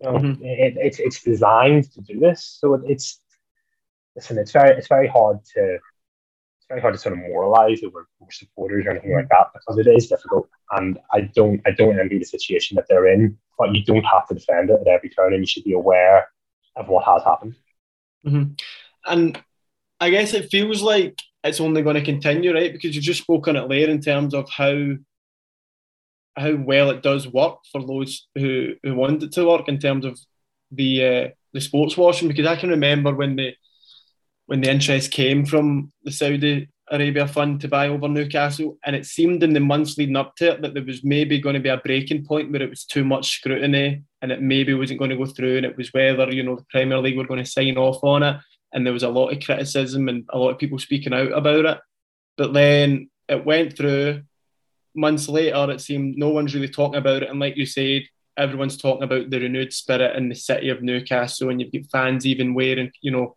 You 0.00 0.10
know, 0.10 0.18
mm-hmm. 0.18 0.44
it, 0.44 0.74
it's 0.76 0.98
it's 0.98 1.22
designed 1.22 1.90
to 1.92 2.00
do 2.02 2.20
this. 2.20 2.58
So 2.60 2.74
it, 2.74 2.82
it's 2.86 3.20
listen, 4.14 4.38
it's 4.38 4.52
very 4.52 4.76
it's 4.76 4.88
very 4.88 5.08
hard 5.08 5.38
to 5.54 5.74
it's 5.74 6.66
very 6.68 6.80
hard 6.80 6.94
to 6.94 7.00
sort 7.00 7.14
of 7.14 7.20
moralize 7.20 7.82
over, 7.82 8.08
over 8.20 8.30
supporters 8.30 8.84
or 8.84 8.90
anything 8.90 9.14
like 9.14 9.28
that 9.28 9.52
because 9.54 9.78
it 9.78 9.86
is 9.86 10.08
difficult. 10.08 10.48
And 10.72 10.98
I 11.12 11.22
don't 11.22 11.62
I 11.66 11.70
don't 11.70 11.98
envy 11.98 12.18
the 12.18 12.24
situation 12.24 12.74
that 12.74 12.86
they're 12.88 13.06
in, 13.06 13.38
but 13.58 13.74
you 13.74 13.82
don't 13.84 14.04
have 14.04 14.26
to 14.28 14.34
defend 14.34 14.68
it 14.68 14.80
at 14.80 14.88
every 14.88 15.08
turn, 15.08 15.32
and 15.32 15.42
you 15.42 15.46
should 15.46 15.64
be 15.64 15.72
aware 15.72 16.28
of 16.76 16.88
what 16.88 17.04
has 17.04 17.22
happened. 17.24 17.54
Mm-hmm. 18.26 18.52
And 19.06 19.42
I 20.00 20.10
guess 20.10 20.34
it 20.34 20.50
feels 20.50 20.82
like 20.82 21.18
it's 21.46 21.60
only 21.60 21.82
going 21.82 21.96
to 21.96 22.04
continue, 22.04 22.52
right? 22.54 22.72
Because 22.72 22.94
you've 22.94 23.04
just 23.04 23.22
spoken 23.22 23.56
it 23.56 23.68
there 23.68 23.88
in 23.88 24.00
terms 24.00 24.34
of 24.34 24.48
how 24.50 24.96
how 26.36 26.54
well 26.54 26.90
it 26.90 27.02
does 27.02 27.26
work 27.26 27.58
for 27.72 27.84
those 27.84 28.28
who, 28.34 28.74
who 28.82 28.94
want 28.94 29.22
it 29.22 29.32
to 29.32 29.46
work 29.46 29.68
in 29.68 29.78
terms 29.78 30.04
of 30.04 30.18
the 30.70 31.04
uh, 31.04 31.28
the 31.52 31.60
sports 31.60 31.96
washing. 31.96 32.28
Because 32.28 32.46
I 32.46 32.56
can 32.56 32.70
remember 32.70 33.14
when 33.14 33.36
the 33.36 33.54
when 34.46 34.60
the 34.60 34.70
interest 34.70 35.10
came 35.10 35.44
from 35.44 35.92
the 36.04 36.12
Saudi 36.12 36.68
Arabia 36.88 37.26
fund 37.26 37.60
to 37.60 37.68
buy 37.68 37.88
over 37.88 38.08
Newcastle, 38.08 38.78
and 38.84 38.94
it 38.94 39.06
seemed 39.06 39.42
in 39.42 39.54
the 39.54 39.60
months 39.60 39.98
leading 39.98 40.16
up 40.16 40.36
to 40.36 40.52
it 40.52 40.62
that 40.62 40.74
there 40.74 40.84
was 40.84 41.02
maybe 41.02 41.40
going 41.40 41.54
to 41.54 41.60
be 41.60 41.68
a 41.68 41.78
breaking 41.78 42.24
point 42.24 42.52
where 42.52 42.62
it 42.62 42.70
was 42.70 42.84
too 42.84 43.04
much 43.04 43.30
scrutiny 43.38 44.02
and 44.22 44.30
it 44.30 44.40
maybe 44.40 44.72
wasn't 44.72 44.98
going 44.98 45.10
to 45.10 45.16
go 45.16 45.26
through, 45.26 45.56
and 45.56 45.66
it 45.66 45.76
was 45.76 45.92
whether 45.92 46.30
you 46.32 46.42
know 46.42 46.56
the 46.56 46.66
Premier 46.70 46.98
League 46.98 47.16
were 47.16 47.26
going 47.26 47.42
to 47.42 47.50
sign 47.50 47.76
off 47.76 48.02
on 48.04 48.22
it, 48.22 48.36
and 48.72 48.84
there 48.84 48.92
was 48.92 49.02
a 49.02 49.08
lot 49.08 49.30
of 49.30 49.42
criticism 49.42 50.08
and 50.08 50.24
a 50.30 50.38
lot 50.38 50.50
of 50.50 50.58
people 50.58 50.78
speaking 50.78 51.12
out 51.12 51.32
about 51.32 51.64
it. 51.64 51.78
But 52.36 52.52
then 52.52 53.10
it 53.28 53.44
went 53.44 53.76
through. 53.76 54.22
Months 54.94 55.28
later, 55.28 55.70
it 55.70 55.80
seemed 55.80 56.16
no 56.16 56.30
one's 56.30 56.54
really 56.54 56.68
talking 56.68 56.98
about 56.98 57.22
it, 57.22 57.30
and 57.30 57.38
like 57.38 57.56
you 57.56 57.66
said, 57.66 58.02
everyone's 58.36 58.76
talking 58.76 59.02
about 59.02 59.30
the 59.30 59.40
renewed 59.40 59.72
spirit 59.72 60.16
in 60.16 60.28
the 60.28 60.34
city 60.34 60.68
of 60.68 60.82
Newcastle, 60.82 61.50
and 61.50 61.60
you've 61.60 61.72
got 61.72 61.90
fans 61.90 62.26
even 62.26 62.54
wearing, 62.54 62.90
you 63.00 63.10
know, 63.10 63.36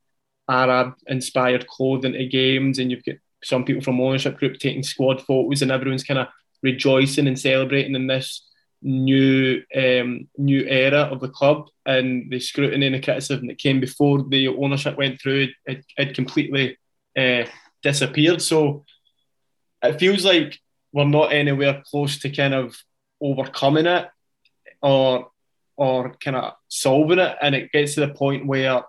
Arab 0.49 0.93
inspired 1.07 1.67
clothing 1.67 2.13
to 2.13 2.25
games, 2.25 2.79
and 2.79 2.91
you've 2.91 3.03
got 3.03 3.15
some 3.43 3.63
people 3.63 3.81
from 3.81 3.99
ownership 4.01 4.37
group 4.37 4.57
taking 4.57 4.83
squad 4.83 5.21
photos, 5.21 5.61
and 5.61 5.71
everyone's 5.71 6.03
kind 6.03 6.19
of 6.19 6.27
rejoicing 6.63 7.27
and 7.27 7.39
celebrating 7.39 7.95
in 7.95 8.07
this 8.07 8.48
new 8.81 9.61
um, 9.75 10.27
new 10.37 10.65
era 10.65 11.01
of 11.11 11.19
the 11.19 11.29
club. 11.29 11.67
And 11.85 12.31
the 12.31 12.39
scrutiny 12.39 12.85
and 12.85 12.95
the 12.95 13.01
criticism 13.01 13.47
that 13.47 13.57
came 13.57 13.79
before 13.79 14.23
the 14.23 14.47
ownership 14.49 14.97
went 14.97 15.21
through 15.21 15.49
it, 15.65 15.85
it 15.97 16.15
completely 16.15 16.77
uh, 17.17 17.45
disappeared. 17.81 18.41
So 18.41 18.85
it 19.81 19.99
feels 19.99 20.25
like 20.25 20.59
we're 20.91 21.05
not 21.05 21.33
anywhere 21.33 21.83
close 21.89 22.19
to 22.19 22.29
kind 22.29 22.53
of 22.53 22.75
overcoming 23.21 23.85
it 23.85 24.07
or 24.81 25.29
or 25.75 26.13
kind 26.15 26.35
of 26.35 26.53
solving 26.67 27.19
it, 27.19 27.37
and 27.41 27.55
it 27.55 27.71
gets 27.71 27.95
to 27.95 28.01
the 28.01 28.13
point 28.13 28.45
where 28.45 28.83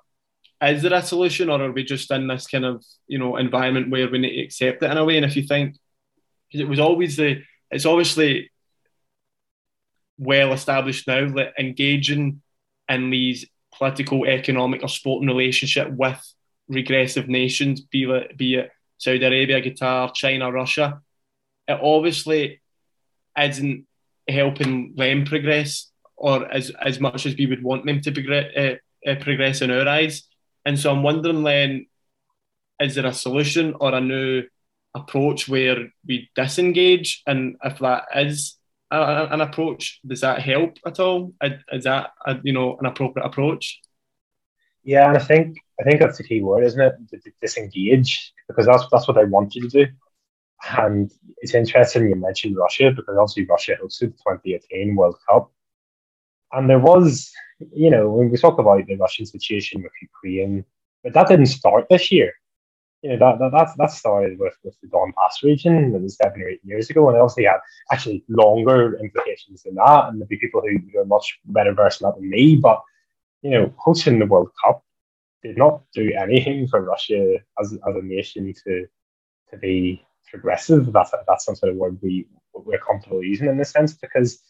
is 0.63 0.83
there 0.83 0.93
a 0.93 1.03
solution 1.03 1.49
or 1.49 1.63
are 1.63 1.73
we 1.73 1.85
just 1.85 2.11
in 2.11 2.27
this 2.27 2.47
kind 2.47 2.65
of 2.65 2.85
you 3.07 3.19
know 3.19 3.37
environment 3.37 3.91
where 3.91 4.11
we 4.11 4.19
need 4.19 4.37
to 4.37 4.43
accept 4.43 4.83
it 4.83 4.91
in 4.91 4.97
a 4.99 5.05
way 5.05 5.17
and 5.17 5.25
if 5.25 5.37
you 5.37 5.43
think 5.43 5.77
because 6.49 6.61
it 6.61 6.69
was 6.69 6.79
always 6.79 7.17
the 7.17 7.43
it's 7.71 7.87
obviously 7.87 8.51
well 10.21 10.53
established 10.53 11.09
now 11.09 11.29
that 11.35 11.55
engaging 11.59 12.43
in 12.89 13.11
these 13.11 13.47
political 13.77 14.27
economic 14.27 14.83
or 14.83 14.89
sporting 14.89 15.29
relationship 15.29 15.91
with 15.91 16.21
regressive 16.69 17.29
nations 17.29 17.81
be 17.81 18.05
it, 18.05 18.37
be 18.37 18.55
it 18.55 18.71
Saudi 18.99 19.25
Arabia 19.25 19.61
Qatar 19.61 20.15
China 20.15 20.53
Russia 20.53 21.01
it 21.67 21.79
obviously 21.83 22.61
isn't 23.37 23.87
helping 24.29 24.95
them 24.95 25.25
progress 25.25 25.91
or 26.17 26.47
as 26.53 26.71
as 26.71 27.01
much 27.01 27.27
as 27.27 27.35
we 27.35 27.47
would 27.47 27.63
want 27.63 27.87
them 27.87 28.01
to 28.03 28.13
progress, 28.13 28.53
uh, 28.57 29.11
uh, 29.11 29.15
progress 29.17 29.63
in 29.63 29.71
our 29.71 29.89
eyes 29.89 30.29
and 30.65 30.79
so 30.79 30.93
I'm 30.93 31.03
wondering 31.03 31.43
then, 31.43 31.87
is 32.81 32.95
there 32.95 33.07
a 33.07 33.13
solution 33.13 33.75
or 33.81 33.95
a 33.95 34.01
new 34.01 34.45
approach 34.95 35.49
where 35.49 35.89
we 36.07 36.31
disengage? 36.35 37.23
And 37.27 37.57
if 37.65 37.79
that 37.79 38.05
is 38.15 38.57
an 38.91 39.41
approach, 39.41 40.01
does 40.07 40.21
that 40.21 40.41
help 40.41 40.79
at 40.87 41.01
all? 41.01 41.33
Is 41.73 41.85
that 41.85 42.13
a, 42.27 42.39
you 42.43 42.53
know 42.53 42.77
an 42.79 42.87
appropriate 42.87 43.25
approach? 43.25 43.81
Yeah, 44.83 45.09
and 45.09 45.17
I 45.17 45.21
think 45.21 45.59
I 45.81 45.85
think 45.85 46.01
that's 46.01 46.19
the 46.19 46.25
key 46.25 46.43
word, 46.43 46.65
isn't 46.65 46.81
it? 46.81 46.95
Disengage, 47.41 48.33
because 48.49 48.67
that's 48.67 48.85
that's 48.91 49.09
what 49.09 49.19
I 49.19 49.25
want 49.25 49.55
you 49.55 49.63
to 49.63 49.69
do. 49.69 49.93
And 50.77 51.11
it's 51.39 51.55
interesting 51.55 52.09
you 52.09 52.17
mentioned 52.17 52.57
Russia 52.57 52.91
because 52.91 53.17
obviously 53.17 53.47
Russia 53.47 53.77
hosted 53.83 54.13
the 54.13 54.37
2018 54.37 54.95
World 54.95 55.17
Cup, 55.29 55.51
and 56.53 56.69
there 56.69 56.81
was 56.81 57.33
you 57.73 57.91
know, 57.91 58.11
when 58.11 58.31
we 58.31 58.37
talk 58.37 58.59
about 58.59 58.87
the 58.87 58.97
Russian 58.97 59.27
situation 59.27 59.83
with 59.83 59.93
Ukraine, 60.01 60.65
but 61.03 61.13
that 61.15 61.29
didn't 61.29 61.47
start 61.47 61.87
this 61.89 62.11
year. 62.11 62.33
You 63.03 63.11
know, 63.11 63.19
that, 63.19 63.39
that, 63.39 63.53
that, 63.53 63.69
that 63.79 63.91
started 63.91 64.39
with, 64.39 64.55
with 64.63 64.77
the 64.83 64.89
Donbass 64.89 65.43
region, 65.43 65.95
it 65.95 66.03
was 66.03 66.17
seven 66.17 66.43
or 66.43 66.49
eight 66.49 66.61
years 66.63 66.91
ago, 66.91 67.09
and 67.09 67.17
it 67.17 67.21
obviously 67.21 67.45
had 67.45 67.61
actually 67.91 68.23
longer 68.29 68.99
implications 68.99 69.63
than 69.63 69.77
that. 69.77 70.09
And 70.09 70.21
there'd 70.21 70.29
be 70.29 70.37
people 70.37 70.61
who, 70.61 70.99
are 71.01 71.07
much 71.07 71.39
better 71.47 71.73
versed 71.73 72.01
that 72.01 72.15
than 72.17 72.29
me. 72.29 72.57
But, 72.57 72.83
you 73.43 73.53
know, 73.53 73.73
hosting 73.79 74.19
the 74.19 74.27
World 74.27 74.51
Cup 74.63 74.85
did 75.43 75.57
not 75.57 75.81
do 75.95 76.13
anything 76.13 76.69
for 76.69 76.83
Russia 76.83 77.37
as, 77.59 77.73
as 77.73 77.97
a 77.97 78.03
nation 78.03 78.53
to 78.65 78.87
to 79.51 79.57
be 79.57 80.05
progressive. 80.29 80.93
That's, 80.93 81.13
that's 81.27 81.45
some 81.45 81.57
sort 81.57 81.73
of 81.73 81.77
word 81.77 81.99
we, 82.03 82.27
we're 82.55 82.79
comfortable 82.79 83.23
using 83.23 83.49
in 83.49 83.59
this 83.59 83.71
sense 83.71 83.95
because 83.95 84.41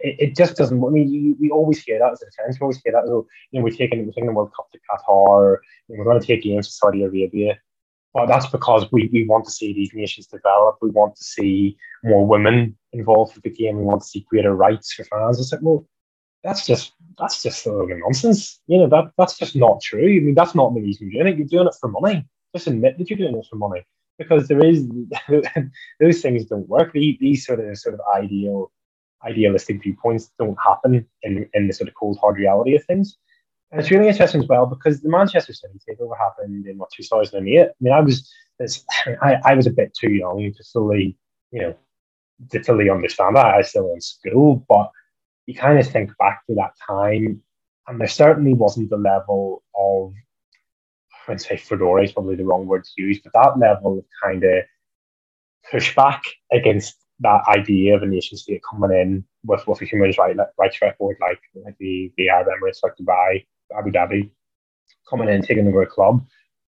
it, 0.00 0.16
it, 0.18 0.36
just 0.36 0.56
doesn't. 0.56 0.82
I 0.82 0.88
mean, 0.88 1.36
we 1.40 1.50
always 1.50 1.82
hear 1.82 1.98
that 1.98 2.12
as 2.12 2.22
a 2.22 2.26
defence. 2.26 2.58
We 2.60 2.64
always 2.64 2.80
hear 2.82 2.92
that. 2.92 3.06
So, 3.06 3.26
you 3.50 3.60
know, 3.60 3.64
we're 3.64 3.76
taking 3.76 4.04
we're 4.04 4.12
taking 4.12 4.26
the 4.26 4.32
World 4.32 4.52
Cup 4.56 4.70
to 4.72 4.78
Qatar. 4.78 5.58
You 5.88 5.96
know, 5.96 5.98
we're 5.98 6.10
going 6.10 6.20
to 6.20 6.26
take 6.26 6.42
games 6.42 6.68
to 6.68 6.72
Saudi 6.72 7.02
Arabia. 7.02 7.58
But 8.14 8.26
that's 8.26 8.46
because 8.46 8.90
we, 8.92 9.10
we 9.12 9.26
want 9.26 9.44
to 9.44 9.50
see 9.50 9.74
these 9.74 9.90
nations 9.92 10.26
develop. 10.26 10.78
We 10.80 10.88
want 10.88 11.16
to 11.16 11.22
see 11.22 11.76
more 12.02 12.26
women 12.26 12.74
involved 12.94 13.34
with 13.34 13.44
the 13.44 13.50
game. 13.50 13.76
We 13.76 13.84
want 13.84 14.00
to 14.00 14.08
see 14.08 14.26
greater 14.30 14.54
rights 14.54 14.94
for 14.94 15.04
fans. 15.04 15.38
It's 15.38 15.52
like, 15.52 15.60
well, 15.60 15.86
that's 16.42 16.66
just 16.66 16.92
that's 17.18 17.42
just 17.42 17.66
a 17.66 17.70
of 17.70 17.90
nonsense. 17.90 18.60
You 18.68 18.78
know, 18.78 18.88
that 18.88 19.10
that's 19.18 19.36
just 19.36 19.54
not 19.54 19.82
true. 19.82 20.16
I 20.16 20.20
mean, 20.20 20.34
that's 20.34 20.54
not 20.54 20.72
the 20.72 20.80
reason 20.80 21.10
you're 21.10 21.22
doing 21.24 21.34
it. 21.34 21.38
You're 21.38 21.48
doing 21.48 21.66
it 21.66 21.76
for 21.78 21.90
money. 21.90 22.26
Just 22.54 22.68
admit 22.68 22.96
that 22.96 23.10
you're 23.10 23.18
doing 23.18 23.36
it 23.36 23.46
for 23.50 23.56
money. 23.56 23.84
Because 24.18 24.48
there 24.48 24.64
is 24.64 24.88
those 26.00 26.22
things 26.22 26.46
don't 26.46 26.68
work. 26.68 26.92
These, 26.94 27.18
these 27.20 27.44
sort 27.44 27.60
of 27.60 27.76
sort 27.76 27.96
of 27.96 28.00
ideal 28.16 28.72
idealistic 29.24 29.82
viewpoints 29.82 30.30
don't 30.38 30.58
happen 30.62 31.06
in, 31.22 31.48
in 31.54 31.66
the 31.66 31.72
sort 31.72 31.88
of 31.88 31.94
cold 31.94 32.18
hard 32.20 32.36
reality 32.36 32.76
of 32.76 32.84
things. 32.84 33.16
And 33.70 33.80
it's 33.80 33.90
really 33.90 34.08
interesting 34.08 34.42
as 34.42 34.48
well 34.48 34.66
because 34.66 35.00
the 35.00 35.08
Manchester 35.08 35.52
City 35.52 35.78
takeover 35.88 36.16
happened 36.16 36.66
in 36.66 36.78
what 36.78 36.90
2008. 36.96 37.60
I 37.60 37.70
mean, 37.80 37.92
I 37.92 38.00
was 38.00 38.32
I, 39.22 39.38
I 39.44 39.54
was 39.54 39.66
a 39.66 39.70
bit 39.70 39.92
too 39.94 40.10
young 40.10 40.52
to 40.52 40.64
fully, 40.72 41.16
you 41.50 41.60
know, 41.60 41.74
to 42.50 42.62
fully 42.62 42.90
understand 42.90 43.36
that. 43.36 43.46
I 43.46 43.58
was 43.58 43.70
still 43.70 43.92
in 43.92 44.00
school, 44.00 44.64
but 44.68 44.90
you 45.46 45.54
kind 45.54 45.78
of 45.78 45.86
think 45.86 46.16
back 46.18 46.46
to 46.46 46.54
that 46.56 46.72
time, 46.86 47.42
and 47.86 48.00
there 48.00 48.08
certainly 48.08 48.54
wasn't 48.54 48.90
the 48.90 48.96
level 48.96 49.62
of 49.74 50.12
I 51.12 51.32
wouldn't 51.32 51.42
say 51.42 51.56
fedora 51.56 52.04
is 52.04 52.12
probably 52.12 52.36
the 52.36 52.44
wrong 52.44 52.66
word 52.66 52.84
to 52.84 53.02
use, 53.02 53.20
but 53.20 53.32
that 53.32 53.58
level 53.58 53.98
of 53.98 54.04
kind 54.22 54.44
of 54.44 54.64
pushback 55.72 56.20
against 56.52 56.96
that 57.20 57.42
idea 57.48 57.94
of 57.94 58.02
a 58.02 58.06
nation 58.06 58.36
state 58.36 58.60
coming 58.68 58.96
in 58.96 59.24
with, 59.44 59.66
with 59.66 59.80
a 59.82 59.84
human 59.84 60.12
rights 60.18 60.38
rights 60.58 60.82
record 60.82 61.16
like 61.20 61.40
like 61.64 61.76
the, 61.78 62.12
the 62.16 62.28
Arab 62.28 62.48
Emirates, 62.48 62.80
like 62.82 62.92
Dubai, 63.00 63.46
Abu 63.76 63.90
Dhabi, 63.90 64.30
coming 65.08 65.28
in 65.28 65.42
taking 65.42 65.66
over 65.66 65.82
a 65.82 65.86
club, 65.86 66.24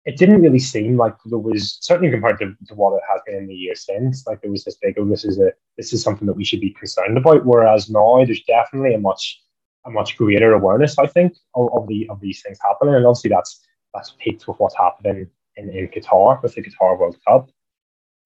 it 0.06 0.18
didn't 0.18 0.42
really 0.42 0.60
seem 0.60 0.98
like 0.98 1.16
there 1.26 1.40
was 1.40 1.78
certainly 1.82 2.12
compared 2.12 2.40
to, 2.40 2.54
to 2.68 2.76
what 2.76 2.94
it 2.96 3.04
has 3.10 3.22
been 3.26 3.36
in 3.36 3.48
the 3.48 3.56
years 3.56 3.86
since, 3.86 4.28
like 4.28 4.42
there 4.42 4.52
was 4.52 4.66
this 4.66 4.78
big, 4.82 4.96
oh, 4.98 5.06
this 5.06 5.24
is 5.24 5.40
a 5.40 5.52
this 5.78 5.94
is 5.94 6.04
something 6.04 6.28
that 6.28 6.36
we 6.36 6.44
should 6.44 6.62
be 6.62 6.72
concerned 6.72 7.18
about. 7.18 7.46
Whereas 7.46 7.90
now 7.90 8.24
there's 8.26 8.44
definitely 8.44 8.96
a 8.96 9.00
much 9.00 9.42
a 9.86 9.90
much 9.90 10.18
greater 10.18 10.54
awareness, 10.54 10.98
I 10.98 11.08
think, 11.08 11.34
of, 11.56 11.70
of 11.74 11.88
the 11.88 12.08
of 12.10 12.20
these 12.20 12.42
things 12.42 12.60
happening. 12.62 12.96
And 12.96 13.06
obviously 13.06 13.30
that's 13.30 13.66
that's 13.94 14.16
peaked 14.20 14.48
with 14.48 14.60
what's 14.60 14.78
happening 14.78 15.28
in, 15.56 15.70
in 15.70 15.88
Qatar 15.88 16.42
with 16.42 16.56
the 16.56 16.64
Qatar 16.64 17.00
World 17.00 17.18
Cup. 17.26 17.50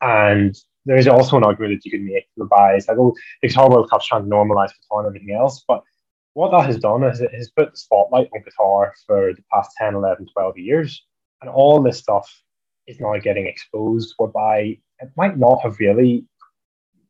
And 0.01 0.55
there 0.87 0.97
is 0.97 1.07
also 1.07 1.35
an 1.35 1.43
argument 1.43 1.73
that 1.73 1.85
you 1.85 1.91
can 1.91 2.05
make 2.05 2.27
whereby 2.35 2.75
it's 2.75 2.87
like, 2.87 2.97
oh, 2.97 3.13
the 3.41 3.49
Qatar 3.49 3.69
World 3.69 3.89
Cup's 3.89 4.07
trying 4.07 4.23
to 4.23 4.29
normalise 4.29 4.71
Qatar 4.71 4.99
and 4.99 5.07
everything 5.07 5.35
else. 5.35 5.65
But 5.67 5.83
what 6.33 6.51
that 6.51 6.65
has 6.65 6.79
done 6.79 7.03
is 7.03 7.19
it 7.19 7.33
has 7.33 7.49
put 7.49 7.71
the 7.71 7.77
spotlight 7.77 8.29
on 8.33 8.41
Qatar 8.41 8.91
for 9.05 9.33
the 9.33 9.43
past 9.51 9.71
10, 9.77 9.95
11, 9.95 10.27
12 10.31 10.57
years. 10.57 11.03
And 11.41 11.49
all 11.49 11.81
this 11.81 11.99
stuff 11.99 12.27
is 12.87 13.01
now 13.01 13.17
getting 13.17 13.47
exposed, 13.47 14.13
whereby 14.17 14.77
it 14.99 15.09
might 15.17 15.37
not 15.37 15.61
have 15.61 15.77
really 15.79 16.25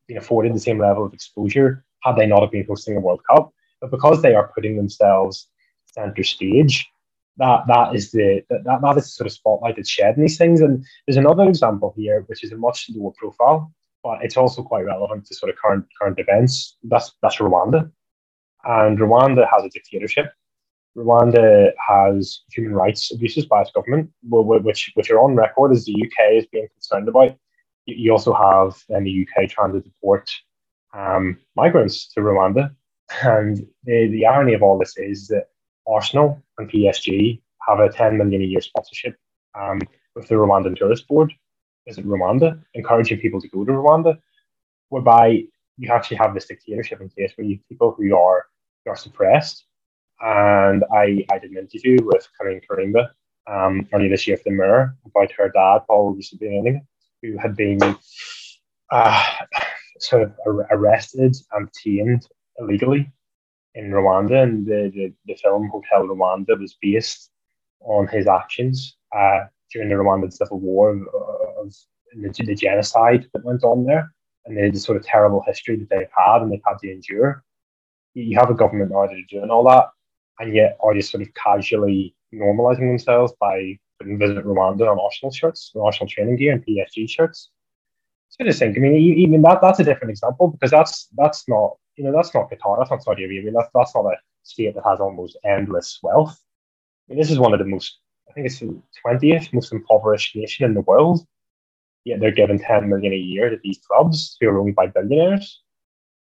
been 0.07 0.17
afforded 0.17 0.55
the 0.55 0.59
same 0.59 0.79
level 0.79 1.05
of 1.05 1.13
exposure 1.13 1.85
had 2.01 2.15
they 2.15 2.25
not 2.25 2.41
have 2.41 2.51
been 2.51 2.65
hosting 2.67 2.97
a 2.97 2.99
World 2.99 3.21
Cup. 3.29 3.53
But 3.79 3.91
because 3.91 4.23
they 4.23 4.33
are 4.33 4.51
putting 4.55 4.75
themselves 4.75 5.49
center 5.85 6.23
stage, 6.23 6.89
that 7.37 7.67
that 7.67 7.95
is 7.95 8.11
the 8.11 8.43
that, 8.49 8.79
that 8.81 8.97
is 8.97 9.03
the 9.05 9.09
sort 9.09 9.27
of 9.27 9.33
spotlight 9.33 9.75
that's 9.75 9.89
shed 9.89 10.15
in 10.15 10.21
these 10.21 10.37
things. 10.37 10.61
And 10.61 10.83
there's 11.05 11.17
another 11.17 11.43
example 11.43 11.93
here, 11.95 12.23
which 12.27 12.43
is 12.43 12.51
a 12.51 12.57
much 12.57 12.89
lower 12.93 13.11
profile, 13.17 13.71
but 14.03 14.23
it's 14.23 14.37
also 14.37 14.63
quite 14.63 14.85
relevant 14.85 15.25
to 15.25 15.35
sort 15.35 15.51
of 15.51 15.57
current 15.57 15.85
current 15.99 16.19
events. 16.19 16.77
That's 16.83 17.13
that's 17.21 17.37
Rwanda, 17.37 17.91
and 18.65 18.97
Rwanda 18.97 19.47
has 19.51 19.63
a 19.63 19.69
dictatorship. 19.69 20.31
Rwanda 20.97 21.71
has 21.87 22.41
human 22.51 22.73
rights 22.73 23.11
abuses 23.13 23.45
by 23.45 23.61
its 23.61 23.71
government, 23.71 24.09
which 24.23 24.91
which 24.95 25.11
are 25.11 25.19
on 25.19 25.35
record 25.35 25.71
as 25.71 25.85
the 25.85 25.93
UK 25.93 26.33
is 26.33 26.47
being 26.47 26.67
concerned 26.73 27.07
about. 27.07 27.37
You 27.85 28.11
also 28.11 28.33
have 28.33 28.75
in 28.89 29.03
the 29.03 29.25
UK 29.27 29.49
trying 29.49 29.73
to 29.73 29.79
deport 29.79 30.29
um, 30.93 31.37
migrants 31.55 32.11
to 32.13 32.21
Rwanda, 32.21 32.75
and 33.21 33.57
the, 33.83 34.07
the 34.07 34.25
irony 34.25 34.53
of 34.53 34.63
all 34.63 34.79
this 34.79 34.97
is 34.97 35.27
that 35.27 35.45
Arsenal 35.87 36.41
and 36.57 36.69
PSG 36.69 37.41
have 37.67 37.79
a 37.79 37.89
10 37.89 38.17
million 38.17 38.41
a 38.41 38.45
year 38.45 38.61
sponsorship 38.61 39.15
um, 39.59 39.81
with 40.15 40.27
the 40.27 40.35
Rwandan 40.35 40.77
Tourist 40.77 41.07
Board. 41.07 41.33
Visit 41.87 42.05
Rwanda, 42.05 42.61
encouraging 42.73 43.19
people 43.19 43.39
to 43.41 43.47
go 43.47 43.63
to 43.63 43.71
Rwanda, 43.71 44.17
whereby 44.89 45.43
you 45.77 45.91
actually 45.91 46.17
have 46.17 46.33
this 46.33 46.47
dictatorship 46.47 46.99
in 46.99 47.09
place 47.09 47.31
where 47.35 47.47
you 47.47 47.59
people 47.69 47.95
who 47.97 48.15
are 48.15 48.47
who 48.83 48.91
are 48.91 48.95
suppressed. 48.95 49.65
And 50.19 50.83
I, 50.93 51.25
I 51.31 51.37
did 51.37 51.51
an 51.51 51.57
interview 51.57 51.99
with 52.03 52.27
Carine 52.37 52.61
Kanimba 52.69 53.09
um, 53.45 53.87
earlier 53.93 54.09
this 54.09 54.27
year 54.27 54.37
for 54.37 54.43
the 54.45 54.51
Mirror 54.51 54.97
about 55.05 55.31
her 55.33 55.49
dad, 55.49 55.79
Paul 55.87 56.15
Rusesabagina, 56.15 56.81
who 57.21 57.37
had 57.37 57.55
been 57.55 57.79
uh, 58.91 59.23
sort 59.99 60.23
of 60.23 60.33
arrested 60.71 61.35
and 61.51 61.69
detained 61.71 62.27
illegally 62.59 63.11
in 63.75 63.91
Rwanda. 63.91 64.43
And 64.43 64.65
the, 64.65 64.91
the, 64.93 65.13
the, 65.25 65.35
film 65.35 65.69
Hotel 65.69 66.07
Rwanda 66.07 66.59
was 66.59 66.75
based 66.81 67.29
on 67.81 68.07
his 68.07 68.27
actions 68.27 68.95
uh, 69.15 69.41
during 69.71 69.89
the 69.89 69.95
Rwandan 69.95 70.33
civil 70.33 70.59
war 70.59 70.91
of, 70.91 71.01
of 71.65 71.75
the, 72.13 72.43
the, 72.45 72.55
genocide 72.55 73.27
that 73.33 73.45
went 73.45 73.63
on 73.63 73.85
there 73.85 74.11
and 74.45 74.57
the, 74.57 74.71
the 74.71 74.79
sort 74.79 74.97
of 74.97 75.05
terrible 75.05 75.43
history 75.45 75.75
that 75.77 75.89
they've 75.89 76.07
had 76.15 76.41
and 76.41 76.51
they've 76.51 76.61
had 76.65 76.79
to 76.79 76.91
endure. 76.91 77.43
You 78.13 78.37
have 78.39 78.49
a 78.49 78.55
government 78.55 78.91
now 78.91 79.05
that 79.05 79.13
are 79.13 79.21
doing 79.29 79.51
all 79.51 79.63
that 79.65 79.89
and 80.39 80.55
yet 80.55 80.77
are 80.81 80.93
just 80.93 81.11
sort 81.11 81.23
of 81.23 81.33
casually 81.33 82.15
normalizing 82.33 82.89
themselves 82.89 83.33
by 83.39 83.77
Visit 84.01 84.45
Rwanda 84.45 84.89
on 84.91 84.99
Arsenal 84.99 85.31
shirts, 85.31 85.71
or 85.73 85.85
Arsenal 85.85 86.07
training 86.07 86.37
gear, 86.37 86.53
and 86.53 86.65
PSG 86.65 87.09
shirts. 87.09 87.49
So 88.29 88.43
I 88.43 88.47
just 88.47 88.59
think, 88.59 88.77
I 88.77 88.81
mean, 88.81 88.93
even 88.95 89.41
that 89.43 89.59
that's 89.61 89.79
a 89.79 89.83
different 89.83 90.11
example 90.11 90.49
because 90.49 90.71
that's 90.71 91.07
that's 91.17 91.47
not 91.47 91.77
you 91.95 92.03
know 92.03 92.11
that's 92.11 92.33
not 92.33 92.49
Qatar, 92.49 92.77
that's 92.77 92.91
not 92.91 93.03
Saudi 93.03 93.23
Arabia, 93.23 93.51
that's 93.51 93.69
that's 93.73 93.95
not 93.95 94.05
a 94.05 94.17
state 94.43 94.75
that 94.75 94.83
has 94.85 94.99
almost 94.99 95.37
endless 95.45 95.99
wealth. 96.03 96.39
I 97.09 97.13
mean, 97.13 97.19
this 97.19 97.31
is 97.31 97.39
one 97.39 97.53
of 97.53 97.59
the 97.59 97.65
most, 97.65 97.99
I 98.29 98.33
think 98.33 98.47
it's 98.47 98.59
the 98.59 98.79
twentieth 99.01 99.53
most 99.53 99.71
impoverished 99.71 100.35
nation 100.35 100.65
in 100.65 100.73
the 100.73 100.81
world. 100.81 101.25
Yet 102.03 102.19
they're 102.19 102.31
given 102.31 102.59
ten 102.59 102.89
million 102.89 103.13
a 103.13 103.17
year 103.17 103.49
to 103.49 103.57
these 103.63 103.79
clubs 103.85 104.37
who 104.39 104.47
are 104.49 104.59
owned 104.59 104.75
by 104.75 104.87
billionaires, 104.87 105.61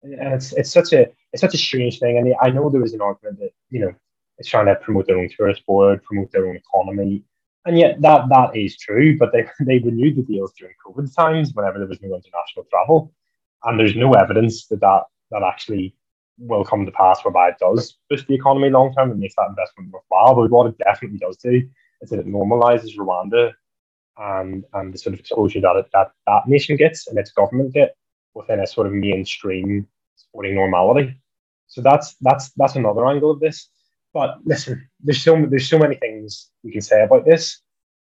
and 0.02 0.34
it's 0.34 0.52
it's 0.52 0.72
such 0.72 0.92
a 0.92 1.06
it's 1.32 1.42
such 1.42 1.54
a 1.54 1.58
strange 1.58 1.98
thing. 1.98 2.18
And 2.18 2.34
I 2.40 2.50
know 2.50 2.70
there 2.70 2.80
was 2.80 2.94
an 2.94 3.00
argument 3.00 3.38
that 3.40 3.50
you 3.70 3.80
know 3.80 3.92
it's 4.38 4.48
trying 4.48 4.66
to 4.66 4.74
promote 4.76 5.06
their 5.06 5.18
own 5.18 5.28
tourist 5.36 5.64
board, 5.66 6.02
promote 6.02 6.32
their 6.32 6.46
own 6.46 6.56
economy. 6.56 7.22
And 7.66 7.76
yet 7.76 8.00
that 8.00 8.28
that 8.30 8.56
is 8.56 8.78
true, 8.78 9.18
but 9.18 9.32
they, 9.32 9.44
they 9.60 9.78
renewed 9.78 10.16
the 10.16 10.22
deals 10.22 10.52
during 10.52 10.74
COVID 10.86 11.14
times 11.14 11.52
whenever 11.52 11.78
there 11.78 11.88
was 11.88 12.00
no 12.00 12.14
international 12.14 12.64
travel. 12.70 13.12
And 13.64 13.78
there's 13.78 13.96
no 13.96 14.12
evidence 14.12 14.66
that 14.68 14.80
that, 14.80 15.02
that 15.32 15.42
actually 15.42 15.94
will 16.38 16.64
come 16.64 16.86
to 16.86 16.92
pass 16.92 17.24
whereby 17.24 17.48
it 17.48 17.56
does 17.58 17.98
boost 18.08 18.26
the 18.28 18.34
economy 18.34 18.70
long 18.70 18.94
term 18.94 19.10
and 19.10 19.18
makes 19.18 19.34
that 19.36 19.48
investment 19.48 19.90
worthwhile. 19.90 20.34
But 20.34 20.50
what 20.50 20.66
it 20.68 20.78
definitely 20.78 21.18
does 21.18 21.36
do 21.38 21.68
is 22.00 22.10
that 22.10 22.20
it 22.20 22.26
normalizes 22.26 22.96
Rwanda 22.96 23.52
and 24.18 24.64
and 24.74 24.94
the 24.94 24.98
sort 24.98 25.14
of 25.14 25.20
exposure 25.20 25.60
that 25.60 25.76
it, 25.76 25.86
that 25.92 26.12
that 26.26 26.46
nation 26.46 26.76
gets 26.76 27.06
and 27.06 27.18
its 27.18 27.32
government 27.32 27.74
get 27.74 27.96
within 28.34 28.60
a 28.60 28.66
sort 28.66 28.86
of 28.86 28.92
mainstream 28.92 29.86
sporting 30.14 30.54
normality. 30.54 31.18
So 31.66 31.80
that's 31.82 32.14
that's 32.20 32.50
that's 32.52 32.76
another 32.76 33.06
angle 33.06 33.30
of 33.30 33.40
this. 33.40 33.68
But 34.16 34.38
listen, 34.46 34.88
there's 35.04 35.22
so 35.22 35.44
there's 35.50 35.68
so 35.68 35.78
many 35.78 35.94
things 35.96 36.48
we 36.64 36.72
can 36.72 36.80
say 36.80 37.02
about 37.04 37.26
this. 37.26 37.60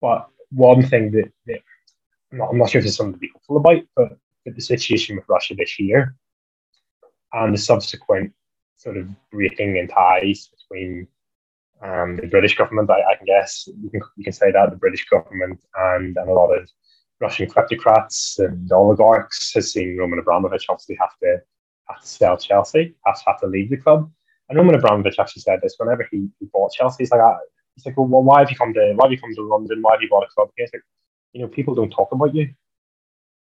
But 0.02 0.28
one 0.50 0.82
thing 0.82 1.10
that, 1.12 1.32
that 1.46 1.60
I'm, 2.30 2.36
not, 2.36 2.50
I'm 2.50 2.58
not 2.58 2.68
sure 2.68 2.80
if 2.80 2.84
there's 2.84 2.98
something 2.98 3.14
to 3.14 3.18
be 3.18 3.30
hopeful 3.32 3.56
about, 3.56 3.82
but, 3.96 4.10
but 4.44 4.54
the 4.54 4.60
situation 4.60 5.16
with 5.16 5.24
Russia 5.26 5.54
this 5.54 5.80
year 5.80 6.14
and 7.32 7.54
the 7.54 7.58
subsequent 7.58 8.34
sort 8.76 8.98
of 8.98 9.08
breaking 9.32 9.78
in 9.78 9.88
ties 9.88 10.50
between 10.54 11.08
um, 11.80 12.16
the 12.16 12.26
British 12.26 12.58
government, 12.58 12.90
I, 12.90 13.00
I, 13.00 13.16
can 13.16 13.24
guess 13.24 13.66
you 13.66 13.88
can, 13.88 14.02
you 14.18 14.24
can 14.24 14.34
say 14.34 14.52
that 14.52 14.68
the 14.68 14.76
British 14.76 15.06
government 15.06 15.64
and, 15.76 16.14
and 16.14 16.28
a 16.28 16.34
lot 16.34 16.50
of 16.50 16.68
Russian 17.22 17.48
kleptocrats 17.48 18.38
and 18.38 18.70
oligarchs 18.70 19.54
has 19.54 19.72
seen 19.72 19.96
Roman 19.96 20.18
Abramovich 20.18 20.66
obviously 20.68 20.98
have 21.00 21.16
to 21.22 21.38
have 21.88 22.02
to 22.02 22.06
sell 22.06 22.36
Chelsea, 22.36 22.94
has 23.06 23.22
have 23.26 23.40
to 23.40 23.46
leave 23.46 23.70
the 23.70 23.78
club. 23.78 24.10
And 24.48 24.58
Roman 24.58 24.76
Abramovich 24.76 25.18
actually 25.18 25.42
said 25.42 25.60
this 25.62 25.74
whenever 25.78 26.06
he, 26.10 26.28
he 26.38 26.46
bought 26.52 26.72
Chelsea. 26.72 27.02
He's 27.02 27.10
like, 27.10 27.20
ah, 27.20 27.38
he's 27.74 27.84
like, 27.84 27.96
well, 27.96 28.06
why 28.06 28.40
have 28.40 28.50
you 28.50 28.56
come 28.56 28.72
to 28.74 28.92
why 28.94 29.06
have 29.06 29.12
you 29.12 29.20
come 29.20 29.34
to 29.34 29.42
London? 29.42 29.78
Why 29.82 29.92
have 29.92 30.02
you 30.02 30.08
bought 30.08 30.24
a 30.24 30.34
club 30.34 30.50
here? 30.56 30.66
Like, 30.72 30.82
you 31.32 31.42
know, 31.42 31.48
people 31.48 31.74
don't 31.74 31.90
talk 31.90 32.12
about 32.12 32.34
you. 32.34 32.48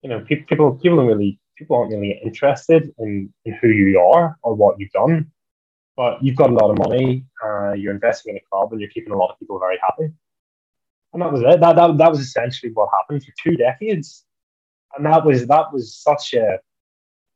You 0.01 0.09
know, 0.09 0.19
people 0.21 0.45
people 0.47 0.73
people 0.75 0.97
don't 0.97 1.07
really 1.07 1.39
people 1.57 1.77
aren't 1.77 1.91
really 1.91 2.19
interested 2.23 2.93
in, 2.99 3.33
in 3.45 3.53
who 3.61 3.67
you 3.67 3.99
are 3.99 4.37
or 4.43 4.55
what 4.55 4.79
you've 4.79 4.91
done. 4.91 5.31
But 5.95 6.23
you've 6.23 6.35
got 6.35 6.49
a 6.49 6.53
lot 6.53 6.71
of 6.71 6.79
money, 6.79 7.23
uh, 7.45 7.73
you're 7.73 7.93
investing 7.93 8.31
in 8.31 8.37
a 8.37 8.49
club, 8.49 8.71
and 8.71 8.81
you're 8.81 8.89
keeping 8.89 9.13
a 9.13 9.17
lot 9.17 9.31
of 9.31 9.37
people 9.37 9.59
very 9.59 9.77
happy. 9.79 10.11
And 11.13 11.21
that 11.21 11.31
was 11.31 11.41
it. 11.41 11.59
That, 11.59 11.75
that, 11.75 11.97
that 11.99 12.09
was 12.09 12.19
essentially 12.19 12.71
what 12.73 12.89
happened 12.91 13.23
for 13.23 13.31
two 13.37 13.55
decades. 13.55 14.25
And 14.95 15.05
that 15.05 15.23
was 15.23 15.45
that 15.47 15.71
was 15.71 15.95
such 15.95 16.33
a 16.33 16.59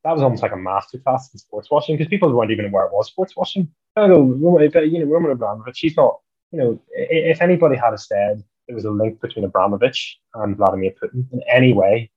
that 0.08 0.14
was 0.14 0.24
almost 0.24 0.42
like 0.42 0.54
a 0.54 0.56
masterclass 0.56 1.34
in 1.34 1.38
sports 1.38 1.70
washing 1.70 1.98
because 1.98 2.10
people 2.10 2.32
weren't 2.32 2.50
even 2.50 2.64
aware 2.64 2.86
it 2.86 2.94
was 2.94 3.08
sports 3.08 3.36
washing. 3.36 3.68
I 3.98 4.08
go, 4.08 4.40
oh, 4.42 4.60
you 4.62 5.00
know, 5.00 5.06
Roman 5.06 5.32
Abramovich, 5.32 5.76
she's 5.76 5.98
not, 5.98 6.22
you 6.54 6.60
know, 6.60 6.80
if 6.94 7.42
anybody 7.42 7.76
had 7.76 8.00
said 8.00 8.42
there 8.68 8.76
was 8.76 8.86
a 8.86 8.90
link 8.90 9.20
between 9.20 9.44
Abramovich 9.44 10.18
and 10.36 10.56
Vladimir 10.56 10.92
Putin 10.92 11.26
in 11.34 11.42
any 11.52 11.74
way, 11.74 12.10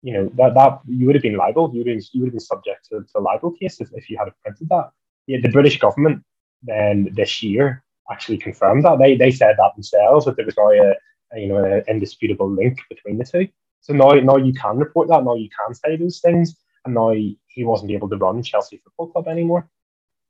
you 0.00 0.14
know, 0.14 0.32
that, 0.36 0.54
that 0.54 0.80
you 0.86 1.04
would 1.04 1.16
have 1.16 1.22
been 1.22 1.36
liable. 1.36 1.70
You 1.70 1.80
would 1.80 1.88
have 1.88 1.98
been, 1.98 2.04
you 2.12 2.20
would 2.22 2.28
have 2.28 2.32
been 2.32 2.40
subject 2.40 2.88
to, 2.88 3.04
to 3.12 3.20
libel 3.20 3.50
case 3.50 3.78
if, 3.78 3.90
if 3.92 4.08
you 4.08 4.16
had 4.16 4.32
printed 4.42 4.70
that. 4.70 4.90
Yeah, 5.26 5.38
the 5.42 5.50
British 5.50 5.78
government 5.78 6.24
then 6.62 7.10
this 7.12 7.42
year 7.42 7.84
actually 8.10 8.38
confirmed 8.38 8.86
that. 8.86 8.98
They, 8.98 9.16
they 9.16 9.32
said 9.32 9.56
that 9.58 9.74
themselves, 9.74 10.24
that 10.24 10.36
there 10.36 10.46
was 10.46 10.56
now 10.56 10.70
a, 10.70 10.94
a 11.34 11.40
you 11.40 11.48
know, 11.48 11.62
an 11.62 11.84
indisputable 11.88 12.50
link 12.50 12.78
between 12.88 13.18
the 13.18 13.24
two. 13.24 13.48
So 13.82 13.92
now, 13.92 14.12
now 14.12 14.36
you 14.36 14.54
can 14.54 14.78
report 14.78 15.08
that. 15.08 15.24
Now 15.24 15.34
you 15.34 15.50
can 15.50 15.74
say 15.74 15.96
those 15.96 16.20
things 16.20 16.56
and 16.84 16.94
now 16.94 17.10
he 17.10 17.64
wasn't 17.64 17.90
able 17.90 18.08
to 18.08 18.16
run 18.16 18.42
Chelsea 18.42 18.78
Football 18.78 19.08
Club 19.08 19.28
anymore. 19.28 19.68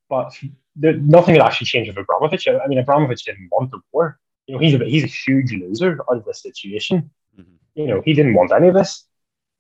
But 0.09 0.32
there, 0.74 0.94
nothing 0.94 1.34
had 1.34 1.44
actually 1.44 1.66
changed 1.66 1.90
with 1.90 1.99
Abramovich. 1.99 2.49
I 2.49 2.66
mean, 2.66 2.78
Abramovich 2.78 3.24
didn't 3.24 3.49
want 3.51 3.70
the 3.70 3.80
war. 3.92 4.18
You 4.46 4.55
know, 4.55 4.61
he's 4.61 4.74
a 4.74 4.84
he's 4.84 5.05
a 5.05 5.09
huge 5.09 5.53
loser 5.53 6.01
out 6.11 6.16
of 6.16 6.24
this 6.24 6.42
situation. 6.42 7.11
Mm-hmm. 7.38 7.53
You 7.74 7.86
know, 7.86 8.03
he 8.05 8.14
didn't 8.14 8.34
want 8.34 8.53
any 8.53 8.68
of 8.68 8.74
this. 8.74 9.05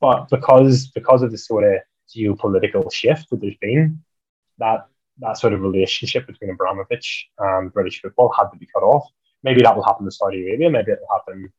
But 0.00 0.28
because 0.30 0.86
because 0.88 1.22
of 1.22 1.30
the 1.30 1.38
sort 1.38 1.64
of 1.64 1.80
geopolitical 2.14 2.90
shift 2.90 3.28
that 3.30 3.40
there's 3.40 3.56
been, 3.60 4.02
that 4.58 4.86
that 5.18 5.36
sort 5.36 5.52
of 5.52 5.60
relationship 5.60 6.26
between 6.26 6.50
Abramovich 6.50 7.28
and 7.38 7.72
British 7.72 8.00
football 8.00 8.32
had 8.32 8.48
to 8.50 8.58
be 8.58 8.68
cut 8.72 8.82
off. 8.82 9.06
Maybe 9.42 9.62
that 9.62 9.76
will 9.76 9.84
happen 9.84 10.06
to 10.06 10.10
Saudi 10.10 10.42
Arabia. 10.42 10.70
Maybe 10.70 10.92
it 10.92 11.00
will 11.00 11.18
happen 11.18 11.52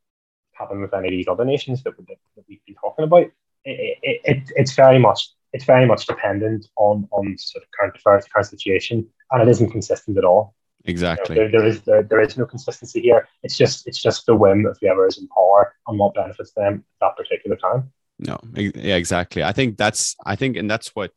happen 0.54 0.82
with 0.82 0.94
any 0.94 1.08
of 1.08 1.12
these 1.12 1.28
other 1.28 1.46
nations 1.46 1.84
that, 1.84 1.96
that, 1.96 2.18
that 2.36 2.46
we've 2.48 2.64
been 2.66 2.76
talking 2.76 3.06
about 3.06 3.28
it, 3.70 4.22
it, 4.24 4.52
it's 4.56 4.74
very 4.74 5.00
much 5.00 5.30
it's 5.54 5.66
very 5.66 5.86
much 5.86 6.06
dependent 6.06 6.68
on 6.78 7.08
on 7.12 7.38
sort 7.38 7.64
of 7.64 7.70
current 7.78 7.96
affairs, 7.96 8.26
current 8.32 8.48
situation, 8.48 9.08
and 9.32 9.42
it 9.42 9.48
isn't 9.48 9.72
consistent 9.72 10.18
at 10.18 10.24
all. 10.24 10.56
Exactly. 10.86 11.36
You 11.36 11.44
know, 11.44 11.52
there, 11.52 11.60
there 11.62 11.70
is 11.70 11.82
there, 11.82 12.04
there 12.04 12.22
is 12.22 12.38
no 12.38 12.46
consistency 12.46 13.02
here. 13.02 13.28
It's 13.44 13.58
just 13.58 13.88
it's 13.88 14.02
just 14.02 14.26
the 14.26 14.36
whim 14.36 14.66
of 14.66 14.78
whoever 14.80 15.08
is 15.08 15.18
in 15.18 15.28
power 15.28 15.76
and 15.88 15.98
what 16.00 16.14
benefits 16.14 16.52
them 16.54 16.84
at 17.02 17.08
that 17.08 17.18
particular 17.18 17.58
time. 17.58 17.92
No, 18.20 18.38
yeah, 18.56 18.96
exactly. 18.96 19.44
I 19.44 19.52
think 19.52 19.78
that's 19.78 20.16
I 20.26 20.36
think, 20.36 20.58
and 20.58 20.70
that's 20.70 20.90
what 20.96 21.12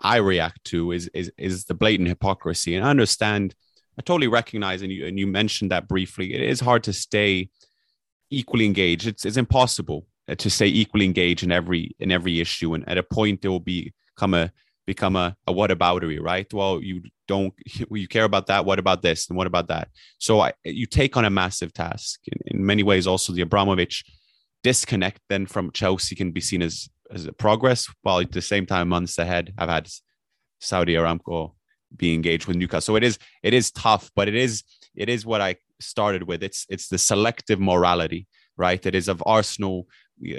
I 0.00 0.16
react 0.16 0.64
to 0.66 0.92
is 0.92 1.08
is 1.12 1.30
is 1.36 1.64
the 1.64 1.74
blatant 1.74 2.08
hypocrisy. 2.08 2.74
And 2.74 2.84
I 2.84 2.90
understand, 2.90 3.54
I 3.98 4.02
totally 4.02 4.28
recognize, 4.28 4.82
and 4.82 4.92
you 4.92 5.06
and 5.06 5.18
you 5.18 5.26
mentioned 5.26 5.70
that 5.70 5.88
briefly. 5.88 6.34
It 6.34 6.42
is 6.42 6.60
hard 6.60 6.84
to 6.84 6.92
stay 6.92 7.50
equally 8.30 8.64
engaged. 8.64 9.06
It's 9.06 9.24
it's 9.24 9.36
impossible 9.36 10.06
Uh, 10.28 10.34
to 10.34 10.50
stay 10.50 10.66
equally 10.66 11.04
engaged 11.04 11.44
in 11.44 11.52
every 11.52 11.94
in 12.00 12.10
every 12.10 12.40
issue. 12.40 12.74
And 12.74 12.88
at 12.88 12.98
a 12.98 13.02
point 13.02 13.42
there 13.42 13.50
will 13.50 13.60
be 13.60 13.92
become 14.16 14.34
a 14.34 14.50
become 14.84 15.14
a, 15.14 15.36
a 15.46 15.52
whataboutery 15.52 16.20
right? 16.20 16.52
Well 16.52 16.82
you 16.82 17.02
don't 17.28 17.54
you 17.90 18.08
care 18.08 18.24
about 18.24 18.46
that. 18.48 18.64
What 18.64 18.80
about 18.80 19.02
this? 19.02 19.28
And 19.28 19.36
what 19.36 19.46
about 19.46 19.68
that? 19.68 19.88
So 20.18 20.40
I, 20.40 20.52
you 20.64 20.86
take 20.86 21.16
on 21.16 21.24
a 21.24 21.30
massive 21.30 21.72
task. 21.72 22.20
In, 22.26 22.58
in 22.58 22.66
many 22.66 22.82
ways 22.82 23.06
also 23.06 23.32
the 23.32 23.42
abramovich 23.42 24.04
disconnect 24.64 25.20
then 25.28 25.46
from 25.46 25.70
chelsea 25.70 26.16
can 26.16 26.32
be 26.32 26.40
seen 26.40 26.60
as 26.60 26.88
as 27.12 27.24
a 27.26 27.32
progress 27.32 27.86
while 28.02 28.18
at 28.18 28.32
the 28.32 28.42
same 28.42 28.66
time 28.66 28.88
months 28.88 29.16
ahead 29.16 29.52
i've 29.58 29.68
had 29.68 29.88
saudi 30.60 30.94
aramco 30.94 31.52
be 31.96 32.12
engaged 32.12 32.46
with 32.48 32.56
newcastle. 32.56 32.94
So 32.94 32.96
it 32.96 33.04
is 33.04 33.18
it 33.44 33.54
is 33.54 33.70
tough 33.70 34.10
but 34.16 34.26
it 34.26 34.34
is 34.34 34.64
it 34.96 35.08
is 35.08 35.24
what 35.24 35.40
i 35.40 35.54
started 35.78 36.24
with. 36.24 36.42
It's 36.42 36.66
it's 36.68 36.88
the 36.88 36.98
selective 36.98 37.60
morality 37.60 38.26
right? 38.56 38.84
It 38.84 38.94
is 38.94 39.08
of 39.08 39.22
arsenal 39.26 39.86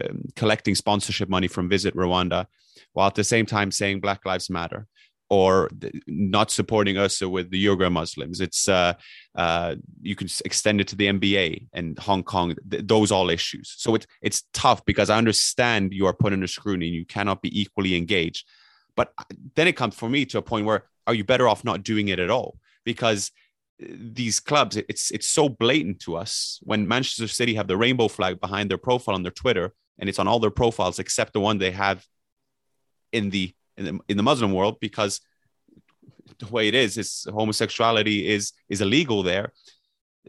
um, 0.02 0.24
collecting 0.36 0.76
sponsorship 0.76 1.30
money 1.30 1.48
from 1.48 1.70
Visit 1.70 1.96
Rwanda, 1.96 2.48
while 2.94 3.08
at 3.08 3.16
the 3.16 3.24
same 3.24 3.46
time 3.46 3.72
saying 3.72 4.02
Black 4.02 4.26
Lives 4.26 4.50
Matter. 4.50 4.88
or 5.30 5.70
not 6.08 6.52
supporting 6.52 6.98
us 6.98 7.22
with 7.22 7.50
the 7.50 7.66
Uyghur 7.66 7.92
Muslims. 7.92 8.40
It's 8.40 8.70
uh, 8.70 8.94
uh, 9.36 9.76
you 10.02 10.16
can 10.16 10.30
extend 10.46 10.80
it 10.80 10.88
to 10.90 10.96
the 10.96 11.08
NBA 11.08 11.68
and 11.74 12.00
Hong 12.00 12.24
Kong. 12.24 12.56
Th- 12.70 12.84
those 12.86 13.12
all 13.12 13.30
issues. 13.30 13.74
So 13.78 13.96
it's 13.96 14.08
it's 14.22 14.44
tough 14.54 14.86
because 14.86 15.10
I 15.10 15.18
understand 15.18 15.94
you 15.94 16.06
are 16.06 16.14
put 16.14 16.34
under 16.34 16.48
scrutiny. 16.48 16.88
You 16.88 17.06
cannot 17.06 17.42
be 17.42 17.52
equally 17.60 17.96
engaged. 17.96 18.48
But 18.96 19.12
uh, 19.18 19.24
then 19.56 19.68
it 19.68 19.76
comes 19.76 19.96
for 19.96 20.10
me 20.10 20.26
to 20.28 20.38
a 20.38 20.42
point 20.42 20.66
where 20.66 20.86
are 21.06 21.14
you 21.14 21.24
better 21.24 21.48
off 21.48 21.64
not 21.64 21.84
doing 21.84 22.08
it 22.08 22.20
at 22.20 22.30
all? 22.30 22.58
Because 22.86 23.32
these 23.80 24.40
clubs, 24.40 24.76
it's 24.76 25.12
it's 25.12 25.28
so 25.28 25.50
blatant 25.50 26.00
to 26.02 26.16
us 26.16 26.60
when 26.64 26.88
Manchester 26.88 27.28
City 27.28 27.56
have 27.56 27.68
the 27.68 27.78
rainbow 27.78 28.08
flag 28.08 28.40
behind 28.40 28.70
their 28.70 28.78
profile 28.78 29.16
on 29.16 29.24
their 29.24 29.32
Twitter, 29.32 29.74
and 30.00 30.10
it's 30.10 30.20
on 30.20 30.28
all 30.28 30.40
their 30.40 30.52
profiles 30.52 31.00
except 31.00 31.34
the 31.34 31.40
one 31.40 31.58
they 31.58 31.72
have 31.72 32.04
in 33.12 33.30
the 33.30 33.54
in 33.78 33.86
the, 33.86 34.00
in 34.08 34.18
the 34.18 34.24
Muslim 34.24 34.52
world 34.52 34.78
because 34.80 35.22
the 36.40 36.48
way 36.48 36.68
it 36.68 36.76
is 36.76 36.98
is 36.98 37.28
homosexuality 37.32 38.28
is 38.28 38.54
is 38.70 38.82
illegal 38.82 39.24
there. 39.24 39.52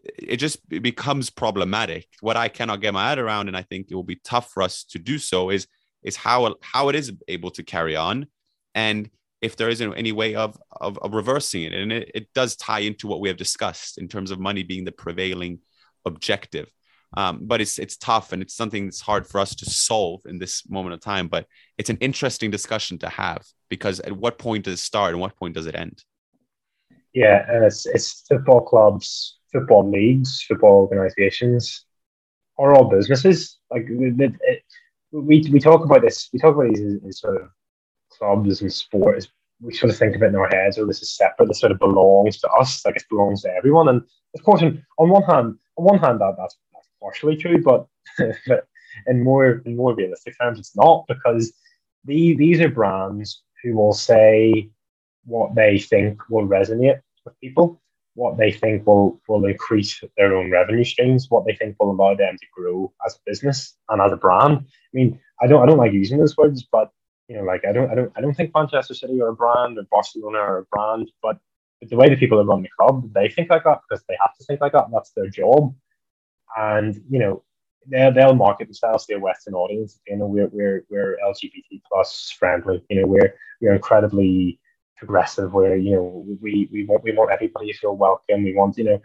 It 0.04 0.36
just 0.36 0.58
it 0.70 0.82
becomes 0.82 1.30
problematic. 1.30 2.06
What 2.20 2.36
i 2.36 2.48
cannot 2.48 2.80
get 2.80 2.94
my 2.94 3.08
head 3.08 3.18
around 3.18 3.48
and 3.48 3.56
i 3.56 3.62
think 3.62 3.90
it 3.90 3.94
will 3.94 4.04
be 4.04 4.20
tough 4.24 4.50
for 4.50 4.62
us 4.62 4.84
to 4.84 4.98
do 4.98 5.18
so 5.18 5.50
is 5.50 5.66
is 6.02 6.16
how 6.16 6.54
how 6.60 6.88
it 6.88 6.94
is 6.94 7.12
able 7.26 7.50
to 7.52 7.62
carry 7.62 7.96
on. 7.96 8.26
And 8.74 9.10
if 9.40 9.56
there 9.56 9.68
isn't 9.68 9.94
any 9.94 10.12
way 10.12 10.34
of 10.34 10.58
of, 10.80 10.98
of 10.98 11.14
reversing 11.14 11.62
it 11.62 11.72
and 11.72 11.92
it, 11.92 12.10
it 12.14 12.28
does 12.34 12.56
tie 12.56 12.80
into 12.80 13.06
what 13.06 13.20
we 13.20 13.28
have 13.28 13.36
discussed 13.36 13.98
in 13.98 14.08
terms 14.08 14.30
of 14.30 14.38
money 14.38 14.62
being 14.62 14.84
the 14.84 14.92
prevailing 14.92 15.58
objective 16.04 16.72
um, 17.16 17.40
but 17.42 17.60
it's 17.60 17.78
it's 17.78 17.96
tough 17.96 18.32
and 18.32 18.42
it's 18.42 18.54
something 18.54 18.84
that's 18.84 19.00
hard 19.00 19.26
for 19.26 19.40
us 19.40 19.54
to 19.56 19.64
solve 19.64 20.20
in 20.26 20.38
this 20.38 20.68
moment 20.68 20.94
of 20.94 21.00
time. 21.00 21.28
But 21.28 21.46
it's 21.78 21.90
an 21.90 21.96
interesting 22.00 22.50
discussion 22.50 22.98
to 22.98 23.08
have 23.08 23.44
because 23.68 24.00
at 24.00 24.12
what 24.12 24.38
point 24.38 24.64
does 24.64 24.74
it 24.74 24.82
start 24.82 25.12
and 25.12 25.20
what 25.20 25.36
point 25.36 25.54
does 25.54 25.66
it 25.66 25.74
end? 25.74 26.02
Yeah, 27.14 27.46
and 27.48 27.64
it's 27.64 27.86
it's 27.86 28.24
football 28.28 28.60
clubs, 28.60 29.38
football 29.52 29.88
leagues, 29.90 30.42
football 30.42 30.82
organisations 30.82 31.86
are 32.58 32.74
all 32.74 32.90
businesses. 32.90 33.58
Like 33.70 33.86
it, 33.88 34.34
it, 34.42 34.62
we 35.10 35.48
we 35.50 35.60
talk 35.60 35.84
about 35.84 36.02
this, 36.02 36.28
we 36.32 36.38
talk 36.38 36.54
about 36.54 36.74
these 36.74 36.82
as, 36.82 36.94
as, 37.08 37.20
sort 37.20 37.40
of 37.40 37.48
clubs 38.18 38.60
and 38.60 38.72
sports. 38.72 39.28
We 39.60 39.74
sort 39.74 39.90
of 39.90 39.98
think 39.98 40.14
of 40.14 40.22
it 40.22 40.26
in 40.26 40.36
our 40.36 40.48
heads, 40.48 40.78
or 40.78 40.82
oh, 40.82 40.86
this 40.86 41.02
is 41.02 41.16
separate. 41.16 41.48
This 41.48 41.60
sort 41.60 41.72
of 41.72 41.80
belongs 41.80 42.38
to 42.38 42.48
us, 42.50 42.84
like 42.84 42.96
it 42.96 43.04
belongs 43.10 43.42
to 43.42 43.52
everyone. 43.52 43.88
And 43.88 44.02
of 44.36 44.44
course, 44.44 44.62
on, 44.62 44.84
on 44.98 45.08
one 45.08 45.22
hand, 45.22 45.58
on 45.76 45.84
one 45.84 45.98
hand, 45.98 46.20
that 46.20 46.36
that's 46.38 46.56
partially 47.00 47.36
true, 47.36 47.62
but 47.62 47.86
in 49.06 49.22
more 49.24 49.62
in 49.64 49.76
more 49.76 49.94
realistic 49.94 50.36
terms, 50.40 50.58
it's 50.58 50.76
not 50.76 51.06
because 51.08 51.52
the, 52.04 52.36
these 52.36 52.60
are 52.60 52.68
brands 52.68 53.42
who 53.62 53.74
will 53.74 53.92
say 53.92 54.70
what 55.24 55.54
they 55.54 55.78
think 55.78 56.28
will 56.30 56.46
resonate 56.46 57.00
with 57.24 57.38
people, 57.40 57.80
what 58.14 58.36
they 58.36 58.50
think 58.50 58.86
will 58.86 59.20
will 59.28 59.44
increase 59.44 60.02
their 60.16 60.34
own 60.34 60.50
revenue 60.50 60.84
streams, 60.84 61.30
what 61.30 61.46
they 61.46 61.54
think 61.54 61.76
will 61.78 61.90
allow 61.90 62.14
them 62.14 62.36
to 62.38 62.46
grow 62.54 62.92
as 63.06 63.14
a 63.14 63.18
business 63.26 63.76
and 63.88 64.00
as 64.00 64.12
a 64.12 64.16
brand. 64.16 64.58
I 64.58 64.92
mean, 64.92 65.20
I 65.40 65.46
don't 65.46 65.62
I 65.62 65.66
don't 65.66 65.78
like 65.78 65.92
using 65.92 66.18
those 66.18 66.36
words, 66.36 66.66
but 66.70 66.90
you 67.28 67.36
know, 67.36 67.44
like 67.44 67.64
I 67.68 67.72
don't 67.72 67.90
I 67.90 67.94
don't 67.94 68.12
I 68.16 68.20
don't 68.20 68.34
think 68.34 68.52
Manchester 68.54 68.94
City 68.94 69.20
are 69.20 69.28
a 69.28 69.34
brand 69.34 69.78
or 69.78 69.84
Barcelona 69.90 70.38
are 70.38 70.58
a 70.58 70.64
brand, 70.64 71.10
but 71.22 71.38
the 71.82 71.96
way 71.96 72.08
the 72.08 72.16
people 72.16 72.38
that 72.38 72.44
run 72.44 72.62
the 72.62 72.68
club, 72.78 73.12
they 73.14 73.28
think 73.28 73.50
like 73.50 73.64
that 73.64 73.80
because 73.88 74.04
they 74.08 74.16
have 74.20 74.36
to 74.36 74.44
think 74.44 74.60
like 74.60 74.72
that. 74.72 74.86
that's 74.92 75.10
their 75.10 75.28
job 75.28 75.74
and 76.56 77.00
you 77.08 77.18
know 77.18 77.42
they'll, 77.86 78.12
they'll 78.12 78.34
market 78.34 78.66
themselves 78.66 79.06
to 79.06 79.14
a 79.14 79.18
Western 79.20 79.54
audience. 79.54 80.00
You 80.06 80.16
know, 80.16 80.26
we're 80.26 80.48
we're 80.48 80.84
we're 80.90 81.18
LGBT 81.26 81.82
plus 81.90 82.34
friendly. 82.38 82.84
You 82.88 83.00
know, 83.00 83.06
we're 83.06 83.34
we're 83.60 83.74
incredibly 83.74 84.60
progressive. 84.96 85.52
Where 85.52 85.76
you 85.76 85.92
know 85.92 86.24
we 86.40 86.68
we 86.72 86.84
want 86.84 87.04
we 87.04 87.12
want 87.12 87.30
everybody 87.30 87.72
to 87.72 87.78
feel 87.78 87.96
welcome. 87.96 88.44
We 88.44 88.54
want 88.54 88.78
you 88.78 88.84
know. 88.84 89.02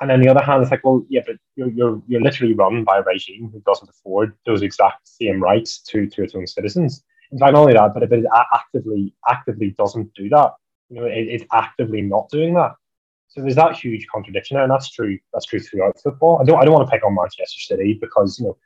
And 0.00 0.10
on 0.10 0.20
the 0.20 0.28
other 0.28 0.42
hand, 0.42 0.62
it's 0.62 0.70
like, 0.70 0.84
well, 0.84 1.04
yeah, 1.08 1.22
but 1.26 1.36
you're, 1.56 1.70
you're, 1.70 2.02
you're 2.08 2.20
literally 2.20 2.54
run 2.54 2.84
by 2.84 2.98
a 2.98 3.02
regime 3.02 3.50
who 3.52 3.60
doesn't 3.60 3.88
afford 3.88 4.36
those 4.44 4.62
exact 4.62 5.06
same 5.06 5.42
rights 5.42 5.78
to, 5.82 6.06
to 6.06 6.24
its 6.24 6.34
own 6.34 6.46
citizens. 6.46 7.04
In 7.30 7.38
fact, 7.38 7.54
not 7.54 7.60
only 7.60 7.72
that, 7.74 7.94
but 7.94 8.02
if 8.02 8.12
it 8.12 8.24
actively 8.52 9.14
actively 9.28 9.70
doesn't 9.70 10.12
do 10.14 10.28
that, 10.30 10.52
you 10.88 11.00
know, 11.00 11.06
it, 11.06 11.26
it's 11.28 11.44
actively 11.52 12.02
not 12.02 12.28
doing 12.28 12.54
that. 12.54 12.74
So 13.28 13.40
there's 13.40 13.56
that 13.56 13.76
huge 13.76 14.06
contradiction 14.12 14.56
there, 14.56 14.64
and 14.64 14.70
that's 14.70 14.90
true. 14.90 15.18
That's 15.32 15.46
true 15.46 15.58
throughout 15.58 16.00
football. 16.00 16.38
I 16.40 16.44
don't. 16.44 16.60
I 16.60 16.64
don't 16.64 16.74
want 16.74 16.88
to 16.88 16.90
pick 16.92 17.04
on 17.04 17.14
Manchester 17.14 17.60
City 17.60 17.98
because 18.00 18.38
you 18.38 18.46
know, 18.46 18.56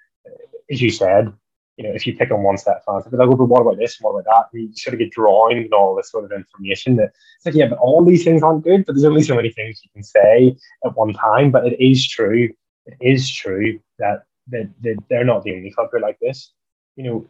as 0.70 0.83
you 0.83 0.91
said, 0.91 1.33
you 1.79 1.85
know, 1.85 1.95
if 1.95 2.07
you 2.07 2.16
pick 2.16 2.33
on 2.33 2.43
one 2.43 2.59
set 2.59 2.79
of 2.79 2.85
fans, 2.85 3.05
they'll 3.05 3.24
go, 3.24 3.33
oh, 3.33 3.37
but 3.37 3.45
what 3.45 3.62
about 3.62 3.79
this? 3.79 3.99
What 4.01 4.11
about 4.11 4.49
that? 4.53 4.59
you 4.59 4.74
sort 4.74 4.95
of 4.95 4.99
get 4.99 5.12
drawn 5.12 5.57
and 5.57 5.72
all 5.72 5.95
this 5.95 6.11
sort 6.11 6.24
of 6.24 6.33
information 6.33 6.97
that 6.97 7.12
it's 7.37 7.47
like, 7.47 7.55
yeah, 7.55 7.68
but 7.68 7.79
all 7.79 8.05
these 8.05 8.24
things 8.24 8.43
aren't 8.43 8.64
good. 8.64 8.85
But 8.85 8.97
there's 8.97 9.05
only 9.05 9.22
so 9.22 9.37
many 9.37 9.51
things 9.51 9.81
you 9.85 9.91
can 9.95 10.03
say 10.03 10.57
at 10.85 10.97
one 10.97 11.12
time. 11.12 11.53
But 11.53 11.66
it 11.66 11.81
is 11.81 12.07
true. 12.07 12.51
It 12.87 12.97
is 13.01 13.31
true 13.31 13.79
that 14.01 14.24
that, 14.49 14.70
that 14.83 14.97
they're 15.09 15.24
not 15.24 15.45
the 15.45 15.55
only 15.55 15.70
club 15.70 15.91
who 15.93 16.01
like 16.01 16.18
this. 16.20 16.53
You 16.97 17.05
know, 17.05 17.26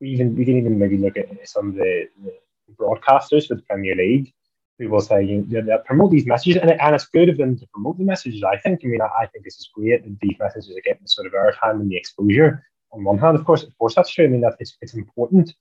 we 0.00 0.08
even 0.08 0.34
we 0.34 0.46
can 0.46 0.56
even 0.56 0.78
maybe 0.78 0.96
look 0.96 1.18
at 1.18 1.28
some 1.46 1.68
of 1.68 1.74
the, 1.74 2.08
the 2.24 2.32
broadcasters 2.76 3.46
for 3.46 3.56
the 3.56 3.62
Premier 3.62 3.94
League 3.94 4.32
who 4.78 4.88
will 4.88 5.00
say 5.00 5.22
you 5.22 5.44
know, 5.48 5.78
promote 5.84 6.10
these 6.10 6.26
messages, 6.26 6.60
and, 6.60 6.70
and 6.70 6.94
it's 6.94 7.06
good 7.06 7.28
of 7.28 7.38
them 7.38 7.58
to 7.58 7.66
promote 7.74 7.98
the 7.98 8.04
messages. 8.04 8.42
I 8.42 8.56
think. 8.56 8.80
I 8.84 8.88
mean, 8.88 9.02
I, 9.02 9.24
I 9.24 9.26
think 9.26 9.44
this 9.44 9.58
is 9.58 9.68
great 9.74 10.02
that 10.02 10.20
these 10.20 10.36
messages 10.40 10.74
are 10.74 10.80
getting 10.82 11.06
sort 11.06 11.26
of 11.26 11.34
airtime 11.34 11.80
and 11.80 11.90
the 11.90 11.96
exposure. 11.96 12.64
On 12.92 13.04
one 13.04 13.18
hand, 13.18 13.36
of 13.36 13.44
course, 13.44 13.62
of 13.62 13.76
course, 13.78 13.94
that's 13.94 14.10
true. 14.10 14.24
I 14.24 14.28
mean, 14.28 14.40
that 14.40 14.56
it's, 14.58 14.76
it's 14.80 14.94
important, 14.94 15.54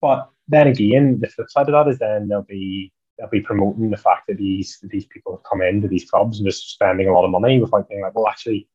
but 0.00 0.30
then 0.48 0.68
again, 0.68 1.18
the 1.20 1.28
flip 1.28 1.50
side 1.50 1.68
of 1.68 1.72
that 1.72 1.90
is 1.90 1.98
then 1.98 2.28
they'll 2.28 2.42
be 2.42 2.92
they'll 3.18 3.28
be 3.28 3.40
promoting 3.40 3.90
the 3.90 3.96
fact 3.96 4.26
that 4.28 4.36
these 4.36 4.78
that 4.82 4.90
these 4.90 5.06
people 5.06 5.32
have 5.32 5.44
come 5.44 5.62
into 5.62 5.88
these 5.88 6.08
clubs 6.10 6.38
and 6.38 6.46
just 6.46 6.70
spending 6.70 7.08
a 7.08 7.12
lot 7.12 7.24
of 7.24 7.30
money 7.30 7.60
without 7.60 7.88
being 7.88 8.02
like, 8.02 8.14
well, 8.14 8.28
actually, 8.28 8.68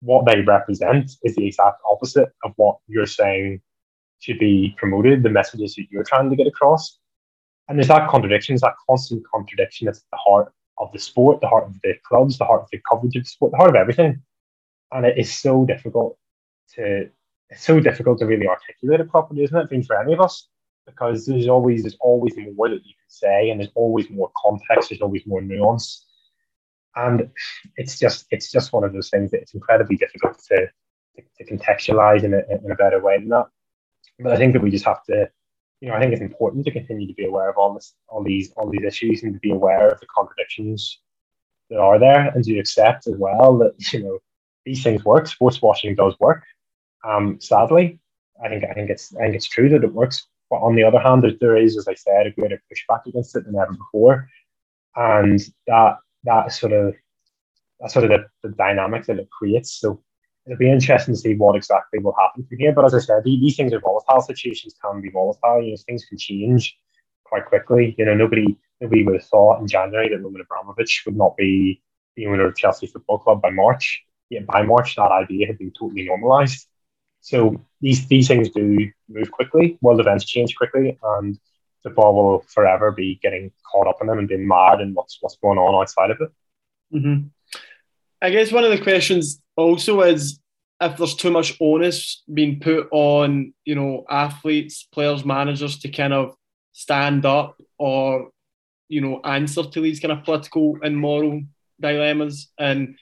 what 0.00 0.26
they 0.26 0.40
represent 0.42 1.10
is 1.22 1.34
the 1.36 1.46
exact 1.46 1.80
opposite 1.88 2.28
of 2.44 2.52
what 2.56 2.78
you're 2.86 3.06
saying 3.06 3.60
should 4.20 4.38
be 4.38 4.74
promoted. 4.76 5.22
The 5.22 5.30
messages 5.30 5.74
that 5.76 5.86
you're 5.90 6.04
trying 6.04 6.30
to 6.30 6.36
get 6.36 6.46
across. 6.46 6.98
And 7.68 7.78
there's 7.78 7.88
that 7.88 8.08
contradiction, 8.08 8.54
there's 8.54 8.62
that 8.62 8.74
constant 8.88 9.22
contradiction 9.32 9.86
that's 9.86 9.98
at 9.98 10.10
the 10.12 10.16
heart 10.16 10.52
of 10.78 10.90
the 10.92 10.98
sport, 10.98 11.40
the 11.40 11.48
heart 11.48 11.64
of 11.64 11.74
the 11.82 11.94
clubs, 12.04 12.38
the 12.38 12.44
heart 12.44 12.62
of 12.62 12.68
the 12.72 12.80
coverage 12.90 13.16
of 13.16 13.24
the 13.24 13.28
sport, 13.28 13.52
the 13.52 13.58
heart 13.58 13.70
of 13.70 13.76
everything. 13.76 14.22
And 14.90 15.04
it 15.04 15.18
is 15.18 15.38
so 15.38 15.66
difficult 15.66 16.16
to 16.74 17.08
it's 17.50 17.64
so 17.64 17.80
difficult 17.80 18.18
to 18.18 18.26
really 18.26 18.46
articulate 18.46 19.00
it 19.00 19.10
properly, 19.10 19.42
isn't 19.42 19.56
it? 19.56 19.70
Been 19.70 19.82
for 19.82 20.00
any 20.00 20.12
of 20.12 20.20
us. 20.20 20.48
Because 20.86 21.26
there's 21.26 21.48
always 21.48 21.82
there's 21.82 21.96
always 22.00 22.34
more 22.36 22.68
that 22.68 22.76
you 22.76 22.94
can 22.94 23.08
say 23.08 23.50
and 23.50 23.60
there's 23.60 23.72
always 23.74 24.08
more 24.10 24.30
context, 24.36 24.88
there's 24.88 25.02
always 25.02 25.26
more 25.26 25.42
nuance. 25.42 26.06
And 26.96 27.30
it's 27.76 27.98
just 27.98 28.26
it's 28.30 28.50
just 28.50 28.72
one 28.72 28.84
of 28.84 28.92
those 28.92 29.10
things 29.10 29.30
that 29.30 29.40
it's 29.40 29.54
incredibly 29.54 29.96
difficult 29.96 30.38
to, 30.48 30.66
to, 31.16 31.22
to 31.36 31.44
contextualize 31.44 32.24
in 32.24 32.34
a, 32.34 32.42
in 32.64 32.70
a 32.70 32.74
better 32.74 33.02
way 33.02 33.18
than 33.18 33.28
that. 33.28 33.48
But 34.18 34.32
I 34.32 34.36
think 34.36 34.54
that 34.54 34.62
we 34.62 34.70
just 34.70 34.86
have 34.86 35.04
to 35.04 35.30
you 35.80 35.88
know, 35.88 35.94
I 35.94 36.00
think 36.00 36.12
it's 36.12 36.22
important 36.22 36.64
to 36.64 36.72
continue 36.72 37.06
to 37.06 37.14
be 37.14 37.24
aware 37.24 37.48
of 37.48 37.56
all 37.56 37.72
this, 37.74 37.94
all 38.08 38.22
these, 38.22 38.52
all 38.56 38.68
these 38.68 38.82
issues, 38.84 39.22
and 39.22 39.32
to 39.32 39.38
be 39.38 39.52
aware 39.52 39.88
of 39.88 40.00
the 40.00 40.06
contradictions 40.06 40.98
that 41.70 41.78
are 41.78 41.98
there, 41.98 42.28
and 42.34 42.42
to 42.44 42.58
accept 42.58 43.06
as 43.06 43.14
well 43.16 43.58
that 43.58 43.92
you 43.92 44.02
know 44.02 44.18
these 44.64 44.82
things 44.82 45.04
work. 45.04 45.26
Sports 45.26 45.62
washing 45.62 45.94
does 45.94 46.18
work. 46.18 46.42
Um, 47.04 47.40
sadly, 47.40 48.00
I 48.42 48.48
think 48.48 48.64
I 48.64 48.74
think 48.74 48.90
it's 48.90 49.14
I 49.16 49.22
think 49.22 49.34
it's 49.36 49.46
true 49.46 49.68
that 49.70 49.84
it 49.84 49.92
works. 49.92 50.26
But 50.50 50.56
on 50.56 50.74
the 50.74 50.84
other 50.84 50.98
hand, 50.98 51.24
there, 51.40 51.56
is, 51.56 51.76
as 51.76 51.88
I 51.88 51.94
said, 51.94 52.26
a 52.26 52.30
greater 52.30 52.62
pushback 52.72 53.04
against 53.06 53.36
it 53.36 53.44
than 53.44 53.56
ever 53.56 53.72
before, 53.72 54.28
and 54.96 55.40
that 55.66 55.98
that 56.24 56.52
sort 56.52 56.72
of 56.72 56.94
that 57.80 57.90
sort 57.90 58.06
of 58.06 58.10
the, 58.10 58.48
the 58.48 58.54
dynamic 58.54 59.04
that 59.06 59.18
it 59.18 59.28
creates. 59.30 59.78
So 59.78 60.02
it'll 60.46 60.58
be 60.58 60.70
interesting 60.70 61.14
to 61.14 61.20
see 61.20 61.34
what 61.34 61.56
exactly 61.56 61.98
will 61.98 62.14
happen 62.18 62.46
from 62.46 62.58
here. 62.58 62.72
But 62.72 62.86
as 62.86 62.94
I 62.94 63.00
said, 63.00 63.24
these 63.24 63.56
things 63.56 63.72
are 63.72 63.80
volatile. 63.80 64.22
Situations 64.22 64.74
can 64.82 65.00
be 65.00 65.10
volatile. 65.10 65.62
You 65.62 65.72
know, 65.72 65.76
things 65.86 66.06
can 66.06 66.18
change 66.18 66.76
quite 67.24 67.46
quickly. 67.46 67.94
You 67.98 68.06
know, 68.06 68.14
nobody 68.14 68.56
nobody 68.80 69.04
would 69.04 69.14
have 69.14 69.26
thought 69.26 69.60
in 69.60 69.66
January 69.66 70.08
that 70.08 70.22
Roman 70.22 70.40
Abramovich 70.40 71.02
would 71.04 71.16
not 71.16 71.36
be 71.36 71.82
the 72.16 72.26
owner 72.26 72.46
of 72.46 72.56
Chelsea 72.56 72.86
Football 72.86 73.18
Club 73.18 73.42
by 73.42 73.50
March. 73.50 74.02
Yet 74.30 74.46
by 74.46 74.62
March, 74.62 74.96
that 74.96 75.10
idea 75.10 75.46
had 75.46 75.58
been 75.58 75.72
totally 75.78 76.04
normalised. 76.04 76.67
So 77.20 77.60
these 77.80 78.06
these 78.06 78.28
things 78.28 78.50
do 78.50 78.90
move 79.08 79.30
quickly. 79.30 79.78
World 79.80 80.00
events 80.00 80.24
change 80.24 80.54
quickly, 80.56 80.98
and 81.02 81.38
football 81.82 82.14
will 82.14 82.40
forever 82.40 82.92
be 82.92 83.18
getting 83.22 83.52
caught 83.70 83.86
up 83.86 83.98
in 84.00 84.06
them 84.06 84.18
and 84.18 84.28
being 84.28 84.46
mad 84.46 84.80
in 84.80 84.94
what's 84.94 85.18
what's 85.20 85.36
going 85.36 85.58
on 85.58 85.74
outside 85.80 86.10
of 86.10 86.20
it. 86.20 86.30
Mm-hmm. 86.94 87.28
I 88.20 88.30
guess 88.30 88.52
one 88.52 88.64
of 88.64 88.70
the 88.70 88.82
questions 88.82 89.40
also 89.56 90.00
is 90.02 90.40
if 90.80 90.96
there's 90.96 91.14
too 91.14 91.30
much 91.30 91.56
onus 91.60 92.22
being 92.32 92.60
put 92.60 92.88
on, 92.90 93.52
you 93.64 93.74
know, 93.74 94.04
athletes, 94.08 94.86
players, 94.92 95.24
managers 95.24 95.78
to 95.80 95.88
kind 95.88 96.12
of 96.12 96.34
stand 96.72 97.26
up 97.26 97.60
or, 97.78 98.30
you 98.88 99.00
know, 99.00 99.20
answer 99.24 99.64
to 99.64 99.80
these 99.80 100.00
kind 100.00 100.12
of 100.12 100.24
political 100.24 100.78
and 100.82 100.96
moral 100.96 101.42
dilemmas. 101.80 102.50
And 102.58 102.96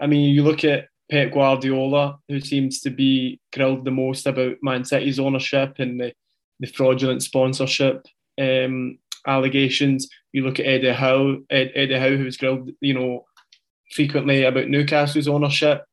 I 0.00 0.06
mean, 0.06 0.34
you 0.34 0.42
look 0.42 0.64
at 0.64 0.88
Pep 1.12 1.30
Guardiola, 1.30 2.18
who 2.26 2.40
seems 2.40 2.80
to 2.80 2.88
be 2.90 3.38
grilled 3.52 3.84
the 3.84 3.90
most 3.90 4.26
about 4.26 4.56
Man 4.62 4.82
City's 4.82 5.18
ownership 5.18 5.74
and 5.78 6.00
the, 6.00 6.14
the 6.58 6.66
fraudulent 6.68 7.22
sponsorship 7.22 8.06
um, 8.40 8.98
allegations. 9.26 10.08
You 10.32 10.42
look 10.42 10.58
at 10.58 10.64
Eddie 10.64 10.94
Howe, 10.94 11.36
Ed, 11.50 11.70
Eddie 11.74 11.98
Howe, 11.98 12.16
who 12.16 12.24
was 12.24 12.38
grilled, 12.38 12.70
you 12.80 12.94
know, 12.94 13.26
frequently 13.90 14.44
about 14.44 14.68
Newcastle's 14.68 15.28
ownership, 15.28 15.84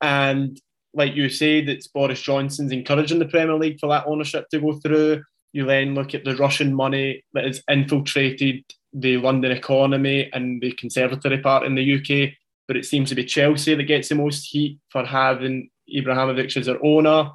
and 0.00 0.60
like 0.94 1.16
you 1.16 1.28
said, 1.28 1.68
it's 1.68 1.88
Boris 1.88 2.22
Johnson's 2.22 2.70
encouraging 2.70 3.18
the 3.18 3.26
Premier 3.26 3.56
League 3.56 3.80
for 3.80 3.88
that 3.88 4.06
ownership 4.06 4.48
to 4.50 4.60
go 4.60 4.74
through. 4.74 5.24
You 5.52 5.66
then 5.66 5.96
look 5.96 6.14
at 6.14 6.24
the 6.24 6.36
Russian 6.36 6.72
money 6.72 7.24
that 7.32 7.46
has 7.46 7.64
infiltrated 7.68 8.62
the 8.92 9.16
London 9.16 9.50
economy 9.50 10.30
and 10.32 10.60
the 10.60 10.70
Conservative 10.72 11.42
Party 11.42 11.66
in 11.66 11.74
the 11.74 11.94
UK. 11.96 12.34
But 12.72 12.78
it 12.78 12.86
seems 12.86 13.10
to 13.10 13.14
be 13.14 13.26
Chelsea 13.26 13.74
that 13.74 13.82
gets 13.82 14.08
the 14.08 14.14
most 14.14 14.46
heat 14.46 14.78
for 14.88 15.04
having 15.04 15.68
Abramovich 15.94 16.56
as 16.56 16.64
their 16.64 16.82
owner. 16.82 17.30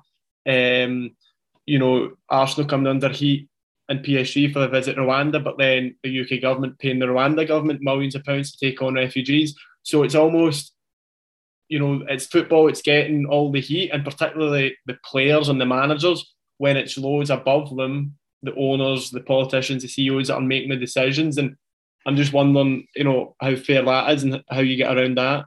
Um, 0.50 1.16
you 1.68 1.78
know, 1.78 2.14
Arsenal 2.28 2.68
coming 2.68 2.88
under 2.88 3.10
heat 3.10 3.48
and 3.88 4.04
PSG 4.04 4.52
for 4.52 4.58
the 4.58 4.68
visit 4.68 4.96
to 4.96 5.02
Rwanda, 5.02 5.44
but 5.44 5.60
then 5.60 5.96
the 6.02 6.22
UK 6.22 6.42
government 6.42 6.80
paying 6.80 6.98
the 6.98 7.06
Rwanda 7.06 7.48
government 7.48 7.84
millions 7.84 8.16
of 8.16 8.24
pounds 8.24 8.52
to 8.52 8.66
take 8.66 8.82
on 8.82 8.96
refugees. 8.96 9.56
So 9.84 10.02
it's 10.02 10.16
almost, 10.16 10.74
you 11.68 11.78
know, 11.78 12.04
it's 12.10 12.26
football, 12.26 12.68
it's 12.68 12.82
getting 12.82 13.28
all 13.28 13.52
the 13.52 13.62
heat, 13.62 13.92
and 13.92 14.04
particularly 14.04 14.76
the 14.88 14.98
players 15.06 15.50
and 15.50 15.62
the 15.62 15.68
managers 15.68 16.34
when 16.58 16.78
it's 16.78 16.98
loads 16.98 17.30
above 17.30 17.76
them, 17.78 18.16
the 18.42 18.56
owners, 18.56 19.12
the 19.12 19.22
politicians, 19.22 19.84
the 19.84 19.88
CEOs 19.88 20.30
that 20.30 20.38
are 20.38 20.42
making 20.42 20.72
the 20.72 20.78
decisions. 20.78 21.38
And 21.38 21.56
I'm 22.08 22.16
just 22.16 22.32
wondering, 22.32 22.88
you 22.95 23.03
know, 23.03 23.36
how 23.41 23.55
fair 23.58 23.84
that 23.84 24.14
is 24.14 24.24
and 24.24 24.41
how 24.49 24.62
you 24.62 24.78
get 24.78 24.95
around 24.95 25.18
that. 25.18 25.45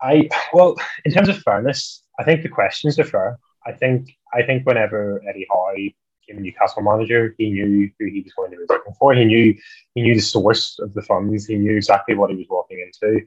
I 0.00 0.28
well, 0.52 0.76
in 1.04 1.12
terms 1.12 1.28
of 1.28 1.42
fairness, 1.42 2.04
I 2.18 2.24
think 2.24 2.42
the 2.42 2.48
questions 2.48 2.98
are 2.98 3.04
fair. 3.04 3.38
I 3.66 3.72
think 3.72 4.16
I 4.32 4.42
think 4.42 4.64
whenever 4.64 5.20
Eddie 5.28 5.46
Howe 5.50 5.74
became 5.74 6.42
Newcastle 6.42 6.82
manager, 6.82 7.34
he 7.38 7.50
knew 7.50 7.90
who 7.98 8.06
he 8.06 8.20
was 8.20 8.32
going 8.34 8.52
to 8.52 8.56
be 8.56 8.64
working 8.68 8.94
for. 8.98 9.12
He 9.14 9.24
knew 9.24 9.54
he 9.94 10.02
knew 10.02 10.14
the 10.14 10.20
source 10.20 10.78
of 10.78 10.94
the 10.94 11.02
funds. 11.02 11.46
He 11.46 11.56
knew 11.56 11.76
exactly 11.76 12.14
what 12.14 12.30
he 12.30 12.36
was 12.36 12.46
walking 12.48 12.80
into, 12.80 13.26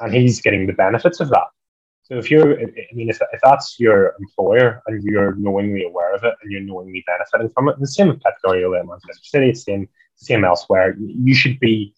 and 0.00 0.14
he's 0.14 0.40
getting 0.40 0.66
the 0.66 0.72
benefits 0.72 1.20
of 1.20 1.28
that. 1.28 1.48
So 2.10 2.16
if 2.18 2.28
you're, 2.28 2.58
I 2.60 2.64
mean, 2.92 3.08
if, 3.08 3.20
if 3.32 3.40
that's 3.40 3.78
your 3.78 4.16
employer 4.18 4.82
and 4.88 5.00
you're 5.04 5.36
knowingly 5.36 5.84
aware 5.84 6.12
of 6.12 6.24
it 6.24 6.34
and 6.42 6.50
you're 6.50 6.60
knowingly 6.60 7.04
benefiting 7.06 7.50
from 7.50 7.68
it, 7.68 7.78
the 7.78 7.86
same 7.86 8.08
with 8.08 8.20
Pep 8.20 8.36
Guardiola 8.42 8.80
at 8.80 8.86
Manchester 8.86 9.22
City, 9.22 9.50
it's 9.50 9.64
the 9.64 9.72
same, 9.72 9.88
same 10.20 10.44
elsewhere. 10.44 10.96
You 10.98 11.34
should 11.34 11.58
be, 11.60 11.94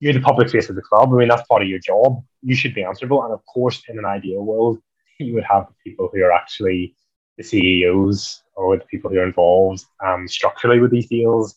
you're 0.00 0.12
the 0.12 0.20
public 0.20 0.50
face 0.50 0.68
of 0.68 0.76
the 0.76 0.82
club. 0.82 1.12
I 1.12 1.16
mean, 1.16 1.28
that's 1.28 1.46
part 1.46 1.62
of 1.62 1.68
your 1.68 1.78
job. 1.78 2.22
You 2.42 2.54
should 2.54 2.74
be 2.74 2.82
answerable. 2.84 3.22
And 3.22 3.32
of 3.32 3.44
course, 3.46 3.82
in 3.88 3.98
an 3.98 4.04
ideal 4.04 4.44
world, 4.44 4.78
you 5.18 5.34
would 5.34 5.44
have 5.44 5.68
people 5.84 6.10
who 6.12 6.22
are 6.22 6.32
actually 6.32 6.94
the 7.36 7.44
CEOs 7.44 8.42
or 8.54 8.76
the 8.76 8.84
people 8.84 9.10
who 9.10 9.18
are 9.18 9.26
involved 9.26 9.84
um, 10.04 10.28
structurally 10.28 10.80
with 10.80 10.90
these 10.90 11.08
deals 11.08 11.56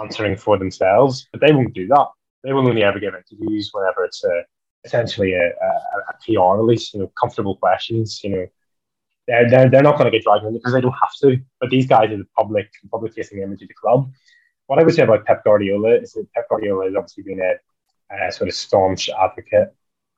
answering 0.00 0.36
for 0.36 0.56
themselves. 0.58 1.28
But 1.32 1.40
they 1.40 1.52
won't 1.52 1.74
do 1.74 1.86
that. 1.88 2.06
They 2.44 2.52
will 2.52 2.66
only 2.66 2.82
ever 2.82 2.98
give 2.98 3.14
interviews 3.14 3.70
whenever 3.72 4.04
it's 4.04 4.24
a 4.24 4.42
essentially 4.84 5.32
a, 5.34 5.46
a, 5.46 5.70
a 6.08 6.14
PR 6.24 6.60
release, 6.60 6.92
you 6.92 7.00
know, 7.00 7.12
comfortable 7.20 7.56
questions, 7.56 8.22
you 8.24 8.30
know. 8.30 8.46
They're, 9.28 9.48
they're, 9.48 9.70
they're 9.70 9.82
not 9.82 9.98
going 9.98 10.10
to 10.10 10.16
get 10.16 10.24
dragged 10.24 10.44
in 10.44 10.54
because 10.54 10.72
they 10.72 10.80
don't 10.80 10.94
have 11.00 11.14
to. 11.22 11.40
But 11.60 11.70
these 11.70 11.86
guys 11.86 12.10
are 12.10 12.16
the 12.16 12.26
public 12.36 12.68
public 12.90 13.12
facing 13.14 13.40
image 13.40 13.62
of 13.62 13.68
the 13.68 13.74
club. 13.74 14.10
What 14.72 14.80
I 14.80 14.84
would 14.84 14.94
say 14.94 15.02
about 15.02 15.26
Pep 15.26 15.44
Guardiola 15.44 15.96
is 15.96 16.12
that 16.12 16.32
Pep 16.32 16.48
Guardiola 16.48 16.86
has 16.86 16.94
obviously 16.96 17.24
been 17.24 17.40
a, 17.42 18.24
a 18.26 18.32
sort 18.32 18.48
of 18.48 18.54
staunch 18.54 19.10
advocate 19.10 19.68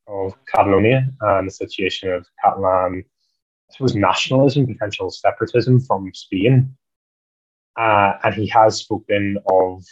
of 0.07 0.33
Catalonia 0.47 1.11
and 1.23 1.49
the 1.49 1.51
situation 1.51 2.13
of 2.13 2.25
Catalan, 2.41 3.03
I 3.05 3.73
suppose, 3.73 3.97
nationalism, 3.97 4.69
potential 4.69 5.11
separatism 5.11 5.81
from 5.81 6.09
Spain. 6.15 6.77
Uh, 7.77 8.13
and 8.23 8.33
he 8.33 8.47
has 8.47 8.79
spoken 8.79 9.39
of 9.51 9.83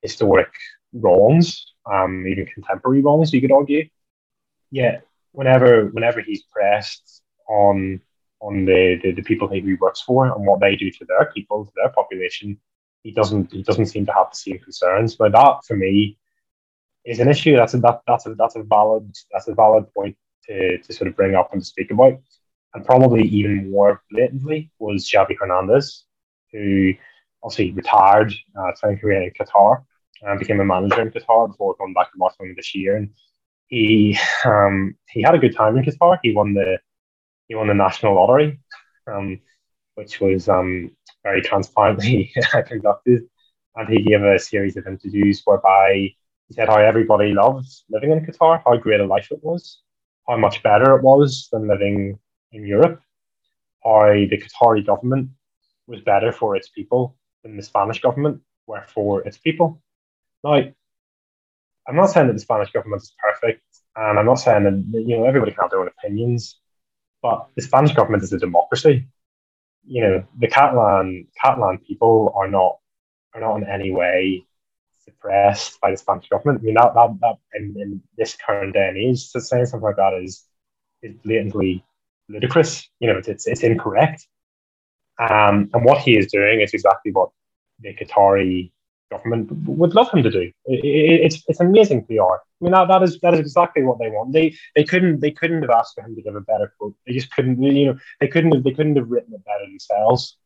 historic 0.00 0.52
wrongs, 0.92 1.66
um, 1.92 2.24
even 2.28 2.46
contemporary 2.46 3.02
wrongs, 3.02 3.32
you 3.32 3.40
could 3.40 3.50
argue, 3.50 3.88
yeah, 4.70 5.00
whenever 5.32 5.86
whenever 5.86 6.20
he's 6.20 6.44
pressed 6.44 7.20
on 7.48 8.00
on 8.40 8.64
the, 8.64 9.00
the, 9.02 9.10
the 9.10 9.22
people 9.22 9.48
he 9.48 9.74
works 9.74 10.02
for 10.02 10.26
and 10.26 10.46
what 10.46 10.60
they 10.60 10.76
do 10.76 10.88
to 10.92 11.04
their 11.04 11.32
people, 11.34 11.64
to 11.64 11.72
their 11.74 11.90
population, 11.90 12.60
he 13.04 13.12
doesn't 13.12 13.52
he 13.52 13.62
doesn't 13.62 13.86
seem 13.86 14.06
to 14.06 14.12
have 14.12 14.30
the 14.30 14.36
same 14.36 14.58
concerns. 14.58 15.14
But 15.14 15.32
that 15.32 15.58
for 15.66 15.76
me 15.76 16.18
is 17.04 17.20
an 17.20 17.28
issue. 17.28 17.54
That's 17.54 17.74
a 17.74 17.78
that, 17.78 18.00
that's 18.08 18.26
a 18.26 18.34
that's 18.34 18.56
a 18.56 18.62
valid 18.64 19.14
that's 19.30 19.46
a 19.46 19.54
valid 19.54 19.92
point 19.94 20.16
to, 20.46 20.78
to 20.78 20.92
sort 20.92 21.08
of 21.08 21.14
bring 21.14 21.36
up 21.36 21.52
and 21.52 21.62
to 21.62 21.66
speak 21.66 21.92
about. 21.92 22.18
And 22.72 22.84
probably 22.84 23.22
even 23.28 23.70
more 23.70 24.02
blatantly 24.10 24.72
was 24.80 25.08
Xavi 25.08 25.36
Hernandez, 25.38 26.06
who 26.50 26.94
obviously 27.42 27.70
retired, 27.72 28.32
uh, 28.58 28.72
playing 28.80 28.98
career 28.98 29.22
in 29.22 29.30
Qatar 29.30 29.84
and 30.22 30.38
became 30.40 30.60
a 30.60 30.64
manager 30.64 31.02
in 31.02 31.10
Qatar 31.10 31.48
before 31.48 31.76
going 31.78 31.92
back 31.92 32.10
to 32.10 32.18
Barcelona 32.18 32.54
this 32.56 32.74
year. 32.74 32.96
And 32.96 33.10
he 33.66 34.18
um, 34.44 34.96
he 35.08 35.22
had 35.22 35.34
a 35.34 35.38
good 35.38 35.54
time 35.54 35.76
in 35.76 35.84
Qatar. 35.84 36.18
He 36.22 36.32
won 36.32 36.54
the 36.54 36.78
he 37.48 37.54
won 37.54 37.68
the 37.68 37.74
national 37.74 38.14
lottery, 38.14 38.58
um, 39.06 39.40
which 39.94 40.20
was 40.20 40.48
um, 40.48 40.90
very 41.24 41.42
transparently 41.42 42.32
conducted, 42.66 43.22
and 43.76 43.88
he 43.88 44.02
gave 44.02 44.22
a 44.22 44.38
series 44.38 44.76
of 44.76 44.86
interviews 44.86 45.42
whereby 45.44 46.14
he 46.48 46.54
said 46.54 46.68
how 46.68 46.76
everybody 46.76 47.32
loved 47.32 47.66
living 47.90 48.12
in 48.12 48.24
Qatar, 48.24 48.62
how 48.64 48.76
great 48.76 49.00
a 49.00 49.06
life 49.06 49.28
it 49.32 49.42
was, 49.42 49.80
how 50.28 50.36
much 50.36 50.62
better 50.62 50.96
it 50.96 51.02
was 51.02 51.48
than 51.50 51.66
living 51.66 52.18
in 52.52 52.66
Europe, 52.66 53.00
how 53.82 54.06
the 54.12 54.42
Qatari 54.42 54.86
government 54.86 55.30
was 55.86 56.00
better 56.00 56.32
for 56.32 56.54
its 56.56 56.68
people 56.68 57.16
than 57.42 57.56
the 57.56 57.62
Spanish 57.62 58.00
government 58.00 58.40
were 58.66 58.84
for 58.94 59.22
its 59.26 59.38
people. 59.38 59.82
Now, 60.42 60.62
I'm 61.86 61.96
not 61.96 62.06
saying 62.06 62.28
that 62.28 62.34
the 62.34 62.40
Spanish 62.40 62.70
government 62.72 63.02
is 63.02 63.14
perfect, 63.18 63.62
and 63.96 64.18
I'm 64.18 64.26
not 64.26 64.36
saying 64.36 64.64
that 64.64 65.00
you 65.00 65.16
know 65.16 65.24
everybody 65.24 65.52
can 65.52 65.62
have 65.62 65.70
their 65.70 65.80
own 65.80 65.88
opinions, 65.88 66.58
but 67.22 67.48
the 67.56 67.62
Spanish 67.62 67.94
government 67.94 68.22
is 68.22 68.32
a 68.32 68.38
democracy. 68.38 69.06
You 69.86 70.02
know, 70.02 70.24
the 70.38 70.48
Catalan 70.48 71.26
Catalan 71.40 71.78
people 71.78 72.32
are 72.36 72.48
not 72.48 72.78
are 73.34 73.40
not 73.40 73.56
in 73.56 73.68
any 73.68 73.90
way 73.90 74.46
suppressed 75.04 75.80
by 75.80 75.90
the 75.90 75.96
Spanish 75.96 76.28
government. 76.28 76.60
I 76.60 76.64
mean, 76.64 76.74
that 76.74 76.94
that, 76.94 77.16
that 77.20 77.36
in, 77.54 77.74
in 77.78 78.02
this 78.16 78.36
current 78.36 78.74
day 78.74 78.88
and 78.88 78.96
age, 78.96 79.30
to 79.32 79.40
say 79.40 79.64
something 79.64 79.84
like 79.84 79.96
that 79.96 80.14
is 80.14 80.44
is 81.02 81.14
blatantly 81.24 81.84
ludicrous. 82.28 82.88
You 83.00 83.08
know, 83.08 83.18
it's 83.18 83.28
it's, 83.28 83.46
it's 83.46 83.62
incorrect. 83.62 84.26
Um, 85.18 85.70
and 85.72 85.84
what 85.84 85.98
he 85.98 86.16
is 86.16 86.32
doing 86.32 86.60
is 86.60 86.74
exactly 86.74 87.12
what 87.12 87.30
the 87.80 87.94
Qatari 87.94 88.72
government 89.14 89.50
would 89.80 89.94
love 89.94 90.10
him 90.12 90.22
to 90.22 90.30
do. 90.30 90.44
It, 90.66 90.84
it, 90.84 91.20
it's 91.26 91.42
it's 91.48 91.60
amazing 91.60 92.04
PR. 92.06 92.34
I 92.36 92.60
mean 92.60 92.72
that, 92.72 92.88
that 92.88 93.02
is 93.02 93.18
that 93.20 93.34
is 93.34 93.40
exactly 93.40 93.82
what 93.82 93.98
they 93.98 94.10
want. 94.10 94.32
They 94.32 94.54
they 94.76 94.84
couldn't 94.84 95.20
they 95.20 95.30
couldn't 95.30 95.62
have 95.62 95.70
asked 95.78 95.94
for 95.94 96.02
him 96.04 96.14
to 96.16 96.22
give 96.22 96.36
a 96.36 96.40
better 96.52 96.72
quote. 96.76 96.94
They 97.06 97.12
just 97.12 97.30
couldn't 97.34 97.62
you 97.62 97.86
know 97.86 97.98
they 98.20 98.28
couldn't 98.28 98.52
have 98.54 98.64
they 98.64 98.74
couldn't 98.76 98.96
have 98.96 99.10
written 99.10 99.34
it 99.34 99.44
better 99.44 99.66
themselves 99.66 100.36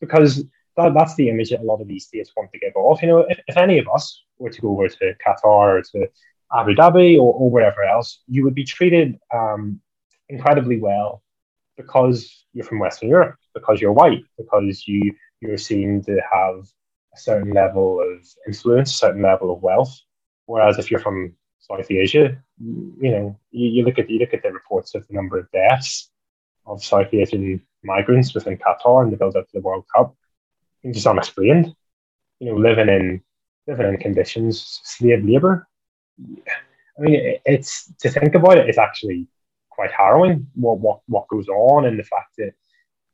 because 0.00 0.44
that, 0.76 0.94
that's 0.94 1.14
the 1.16 1.28
image 1.28 1.50
that 1.50 1.60
a 1.60 1.70
lot 1.72 1.80
of 1.80 1.88
these 1.88 2.06
states 2.06 2.32
want 2.36 2.50
to 2.52 2.58
give 2.58 2.74
off. 2.76 3.02
You 3.02 3.08
know, 3.08 3.18
if, 3.28 3.38
if 3.46 3.56
any 3.56 3.78
of 3.78 3.88
us 3.88 4.22
were 4.38 4.50
to 4.50 4.60
go 4.60 4.70
over 4.72 4.88
to 4.88 5.14
Qatar 5.24 5.78
or 5.78 5.82
to 5.92 6.08
Abu 6.54 6.74
Dhabi 6.74 7.16
or, 7.16 7.32
or 7.34 7.50
wherever 7.50 7.82
else, 7.82 8.20
you 8.26 8.44
would 8.44 8.54
be 8.54 8.64
treated 8.64 9.18
um, 9.32 9.80
incredibly 10.28 10.78
well 10.78 11.22
because 11.76 12.46
you're 12.52 12.64
from 12.64 12.78
Western 12.78 13.08
Europe, 13.08 13.36
because 13.54 13.80
you're 13.80 13.92
white, 13.92 14.24
because 14.38 14.86
you 14.86 15.14
you're 15.40 15.58
seen 15.58 16.02
to 16.04 16.20
have 16.32 16.66
a 17.14 17.18
certain 17.18 17.52
level 17.52 18.00
of 18.00 18.26
influence, 18.46 18.92
a 18.92 18.96
certain 18.96 19.22
level 19.22 19.52
of 19.52 19.62
wealth. 19.62 19.98
Whereas 20.46 20.78
if 20.78 20.90
you're 20.90 21.00
from 21.00 21.34
South 21.58 21.90
Asia, 21.90 22.36
you 22.60 23.10
know, 23.10 23.38
you, 23.50 23.68
you 23.68 23.84
look 23.84 23.98
at 23.98 24.10
you 24.10 24.18
look 24.18 24.34
at 24.34 24.42
the 24.42 24.52
reports 24.52 24.94
of 24.94 25.06
the 25.06 25.14
number 25.14 25.38
of 25.38 25.50
deaths 25.52 26.10
of 26.66 26.84
South 26.84 27.12
Asian 27.12 27.60
migrants 27.82 28.34
within 28.34 28.58
Qatar 28.58 29.02
and 29.02 29.12
the 29.12 29.16
build 29.16 29.36
up 29.36 29.46
to 29.46 29.52
the 29.54 29.60
World 29.60 29.84
Cup, 29.94 30.14
It's 30.82 30.96
just 30.96 31.06
unexplained. 31.06 31.74
You 32.40 32.52
know, 32.52 32.56
living 32.56 32.88
in 32.88 33.22
living 33.66 33.86
in 33.86 33.96
conditions 33.98 34.80
slave 34.84 35.24
labor. 35.24 35.68
I 36.18 37.00
mean, 37.00 37.14
it, 37.14 37.42
it's 37.44 37.92
to 38.00 38.10
think 38.10 38.34
about 38.34 38.58
it, 38.58 38.68
it's 38.68 38.78
actually 38.78 39.28
quite 39.70 39.92
harrowing 39.92 40.46
what 40.54 40.78
what 40.78 41.00
what 41.06 41.28
goes 41.28 41.48
on 41.48 41.86
and 41.86 41.98
the 41.98 42.04
fact 42.04 42.34
that 42.38 42.52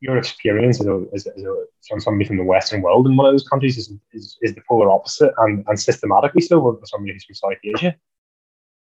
your 0.01 0.17
experience 0.17 0.81
as, 0.81 0.87
a, 0.87 1.05
as, 1.13 1.27
a, 1.27 1.31
as 1.37 1.45
a, 1.45 1.65
from 1.89 2.01
somebody 2.01 2.27
from 2.27 2.37
the 2.37 2.45
Western 2.45 2.83
world 2.83 3.07
in 3.07 3.17
one 3.17 3.27
of 3.27 3.33
those 3.33 3.49
countries 3.49 3.77
is, 3.77 3.93
is, 4.13 4.39
is 4.43 4.55
the 4.55 4.63
polar 4.69 4.91
opposite 4.91 5.33
and, 5.39 5.65
and 5.67 5.81
systematically 5.81 6.43
so 6.43 6.61
for 6.61 6.79
somebody 6.85 7.13
who's 7.13 7.25
from 7.25 7.35
South 7.35 7.59
Asia. 7.65 7.97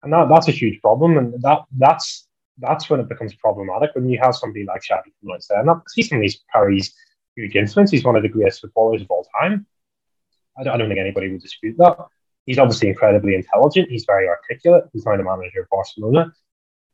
And 0.03 0.11
that, 0.13 0.27
that's 0.29 0.49
a 0.49 0.51
huge 0.51 0.81
problem. 0.81 1.17
And 1.17 1.41
that 1.41 1.59
that's 1.77 2.27
that's 2.59 2.89
when 2.89 2.99
it 2.99 3.09
becomes 3.09 3.33
problematic 3.35 3.91
when 3.93 4.09
you 4.09 4.19
have 4.21 4.35
somebody 4.35 4.65
like 4.65 4.81
Xavi 4.81 5.11
from 5.19 5.31
outside 5.33 5.65
that 5.65 5.73
because 5.73 5.93
he's 5.93 6.09
somebody 6.09 6.31
who 6.31 6.37
carries 6.53 6.93
huge 7.35 7.55
influence. 7.55 7.91
He's 7.91 8.03
one 8.03 8.15
of 8.15 8.23
the 8.23 8.29
greatest 8.29 8.61
footballers 8.61 9.01
of 9.01 9.07
all 9.09 9.27
time. 9.39 9.65
I 10.57 10.63
don't, 10.63 10.73
I 10.73 10.77
don't 10.77 10.87
think 10.87 10.99
anybody 10.99 11.31
would 11.31 11.41
dispute 11.41 11.75
that. 11.79 11.97
He's 12.45 12.59
obviously 12.59 12.89
incredibly 12.89 13.35
intelligent. 13.35 13.89
He's 13.89 14.05
very 14.05 14.29
articulate. 14.29 14.85
He's 14.93 15.05
now 15.05 15.17
the 15.17 15.23
manager 15.23 15.61
of 15.61 15.67
Barcelona. 15.69 16.31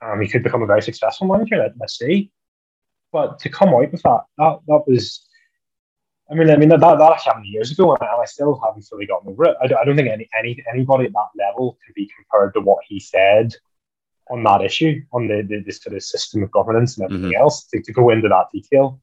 Um, 0.02 0.22
he 0.22 0.28
could 0.28 0.42
become 0.42 0.64
a 0.64 0.66
very 0.66 0.82
successful 0.82 1.28
manager. 1.28 1.58
Let, 1.58 1.74
let's 1.80 2.00
see. 2.00 2.32
But 3.12 3.40
to 3.40 3.50
come 3.50 3.70
out 3.70 3.92
with 3.92 4.02
that, 4.04 4.22
that, 4.38 4.60
that 4.68 4.84
was 4.88 5.28
I 6.32 6.34
mean, 6.34 6.50
I 6.50 6.56
mean 6.56 6.70
that, 6.70 6.80
that 6.80 7.02
actually 7.02 7.30
happened 7.30 7.48
years 7.48 7.72
ago, 7.72 7.94
and 7.94 8.02
I 8.02 8.24
still 8.26 8.60
haven't 8.64 8.84
fully 8.84 9.06
gotten 9.06 9.30
over 9.30 9.46
it. 9.46 9.58
I 9.62 9.68
don't, 9.68 9.80
I 9.80 9.84
don't 9.84 9.98
think 9.98 10.08
any, 10.08 10.30
any 10.38 10.64
anybody 10.72 11.06
at 11.06 11.12
that 11.12 11.28
level 11.38 11.78
can 11.86 11.94
be 11.94 12.10
compared 12.16 12.54
to 12.54 12.62
what 12.62 12.80
he 12.88 13.02
said 13.02 13.54
on 14.30 14.44
that 14.44 14.62
issue, 14.62 15.02
on 15.12 15.28
the, 15.28 15.42
the, 15.42 15.62
the 15.62 15.74
sort 15.74 15.94
of 15.94 16.02
system 16.02 16.42
of 16.42 16.52
governance 16.52 16.98
and 16.98 17.04
everything 17.04 17.32
mm-hmm. 17.32 17.42
else, 17.42 17.66
to, 17.66 17.82
to 17.82 17.92
go 17.92 18.12
into 18.12 18.30
that 18.30 18.46
detail. 18.54 19.02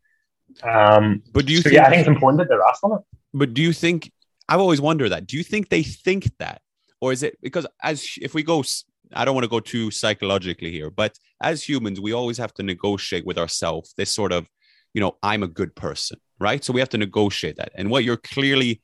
Um, 0.63 1.23
but 1.33 1.45
do 1.45 1.53
you? 1.53 1.59
So 1.59 1.65
think, 1.65 1.75
yeah, 1.75 1.87
I 1.87 1.91
think 1.91 2.01
it's 2.01 2.09
important 2.09 2.39
that 2.39 2.49
they're 2.49 2.63
asked 2.63 2.83
on 2.83 2.99
it. 2.99 3.05
But 3.35 3.53
do 3.53 3.61
you 3.61 3.75
think? 3.75 4.11
I've 4.49 4.61
always 4.61 4.81
wondered 4.81 5.11
that. 5.11 5.27
Do 5.27 5.37
you 5.37 5.43
think 5.43 5.69
they 5.69 5.83
think 5.83 6.31
that, 6.39 6.63
or 7.03 7.13
is 7.13 7.23
it 7.23 7.37
because 7.43 7.67
as 7.83 8.09
if 8.23 8.33
we 8.33 8.43
go 8.43 8.65
I 9.13 9.25
don't 9.25 9.35
want 9.35 9.45
to 9.45 9.51
go 9.51 9.61
too 9.61 9.91
psychologically 9.91 10.71
here, 10.71 10.91
but 10.91 11.19
as 11.43 11.63
humans, 11.63 12.01
we 12.01 12.13
always 12.13 12.39
have 12.39 12.55
to 12.55 12.63
negotiate 12.63 13.27
with 13.27 13.39
ourselves 13.39 13.95
this 13.97 14.11
sort 14.11 14.33
of, 14.33 14.49
you 14.95 15.01
know, 15.01 15.17
I'm 15.23 15.43
a 15.43 15.49
good 15.49 15.75
person, 15.75 16.19
right? 16.41 16.65
So 16.65 16.73
we 16.73 16.81
have 16.81 16.89
to 16.91 16.99
negotiate 16.99 17.57
that. 17.57 17.73
And 17.75 17.91
what 17.91 18.05
you're 18.05 18.17
clearly 18.17 18.83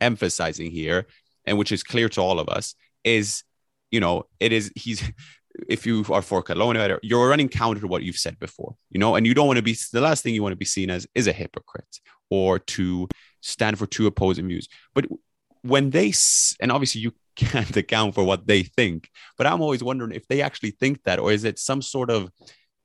emphasizing 0.00 0.70
here, 0.70 1.06
and 1.46 1.58
which 1.58 1.72
is 1.72 1.82
clear 1.82 2.08
to 2.10 2.20
all 2.20 2.38
of 2.38 2.48
us, 2.48 2.74
is, 3.04 3.42
you 3.90 4.00
know, 4.00 4.26
it 4.40 4.52
is, 4.52 4.72
he's, 4.74 5.02
if 5.68 5.86
you 5.86 6.04
are 6.10 6.22
for 6.22 6.42
Catalonia, 6.42 6.98
you're 7.02 7.28
running 7.28 7.48
counter 7.48 7.80
to 7.80 7.86
what 7.86 8.02
you've 8.02 8.16
said 8.16 8.38
before, 8.38 8.74
you 8.90 8.98
know, 8.98 9.14
and 9.14 9.26
you 9.26 9.34
don't 9.34 9.46
want 9.46 9.58
to 9.58 9.62
be, 9.62 9.76
the 9.92 10.00
last 10.00 10.22
thing 10.22 10.34
you 10.34 10.42
want 10.42 10.52
to 10.52 10.56
be 10.56 10.64
seen 10.64 10.90
as 10.90 11.06
is 11.14 11.26
a 11.26 11.32
hypocrite 11.32 12.00
or 12.30 12.58
to 12.58 13.08
stand 13.40 13.78
for 13.78 13.86
two 13.86 14.06
opposing 14.06 14.48
views. 14.48 14.68
But 14.94 15.06
when 15.62 15.90
they, 15.90 16.12
and 16.60 16.72
obviously 16.72 17.02
you 17.02 17.12
can't 17.36 17.76
account 17.76 18.14
for 18.14 18.24
what 18.24 18.46
they 18.46 18.62
think. 18.62 19.10
But 19.36 19.46
I'm 19.46 19.60
always 19.60 19.82
wondering 19.82 20.12
if 20.12 20.26
they 20.28 20.42
actually 20.42 20.72
think 20.72 21.02
that, 21.04 21.18
or 21.18 21.32
is 21.32 21.44
it 21.44 21.58
some 21.58 21.82
sort 21.82 22.10
of 22.10 22.30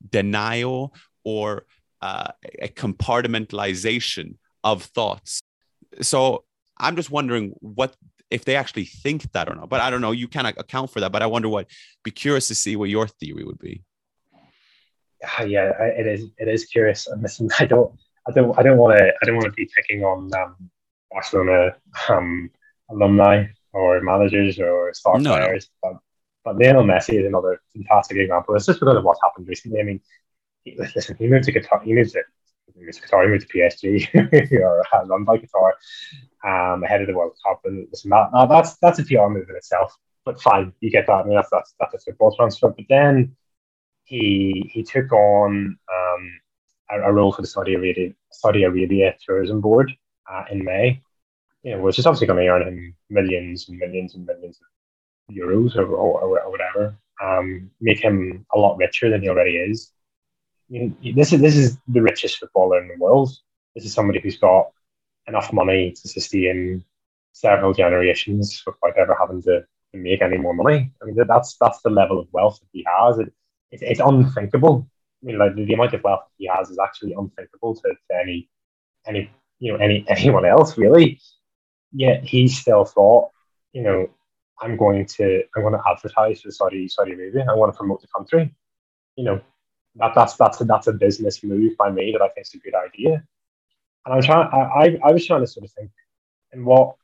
denial 0.08 0.94
or 1.24 1.66
uh, 2.02 2.32
a 2.60 2.68
compartmentalization 2.68 4.36
of 4.64 4.82
thoughts? 4.82 5.40
So 6.02 6.44
I'm 6.78 6.96
just 6.96 7.10
wondering 7.10 7.52
what 7.60 7.94
if 8.30 8.44
they 8.44 8.56
actually 8.56 8.84
think 8.84 9.30
that 9.32 9.48
or 9.48 9.54
not. 9.54 9.68
But 9.68 9.80
I 9.80 9.90
don't 9.90 10.00
know. 10.00 10.12
You 10.12 10.28
cannot 10.28 10.58
account 10.58 10.90
for 10.90 11.00
that. 11.00 11.12
But 11.12 11.22
I 11.22 11.26
wonder 11.26 11.48
what. 11.48 11.68
Be 12.04 12.10
curious 12.10 12.48
to 12.48 12.54
see 12.54 12.76
what 12.76 12.88
your 12.88 13.08
theory 13.08 13.44
would 13.44 13.58
be. 13.58 13.82
Yeah, 15.44 15.72
it 15.80 16.06
is. 16.06 16.30
It 16.38 16.48
is 16.48 16.64
curious. 16.64 17.06
And 17.06 17.22
listen, 17.22 17.50
I 17.58 17.66
don't. 17.66 17.92
I 18.28 18.32
don't. 18.32 18.58
I 18.58 18.62
don't 18.62 18.78
want 18.78 18.98
to. 18.98 19.04
I 19.04 19.26
don't 19.26 19.36
want 19.36 19.46
to 19.46 19.52
be 19.52 19.68
picking 19.76 20.04
on 20.04 20.30
um, 20.34 20.70
Barcelona 21.10 21.76
um, 22.08 22.50
alumni 22.90 23.46
or 23.72 24.00
managers 24.00 24.58
or 24.58 24.92
star 24.94 25.18
no, 25.18 25.36
players. 25.36 25.68
No. 25.82 25.90
But 25.92 26.00
but 26.44 26.58
Lionel 26.58 26.84
Messi 26.84 27.20
is 27.20 27.26
another 27.26 27.60
fantastic 27.74 28.16
example. 28.16 28.54
It's 28.54 28.66
just 28.66 28.80
because 28.80 28.96
of 28.96 29.04
what's 29.04 29.20
happened 29.22 29.46
recently. 29.46 29.80
I 29.80 29.84
mean, 29.84 30.00
he, 30.64 30.76
listen, 30.78 31.16
he 31.16 31.26
moved 31.26 31.44
to 31.44 31.52
Qatar. 31.52 31.82
He 31.82 31.92
moved 31.92 32.12
to 32.12 32.22
he 32.74 32.84
moved 32.84 33.00
to 33.00 33.08
Qatar. 33.08 33.24
He 33.24 33.30
moved 33.30 33.48
to 33.48 33.58
PSG 33.58 34.52
or 34.60 34.84
uh, 34.94 35.04
run 35.06 35.24
by 35.24 35.38
Qatar 35.38 35.72
um, 36.44 36.82
ahead 36.82 37.02
of 37.02 37.08
the 37.08 37.14
World 37.14 37.36
Cup. 37.46 37.60
And 37.64 37.86
listen, 37.90 38.10
that, 38.10 38.46
that's 38.48 38.76
that's 38.78 38.98
a 38.98 39.04
PR 39.04 39.28
move 39.28 39.48
in 39.48 39.56
itself. 39.56 39.94
But 40.24 40.40
fine, 40.40 40.72
you 40.80 40.90
get 40.90 41.06
that. 41.06 41.12
I 41.12 41.24
mean, 41.24 41.34
that's 41.34 41.50
that's, 41.50 41.74
that's 41.78 41.94
a 41.94 41.98
football 41.98 42.34
transfer. 42.34 42.68
But 42.68 42.86
then 42.88 43.36
he 44.04 44.70
he 44.72 44.82
took 44.82 45.12
on 45.12 45.78
um, 45.92 46.40
a, 46.90 47.00
a, 47.02 47.12
role 47.12 47.32
for 47.32 47.42
the 47.42 47.48
Saudi 47.48 47.74
Arabia 47.74 48.12
Saudi 48.32 48.64
Arabia 48.64 49.14
Tourism 49.24 49.60
Board 49.60 49.92
uh, 50.30 50.44
in 50.50 50.64
May 50.64 51.02
you 51.62 51.76
know, 51.76 51.82
which 51.82 51.98
is 51.98 52.06
obviously 52.06 52.26
going 52.26 52.42
to 52.42 52.48
earn 52.48 52.66
him 52.66 52.96
millions 53.10 53.68
and 53.68 53.78
millions 53.78 54.14
and 54.14 54.26
millions 54.26 54.58
of 55.28 55.34
euros 55.34 55.76
or, 55.76 55.86
or, 55.86 56.40
or 56.40 56.50
whatever, 56.50 56.96
um, 57.22 57.70
make 57.80 57.98
him 57.98 58.46
a 58.54 58.58
lot 58.58 58.78
richer 58.78 59.10
than 59.10 59.22
he 59.22 59.28
already 59.28 59.56
is. 59.56 59.92
I 60.70 60.72
mean, 60.72 60.96
this 61.16 61.32
is 61.32 61.40
this 61.40 61.56
is 61.56 61.78
the 61.88 62.00
richest 62.00 62.38
footballer 62.38 62.80
in 62.80 62.88
the 62.88 62.96
world. 62.98 63.30
This 63.74 63.84
is 63.84 63.92
somebody 63.92 64.20
who's 64.20 64.38
got 64.38 64.70
enough 65.26 65.52
money 65.52 65.92
to 65.92 66.08
sustain 66.08 66.84
several 67.32 67.72
generations 67.72 68.62
without 68.66 68.96
ever 68.96 69.16
having 69.18 69.42
to, 69.42 69.60
to 69.60 69.98
make 69.98 70.22
any 70.22 70.38
more 70.38 70.54
money. 70.54 70.92
I 71.02 71.04
mean, 71.04 71.16
that's 71.26 71.56
that's 71.60 71.82
the 71.82 71.90
level 71.90 72.20
of 72.20 72.28
wealth 72.32 72.60
that 72.60 72.68
he 72.72 72.86
has. 72.86 73.18
It, 73.18 73.32
it, 73.72 73.82
it's 73.82 74.00
unthinkable. 74.00 74.88
I 75.22 75.26
mean, 75.26 75.38
like 75.38 75.54
the, 75.54 75.64
the 75.64 75.74
amount 75.74 75.94
of 75.94 76.04
wealth 76.04 76.24
he 76.38 76.48
has 76.54 76.70
is 76.70 76.78
actually 76.78 77.12
unthinkable 77.12 77.74
to, 77.74 77.82
to 77.82 78.16
any 78.18 78.48
any 79.06 79.30
you 79.58 79.72
know 79.72 79.78
any 79.78 80.04
anyone 80.08 80.46
else 80.46 80.78
really 80.78 81.20
yet 81.92 82.24
he 82.24 82.48
still 82.48 82.84
thought, 82.84 83.30
you 83.72 83.82
know, 83.82 84.08
I'm 84.60 84.76
going 84.76 85.06
to 85.06 85.42
I'm 85.56 85.62
going 85.62 85.74
to 85.74 85.82
advertise 85.88 86.42
for 86.42 86.50
Saudi 86.50 86.88
Saudi 86.88 87.12
Arabia. 87.12 87.46
I 87.48 87.54
want 87.54 87.72
to 87.72 87.76
promote 87.76 88.02
the 88.02 88.08
country. 88.14 88.54
You 89.16 89.24
know, 89.24 89.40
that 89.96 90.12
that's 90.14 90.34
that's 90.34 90.60
a, 90.60 90.64
that's 90.64 90.86
a 90.86 90.92
business 90.92 91.42
move 91.42 91.76
by 91.78 91.90
me 91.90 92.12
that 92.12 92.22
I 92.22 92.28
think 92.28 92.46
is 92.46 92.54
a 92.54 92.58
good 92.58 92.74
idea. 92.74 93.22
And 94.04 94.14
I'm 94.14 94.22
trying. 94.22 94.48
I, 94.52 94.58
I, 94.58 94.98
I 95.08 95.12
was 95.12 95.26
trying 95.26 95.40
to 95.40 95.46
sort 95.46 95.64
of 95.64 95.72
think, 95.72 95.90
in 96.52 96.64
what 96.64 96.96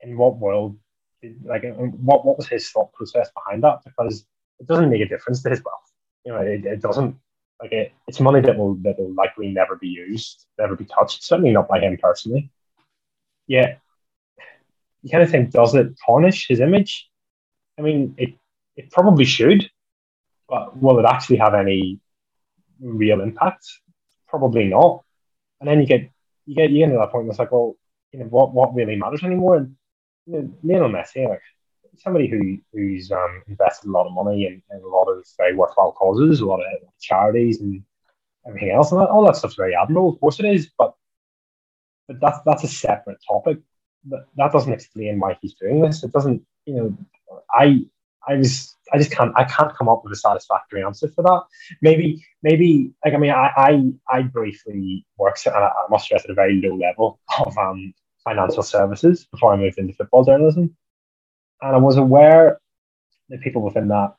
in 0.00 0.16
what 0.16 0.38
world, 0.38 0.76
like 1.44 1.64
what 1.76 2.24
what 2.24 2.36
was 2.36 2.48
his 2.48 2.68
thought 2.70 2.92
process 2.92 3.30
behind 3.32 3.62
that? 3.62 3.82
Because 3.84 4.26
it 4.58 4.66
doesn't 4.66 4.90
make 4.90 5.02
a 5.02 5.08
difference 5.08 5.42
to 5.42 5.50
his 5.50 5.62
wealth. 5.64 5.92
You 6.24 6.32
know, 6.32 6.40
it, 6.40 6.66
it 6.66 6.80
doesn't 6.82 7.16
like 7.60 7.72
it, 7.72 7.92
it's 8.06 8.20
money 8.20 8.40
that 8.40 8.56
will 8.56 8.74
that 8.82 8.98
will 8.98 9.12
likely 9.14 9.48
never 9.48 9.76
be 9.76 9.88
used, 9.88 10.46
never 10.58 10.76
be 10.76 10.84
touched. 10.84 11.22
Certainly 11.22 11.52
not 11.52 11.68
by 11.68 11.80
him 11.80 11.96
personally. 11.96 12.50
Yeah, 13.46 13.76
you 15.02 15.10
kind 15.10 15.22
of 15.22 15.30
think, 15.30 15.50
does 15.50 15.74
it 15.74 15.94
tarnish 16.04 16.48
his 16.48 16.60
image? 16.60 17.08
I 17.78 17.82
mean, 17.82 18.14
it 18.18 18.34
it 18.76 18.90
probably 18.90 19.24
should, 19.24 19.68
but 20.48 20.76
will 20.76 20.98
it 20.98 21.06
actually 21.06 21.36
have 21.36 21.54
any 21.54 22.00
real 22.80 23.20
impact? 23.20 23.66
Probably 24.28 24.64
not. 24.64 25.04
And 25.60 25.68
then 25.68 25.80
you 25.80 25.86
get 25.86 26.10
you 26.46 26.54
get 26.54 26.70
you 26.70 26.84
get 26.84 26.92
to 26.92 26.98
that 26.98 27.10
point. 27.10 27.28
It's 27.28 27.38
like, 27.38 27.52
well, 27.52 27.76
you 28.12 28.20
know, 28.20 28.26
what 28.26 28.52
what 28.52 28.74
really 28.74 28.96
matters 28.96 29.24
anymore? 29.24 29.56
And 29.56 29.76
you 30.26 30.32
know, 30.34 30.52
Lionel 30.62 30.90
Messi, 30.90 31.28
like 31.28 31.42
somebody 31.98 32.28
who 32.28 32.58
who's 32.72 33.10
um, 33.10 33.42
invested 33.48 33.88
a 33.88 33.92
lot 33.92 34.06
of 34.06 34.12
money 34.12 34.46
in, 34.46 34.62
in 34.70 34.82
a 34.82 34.88
lot 34.88 35.08
of 35.08 35.24
very 35.36 35.54
worthwhile 35.54 35.92
causes, 35.92 36.40
a 36.40 36.46
lot 36.46 36.60
of 36.60 36.66
charities 37.00 37.60
and 37.60 37.82
everything 38.46 38.70
else, 38.70 38.92
and 38.92 39.00
all 39.00 39.24
that 39.24 39.36
stuff's 39.36 39.54
very 39.54 39.74
admirable. 39.74 40.10
Of 40.10 40.20
course, 40.20 40.40
it 40.40 40.46
is, 40.46 40.70
but 40.78 40.94
but 42.06 42.20
that's 42.20 42.38
that's 42.44 42.64
a 42.64 42.68
separate 42.68 43.18
topic 43.26 43.58
that, 44.08 44.52
doesn't 44.52 44.72
explain 44.72 45.18
why 45.18 45.36
he's 45.40 45.54
doing 45.54 45.80
this. 45.80 46.02
It 46.02 46.12
doesn't, 46.12 46.42
you 46.66 46.74
know, 46.74 46.98
I 47.52 47.84
I 48.28 48.36
was 48.36 48.76
I 48.92 48.98
just 48.98 49.10
can't 49.10 49.32
I 49.36 49.44
can't 49.44 49.76
come 49.76 49.88
up 49.88 50.02
with 50.04 50.12
a 50.12 50.16
satisfactory 50.16 50.84
answer 50.84 51.08
for 51.08 51.22
that. 51.22 51.42
Maybe 51.80 52.24
maybe 52.42 52.92
like 53.04 53.14
I 53.14 53.16
mean 53.16 53.30
I 53.30 53.50
I, 53.56 54.18
I 54.18 54.22
briefly 54.22 55.06
worked 55.16 55.46
I 55.46 55.70
must 55.88 56.04
stress 56.04 56.24
at 56.24 56.30
a 56.30 56.34
very 56.34 56.60
low 56.60 56.76
level 56.76 57.18
of 57.44 57.56
um, 57.56 57.94
financial 58.24 58.62
services 58.62 59.26
before 59.26 59.52
I 59.52 59.56
moved 59.56 59.78
into 59.78 59.94
football 59.94 60.24
journalism, 60.24 60.76
and 61.62 61.74
I 61.74 61.78
was 61.78 61.96
aware 61.96 62.60
that 63.28 63.40
people 63.40 63.62
within 63.62 63.88
that 63.88 64.14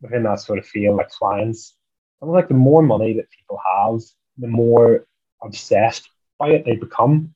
within 0.00 0.22
that 0.24 0.40
sort 0.40 0.58
of 0.58 0.66
field 0.66 0.96
like 0.96 1.10
clients, 1.10 1.74
I 2.22 2.26
was 2.26 2.34
like 2.34 2.48
the 2.48 2.54
more 2.54 2.82
money 2.82 3.14
that 3.14 3.30
people 3.30 3.60
have, 3.64 4.00
the 4.38 4.48
more 4.48 5.06
obsessed 5.42 6.08
by 6.38 6.48
it 6.50 6.64
they 6.64 6.76
become 6.76 7.34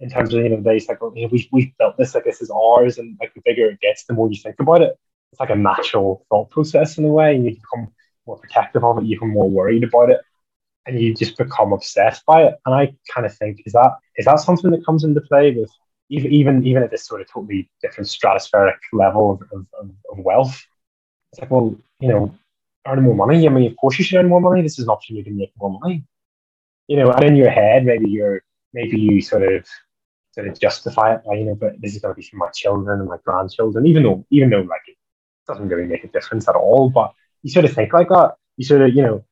in 0.00 0.10
terms 0.10 0.34
of 0.34 0.42
you 0.42 0.48
know 0.48 0.60
they 0.60 0.80
like 0.88 0.98
you 1.14 1.22
know, 1.22 1.28
we 1.30 1.48
we 1.52 1.74
built 1.78 1.96
this 1.96 2.14
like 2.14 2.24
this 2.24 2.42
is 2.42 2.50
ours 2.50 2.98
and 2.98 3.16
like 3.20 3.32
the 3.34 3.42
bigger 3.44 3.70
it 3.70 3.80
gets 3.80 4.04
the 4.04 4.12
more 4.12 4.30
you 4.30 4.36
think 4.36 4.56
about 4.60 4.82
it. 4.82 4.98
It's 5.32 5.40
like 5.40 5.50
a 5.50 5.56
natural 5.56 6.24
thought 6.28 6.50
process 6.50 6.98
in 6.98 7.04
a 7.04 7.08
way 7.08 7.34
and 7.34 7.44
you 7.44 7.52
become 7.52 7.92
more 8.26 8.38
protective 8.38 8.84
of 8.84 8.98
it 8.98 9.04
you 9.04 9.16
become 9.16 9.30
more 9.30 9.50
worried 9.50 9.84
about 9.84 10.10
it 10.10 10.20
and 10.86 11.00
you 11.00 11.14
just 11.14 11.36
become 11.38 11.72
obsessed 11.72 12.24
by 12.26 12.44
it. 12.44 12.54
And 12.66 12.74
I 12.74 12.94
kind 13.12 13.26
of 13.26 13.34
think 13.36 13.62
is 13.66 13.72
that 13.72 13.92
is 14.16 14.26
that 14.26 14.40
something 14.40 14.70
that 14.70 14.84
comes 14.84 15.04
into 15.04 15.20
play 15.20 15.52
with 15.52 15.70
even 16.10 16.32
even 16.32 16.66
even 16.66 16.82
at 16.82 16.90
this 16.90 17.06
sort 17.06 17.20
of 17.20 17.28
totally 17.30 17.70
different 17.82 18.08
stratospheric 18.08 18.76
level 18.92 19.40
of, 19.52 19.66
of, 19.80 19.90
of 20.10 20.18
wealth? 20.18 20.60
It's 21.32 21.40
like 21.40 21.50
well 21.50 21.76
you 22.00 22.08
know 22.08 22.34
earning 22.86 23.04
more 23.04 23.14
money 23.14 23.46
I 23.46 23.50
mean 23.50 23.70
of 23.70 23.76
course 23.76 23.98
you 23.98 24.04
should 24.04 24.18
earn 24.18 24.28
more 24.28 24.40
money. 24.40 24.62
This 24.62 24.78
is 24.78 24.84
an 24.84 24.90
opportunity 24.90 25.30
to 25.30 25.36
make 25.36 25.52
more 25.58 25.78
money. 25.80 26.04
You 26.88 26.98
know 26.98 27.10
and 27.10 27.24
in 27.24 27.36
your 27.36 27.50
head 27.50 27.84
maybe 27.84 28.10
you're 28.10 28.42
maybe 28.74 28.98
you 28.98 29.22
sort 29.22 29.44
of 29.44 29.66
sort 30.32 30.48
of 30.48 30.58
justify 30.58 31.14
it 31.14 31.22
by, 31.24 31.36
you 31.36 31.44
know, 31.44 31.54
but 31.54 31.80
this 31.80 31.94
is 31.94 32.02
going 32.02 32.12
to 32.12 32.20
be 32.20 32.26
for 32.26 32.36
my 32.36 32.50
children 32.50 33.00
and 33.00 33.08
my 33.08 33.16
grandchildren, 33.24 33.86
even 33.86 34.02
though, 34.02 34.26
even 34.30 34.50
though 34.50 34.62
like 34.62 34.82
it 34.88 34.96
doesn't 35.46 35.68
really 35.68 35.86
make 35.86 36.04
a 36.04 36.08
difference 36.08 36.48
at 36.48 36.56
all. 36.56 36.90
But 36.90 37.14
you 37.42 37.50
sort 37.50 37.64
of 37.64 37.72
think 37.72 37.92
like 37.92 38.08
that. 38.08 38.34
You 38.56 38.64
sort 38.64 38.82
of, 38.82 38.94
you 38.94 39.02
know, 39.02 39.24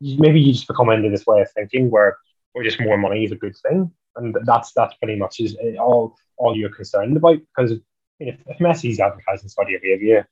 maybe 0.00 0.40
you 0.40 0.52
just 0.52 0.68
become 0.68 0.90
into 0.90 1.08
this 1.08 1.26
way 1.26 1.40
of 1.40 1.50
thinking 1.50 1.90
where, 1.90 2.16
where 2.52 2.64
just 2.64 2.80
more 2.80 2.98
money 2.98 3.24
is 3.24 3.32
a 3.32 3.36
good 3.36 3.56
thing, 3.56 3.90
and 4.16 4.36
that's 4.44 4.72
that's 4.72 4.94
pretty 4.96 5.16
much 5.16 5.40
is 5.40 5.56
eh, 5.62 5.76
all 5.76 6.16
all 6.36 6.56
you're 6.56 6.74
concerned 6.74 7.16
about. 7.16 7.38
Because 7.38 7.72
if, 8.18 8.36
if 8.46 8.58
Messi's 8.58 9.00
advertising 9.00 9.48
Saudi 9.48 9.76
Arabia, 9.76 10.26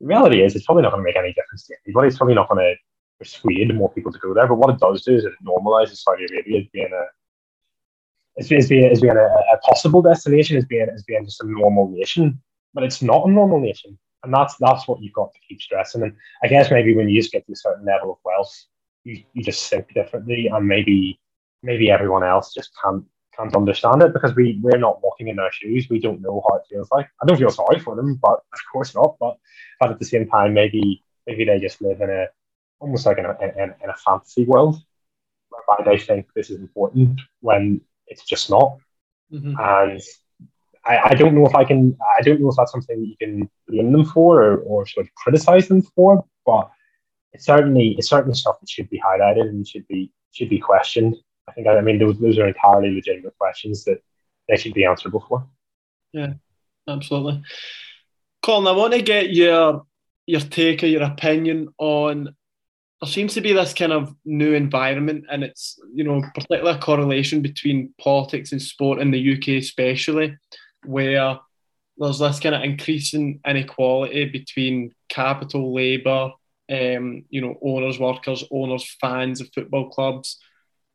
the 0.00 0.06
reality 0.06 0.42
is 0.42 0.54
it's 0.54 0.66
probably 0.66 0.82
not 0.82 0.92
going 0.92 1.02
to 1.02 1.08
make 1.08 1.16
any 1.16 1.32
difference 1.32 1.66
to 1.66 1.74
anybody. 1.86 2.08
It's 2.08 2.18
probably 2.18 2.34
not 2.34 2.48
going 2.48 2.64
to 2.64 2.74
persuade 3.18 3.74
more 3.74 3.92
people 3.92 4.12
to 4.12 4.18
go 4.18 4.34
there. 4.34 4.48
But 4.48 4.56
what 4.56 4.74
it 4.74 4.80
does 4.80 5.02
do 5.02 5.14
is 5.14 5.24
it 5.24 5.32
normalizes 5.46 5.98
Saudi 5.98 6.26
Arabia 6.30 6.62
being 6.72 6.90
a 6.92 7.04
as, 8.38 8.50
as 8.50 8.68
being, 8.68 8.90
as 8.90 9.00
being 9.00 9.16
a, 9.16 9.26
a, 9.26 9.58
possible 9.64 10.02
destination, 10.02 10.56
as 10.56 10.64
being, 10.64 10.88
as 10.92 11.02
being 11.02 11.24
just 11.24 11.42
a 11.42 11.46
normal 11.46 11.88
nation. 11.88 12.40
But 12.72 12.84
it's 12.84 13.02
not 13.02 13.26
a 13.26 13.30
normal 13.30 13.60
nation. 13.60 13.98
And 14.24 14.32
that's 14.32 14.56
that's 14.56 14.88
what 14.88 15.02
you've 15.02 15.12
got 15.12 15.32
to 15.32 15.40
keep 15.46 15.60
stressing. 15.60 16.02
And 16.02 16.16
I 16.42 16.48
guess 16.48 16.70
maybe 16.70 16.96
when 16.96 17.08
you 17.08 17.20
just 17.20 17.32
get 17.32 17.46
to 17.46 17.52
a 17.52 17.56
certain 17.56 17.84
level 17.84 18.12
of 18.12 18.18
wealth, 18.24 18.52
you, 19.04 19.22
you 19.34 19.44
just 19.44 19.68
think 19.68 19.92
differently 19.92 20.48
and 20.52 20.66
maybe 20.66 21.20
maybe 21.62 21.90
everyone 21.90 22.24
else 22.24 22.52
just 22.52 22.70
can't 22.82 23.04
can't 23.36 23.54
understand 23.54 24.02
it 24.02 24.12
because 24.12 24.34
we 24.34 24.58
we're 24.62 24.78
not 24.78 25.02
walking 25.02 25.28
in 25.28 25.36
their 25.36 25.52
shoes. 25.52 25.88
We 25.90 25.98
don't 25.98 26.22
know 26.22 26.42
how 26.48 26.56
it 26.56 26.62
feels 26.70 26.90
like. 26.90 27.08
I 27.22 27.26
don't 27.26 27.36
feel 27.36 27.50
sorry 27.50 27.80
for 27.80 27.96
them, 27.96 28.18
but 28.20 28.40
of 28.52 28.60
course 28.72 28.94
not. 28.94 29.16
But 29.20 29.36
but 29.78 29.90
at 29.90 29.98
the 29.98 30.04
same 30.04 30.28
time, 30.28 30.54
maybe 30.54 31.02
maybe 31.26 31.44
they 31.44 31.60
just 31.60 31.82
live 31.82 32.00
in 32.00 32.10
a 32.10 32.26
almost 32.80 33.06
like 33.06 33.18
in 33.18 33.26
a 33.26 33.36
in, 33.42 33.74
in 33.82 33.90
a 33.90 33.96
fantasy 33.96 34.44
world 34.44 34.76
whereby 35.50 35.84
they 35.84 35.98
think 35.98 36.26
this 36.34 36.50
is 36.50 36.60
important 36.60 37.20
when 37.40 37.80
it's 38.14 38.24
just 38.24 38.50
not. 38.50 38.78
Mm-hmm. 39.32 39.54
And 39.58 40.02
I, 40.84 41.10
I 41.10 41.14
don't 41.14 41.34
know 41.34 41.46
if 41.46 41.54
I 41.54 41.64
can 41.64 41.96
I 42.18 42.22
don't 42.22 42.40
know 42.40 42.50
if 42.50 42.56
that's 42.56 42.72
something 42.72 43.00
that 43.00 43.06
you 43.06 43.16
can 43.16 43.50
blame 43.68 43.92
them 43.92 44.04
for 44.04 44.42
or, 44.42 44.56
or 44.58 44.86
sort 44.86 45.06
of 45.06 45.14
criticize 45.14 45.68
them 45.68 45.82
for, 45.82 46.24
but 46.46 46.70
it's 47.32 47.46
certainly 47.46 47.94
it's 47.98 48.08
certainly 48.08 48.34
stuff 48.34 48.60
that 48.60 48.68
should 48.68 48.88
be 48.90 49.00
highlighted 49.00 49.48
and 49.48 49.66
should 49.66 49.86
be 49.88 50.12
should 50.32 50.48
be 50.48 50.58
questioned. 50.58 51.16
I 51.48 51.52
think 51.52 51.66
I 51.66 51.80
mean 51.80 51.98
those 51.98 52.18
those 52.18 52.38
are 52.38 52.48
entirely 52.48 52.94
legitimate 52.94 53.36
questions 53.38 53.84
that 53.84 53.98
they 54.48 54.56
should 54.56 54.74
be 54.74 54.84
answerable 54.84 55.24
for. 55.28 55.46
Yeah, 56.12 56.34
absolutely. 56.88 57.42
Colin, 58.42 58.66
I 58.66 58.78
want 58.78 58.92
to 58.92 59.02
get 59.02 59.30
your 59.30 59.86
your 60.26 60.40
take 60.40 60.82
or 60.82 60.86
your 60.86 61.02
opinion 61.02 61.68
on 61.78 62.34
there 63.00 63.10
seems 63.10 63.34
to 63.34 63.40
be 63.40 63.52
this 63.52 63.74
kind 63.74 63.92
of 63.92 64.14
new 64.24 64.54
environment 64.54 65.24
and 65.30 65.44
it's 65.44 65.78
you 65.92 66.04
know 66.04 66.22
particular 66.34 66.78
correlation 66.78 67.42
between 67.42 67.92
politics 68.00 68.52
and 68.52 68.62
sport 68.62 69.00
in 69.00 69.10
the 69.10 69.34
UK 69.34 69.60
especially 69.62 70.36
where 70.84 71.38
there's 71.98 72.18
this 72.18 72.40
kind 72.40 72.54
of 72.54 72.62
increasing 72.62 73.40
inequality 73.46 74.24
between 74.26 74.92
capital 75.08 75.74
labour 75.74 76.30
um, 76.70 77.24
you 77.28 77.40
know 77.40 77.58
owners 77.62 77.98
workers 77.98 78.44
owners 78.50 78.96
fans 79.00 79.40
of 79.40 79.50
football 79.54 79.90
clubs 79.90 80.38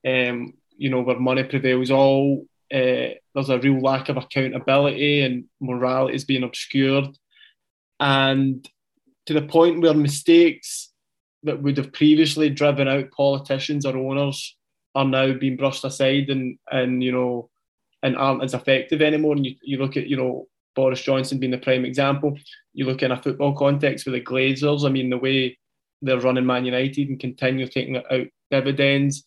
um, 0.07 0.53
you 0.79 0.89
know 0.89 1.01
where 1.01 1.19
money 1.19 1.43
prevails. 1.43 1.91
All 1.91 2.45
uh, 2.73 3.13
there's 3.35 3.49
a 3.49 3.59
real 3.59 3.79
lack 3.81 4.09
of 4.09 4.17
accountability 4.17 5.21
and 5.21 5.45
morality 5.59 6.15
is 6.15 6.25
being 6.25 6.43
obscured. 6.43 7.09
And 7.99 8.67
to 9.25 9.33
the 9.33 9.41
point 9.41 9.81
where 9.81 9.93
mistakes 9.93 10.88
that 11.43 11.61
would 11.61 11.77
have 11.77 11.93
previously 11.93 12.49
driven 12.49 12.87
out 12.87 13.11
politicians 13.11 13.85
or 13.85 13.97
owners 13.97 14.57
are 14.95 15.05
now 15.05 15.33
being 15.33 15.55
brushed 15.55 15.85
aside 15.85 16.29
and 16.29 16.57
and 16.71 17.03
you 17.03 17.11
know 17.11 17.49
and 18.01 18.17
aren't 18.17 18.43
as 18.43 18.53
effective 18.53 19.01
anymore. 19.01 19.35
And 19.35 19.45
you, 19.45 19.55
you 19.61 19.77
look 19.77 19.97
at 19.97 20.07
you 20.07 20.17
know 20.17 20.47
Boris 20.75 21.01
Johnson 21.01 21.39
being 21.39 21.51
the 21.51 21.57
prime 21.57 21.85
example. 21.85 22.37
You 22.73 22.85
look 22.85 23.03
in 23.03 23.11
a 23.11 23.21
football 23.21 23.55
context 23.55 24.05
with 24.05 24.15
the 24.15 24.21
Glazers. 24.21 24.85
I 24.85 24.89
mean 24.89 25.09
the 25.09 25.17
way 25.17 25.57
they're 26.01 26.19
running 26.19 26.45
Man 26.45 26.65
United 26.65 27.09
and 27.09 27.19
continue 27.19 27.67
taking 27.67 27.97
out 27.97 28.27
dividends. 28.51 29.25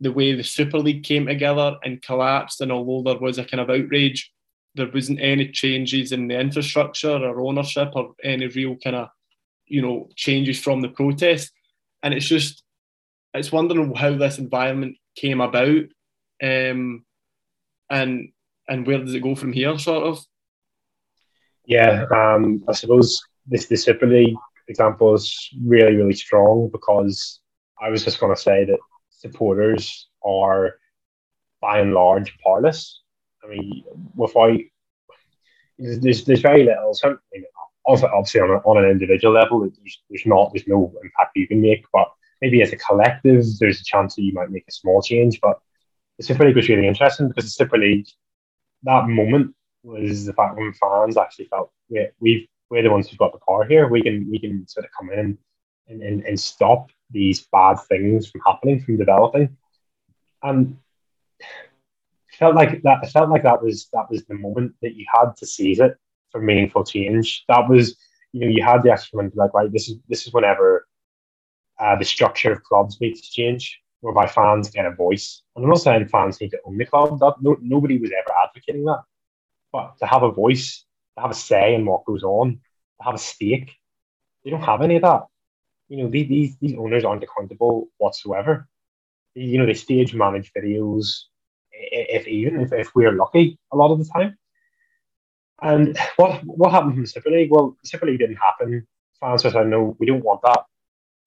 The 0.00 0.12
way 0.12 0.32
the 0.32 0.42
Super 0.42 0.78
League 0.78 1.04
came 1.04 1.26
together 1.26 1.76
and 1.84 2.02
collapsed, 2.02 2.60
and 2.60 2.72
although 2.72 3.12
there 3.12 3.20
was 3.20 3.38
a 3.38 3.44
kind 3.44 3.60
of 3.60 3.70
outrage, 3.70 4.32
there 4.74 4.90
wasn't 4.92 5.20
any 5.20 5.50
changes 5.50 6.10
in 6.10 6.26
the 6.26 6.38
infrastructure 6.40 7.12
or 7.12 7.40
ownership 7.40 7.90
or 7.94 8.14
any 8.24 8.48
real 8.48 8.76
kind 8.76 8.96
of 8.96 9.08
you 9.72 9.82
know 9.82 10.08
changes 10.16 10.60
from 10.60 10.80
the 10.82 10.88
protest. 10.88 11.50
And 12.02 12.12
it's 12.12 12.26
just 12.26 12.62
it's 13.34 13.52
wondering 13.52 13.94
how 13.94 14.16
this 14.16 14.38
environment 14.38 14.96
came 15.16 15.40
about 15.40 15.84
um, 16.42 17.04
and 17.90 18.28
and 18.68 18.86
where 18.86 18.98
does 18.98 19.14
it 19.14 19.22
go 19.22 19.34
from 19.34 19.52
here 19.52 19.78
sort 19.78 20.04
of? 20.04 20.24
Yeah 21.64 22.06
um, 22.14 22.64
i 22.68 22.72
suppose 22.72 23.20
this 23.46 23.66
the 23.66 23.76
super 23.76 24.06
league 24.06 24.34
example 24.68 25.14
is 25.14 25.48
really 25.64 25.94
really 25.94 26.14
strong 26.14 26.68
because 26.72 27.40
i 27.80 27.88
was 27.88 28.04
just 28.04 28.18
going 28.18 28.34
to 28.34 28.40
say 28.40 28.64
that 28.64 28.78
supporters 29.10 30.08
are 30.24 30.74
by 31.60 31.78
and 31.78 31.94
large 31.94 32.36
powerless. 32.44 33.02
I 33.44 33.48
mean 33.48 33.84
without 34.16 34.58
there's, 35.78 36.24
there's 36.24 36.40
very 36.40 36.64
little 36.64 36.94
certainly 36.94 37.46
obviously 37.86 38.40
on, 38.40 38.50
a, 38.50 38.58
on 38.58 38.84
an 38.84 38.90
individual 38.90 39.34
level, 39.34 39.60
there's, 39.60 40.02
there's 40.08 40.26
not 40.26 40.52
there's 40.52 40.66
no 40.68 40.92
impact 41.02 41.36
you 41.36 41.48
can 41.48 41.60
make, 41.60 41.84
but 41.92 42.08
maybe 42.40 42.62
as 42.62 42.72
a 42.72 42.76
collective, 42.76 43.44
there's 43.58 43.80
a 43.80 43.84
chance 43.84 44.14
that 44.14 44.22
you 44.22 44.32
might 44.32 44.50
make 44.50 44.64
a 44.68 44.72
small 44.72 45.02
change. 45.02 45.40
But 45.40 45.60
the 46.18 46.24
Super 46.24 46.44
League 46.44 46.56
was 46.56 46.68
really 46.68 46.88
interesting 46.88 47.28
because 47.28 47.44
the 47.44 47.50
Super 47.50 47.78
League, 47.78 48.06
that 48.82 49.08
moment 49.08 49.54
was 49.82 50.26
the 50.26 50.32
fact 50.32 50.56
when 50.56 50.72
fans 50.74 51.16
actually 51.16 51.46
felt 51.46 51.72
we 51.88 52.08
we've 52.20 52.46
we're 52.70 52.82
the 52.82 52.90
ones 52.90 53.08
who've 53.08 53.18
got 53.18 53.32
the 53.32 53.38
power 53.46 53.64
here. 53.64 53.88
We 53.88 54.02
can 54.02 54.28
we 54.30 54.38
can 54.38 54.66
sort 54.66 54.86
of 54.86 54.92
come 54.98 55.10
in 55.10 55.38
and, 55.88 56.02
and, 56.02 56.24
and 56.24 56.40
stop 56.40 56.90
these 57.10 57.46
bad 57.52 57.76
things 57.88 58.30
from 58.30 58.40
happening, 58.46 58.80
from 58.80 58.96
developing. 58.96 59.56
And 60.42 60.78
felt 62.30 62.54
like 62.54 62.82
that. 62.82 63.10
Felt 63.10 63.30
like 63.30 63.42
that 63.42 63.62
was 63.62 63.88
that 63.92 64.10
was 64.10 64.24
the 64.24 64.34
moment 64.34 64.74
that 64.82 64.94
you 64.94 65.04
had 65.12 65.36
to 65.36 65.46
seize 65.46 65.80
it 65.80 65.96
for 66.32 66.40
meaningful 66.40 66.84
change. 66.84 67.44
That 67.48 67.68
was, 67.68 67.96
you 68.32 68.40
know, 68.40 68.48
you 68.48 68.64
had 68.64 68.82
the 68.82 68.90
actual 68.90 69.18
moment 69.18 69.36
like, 69.36 69.54
right, 69.54 69.70
this 69.70 69.88
is 69.88 69.98
this 70.08 70.26
is 70.26 70.32
whenever 70.32 70.88
uh, 71.78 71.96
the 71.96 72.04
structure 72.04 72.50
of 72.50 72.64
clubs 72.64 73.00
needs 73.00 73.20
to 73.20 73.30
change, 73.30 73.80
whereby 74.00 74.26
fans 74.26 74.70
get 74.70 74.86
a 74.86 74.90
voice. 74.90 75.42
And 75.54 75.64
I'm 75.64 75.68
not 75.68 75.80
saying 75.80 76.08
fans 76.08 76.40
need 76.40 76.50
to 76.50 76.58
own 76.64 76.78
the 76.78 76.86
club. 76.86 77.18
That 77.20 77.34
no, 77.40 77.56
nobody 77.60 77.98
was 77.98 78.10
ever 78.10 78.32
advocating 78.42 78.84
that, 78.86 79.02
but 79.70 79.98
to 80.00 80.06
have 80.06 80.22
a 80.22 80.32
voice, 80.32 80.84
to 81.16 81.22
have 81.22 81.30
a 81.30 81.34
say 81.34 81.74
in 81.74 81.84
what 81.84 82.04
goes 82.06 82.24
on, 82.24 82.60
to 82.98 83.04
have 83.04 83.14
a 83.14 83.18
stake, 83.18 83.70
they 84.44 84.50
don't 84.50 84.62
have 84.62 84.82
any 84.82 84.96
of 84.96 85.02
that. 85.02 85.26
You 85.88 85.98
know, 85.98 86.10
these 86.10 86.28
these, 86.28 86.56
these 86.58 86.76
owners 86.78 87.04
aren't 87.04 87.22
accountable 87.22 87.88
whatsoever. 87.98 88.68
You 89.34 89.58
know, 89.58 89.66
they 89.66 89.74
stage 89.74 90.14
manage 90.14 90.52
videos, 90.52 91.24
if 91.72 92.26
even 92.28 92.60
if, 92.60 92.72
if 92.72 92.94
we're 92.94 93.12
lucky, 93.12 93.58
a 93.72 93.76
lot 93.76 93.92
of 93.92 93.98
the 93.98 94.04
time. 94.04 94.36
And 95.62 95.96
what 96.16 96.42
what 96.44 96.72
happened 96.72 96.94
from 96.94 97.02
the 97.02 97.08
Super 97.08 97.30
League? 97.30 97.50
Well, 97.50 97.76
the 97.80 97.88
Super 97.88 98.06
League 98.06 98.18
didn't 98.18 98.36
happen. 98.36 98.86
Fans 99.20 99.42
said, 99.42 99.54
"No, 99.68 99.96
we 99.98 100.06
don't 100.06 100.24
want 100.24 100.42
that." 100.42 100.64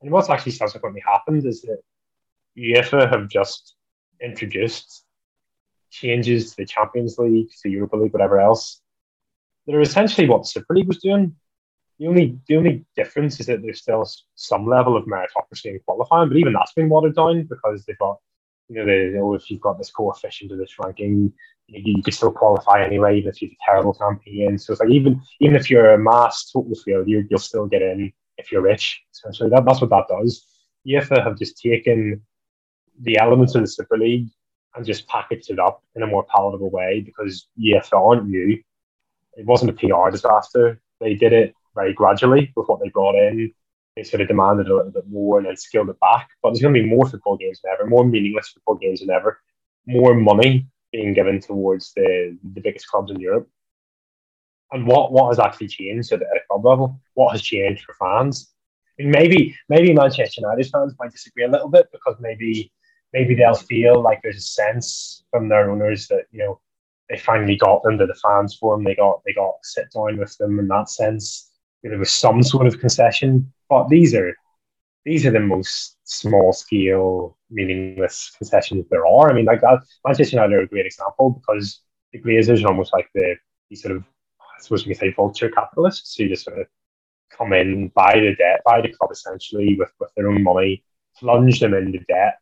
And 0.02 0.12
what's 0.12 0.30
actually 0.30 0.52
subsequently 0.52 1.02
happened 1.02 1.46
is 1.46 1.62
that 1.62 1.80
UEFA 2.58 3.10
have 3.10 3.30
just 3.30 3.76
introduced 4.22 5.06
changes 5.90 6.52
to 6.52 6.58
the 6.58 6.66
Champions 6.66 7.18
League, 7.18 7.50
to 7.62 7.70
Europa 7.70 7.96
League, 7.96 8.14
whatever 8.14 8.40
else. 8.40 8.82
That 9.66 9.76
are 9.76 9.82
essentially 9.82 10.28
what 10.28 10.44
the 10.44 10.48
Super 10.48 10.76
League 10.76 10.88
was 10.88 11.02
doing. 11.02 11.36
The 11.98 12.08
only 12.08 12.38
the 12.48 12.58
only 12.58 12.86
difference 12.98 13.40
is 13.40 13.46
that 13.46 13.62
there's 13.62 13.82
still 13.82 14.06
some 14.36 14.68
level 14.68 14.98
of 14.98 15.06
meritocracy 15.06 15.66
in 15.68 15.80
qualifying, 15.86 16.28
but 16.28 16.38
even 16.38 16.52
that's 16.52 16.74
been 16.74 16.90
watered 16.90 17.16
down 17.16 17.44
because 17.44 17.86
they've 17.86 17.98
got 17.98 18.18
you 18.70 18.76
know, 18.78 18.86
they, 18.86 19.18
oh, 19.20 19.34
if 19.34 19.50
you've 19.50 19.62
got 19.62 19.78
this 19.78 19.92
coefficient 19.92 20.52
of 20.52 20.58
this 20.58 20.78
ranking, 20.80 21.32
you, 21.68 21.82
you 21.98 22.04
could 22.04 22.14
still 22.14 22.32
qualify 22.32 22.84
anyway, 22.84 23.18
even 23.18 23.30
if 23.30 23.42
you've 23.42 23.52
a 23.52 23.66
terrible 23.66 23.94
campaign. 23.94 24.58
So 24.58 24.74
it's 24.74 24.80
like 24.80 24.90
even 24.90 25.22
even 25.40 25.56
if 25.56 25.70
you're 25.70 25.94
a 25.94 25.98
mass 25.98 26.50
total 26.52 26.76
failure, 26.76 27.24
you'll 27.30 27.40
still 27.40 27.68
get 27.68 27.82
in 27.82 28.12
if 28.38 28.52
you're 28.52 28.62
rich. 28.62 29.04
Essentially, 29.14 29.50
that, 29.50 29.66
that's 29.66 29.82
what 29.82 29.90
that 29.92 30.08
does. 30.10 30.46
UEFA 30.88 31.24
have 31.24 31.38
just 31.38 31.62
taken 31.62 32.22
the 33.02 33.18
elements 33.18 33.56
of 33.56 33.62
the 33.62 33.68
Super 33.68 33.98
League 33.98 34.30
and 34.76 34.86
just 34.86 35.08
packaged 35.08 35.50
it 35.50 35.60
up 35.60 35.84
in 35.96 36.04
a 36.04 36.08
more 36.08 36.26
palatable 36.26 36.70
way 36.70 37.02
because 37.02 37.48
UEFA 37.60 37.94
aren't 37.94 38.28
new. 38.28 38.62
It 39.36 39.46
wasn't 39.46 39.72
a 39.72 39.74
PR 39.74 40.10
disaster. 40.10 40.80
They 41.00 41.16
did 41.16 41.34
it 41.34 41.54
very 41.76 41.94
gradually 41.94 42.52
with 42.56 42.68
what 42.68 42.80
they 42.82 42.90
brought 42.90 43.16
in 43.16 43.52
they 43.96 44.04
sort 44.04 44.22
of 44.22 44.28
demanded 44.28 44.68
a 44.68 44.76
little 44.76 44.92
bit 44.92 45.08
more 45.08 45.38
and 45.38 45.48
then 45.48 45.56
scaled 45.56 45.90
it 45.90 46.00
back. 46.00 46.30
But 46.42 46.50
there's 46.50 46.62
going 46.62 46.74
to 46.74 46.82
be 46.82 46.88
more 46.88 47.08
football 47.08 47.38
games 47.38 47.62
than 47.62 47.72
ever, 47.72 47.88
more 47.88 48.06
meaningless 48.06 48.50
football 48.50 48.76
games 48.76 49.00
than 49.00 49.10
ever, 49.10 49.40
more 49.88 50.14
money 50.14 50.68
being 50.92 51.14
given 51.14 51.40
towards 51.40 51.94
the, 51.94 52.38
the 52.54 52.62
biggest 52.62 52.88
clubs 52.88 53.12
in 53.12 53.20
Europe. 53.20 53.50
And 54.72 54.86
what, 54.86 55.12
what 55.12 55.30
has 55.30 55.40
actually 55.40 55.68
changed 55.68 56.12
at, 56.12 56.22
a 56.22 56.40
club 56.50 56.66
level? 56.66 57.00
What 57.14 57.32
has 57.32 57.42
changed 57.42 57.86
for 57.86 57.94
fans? 57.94 58.52
I 59.00 59.04
mean, 59.04 59.12
maybe 59.12 59.56
maybe 59.70 59.94
Manchester 59.94 60.42
United 60.42 60.70
fans 60.72 60.96
might 61.00 61.12
disagree 61.12 61.44
a 61.44 61.50
little 61.50 61.70
bit 61.70 61.88
because 61.92 62.16
maybe 62.20 62.72
maybe 63.14 63.36
they'll 63.36 63.54
feel 63.54 64.02
like 64.02 64.22
there's 64.22 64.38
a 64.38 64.42
sense 64.42 65.24
from 65.32 65.50
their 65.50 65.70
owners 65.70 66.08
that 66.08 66.26
you 66.32 66.40
know 66.40 66.60
they 67.10 67.18
finally 67.18 67.58
got 67.58 67.84
them 67.84 67.98
to 67.98 68.06
the 68.06 68.16
fans 68.16 68.56
for 68.56 68.76
them. 68.76 68.86
They 68.86 68.96
got 68.96 69.22
they 69.26 69.34
got 69.34 69.56
sit 69.64 69.92
down 69.94 70.18
with 70.18 70.36
them 70.38 70.60
in 70.60 70.68
that 70.70 70.90
sense. 70.90 71.52
you 71.84 71.90
There 71.90 72.00
was 72.00 72.12
some 72.12 72.42
sort 72.42 72.68
of 72.68 72.80
concession 72.80 73.52
but 73.70 73.90
these 73.90 74.14
are 74.14 74.36
these 75.06 75.26
are 75.26 75.32
the 75.32 75.40
most 75.40 75.98
small 76.04 76.52
scale, 76.52 77.38
meaningless 77.52 78.32
concessions 78.38 78.86
there 78.90 79.06
are. 79.06 79.30
I 79.30 79.34
mean, 79.34 79.46
like 79.46 79.62
that, 79.62 79.82
Manchester 80.06 80.38
United 80.38 80.56
are 80.56 80.62
a 80.62 80.68
great 80.68 80.88
example 80.88 81.30
because 81.30 81.82
the 82.12 82.22
Glazers 82.22 82.64
are 82.64 82.68
almost 82.70 82.92
like 82.94 83.10
the 83.14 83.36
sort 83.76 83.96
of 83.96 84.04
I 84.40 84.62
suppose 84.62 84.86
we 84.86 84.94
can 84.94 85.00
say 85.00 85.14
vulture 85.14 85.50
capitalists 85.50 86.16
who 86.16 86.30
just 86.30 86.46
sort 86.46 86.60
of 86.60 86.68
come 87.30 87.54
in, 87.54 87.90
buy 87.90 88.14
the 88.16 88.36
debt, 88.36 88.62
buy 88.66 88.82
the 88.82 88.94
club 88.94 89.12
essentially 89.12 89.76
with, 89.78 89.92
with 90.00 90.10
their 90.16 90.30
own 90.30 90.44
money, 90.44 90.84
plunge 91.18 91.60
them 91.60 91.74
into 91.74 92.00
debt, 92.08 92.40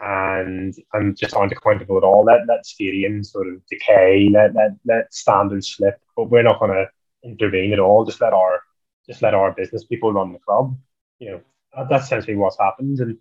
and 0.00 0.74
and 0.92 1.16
just 1.16 1.34
aren't 1.34 1.52
accountable 1.52 1.96
at 1.96 2.04
all. 2.04 2.24
Let 2.24 2.46
let 2.46 2.64
stadiums 2.64 3.26
sort 3.26 3.48
of 3.48 3.64
decay, 3.66 4.28
let 4.32 4.54
let 4.54 4.72
let 4.84 5.12
standards 5.12 5.68
slip, 5.68 6.00
but 6.16 6.30
we're 6.30 6.42
not 6.42 6.60
going 6.60 6.72
to 6.72 6.86
intervene 7.24 7.72
at 7.72 7.80
all. 7.80 8.04
Just 8.04 8.20
let 8.20 8.32
our 8.32 8.60
just 9.08 9.22
let 9.22 9.34
our 9.34 9.52
business 9.52 9.84
people 9.84 10.12
run 10.12 10.32
the 10.32 10.38
club. 10.38 10.76
You 11.18 11.30
know, 11.30 11.86
that's 11.88 12.04
essentially 12.04 12.36
what's 12.36 12.58
happened. 12.58 13.00
And 13.00 13.18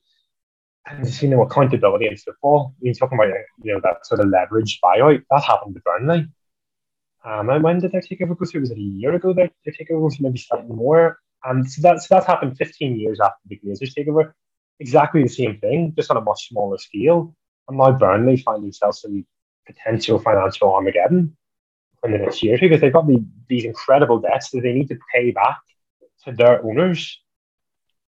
and 0.90 1.22
you 1.22 1.30
know 1.30 1.42
accountability 1.44 2.08
in 2.08 2.18
football. 2.18 2.74
You're 2.82 2.94
talking 2.94 3.18
about 3.18 3.34
you 3.64 3.74
know 3.74 3.82
that 3.84 4.06
sort 4.06 4.22
of 4.22 4.30
leverage 4.30 4.80
buyout 4.84 5.24
that 5.30 5.44
happened 5.44 5.76
to 5.76 5.82
Burnley. 5.82 6.28
Um, 7.26 7.50
and 7.50 7.64
when 7.64 7.80
did 7.80 7.92
their 7.92 8.02
takeover 8.02 8.38
go 8.38 8.46
through? 8.46 8.62
Was 8.62 8.72
it 8.72 8.78
a 8.78 8.82
year 8.82 9.14
ago? 9.14 9.34
Their, 9.34 9.50
their 9.66 9.74
takeover 9.74 10.02
was 10.02 10.20
maybe 10.20 10.38
slightly 10.38 10.74
more. 10.74 11.20
And 11.44 11.70
so 11.70 11.82
that's 11.82 12.08
so 12.08 12.16
that's 12.16 12.28
happened 12.28 12.58
15 12.58 12.98
years 13.00 13.20
after 13.20 13.40
the 13.48 13.60
Glazers 13.60 13.94
takeover. 13.98 14.34
Exactly 14.80 15.24
the 15.24 15.30
same 15.30 15.60
thing, 15.60 15.94
just 15.96 16.12
on 16.12 16.18
a 16.18 16.22
much 16.22 16.50
smaller 16.50 16.78
scale. 16.78 17.36
And 17.68 17.78
now 17.78 17.92
Burnley 17.92 18.38
find 18.38 18.64
themselves 18.64 19.04
in 19.04 19.26
potential 19.66 20.20
financial 20.20 20.74
Armageddon 20.74 21.36
in 22.04 22.12
the 22.12 22.18
next 22.20 22.44
year 22.44 22.58
because 22.60 22.80
they've 22.80 22.94
got 22.94 23.08
the, 23.08 23.24
these 23.50 23.66
incredible 23.66 24.20
debts 24.20 24.52
that 24.52 24.62
they 24.62 24.72
need 24.72 24.88
to 24.88 24.98
pay 25.14 25.32
back 25.32 25.60
to 26.26 26.32
their 26.32 26.64
owners 26.64 27.20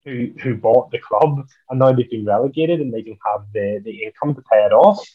who 0.04 0.30
who 0.42 0.56
bought 0.56 0.90
the 0.90 0.98
club 0.98 1.46
and 1.68 1.78
now 1.78 1.92
they've 1.92 2.10
been 2.10 2.24
relegated 2.24 2.80
and 2.80 2.92
they 2.92 3.02
don't 3.02 3.18
have 3.26 3.44
the, 3.52 3.80
the 3.84 4.04
income 4.04 4.34
to 4.34 4.42
pay 4.50 4.64
it 4.64 4.72
off. 4.72 5.06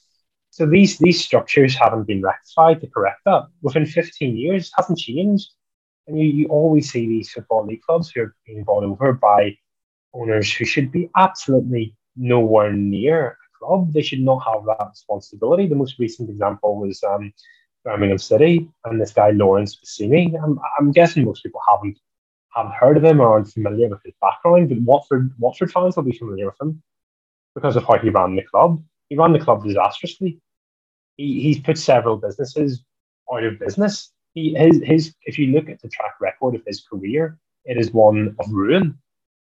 So 0.52 0.66
these 0.66 0.98
these 1.00 1.24
structures 1.24 1.76
haven't 1.76 2.08
been 2.08 2.22
rectified 2.22 2.82
to 2.82 2.88
correct 2.88 3.22
that. 3.26 3.48
Within 3.62 3.86
15 3.86 4.38
years, 4.38 4.72
hasn't 4.76 5.00
changed. 5.00 5.50
And 6.08 6.20
you, 6.20 6.28
you 6.28 6.48
always 6.48 6.92
see 6.92 7.08
these 7.08 7.32
football 7.32 7.66
league 7.66 7.82
clubs 7.82 8.12
who 8.12 8.22
are 8.22 8.36
being 8.46 8.64
bought 8.64 8.84
over 8.84 9.14
by 9.14 9.58
owners 10.14 10.54
who 10.54 10.64
should 10.64 10.92
be 10.92 11.10
absolutely 11.18 11.96
nowhere 12.16 12.72
near 12.72 13.30
a 13.32 13.58
club. 13.60 13.92
They 13.92 14.02
should 14.02 14.22
not 14.22 14.40
have 14.46 14.66
that 14.66 14.88
responsibility. 14.90 15.68
The 15.68 15.76
most 15.76 16.00
recent 16.00 16.30
example 16.30 16.80
was 16.80 17.04
um, 17.04 17.34
Birmingham 17.84 18.18
City 18.18 18.70
and 18.86 19.02
this 19.02 19.14
guy 19.14 19.32
Laurence 19.32 19.76
Bassini. 19.76 20.42
I'm, 20.42 20.60
I'm 20.80 20.92
guessing 20.92 21.26
most 21.26 21.44
people 21.44 21.62
haven't 21.68 21.98
haven't 22.56 22.74
heard 22.74 22.98
of 22.98 23.04
him 23.04 23.20
or 23.20 23.28
aren't 23.28 23.52
familiar 23.52 23.90
with 23.90 24.02
his 24.04 24.14
background, 24.22 24.70
but 24.70 24.82
Watford 24.82 25.34
Watford 25.38 25.72
fans 25.72 25.96
will 25.96 26.04
be 26.04 26.18
familiar 26.18 26.46
with 26.46 26.60
him 26.60 26.82
because 27.54 27.76
of 27.76 27.86
how 27.86 27.98
he 27.98 28.10
ran 28.10 28.36
the 28.36 28.44
club. 28.44 28.82
He 29.10 29.16
ran 29.16 29.34
the 29.34 29.40
club 29.40 29.64
disastrously. 29.64 30.40
He, 31.18 31.42
he's 31.42 31.60
put 31.60 31.78
several 31.78 32.18
businesses 32.18 32.84
out 33.32 33.44
of 33.44 33.60
business. 33.60 34.12
He, 34.34 34.54
his, 34.54 34.82
his, 34.84 35.16
if 35.24 35.40
you 35.40 35.48
look 35.48 35.70
at 35.70 35.82
the 35.82 35.90
track 35.90 36.16
record 36.20 36.56
of 36.56 36.64
his 36.66 36.82
career, 36.82 37.38
it 37.64 37.78
is 37.78 37.92
one 37.92 38.36
of 38.40 38.52
ruin, 38.52 38.98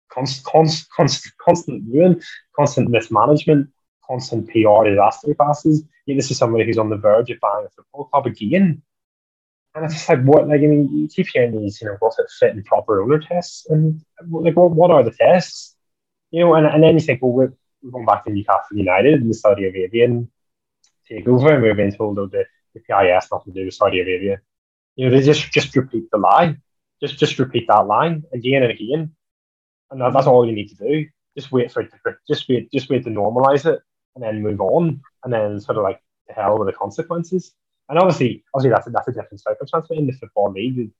constant, 0.10 0.45
constant, 0.45 0.89
constant, 0.95 1.34
constant 1.38 1.84
ruin, 1.93 2.22
constant 2.55 2.89
mismanagement, 2.89 3.70
constant 4.05 4.47
PR 4.49 4.86
disaster 4.86 5.36
passes. 5.36 5.84
Yeah, 6.05 6.16
this 6.16 6.32
is 6.32 6.38
somebody 6.38 6.66
who's 6.66 6.78
on 6.78 6.89
the 6.89 6.97
verge 6.97 7.30
of 7.30 7.39
buying 7.41 7.66
a 7.66 7.70
football 7.70 8.05
club 8.05 8.26
again. 8.26 8.82
And 9.78 9.86
it's 9.86 9.94
just 9.94 10.10
like, 10.10 10.24
what, 10.24 10.48
like, 10.48 10.62
I 10.62 10.66
mean, 10.66 10.90
you 10.92 11.08
keep 11.08 11.28
hearing 11.28 11.56
these, 11.56 11.80
you 11.80 11.88
know, 11.88 11.98
what's 12.00 12.18
it 12.18 12.26
fit 12.40 12.56
and 12.56 12.66
proper 12.66 13.00
owner 13.00 13.20
tests? 13.20 13.68
And, 13.70 14.04
like, 14.28 14.56
what, 14.56 14.72
what 14.72 14.90
are 14.90 15.04
the 15.04 15.12
tests? 15.12 15.76
You 16.32 16.40
know, 16.42 16.56
and, 16.56 16.66
and 16.66 16.84
then 16.84 16.96
you 16.96 17.00
think, 17.00 17.22
well, 17.22 17.32
we're, 17.32 17.54
we're 17.84 17.92
going 17.92 18.08
back 18.08 18.26
to 18.26 18.32
Newcastle 18.32 18.76
United 18.76 19.22
and 19.22 19.30
the 19.30 19.36
Saudi 19.36 19.68
Arabian 19.68 20.32
takeover, 21.10 21.54
and 21.54 21.62
we're 21.62 21.76
being 21.76 21.92
told, 21.92 22.18
oh, 22.18 22.26
the, 22.26 22.46
the 22.74 22.80
PIF's 22.80 23.32
nothing 23.32 23.54
to 23.54 23.60
do 23.60 23.66
with 23.66 23.76
Saudi 23.76 24.00
Arabia. 24.00 24.42
You 24.96 25.06
know, 25.06 25.16
they 25.16 25.24
just, 25.24 25.52
just 25.52 25.76
repeat 25.76 26.10
the 26.12 26.18
lie. 26.18 26.58
Just, 27.00 27.20
just 27.20 27.38
repeat 27.38 27.68
that 27.68 27.86
line 27.86 28.24
again 28.34 28.64
and 28.64 28.72
again. 28.72 29.12
And 29.92 30.02
that, 30.02 30.12
that's 30.12 30.26
all 30.26 30.48
you 30.48 30.54
need 30.54 30.70
to 30.70 30.76
do. 30.76 31.06
Just 31.38 31.52
wait 31.52 31.72
for 31.72 31.82
it 31.82 31.92
to, 31.92 32.16
just 32.28 32.50
wait, 32.50 32.72
just 32.72 32.90
wait 32.90 33.04
to 33.04 33.12
normalize 33.12 33.72
it 33.72 33.80
and 34.16 34.24
then 34.24 34.42
move 34.42 34.60
on, 34.60 35.02
and 35.24 35.32
then 35.32 35.62
sort 35.62 35.78
of 35.78 35.84
like 35.84 36.02
hell 36.30 36.58
with 36.58 36.68
the 36.68 36.74
consequences. 36.74 37.54
And 37.90 37.98
obviously, 37.98 38.44
obviously 38.54 38.72
that's 38.72 38.88
a, 38.88 38.90
that's 38.90 39.08
a 39.08 39.14
different 39.14 39.42
circumstance. 39.42 39.86
But 39.88 39.98
in 39.98 40.08
the 40.08 40.14
football 40.14 40.52
league, 40.52 40.92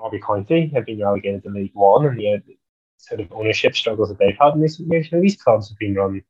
Derby 0.00 0.20
County 0.20 0.70
have 0.74 0.86
been 0.86 1.00
relegated 1.00 1.42
to 1.44 1.50
League 1.50 1.72
One, 1.74 2.06
and 2.06 2.18
the 2.18 2.34
uh, 2.34 2.38
sort 2.98 3.20
of 3.20 3.32
ownership 3.32 3.74
struggles 3.74 4.08
that 4.08 4.18
they've 4.18 4.36
had 4.38 4.54
in 4.54 4.60
recent 4.60 4.90
years. 4.90 5.10
You 5.10 5.18
know, 5.18 5.22
these 5.22 5.42
clubs 5.42 5.68
have 5.68 5.78
been 5.78 5.94
run 5.94 6.22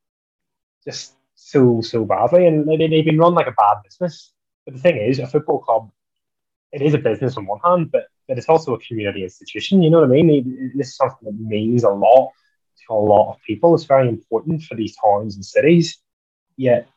just 0.85 1.15
so 1.35 1.81
so 1.81 2.05
badly, 2.05 2.47
and 2.47 2.67
they, 2.69 2.77
they've 2.77 3.05
been 3.05 3.19
run 3.19 3.35
like 3.35 3.47
a 3.47 3.53
bad 3.53 3.83
business. 3.85 4.33
But 4.65 4.75
the 4.75 4.81
thing 4.81 4.97
is, 4.97 5.19
a 5.19 5.27
football 5.27 5.61
club, 5.61 5.91
it 6.73 6.83
is 6.83 6.95
a 6.95 6.99
business 6.99 7.37
on 7.37 7.47
one 7.47 7.61
hand, 7.65 7.91
but 7.93 8.05
but 8.27 8.39
it's 8.39 8.49
also 8.49 8.75
a 8.75 8.81
community 8.81 9.23
institution. 9.23 9.83
You 9.83 9.91
know 9.91 10.01
what 10.01 10.11
I 10.11 10.23
mean? 10.23 10.73
This 10.75 10.89
is 10.89 10.97
something 10.97 11.25
that 11.25 11.39
means 11.39 11.85
a 11.85 11.91
lot 11.91 12.31
to 12.87 12.95
a 12.95 12.95
lot 12.95 13.33
of 13.33 13.43
people. 13.43 13.75
It's 13.75 13.85
very 13.85 14.09
important 14.09 14.63
for 14.63 14.75
these 14.75 14.97
towns 14.97 15.35
and 15.37 15.45
cities 15.45 15.99
yet 16.57 16.89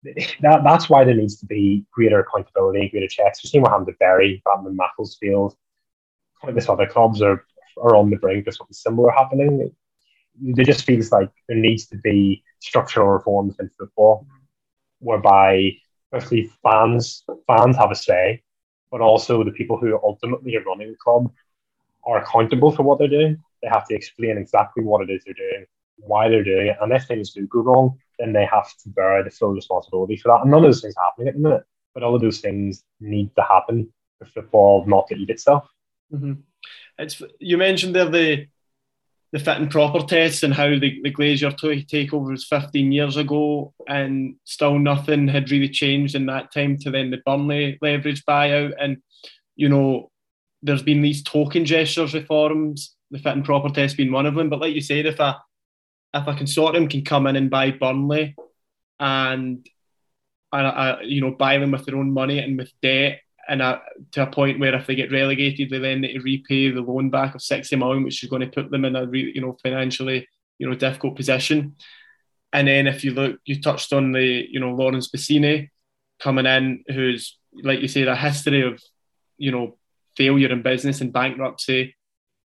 that 0.40 0.62
that's 0.64 0.88
why 0.88 1.04
there 1.04 1.14
needs 1.14 1.36
to 1.38 1.46
be 1.46 1.84
greater 1.90 2.20
accountability, 2.20 2.88
greater 2.88 3.08
checks. 3.08 3.42
We've 3.42 3.50
seen 3.50 3.62
what 3.62 3.70
happened 3.70 3.88
to 3.88 3.94
Bury, 3.94 4.42
Batman, 4.44 4.76
Macclesfield. 4.76 5.56
Kind 6.40 6.50
of 6.50 6.54
this 6.54 6.68
other 6.68 6.86
clubs 6.86 7.20
are 7.20 7.44
are 7.82 7.96
on 7.96 8.10
the 8.10 8.16
brink 8.16 8.46
of 8.46 8.54
something 8.54 8.74
similar 8.74 9.10
happening. 9.10 9.72
It, 10.40 10.64
just 10.64 10.84
feels 10.84 11.10
like 11.10 11.30
there 11.48 11.56
needs 11.56 11.86
to 11.86 11.96
be 11.96 12.44
structural 12.60 13.08
reforms 13.08 13.56
in 13.58 13.70
football, 13.78 14.26
whereby 15.00 15.72
firstly 16.12 16.50
fans 16.62 17.24
fans 17.48 17.76
have 17.76 17.90
a 17.90 17.96
say, 17.96 18.42
but 18.92 19.00
also 19.00 19.42
the 19.42 19.50
people 19.50 19.78
who 19.78 19.98
ultimately 20.02 20.56
are 20.56 20.62
running 20.62 20.92
the 20.92 20.98
club 20.98 21.32
are 22.04 22.22
accountable 22.22 22.70
for 22.70 22.84
what 22.84 22.98
they're 22.98 23.08
doing. 23.08 23.42
They 23.62 23.68
have 23.68 23.88
to 23.88 23.94
explain 23.96 24.38
exactly 24.38 24.84
what 24.84 25.02
it 25.02 25.12
is 25.12 25.24
they're 25.24 25.34
doing, 25.34 25.66
why 25.96 26.28
they're 26.28 26.44
doing 26.44 26.68
it, 26.68 26.76
and 26.80 26.92
if 26.92 27.06
things 27.06 27.32
do 27.32 27.48
go 27.48 27.60
wrong, 27.60 27.98
then 28.18 28.32
they 28.32 28.46
have 28.46 28.68
to 28.82 28.88
bear 28.88 29.22
the 29.22 29.30
full 29.30 29.50
responsibility 29.50 30.16
for 30.16 30.28
that. 30.28 30.42
And 30.42 30.50
none 30.50 30.64
of 30.64 30.68
those 30.68 30.80
things 30.80 30.94
are 30.96 31.04
happening 31.04 31.28
at 31.28 31.34
the 31.34 31.40
minute, 31.40 31.64
but 31.94 32.02
all 32.02 32.14
of 32.14 32.20
those 32.20 32.40
things 32.40 32.84
need 33.00 33.34
to 33.36 33.42
happen 33.42 33.92
for 34.18 34.26
football 34.26 34.84
not 34.86 35.06
to 35.08 35.14
eat 35.14 35.30
itself. 35.30 35.68
Mm-hmm. 36.12 36.34
It's 36.98 37.22
you 37.38 37.56
mentioned 37.56 37.94
there 37.94 38.08
the 38.08 38.48
the 39.32 39.38
fit 39.38 39.58
and 39.58 39.70
proper 39.70 40.00
tests 40.00 40.42
and 40.42 40.54
how 40.54 40.68
the, 40.68 41.00
the 41.02 41.12
Glazer 41.12 41.52
takeover 41.52 42.30
was 42.30 42.46
15 42.46 42.92
years 42.92 43.16
ago 43.16 43.74
and 43.86 44.36
still 44.44 44.78
nothing 44.78 45.28
had 45.28 45.50
really 45.50 45.68
changed 45.68 46.14
in 46.14 46.26
that 46.26 46.52
time 46.52 46.78
to 46.78 46.90
then 46.90 47.10
the 47.10 47.18
Burnley 47.26 47.78
leverage 47.82 48.24
buyout. 48.24 48.72
And, 48.80 48.98
you 49.54 49.68
know, 49.68 50.10
there's 50.62 50.82
been 50.82 51.02
these 51.02 51.22
token 51.22 51.66
gestures 51.66 52.14
reforms, 52.14 52.96
the 53.10 53.18
fit 53.18 53.34
and 53.34 53.44
proper 53.44 53.68
test 53.68 53.98
being 53.98 54.12
one 54.12 54.24
of 54.24 54.34
them. 54.34 54.48
But 54.48 54.60
like 54.60 54.74
you 54.74 54.80
said, 54.80 55.04
if 55.04 55.20
a 55.20 55.38
if 56.14 56.26
a 56.26 56.32
consortium 56.32 56.90
can 56.90 57.04
come 57.04 57.26
in 57.26 57.36
and 57.36 57.50
buy 57.50 57.70
Burnley 57.70 58.34
and, 58.98 59.66
and 60.52 60.66
uh, 60.66 60.96
you 61.02 61.20
know 61.20 61.32
buy 61.32 61.58
them 61.58 61.72
with 61.72 61.84
their 61.84 61.96
own 61.96 62.12
money 62.12 62.38
and 62.38 62.58
with 62.58 62.72
debt 62.82 63.20
and 63.48 63.62
a, 63.62 63.80
to 64.12 64.22
a 64.22 64.26
point 64.26 64.60
where 64.60 64.74
if 64.74 64.86
they 64.86 64.94
get 64.94 65.10
relegated, 65.10 65.70
they 65.70 65.78
then 65.78 66.02
need 66.02 66.12
to 66.12 66.20
repay 66.20 66.70
the 66.70 66.82
loan 66.82 67.08
back 67.08 67.34
of 67.34 67.42
60 67.42 67.74
million, 67.76 68.04
which 68.04 68.22
is 68.22 68.28
going 68.28 68.42
to 68.42 68.48
put 68.48 68.70
them 68.70 68.84
in 68.84 68.94
a 68.94 69.06
really, 69.06 69.32
you 69.34 69.40
know, 69.40 69.56
financially, 69.62 70.28
you 70.58 70.68
know, 70.68 70.76
difficult 70.76 71.16
position. 71.16 71.74
And 72.52 72.68
then 72.68 72.86
if 72.86 73.04
you 73.04 73.12
look, 73.12 73.40
you 73.46 73.60
touched 73.60 73.92
on 73.94 74.12
the, 74.12 74.46
you 74.50 74.60
know, 74.60 74.74
Laurence 74.74 75.10
Bassini 75.10 75.70
coming 76.20 76.44
in, 76.44 76.84
who's, 76.88 77.38
like 77.62 77.80
you 77.80 77.88
say, 77.88 78.02
a 78.02 78.14
history 78.14 78.62
of, 78.62 78.82
you 79.38 79.50
know, 79.50 79.78
failure 80.14 80.52
in 80.52 80.60
business 80.62 81.00
and 81.00 81.12
bankruptcy 81.12 81.94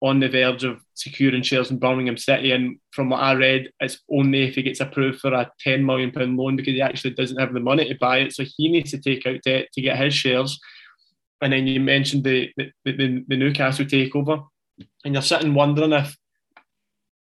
on 0.03 0.20
the 0.20 0.28
verge 0.28 0.64
of 0.64 0.80
securing 0.94 1.42
shares 1.42 1.70
in 1.70 1.78
Birmingham 1.78 2.16
City. 2.16 2.53
And 2.53 2.78
from 2.90 3.11
what 3.11 3.20
I 3.20 3.34
read, 3.34 3.70
it's 3.80 3.98
only 4.11 4.44
if 4.44 4.55
he 4.55 4.62
gets 4.62 4.81
approved 4.81 5.20
for 5.20 5.32
a 5.32 5.51
£10 5.66 5.85
million 5.85 6.10
loan 6.36 6.56
because 6.56 6.72
he 6.72 6.81
actually 6.81 7.12
doesn't 7.12 7.39
have 7.39 7.52
the 7.52 7.60
money 7.60 7.86
to 7.86 7.94
buy 8.01 8.18
it. 8.18 8.32
So 8.32 8.44
he 8.56 8.70
needs 8.70 8.90
to 8.93 8.98
take 8.98 9.27
out 9.27 9.43
debt 9.44 9.68
to 9.74 9.82
get 9.82 9.98
his 9.98 10.14
shares. 10.14 10.59
And 11.43 11.52
then 11.52 11.66
you 11.66 11.81
mentioned 11.81 12.24
the, 12.24 12.51
the, 12.56 12.72
the, 12.85 13.24
the 13.28 13.36
Newcastle 13.36 13.85
takeover. 13.85 14.47
And 15.05 15.14
you're 15.14 15.22
sitting 15.22 15.55
wondering 15.55 15.93
if 15.93 16.16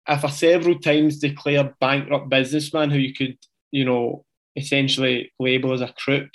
if 0.07 0.23
a 0.23 0.29
several 0.29 0.79
times 0.79 1.19
declared 1.19 1.73
bankrupt 1.79 2.29
businessman 2.29 2.89
who 2.89 2.97
you 2.97 3.13
could, 3.13 3.37
you 3.71 3.85
know, 3.85 4.25
essentially 4.55 5.31
label 5.39 5.73
as 5.73 5.81
a 5.81 5.93
crook 5.97 6.29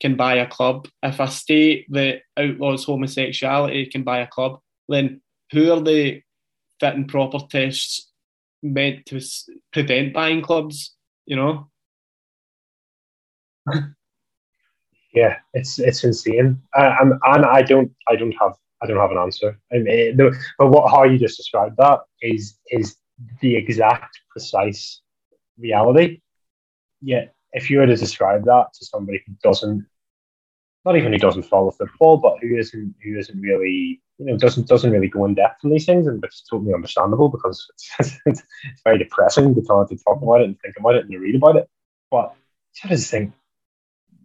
can 0.00 0.16
buy 0.16 0.34
a 0.34 0.46
club, 0.46 0.88
if 1.02 1.20
a 1.20 1.28
state 1.28 1.86
that 1.90 2.22
outlaws 2.36 2.84
homosexuality 2.84 3.86
can 3.86 4.02
buy 4.02 4.18
a 4.18 4.26
club, 4.26 4.58
then 4.88 5.20
who 5.52 5.72
are 5.72 5.80
the 5.80 6.22
fit 6.80 6.94
and 6.94 7.08
proper 7.08 7.38
tests 7.50 8.10
meant 8.62 9.06
to 9.06 9.20
prevent 9.72 10.12
buying 10.12 10.42
clubs? 10.42 10.94
You 11.26 11.36
know. 11.36 11.68
yeah, 15.14 15.36
it's 15.54 15.78
it's 15.78 16.02
insane, 16.04 16.60
uh, 16.76 16.96
and 17.00 17.12
and 17.22 17.44
I 17.44 17.62
don't 17.62 17.92
I 18.08 18.16
don't 18.16 18.34
have 18.40 18.54
I 18.82 18.86
don't 18.86 18.98
have 18.98 19.12
an 19.12 19.18
answer. 19.18 19.58
I 19.72 19.78
mean, 19.78 20.16
the, 20.16 20.36
but 20.58 20.68
what 20.68 20.90
how 20.90 21.04
you 21.04 21.18
just 21.18 21.36
described 21.36 21.76
that 21.76 22.00
is 22.20 22.58
is 22.68 22.96
the 23.40 23.54
exact 23.54 24.18
precise 24.30 25.00
reality. 25.58 26.20
Yet, 27.00 27.34
if 27.52 27.70
you 27.70 27.78
were 27.78 27.86
to 27.86 27.96
describe 27.96 28.44
that 28.46 28.66
to 28.74 28.84
somebody 28.84 29.22
who 29.26 29.34
doesn't 29.42 29.86
not 30.84 30.96
even 30.96 31.12
who 31.12 31.18
doesn't 31.18 31.44
follow 31.44 31.70
football, 31.70 32.16
but 32.16 32.38
who 32.40 32.56
isn't 32.56 32.94
who 33.02 33.18
isn't 33.18 33.40
really 33.40 34.00
you 34.18 34.26
know 34.26 34.36
doesn't 34.36 34.68
doesn't 34.68 34.90
really 34.90 35.08
go 35.08 35.24
in 35.24 35.34
depth 35.34 35.64
on 35.64 35.70
these 35.70 35.86
things, 35.86 36.06
and 36.06 36.22
it's 36.24 36.42
totally 36.42 36.74
understandable 36.74 37.28
because 37.28 37.66
it's, 38.00 38.18
it's, 38.26 38.42
very 38.84 38.98
depressing 38.98 39.54
to 39.54 39.62
talk 39.62 39.88
to 39.88 39.96
talk 39.96 40.20
about 40.22 40.40
it 40.40 40.44
and 40.44 40.60
think 40.60 40.76
about 40.78 40.96
it 40.96 41.06
and 41.06 41.20
read 41.20 41.36
about 41.36 41.56
it. 41.56 41.68
But 42.10 42.34
you 42.82 42.90
just 42.90 43.10
think 43.10 43.32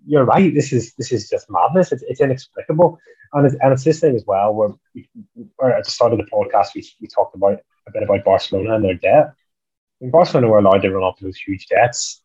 you're 0.05 0.25
right. 0.25 0.53
This 0.53 0.73
is 0.73 0.93
this 0.95 1.11
is 1.11 1.29
just 1.29 1.49
madness. 1.49 1.91
It's, 1.91 2.03
it's 2.03 2.21
inexplicable, 2.21 2.99
and 3.33 3.45
it's, 3.45 3.55
and 3.61 3.73
it's 3.73 3.83
this 3.83 3.99
thing 3.99 4.15
as 4.15 4.25
well 4.25 4.53
where, 4.53 4.69
we, 4.95 5.09
where 5.57 5.75
at 5.75 5.85
the 5.85 5.91
start 5.91 6.13
of 6.13 6.17
the 6.17 6.25
podcast 6.25 6.75
we, 6.75 6.87
we 7.01 7.07
talked 7.07 7.35
about 7.35 7.59
a 7.87 7.91
bit 7.91 8.03
about 8.03 8.23
Barcelona 8.23 8.75
and 8.75 8.83
their 8.83 8.95
debt. 8.95 9.33
when 9.99 10.11
Barcelona 10.11 10.47
were 10.47 10.59
allowed 10.59 10.81
to 10.81 10.91
run 10.91 11.03
up 11.03 11.19
those 11.19 11.37
huge 11.37 11.67
debts, 11.67 12.21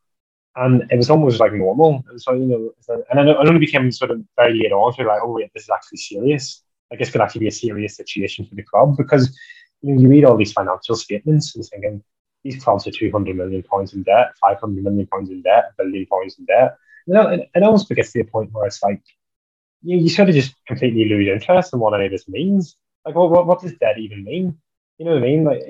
and 0.57 0.85
it 0.91 0.97
was 0.97 1.11
almost 1.11 1.41
like 1.41 1.53
normal. 1.53 2.05
So 2.17 2.35
you 2.35 2.47
know, 2.47 3.05
and 3.11 3.29
it 3.29 3.37
only 3.37 3.59
became 3.59 3.91
sort 3.93 4.11
of 4.11 4.23
very 4.37 4.55
late 4.55 4.73
on, 4.73 4.93
so 4.93 5.03
like, 5.03 5.21
oh 5.23 5.33
wait, 5.33 5.51
this 5.55 5.65
is 5.65 5.71
actually 5.71 5.99
serious. 5.99 6.63
I 6.93 6.97
guess 6.97 7.11
could 7.11 7.23
actually 7.23 7.41
be 7.41 7.49
a 7.49 7.53
serious 7.53 7.97
situation 7.97 8.45
for 8.45 8.55
the 8.55 8.63
club 8.63 8.97
because 8.97 9.37
you 9.81 9.95
know 9.95 10.01
you 10.01 10.09
read 10.09 10.25
all 10.25 10.37
these 10.37 10.53
financial 10.53 10.95
statements 10.95 11.57
and 11.57 11.65
thinking 11.65 12.03
these 12.45 12.63
clubs 12.63 12.87
are 12.87 12.91
two 12.91 13.11
hundred 13.11 13.37
million 13.37 13.63
pounds 13.63 13.95
in 13.95 14.03
debt, 14.03 14.33
five 14.41 14.61
hundred 14.61 14.85
million 14.85 15.07
pounds 15.07 15.31
in 15.31 15.43
debt, 15.43 15.73
a 15.79 15.83
billion 15.83 16.07
pounds 16.07 16.37
in 16.39 16.45
debt. 16.45 16.77
You 17.07 17.15
know, 17.15 17.29
it, 17.29 17.63
almost 17.63 17.89
gets 17.89 18.13
to 18.13 18.23
the 18.23 18.31
point 18.31 18.53
where 18.53 18.67
it's 18.67 18.83
like 18.83 19.03
you, 19.83 19.99
you 19.99 20.09
sort 20.09 20.29
of 20.29 20.35
just 20.35 20.55
completely 20.67 21.05
lose 21.07 21.29
interest 21.29 21.73
in 21.73 21.81
what 21.81 21.95
any 21.95 22.07
of 22.07 22.13
this 22.13 22.29
means. 22.29 22.77
Like, 23.05 23.15
what, 23.17 23.31
what, 23.31 23.47
what 23.47 23.61
does 23.61 23.73
debt 23.75 23.99
even 23.99 24.25
mean? 24.25 24.59
You 24.99 25.07
know 25.07 25.13
what 25.13 25.23
I 25.23 25.27
mean? 25.27 25.45
Like, 25.45 25.63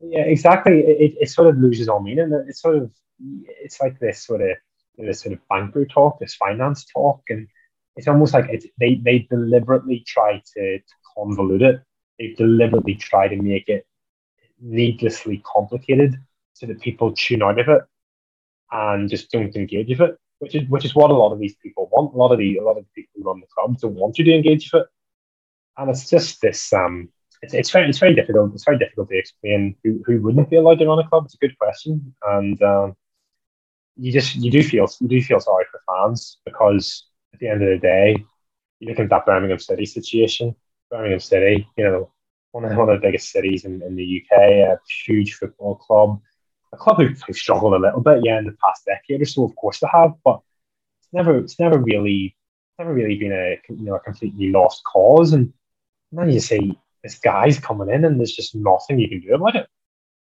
yeah, 0.00 0.22
exactly. 0.22 0.80
It, 0.80 1.14
it 1.20 1.30
sort 1.30 1.48
of 1.48 1.58
loses 1.58 1.88
all 1.88 2.00
meaning. 2.00 2.32
It's 2.48 2.62
sort 2.62 2.76
of, 2.76 2.90
it's 3.48 3.80
like 3.80 3.98
this 3.98 4.24
sort 4.24 4.42
of, 4.42 4.56
this 4.96 5.20
sort 5.20 5.34
of 5.34 5.48
banker 5.48 5.86
talk, 5.86 6.18
this 6.18 6.34
finance 6.34 6.84
talk, 6.86 7.22
and 7.28 7.48
it's 7.96 8.08
almost 8.08 8.34
like 8.34 8.46
it's, 8.50 8.66
they 8.78 8.96
they 8.96 9.20
deliberately 9.30 10.04
try 10.06 10.42
to, 10.54 10.78
to 10.78 10.94
convolute 11.16 11.62
it. 11.62 11.82
They 12.18 12.34
deliberately 12.36 12.96
try 12.96 13.28
to 13.28 13.36
make 13.36 13.68
it 13.68 13.86
needlessly 14.60 15.42
complicated 15.44 16.16
so 16.52 16.66
that 16.66 16.80
people 16.80 17.12
tune 17.12 17.42
out 17.42 17.60
of 17.60 17.68
it 17.68 17.82
and 18.72 19.08
just 19.08 19.30
don't 19.30 19.54
engage 19.54 19.88
with 19.88 20.00
it 20.00 20.18
which 20.38 20.54
is 20.54 20.68
which 20.68 20.84
is 20.84 20.94
what 20.94 21.10
a 21.10 21.14
lot 21.14 21.32
of 21.32 21.38
these 21.38 21.56
people 21.56 21.88
want. 21.92 22.14
A 22.14 22.16
lot 22.16 22.32
of 22.32 22.38
the 22.38 22.58
a 22.58 22.62
lot 22.62 22.78
of 22.78 22.84
the 22.84 23.02
people 23.02 23.12
who 23.16 23.28
run 23.28 23.40
the 23.40 23.46
clubs 23.54 23.80
don't 23.80 23.94
want 23.94 24.18
you 24.18 24.24
to 24.24 24.34
engage 24.34 24.70
with 24.72 24.82
it, 24.82 24.88
and 25.76 25.90
it's 25.90 26.08
just 26.08 26.40
this. 26.40 26.72
Um, 26.72 27.10
it's, 27.42 27.54
it's 27.54 27.70
very 27.70 27.88
it's 27.88 27.98
very 27.98 28.14
difficult. 28.14 28.54
It's 28.54 28.64
very 28.64 28.78
difficult 28.78 29.08
to 29.10 29.18
explain 29.18 29.76
who, 29.82 30.02
who 30.06 30.20
wouldn't 30.22 30.50
be 30.50 30.56
allowed 30.56 30.78
to 30.78 30.86
run 30.86 30.98
a 30.98 31.08
club. 31.08 31.24
It's 31.26 31.34
a 31.34 31.38
good 31.38 31.58
question, 31.58 32.14
and 32.26 32.60
um, 32.62 32.96
you 33.96 34.12
just 34.12 34.36
you 34.36 34.50
do 34.50 34.62
feel 34.62 34.88
you 35.00 35.08
do 35.08 35.22
feel 35.22 35.40
sorry 35.40 35.64
for 35.70 35.80
fans 35.86 36.38
because 36.44 37.06
at 37.34 37.40
the 37.40 37.48
end 37.48 37.62
of 37.62 37.68
the 37.68 37.78
day, 37.78 38.16
you 38.80 38.88
look 38.88 38.98
at 38.98 39.10
that 39.10 39.26
Birmingham 39.26 39.58
City 39.58 39.86
situation. 39.86 40.54
Birmingham 40.90 41.20
City, 41.20 41.68
you 41.76 41.84
know, 41.84 42.10
one 42.52 42.64
of, 42.64 42.76
one 42.76 42.88
of 42.88 43.00
the 43.00 43.06
biggest 43.06 43.30
cities 43.30 43.66
in, 43.66 43.82
in 43.82 43.94
the 43.94 44.22
UK, 44.22 44.38
a 44.40 44.78
huge 45.04 45.34
football 45.34 45.74
club 45.74 46.20
a 46.72 46.76
club 46.76 46.98
who've, 46.98 47.36
struggled 47.36 47.74
a 47.74 47.78
little 47.78 48.00
bit, 48.00 48.20
yeah, 48.24 48.38
in 48.38 48.44
the 48.44 48.56
past 48.62 48.84
decade 48.84 49.22
or 49.22 49.24
so. 49.24 49.44
Of 49.44 49.56
course, 49.56 49.80
they 49.80 49.88
have, 49.92 50.12
but 50.24 50.40
it's 51.00 51.12
never 51.12 51.38
it's 51.38 51.58
never 51.58 51.78
really 51.78 52.36
never 52.78 52.92
really 52.92 53.16
been 53.16 53.32
a 53.32 53.58
you 53.68 53.84
know 53.84 53.94
a 53.94 54.00
completely 54.00 54.50
lost 54.50 54.82
cause. 54.84 55.32
And 55.32 55.52
then 56.12 56.30
you 56.30 56.40
see 56.40 56.78
this 57.02 57.18
guy's 57.18 57.58
coming 57.58 57.90
in, 57.90 58.04
and 58.04 58.18
there's 58.18 58.34
just 58.34 58.54
nothing 58.54 58.98
you 58.98 59.08
can 59.08 59.20
do 59.20 59.34
about 59.34 59.56
it. 59.56 59.66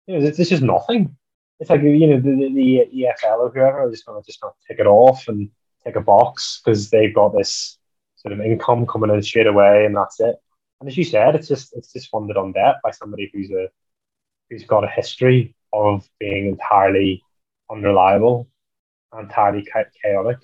You 0.07 0.19
know, 0.19 0.31
just 0.31 0.63
nothing. 0.63 1.17
It's 1.59 1.71
like 1.71 1.83
you 1.83 2.07
know 2.07 2.21
the, 2.21 2.31
the, 2.31 2.55
the 2.55 3.05
EFL 3.05 3.39
or 3.39 3.51
whoever 3.51 3.81
are 3.81 3.91
just 3.91 4.07
going 4.07 4.21
to 4.21 4.27
just 4.27 4.41
going 4.41 4.53
to 4.53 4.67
tick 4.67 4.81
it 4.81 4.87
off 4.87 5.29
and 5.29 5.51
take 5.85 5.97
a 5.97 6.01
box 6.01 6.61
because 6.65 6.91
they've 6.91 7.15
got 7.15 7.37
this 7.37 7.79
sort 8.17 8.33
of 8.33 8.41
income 8.41 8.87
coming 8.87 9.11
in 9.11 9.23
straight 9.23 9.47
away, 9.47 9.85
and 9.85 9.97
that's 9.97 10.21
it. 10.21 10.37
And 10.81 10.89
as 10.89 10.97
you 10.97 11.05
said, 11.05 11.35
it's 11.35 11.49
just 11.49 11.77
it's 11.77 11.93
just 11.93 12.09
funded 12.09 12.37
on 12.37 12.53
debt 12.53 12.77
by 12.83 12.91
somebody 12.91 13.31
who's 13.33 13.51
a 13.51 13.69
who's 14.49 14.65
got 14.65 14.85
a 14.85 14.89
history 14.89 15.55
of 15.73 16.09
being 16.19 16.47
entirely 16.49 17.23
unreliable, 17.71 18.49
entirely 19.19 19.67
chaotic, 20.03 20.39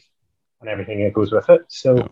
and 0.60 0.70
everything 0.70 1.02
that 1.02 1.12
goes 1.12 1.32
with 1.32 1.48
it. 1.48 1.62
So. 1.68 2.10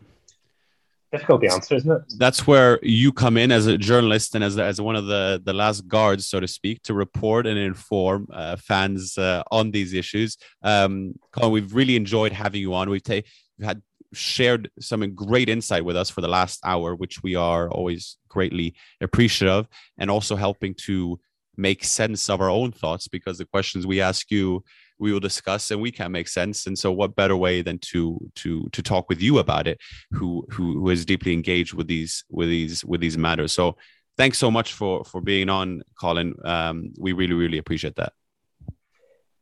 Difficult 1.14 1.42
to 1.42 1.52
answer, 1.52 1.74
isn't 1.76 1.90
it? 1.90 2.02
That's 2.18 2.46
where 2.46 2.80
you 2.82 3.12
come 3.12 3.36
in 3.36 3.52
as 3.52 3.66
a 3.66 3.78
journalist 3.78 4.34
and 4.34 4.42
as, 4.42 4.58
as 4.58 4.80
one 4.80 4.96
of 4.96 5.06
the, 5.06 5.40
the 5.44 5.52
last 5.52 5.86
guards, 5.86 6.26
so 6.26 6.40
to 6.40 6.48
speak, 6.48 6.82
to 6.82 6.94
report 6.94 7.46
and 7.46 7.56
inform 7.56 8.26
uh, 8.32 8.56
fans 8.56 9.16
uh, 9.16 9.42
on 9.50 9.70
these 9.70 9.94
issues. 9.94 10.36
Um, 10.62 11.14
Colin, 11.30 11.52
we've 11.52 11.74
really 11.74 11.94
enjoyed 11.94 12.32
having 12.32 12.60
you 12.60 12.74
on. 12.74 12.90
We've, 12.90 13.02
ta- 13.02 13.22
we've 13.56 13.66
had 13.66 13.80
shared 14.12 14.70
some 14.80 15.14
great 15.14 15.48
insight 15.48 15.84
with 15.84 15.96
us 15.96 16.10
for 16.10 16.20
the 16.20 16.28
last 16.28 16.58
hour, 16.64 16.96
which 16.96 17.22
we 17.22 17.36
are 17.36 17.70
always 17.70 18.16
greatly 18.28 18.74
appreciative, 19.00 19.68
and 19.98 20.10
also 20.10 20.34
helping 20.36 20.74
to 20.86 21.20
make 21.56 21.84
sense 21.84 22.28
of 22.28 22.40
our 22.40 22.50
own 22.50 22.72
thoughts 22.72 23.06
because 23.06 23.38
the 23.38 23.44
questions 23.44 23.86
we 23.86 24.00
ask 24.00 24.30
you 24.30 24.64
we 24.98 25.12
will 25.12 25.20
discuss 25.20 25.70
and 25.70 25.80
we 25.80 25.90
can 25.90 26.12
make 26.12 26.28
sense. 26.28 26.66
And 26.66 26.78
so 26.78 26.92
what 26.92 27.16
better 27.16 27.36
way 27.36 27.62
than 27.62 27.78
to 27.90 28.18
to 28.36 28.68
to 28.72 28.82
talk 28.82 29.08
with 29.08 29.20
you 29.20 29.38
about 29.38 29.66
it 29.66 29.80
who 30.12 30.46
who, 30.50 30.80
who 30.80 30.90
is 30.90 31.04
deeply 31.04 31.32
engaged 31.32 31.74
with 31.74 31.86
these 31.86 32.24
with 32.30 32.48
these 32.48 32.84
with 32.84 33.00
these 33.00 33.18
matters. 33.18 33.52
So 33.52 33.76
thanks 34.16 34.38
so 34.38 34.50
much 34.50 34.72
for 34.72 35.04
for 35.04 35.20
being 35.20 35.48
on 35.48 35.82
colin. 35.98 36.34
Um, 36.44 36.92
we 36.98 37.12
really 37.12 37.34
really 37.34 37.58
appreciate 37.58 37.96
that. 37.96 38.12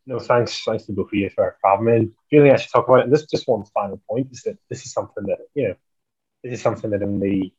No 0.07 0.19
thanks. 0.19 0.62
Thanks 0.65 0.87
to 0.87 0.93
both 0.93 1.09
of 1.09 1.15
you 1.15 1.31
for 1.31 1.57
having 1.65 1.85
me. 1.85 1.97
And 1.97 2.12
really 2.33 2.51
i 2.51 2.57
should 2.57 2.73
talk 2.73 2.89
about 2.89 3.01
it. 3.01 3.05
And 3.05 3.12
this 3.12 3.27
just 3.27 3.47
one 3.47 3.65
final 3.66 4.01
point 4.09 4.29
is 4.33 4.43
that 4.43 4.59
this 4.69 4.85
is 4.85 4.93
something 4.93 5.24
that 5.27 5.39
you 5.55 5.69
know 5.69 5.74
this 6.43 6.55
is 6.55 6.62
something 6.62 6.91
that 6.91 7.03
in 7.03 7.20
the 7.20 7.53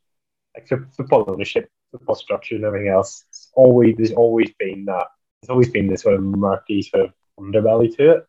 like 0.55 0.67
football 0.67 1.25
ownership 1.27 1.69
football 1.91 2.15
structure 2.15 2.55
and 2.55 2.65
everything 2.65 2.89
else, 2.89 3.23
it's 3.29 3.49
always 3.55 3.95
there's 3.97 4.11
always 4.11 4.51
been 4.59 4.85
that 4.85 5.07
there's 5.41 5.49
always 5.49 5.69
been 5.69 5.87
this 5.87 6.01
sort 6.01 6.15
of 6.15 6.23
murky 6.23 6.81
sort 6.81 7.05
of 7.05 7.13
underbelly 7.39 7.95
to 7.97 8.11
it. 8.11 8.27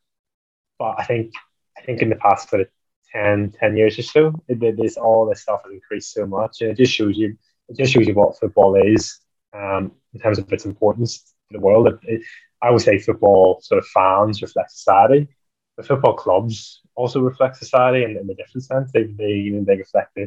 But 0.79 0.97
I 0.99 1.05
think 1.05 1.33
I 1.77 1.83
think 1.83 2.03
in 2.03 2.09
the 2.11 2.17
past 2.17 2.49
sort 2.49 2.63
of 2.63 2.69
10, 3.13 3.55
10 3.59 3.77
years 3.77 3.99
or 3.99 4.03
so, 4.03 4.45
it, 4.49 4.77
this 4.77 4.97
all 4.97 5.29
this 5.29 5.43
stuff 5.43 5.63
has 5.65 5.73
increased 5.73 6.13
so 6.13 6.27
much, 6.27 6.61
and 6.61 6.71
it 6.71 6.77
just 6.77 6.93
shows 6.93 7.17
you 7.17 7.37
it 7.69 7.77
just 7.77 7.93
shows 7.93 8.07
you 8.07 8.15
what 8.15 8.39
football 8.39 8.75
is 8.77 9.21
um, 9.53 9.93
in 10.13 10.21
terms 10.21 10.39
of 10.39 10.53
its 10.53 10.67
importance 10.67 11.19
to 11.19 11.53
the 11.53 11.61
world. 11.61 11.87
It, 11.89 11.99
it, 12.05 12.23
I 12.61 12.71
would 12.71 12.83
say 12.83 12.99
football 12.99 13.61
sort 13.63 13.79
of 13.79 13.87
fans 13.89 14.43
reflect 14.43 14.73
society, 14.73 15.29
but 15.77 15.87
football 15.87 16.15
clubs 16.15 16.81
also 16.95 17.21
reflect 17.21 17.57
society 17.57 18.05
in, 18.05 18.17
in 18.17 18.29
a 18.31 18.35
different 18.35 18.65
sense. 18.65 18.91
They 18.93 19.05
they 19.05 19.33
you 19.33 19.53
know, 19.53 19.65
they 19.65 19.77
reflect 19.77 20.19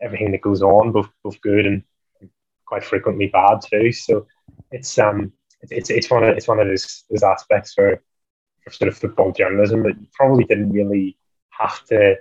everything 0.00 0.32
that 0.32 0.42
goes 0.42 0.62
on, 0.62 0.92
both 0.92 1.08
both 1.22 1.40
good 1.40 1.66
and 1.66 1.82
quite 2.66 2.84
frequently 2.84 3.26
bad 3.26 3.60
too. 3.60 3.92
So 3.92 4.26
it's 4.70 4.98
um 4.98 5.32
it's 5.70 5.90
it's 5.90 6.10
one 6.10 6.24
of 6.24 6.36
it's 6.36 6.48
one 6.48 6.60
of 6.60 6.66
those 6.66 7.04
those 7.10 7.22
aspects 7.22 7.74
for 7.74 8.02
for 8.62 8.70
sort 8.70 8.88
of 8.88 8.96
football 8.96 9.32
journalism 9.32 9.82
that 9.82 10.00
you 10.00 10.06
probably 10.12 10.44
didn't 10.44 10.72
really 10.72 11.16
have 11.50 11.84
to 11.86 12.16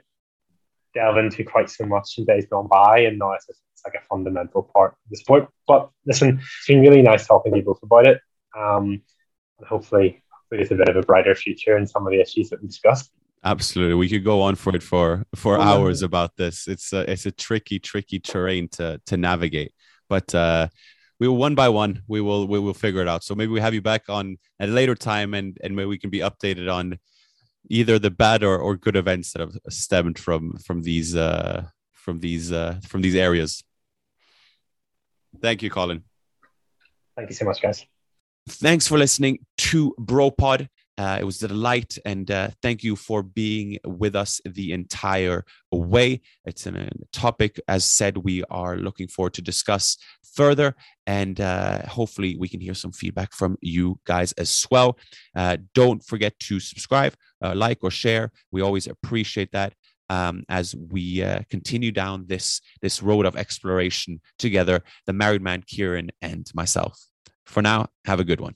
delve 0.94 1.18
into 1.18 1.44
quite 1.44 1.70
so 1.70 1.86
much 1.86 2.15
in 2.18 2.26
days 2.26 2.45
gone 2.45 2.68
by, 2.68 2.99
and 2.99 3.18
now 3.18 3.32
it's, 3.32 3.48
it's 3.49 3.82
like 3.86 3.95
a 3.95 4.06
fundamental 4.06 4.61
part 4.61 4.91
of 4.91 5.10
the 5.10 5.18
sport. 5.18 5.48
But 5.68 5.90
listen, 6.06 6.40
it's 6.40 6.68
been 6.68 6.82
really 6.82 7.02
nice 7.02 7.26
talking 7.26 7.52
to 7.53 7.60
you 7.60 7.64
both 7.64 7.82
about 7.82 8.07
it, 8.07 8.22
um, 8.57 9.02
and 9.57 9.68
hopefully, 9.68 10.22
hopefully, 10.30 10.61
it's 10.61 10.72
a 10.72 10.76
bit 10.76 10.90
of 10.90 10.98
a 10.98 11.02
brighter 11.02 11.36
future 11.36 11.78
in 11.78 11.88
some 11.88 12.06
of 12.06 12.11
the 12.11 12.22
issues 12.22 12.49
that 12.49 12.61
we 12.61 12.68
discussed. 12.68 13.11
Absolutely, 13.44 13.95
we 13.95 14.10
could 14.10 14.24
go 14.24 14.41
on 14.41 14.56
for 14.56 14.76
it 14.76 14.84
for 14.84 15.26
for 15.36 15.60
hours 15.60 16.02
about 16.02 16.36
this. 16.38 16.68
It's 16.68 16.94
a 16.94 17.10
it's 17.11 17.26
a 17.26 17.32
tricky, 17.32 17.80
tricky 17.80 18.20
terrain 18.20 18.68
to 18.70 19.02
to 19.06 19.18
navigate 19.18 19.74
but 20.14 20.36
uh, 20.36 20.68
we 21.19 21.27
will 21.27 21.38
one 21.38 21.56
by 21.56 21.69
one 21.69 22.02
we 22.07 22.22
will 22.22 22.48
we 22.48 22.60
will 22.60 22.73
figure 22.73 23.02
it 23.02 23.07
out. 23.07 23.23
So 23.23 23.35
maybe 23.35 23.52
we 23.52 23.61
have 23.61 23.73
you 23.73 23.81
back 23.81 24.03
on 24.10 24.38
at 24.60 24.69
a 24.69 24.72
later 24.72 24.95
time, 24.95 25.34
and 25.34 25.57
and 25.64 25.76
maybe 25.76 25.88
we 25.88 25.98
can 25.98 26.10
be 26.10 26.19
updated 26.19 26.72
on 26.72 26.99
either 27.69 27.99
the 27.99 28.11
bad 28.11 28.44
or, 28.44 28.57
or 28.57 28.76
good 28.76 28.95
events 28.95 29.31
that 29.34 29.40
have 29.40 29.57
stemmed 29.69 30.19
from 30.19 30.57
from 30.57 30.81
these 30.81 31.15
uh, 31.15 31.65
from 31.91 32.19
these 32.19 32.52
uh, 32.52 32.80
from 32.88 33.02
these 33.02 33.15
areas. 33.15 33.64
Thank 35.41 35.64
you, 35.64 35.69
Colin. 35.69 36.03
Thank 37.15 37.30
you 37.30 37.35
so 37.35 37.45
much, 37.45 37.61
guys. 37.61 37.85
Thanks 38.48 38.88
for 38.88 38.98
listening 38.98 39.40
to 39.57 39.95
BroPod. 39.99 40.68
Uh, 40.98 41.18
it 41.20 41.24
was 41.24 41.41
a 41.41 41.48
delight, 41.48 41.98
and 42.06 42.30
uh, 42.30 42.49
thank 42.61 42.84
you 42.84 42.95
for 42.95 43.24
being 43.24 43.80
with 43.84 44.15
us 44.15 44.40
the 44.45 44.72
entire 44.72 45.44
way. 45.72 46.22
It's 46.45 46.68
a 46.68 46.90
topic, 47.11 47.60
as 47.68 47.84
said, 47.84 48.18
we 48.18 48.44
are 48.52 48.78
looking 48.78 49.07
forward 49.07 49.34
to 49.34 49.41
discuss 49.41 49.98
further, 50.36 50.76
and 51.07 51.41
uh, 51.41 51.88
hopefully 51.88 52.38
we 52.38 52.48
can 52.48 52.61
hear 52.61 52.76
some 52.76 52.91
feedback 52.91 53.34
from 53.34 53.57
you 53.61 53.99
guys 54.06 54.34
as 54.34 54.65
well. 54.70 54.99
Uh, 55.36 55.57
don't 55.74 56.03
forget 56.06 56.38
to 56.41 56.60
subscribe, 56.60 57.15
uh, 57.44 57.53
like, 57.56 57.80
or 57.82 57.90
share. 57.90 58.32
We 58.52 58.61
always 58.61 58.88
appreciate 58.88 59.52
that. 59.52 59.74
Um, 60.10 60.44
as 60.48 60.76
we 60.76 61.24
uh, 61.24 61.40
continue 61.49 61.91
down 61.91 62.26
this 62.28 62.61
this 62.82 63.02
road 63.02 63.26
of 63.26 63.36
exploration 63.36 64.22
together, 64.38 64.84
the 65.07 65.14
married 65.14 65.41
man 65.41 65.64
Kieran 65.65 66.11
and 66.22 66.45
myself. 66.53 66.99
For 67.45 67.64
now, 67.64 67.88
have 68.06 68.20
a 68.20 68.24
good 68.24 68.41
one. 68.41 68.53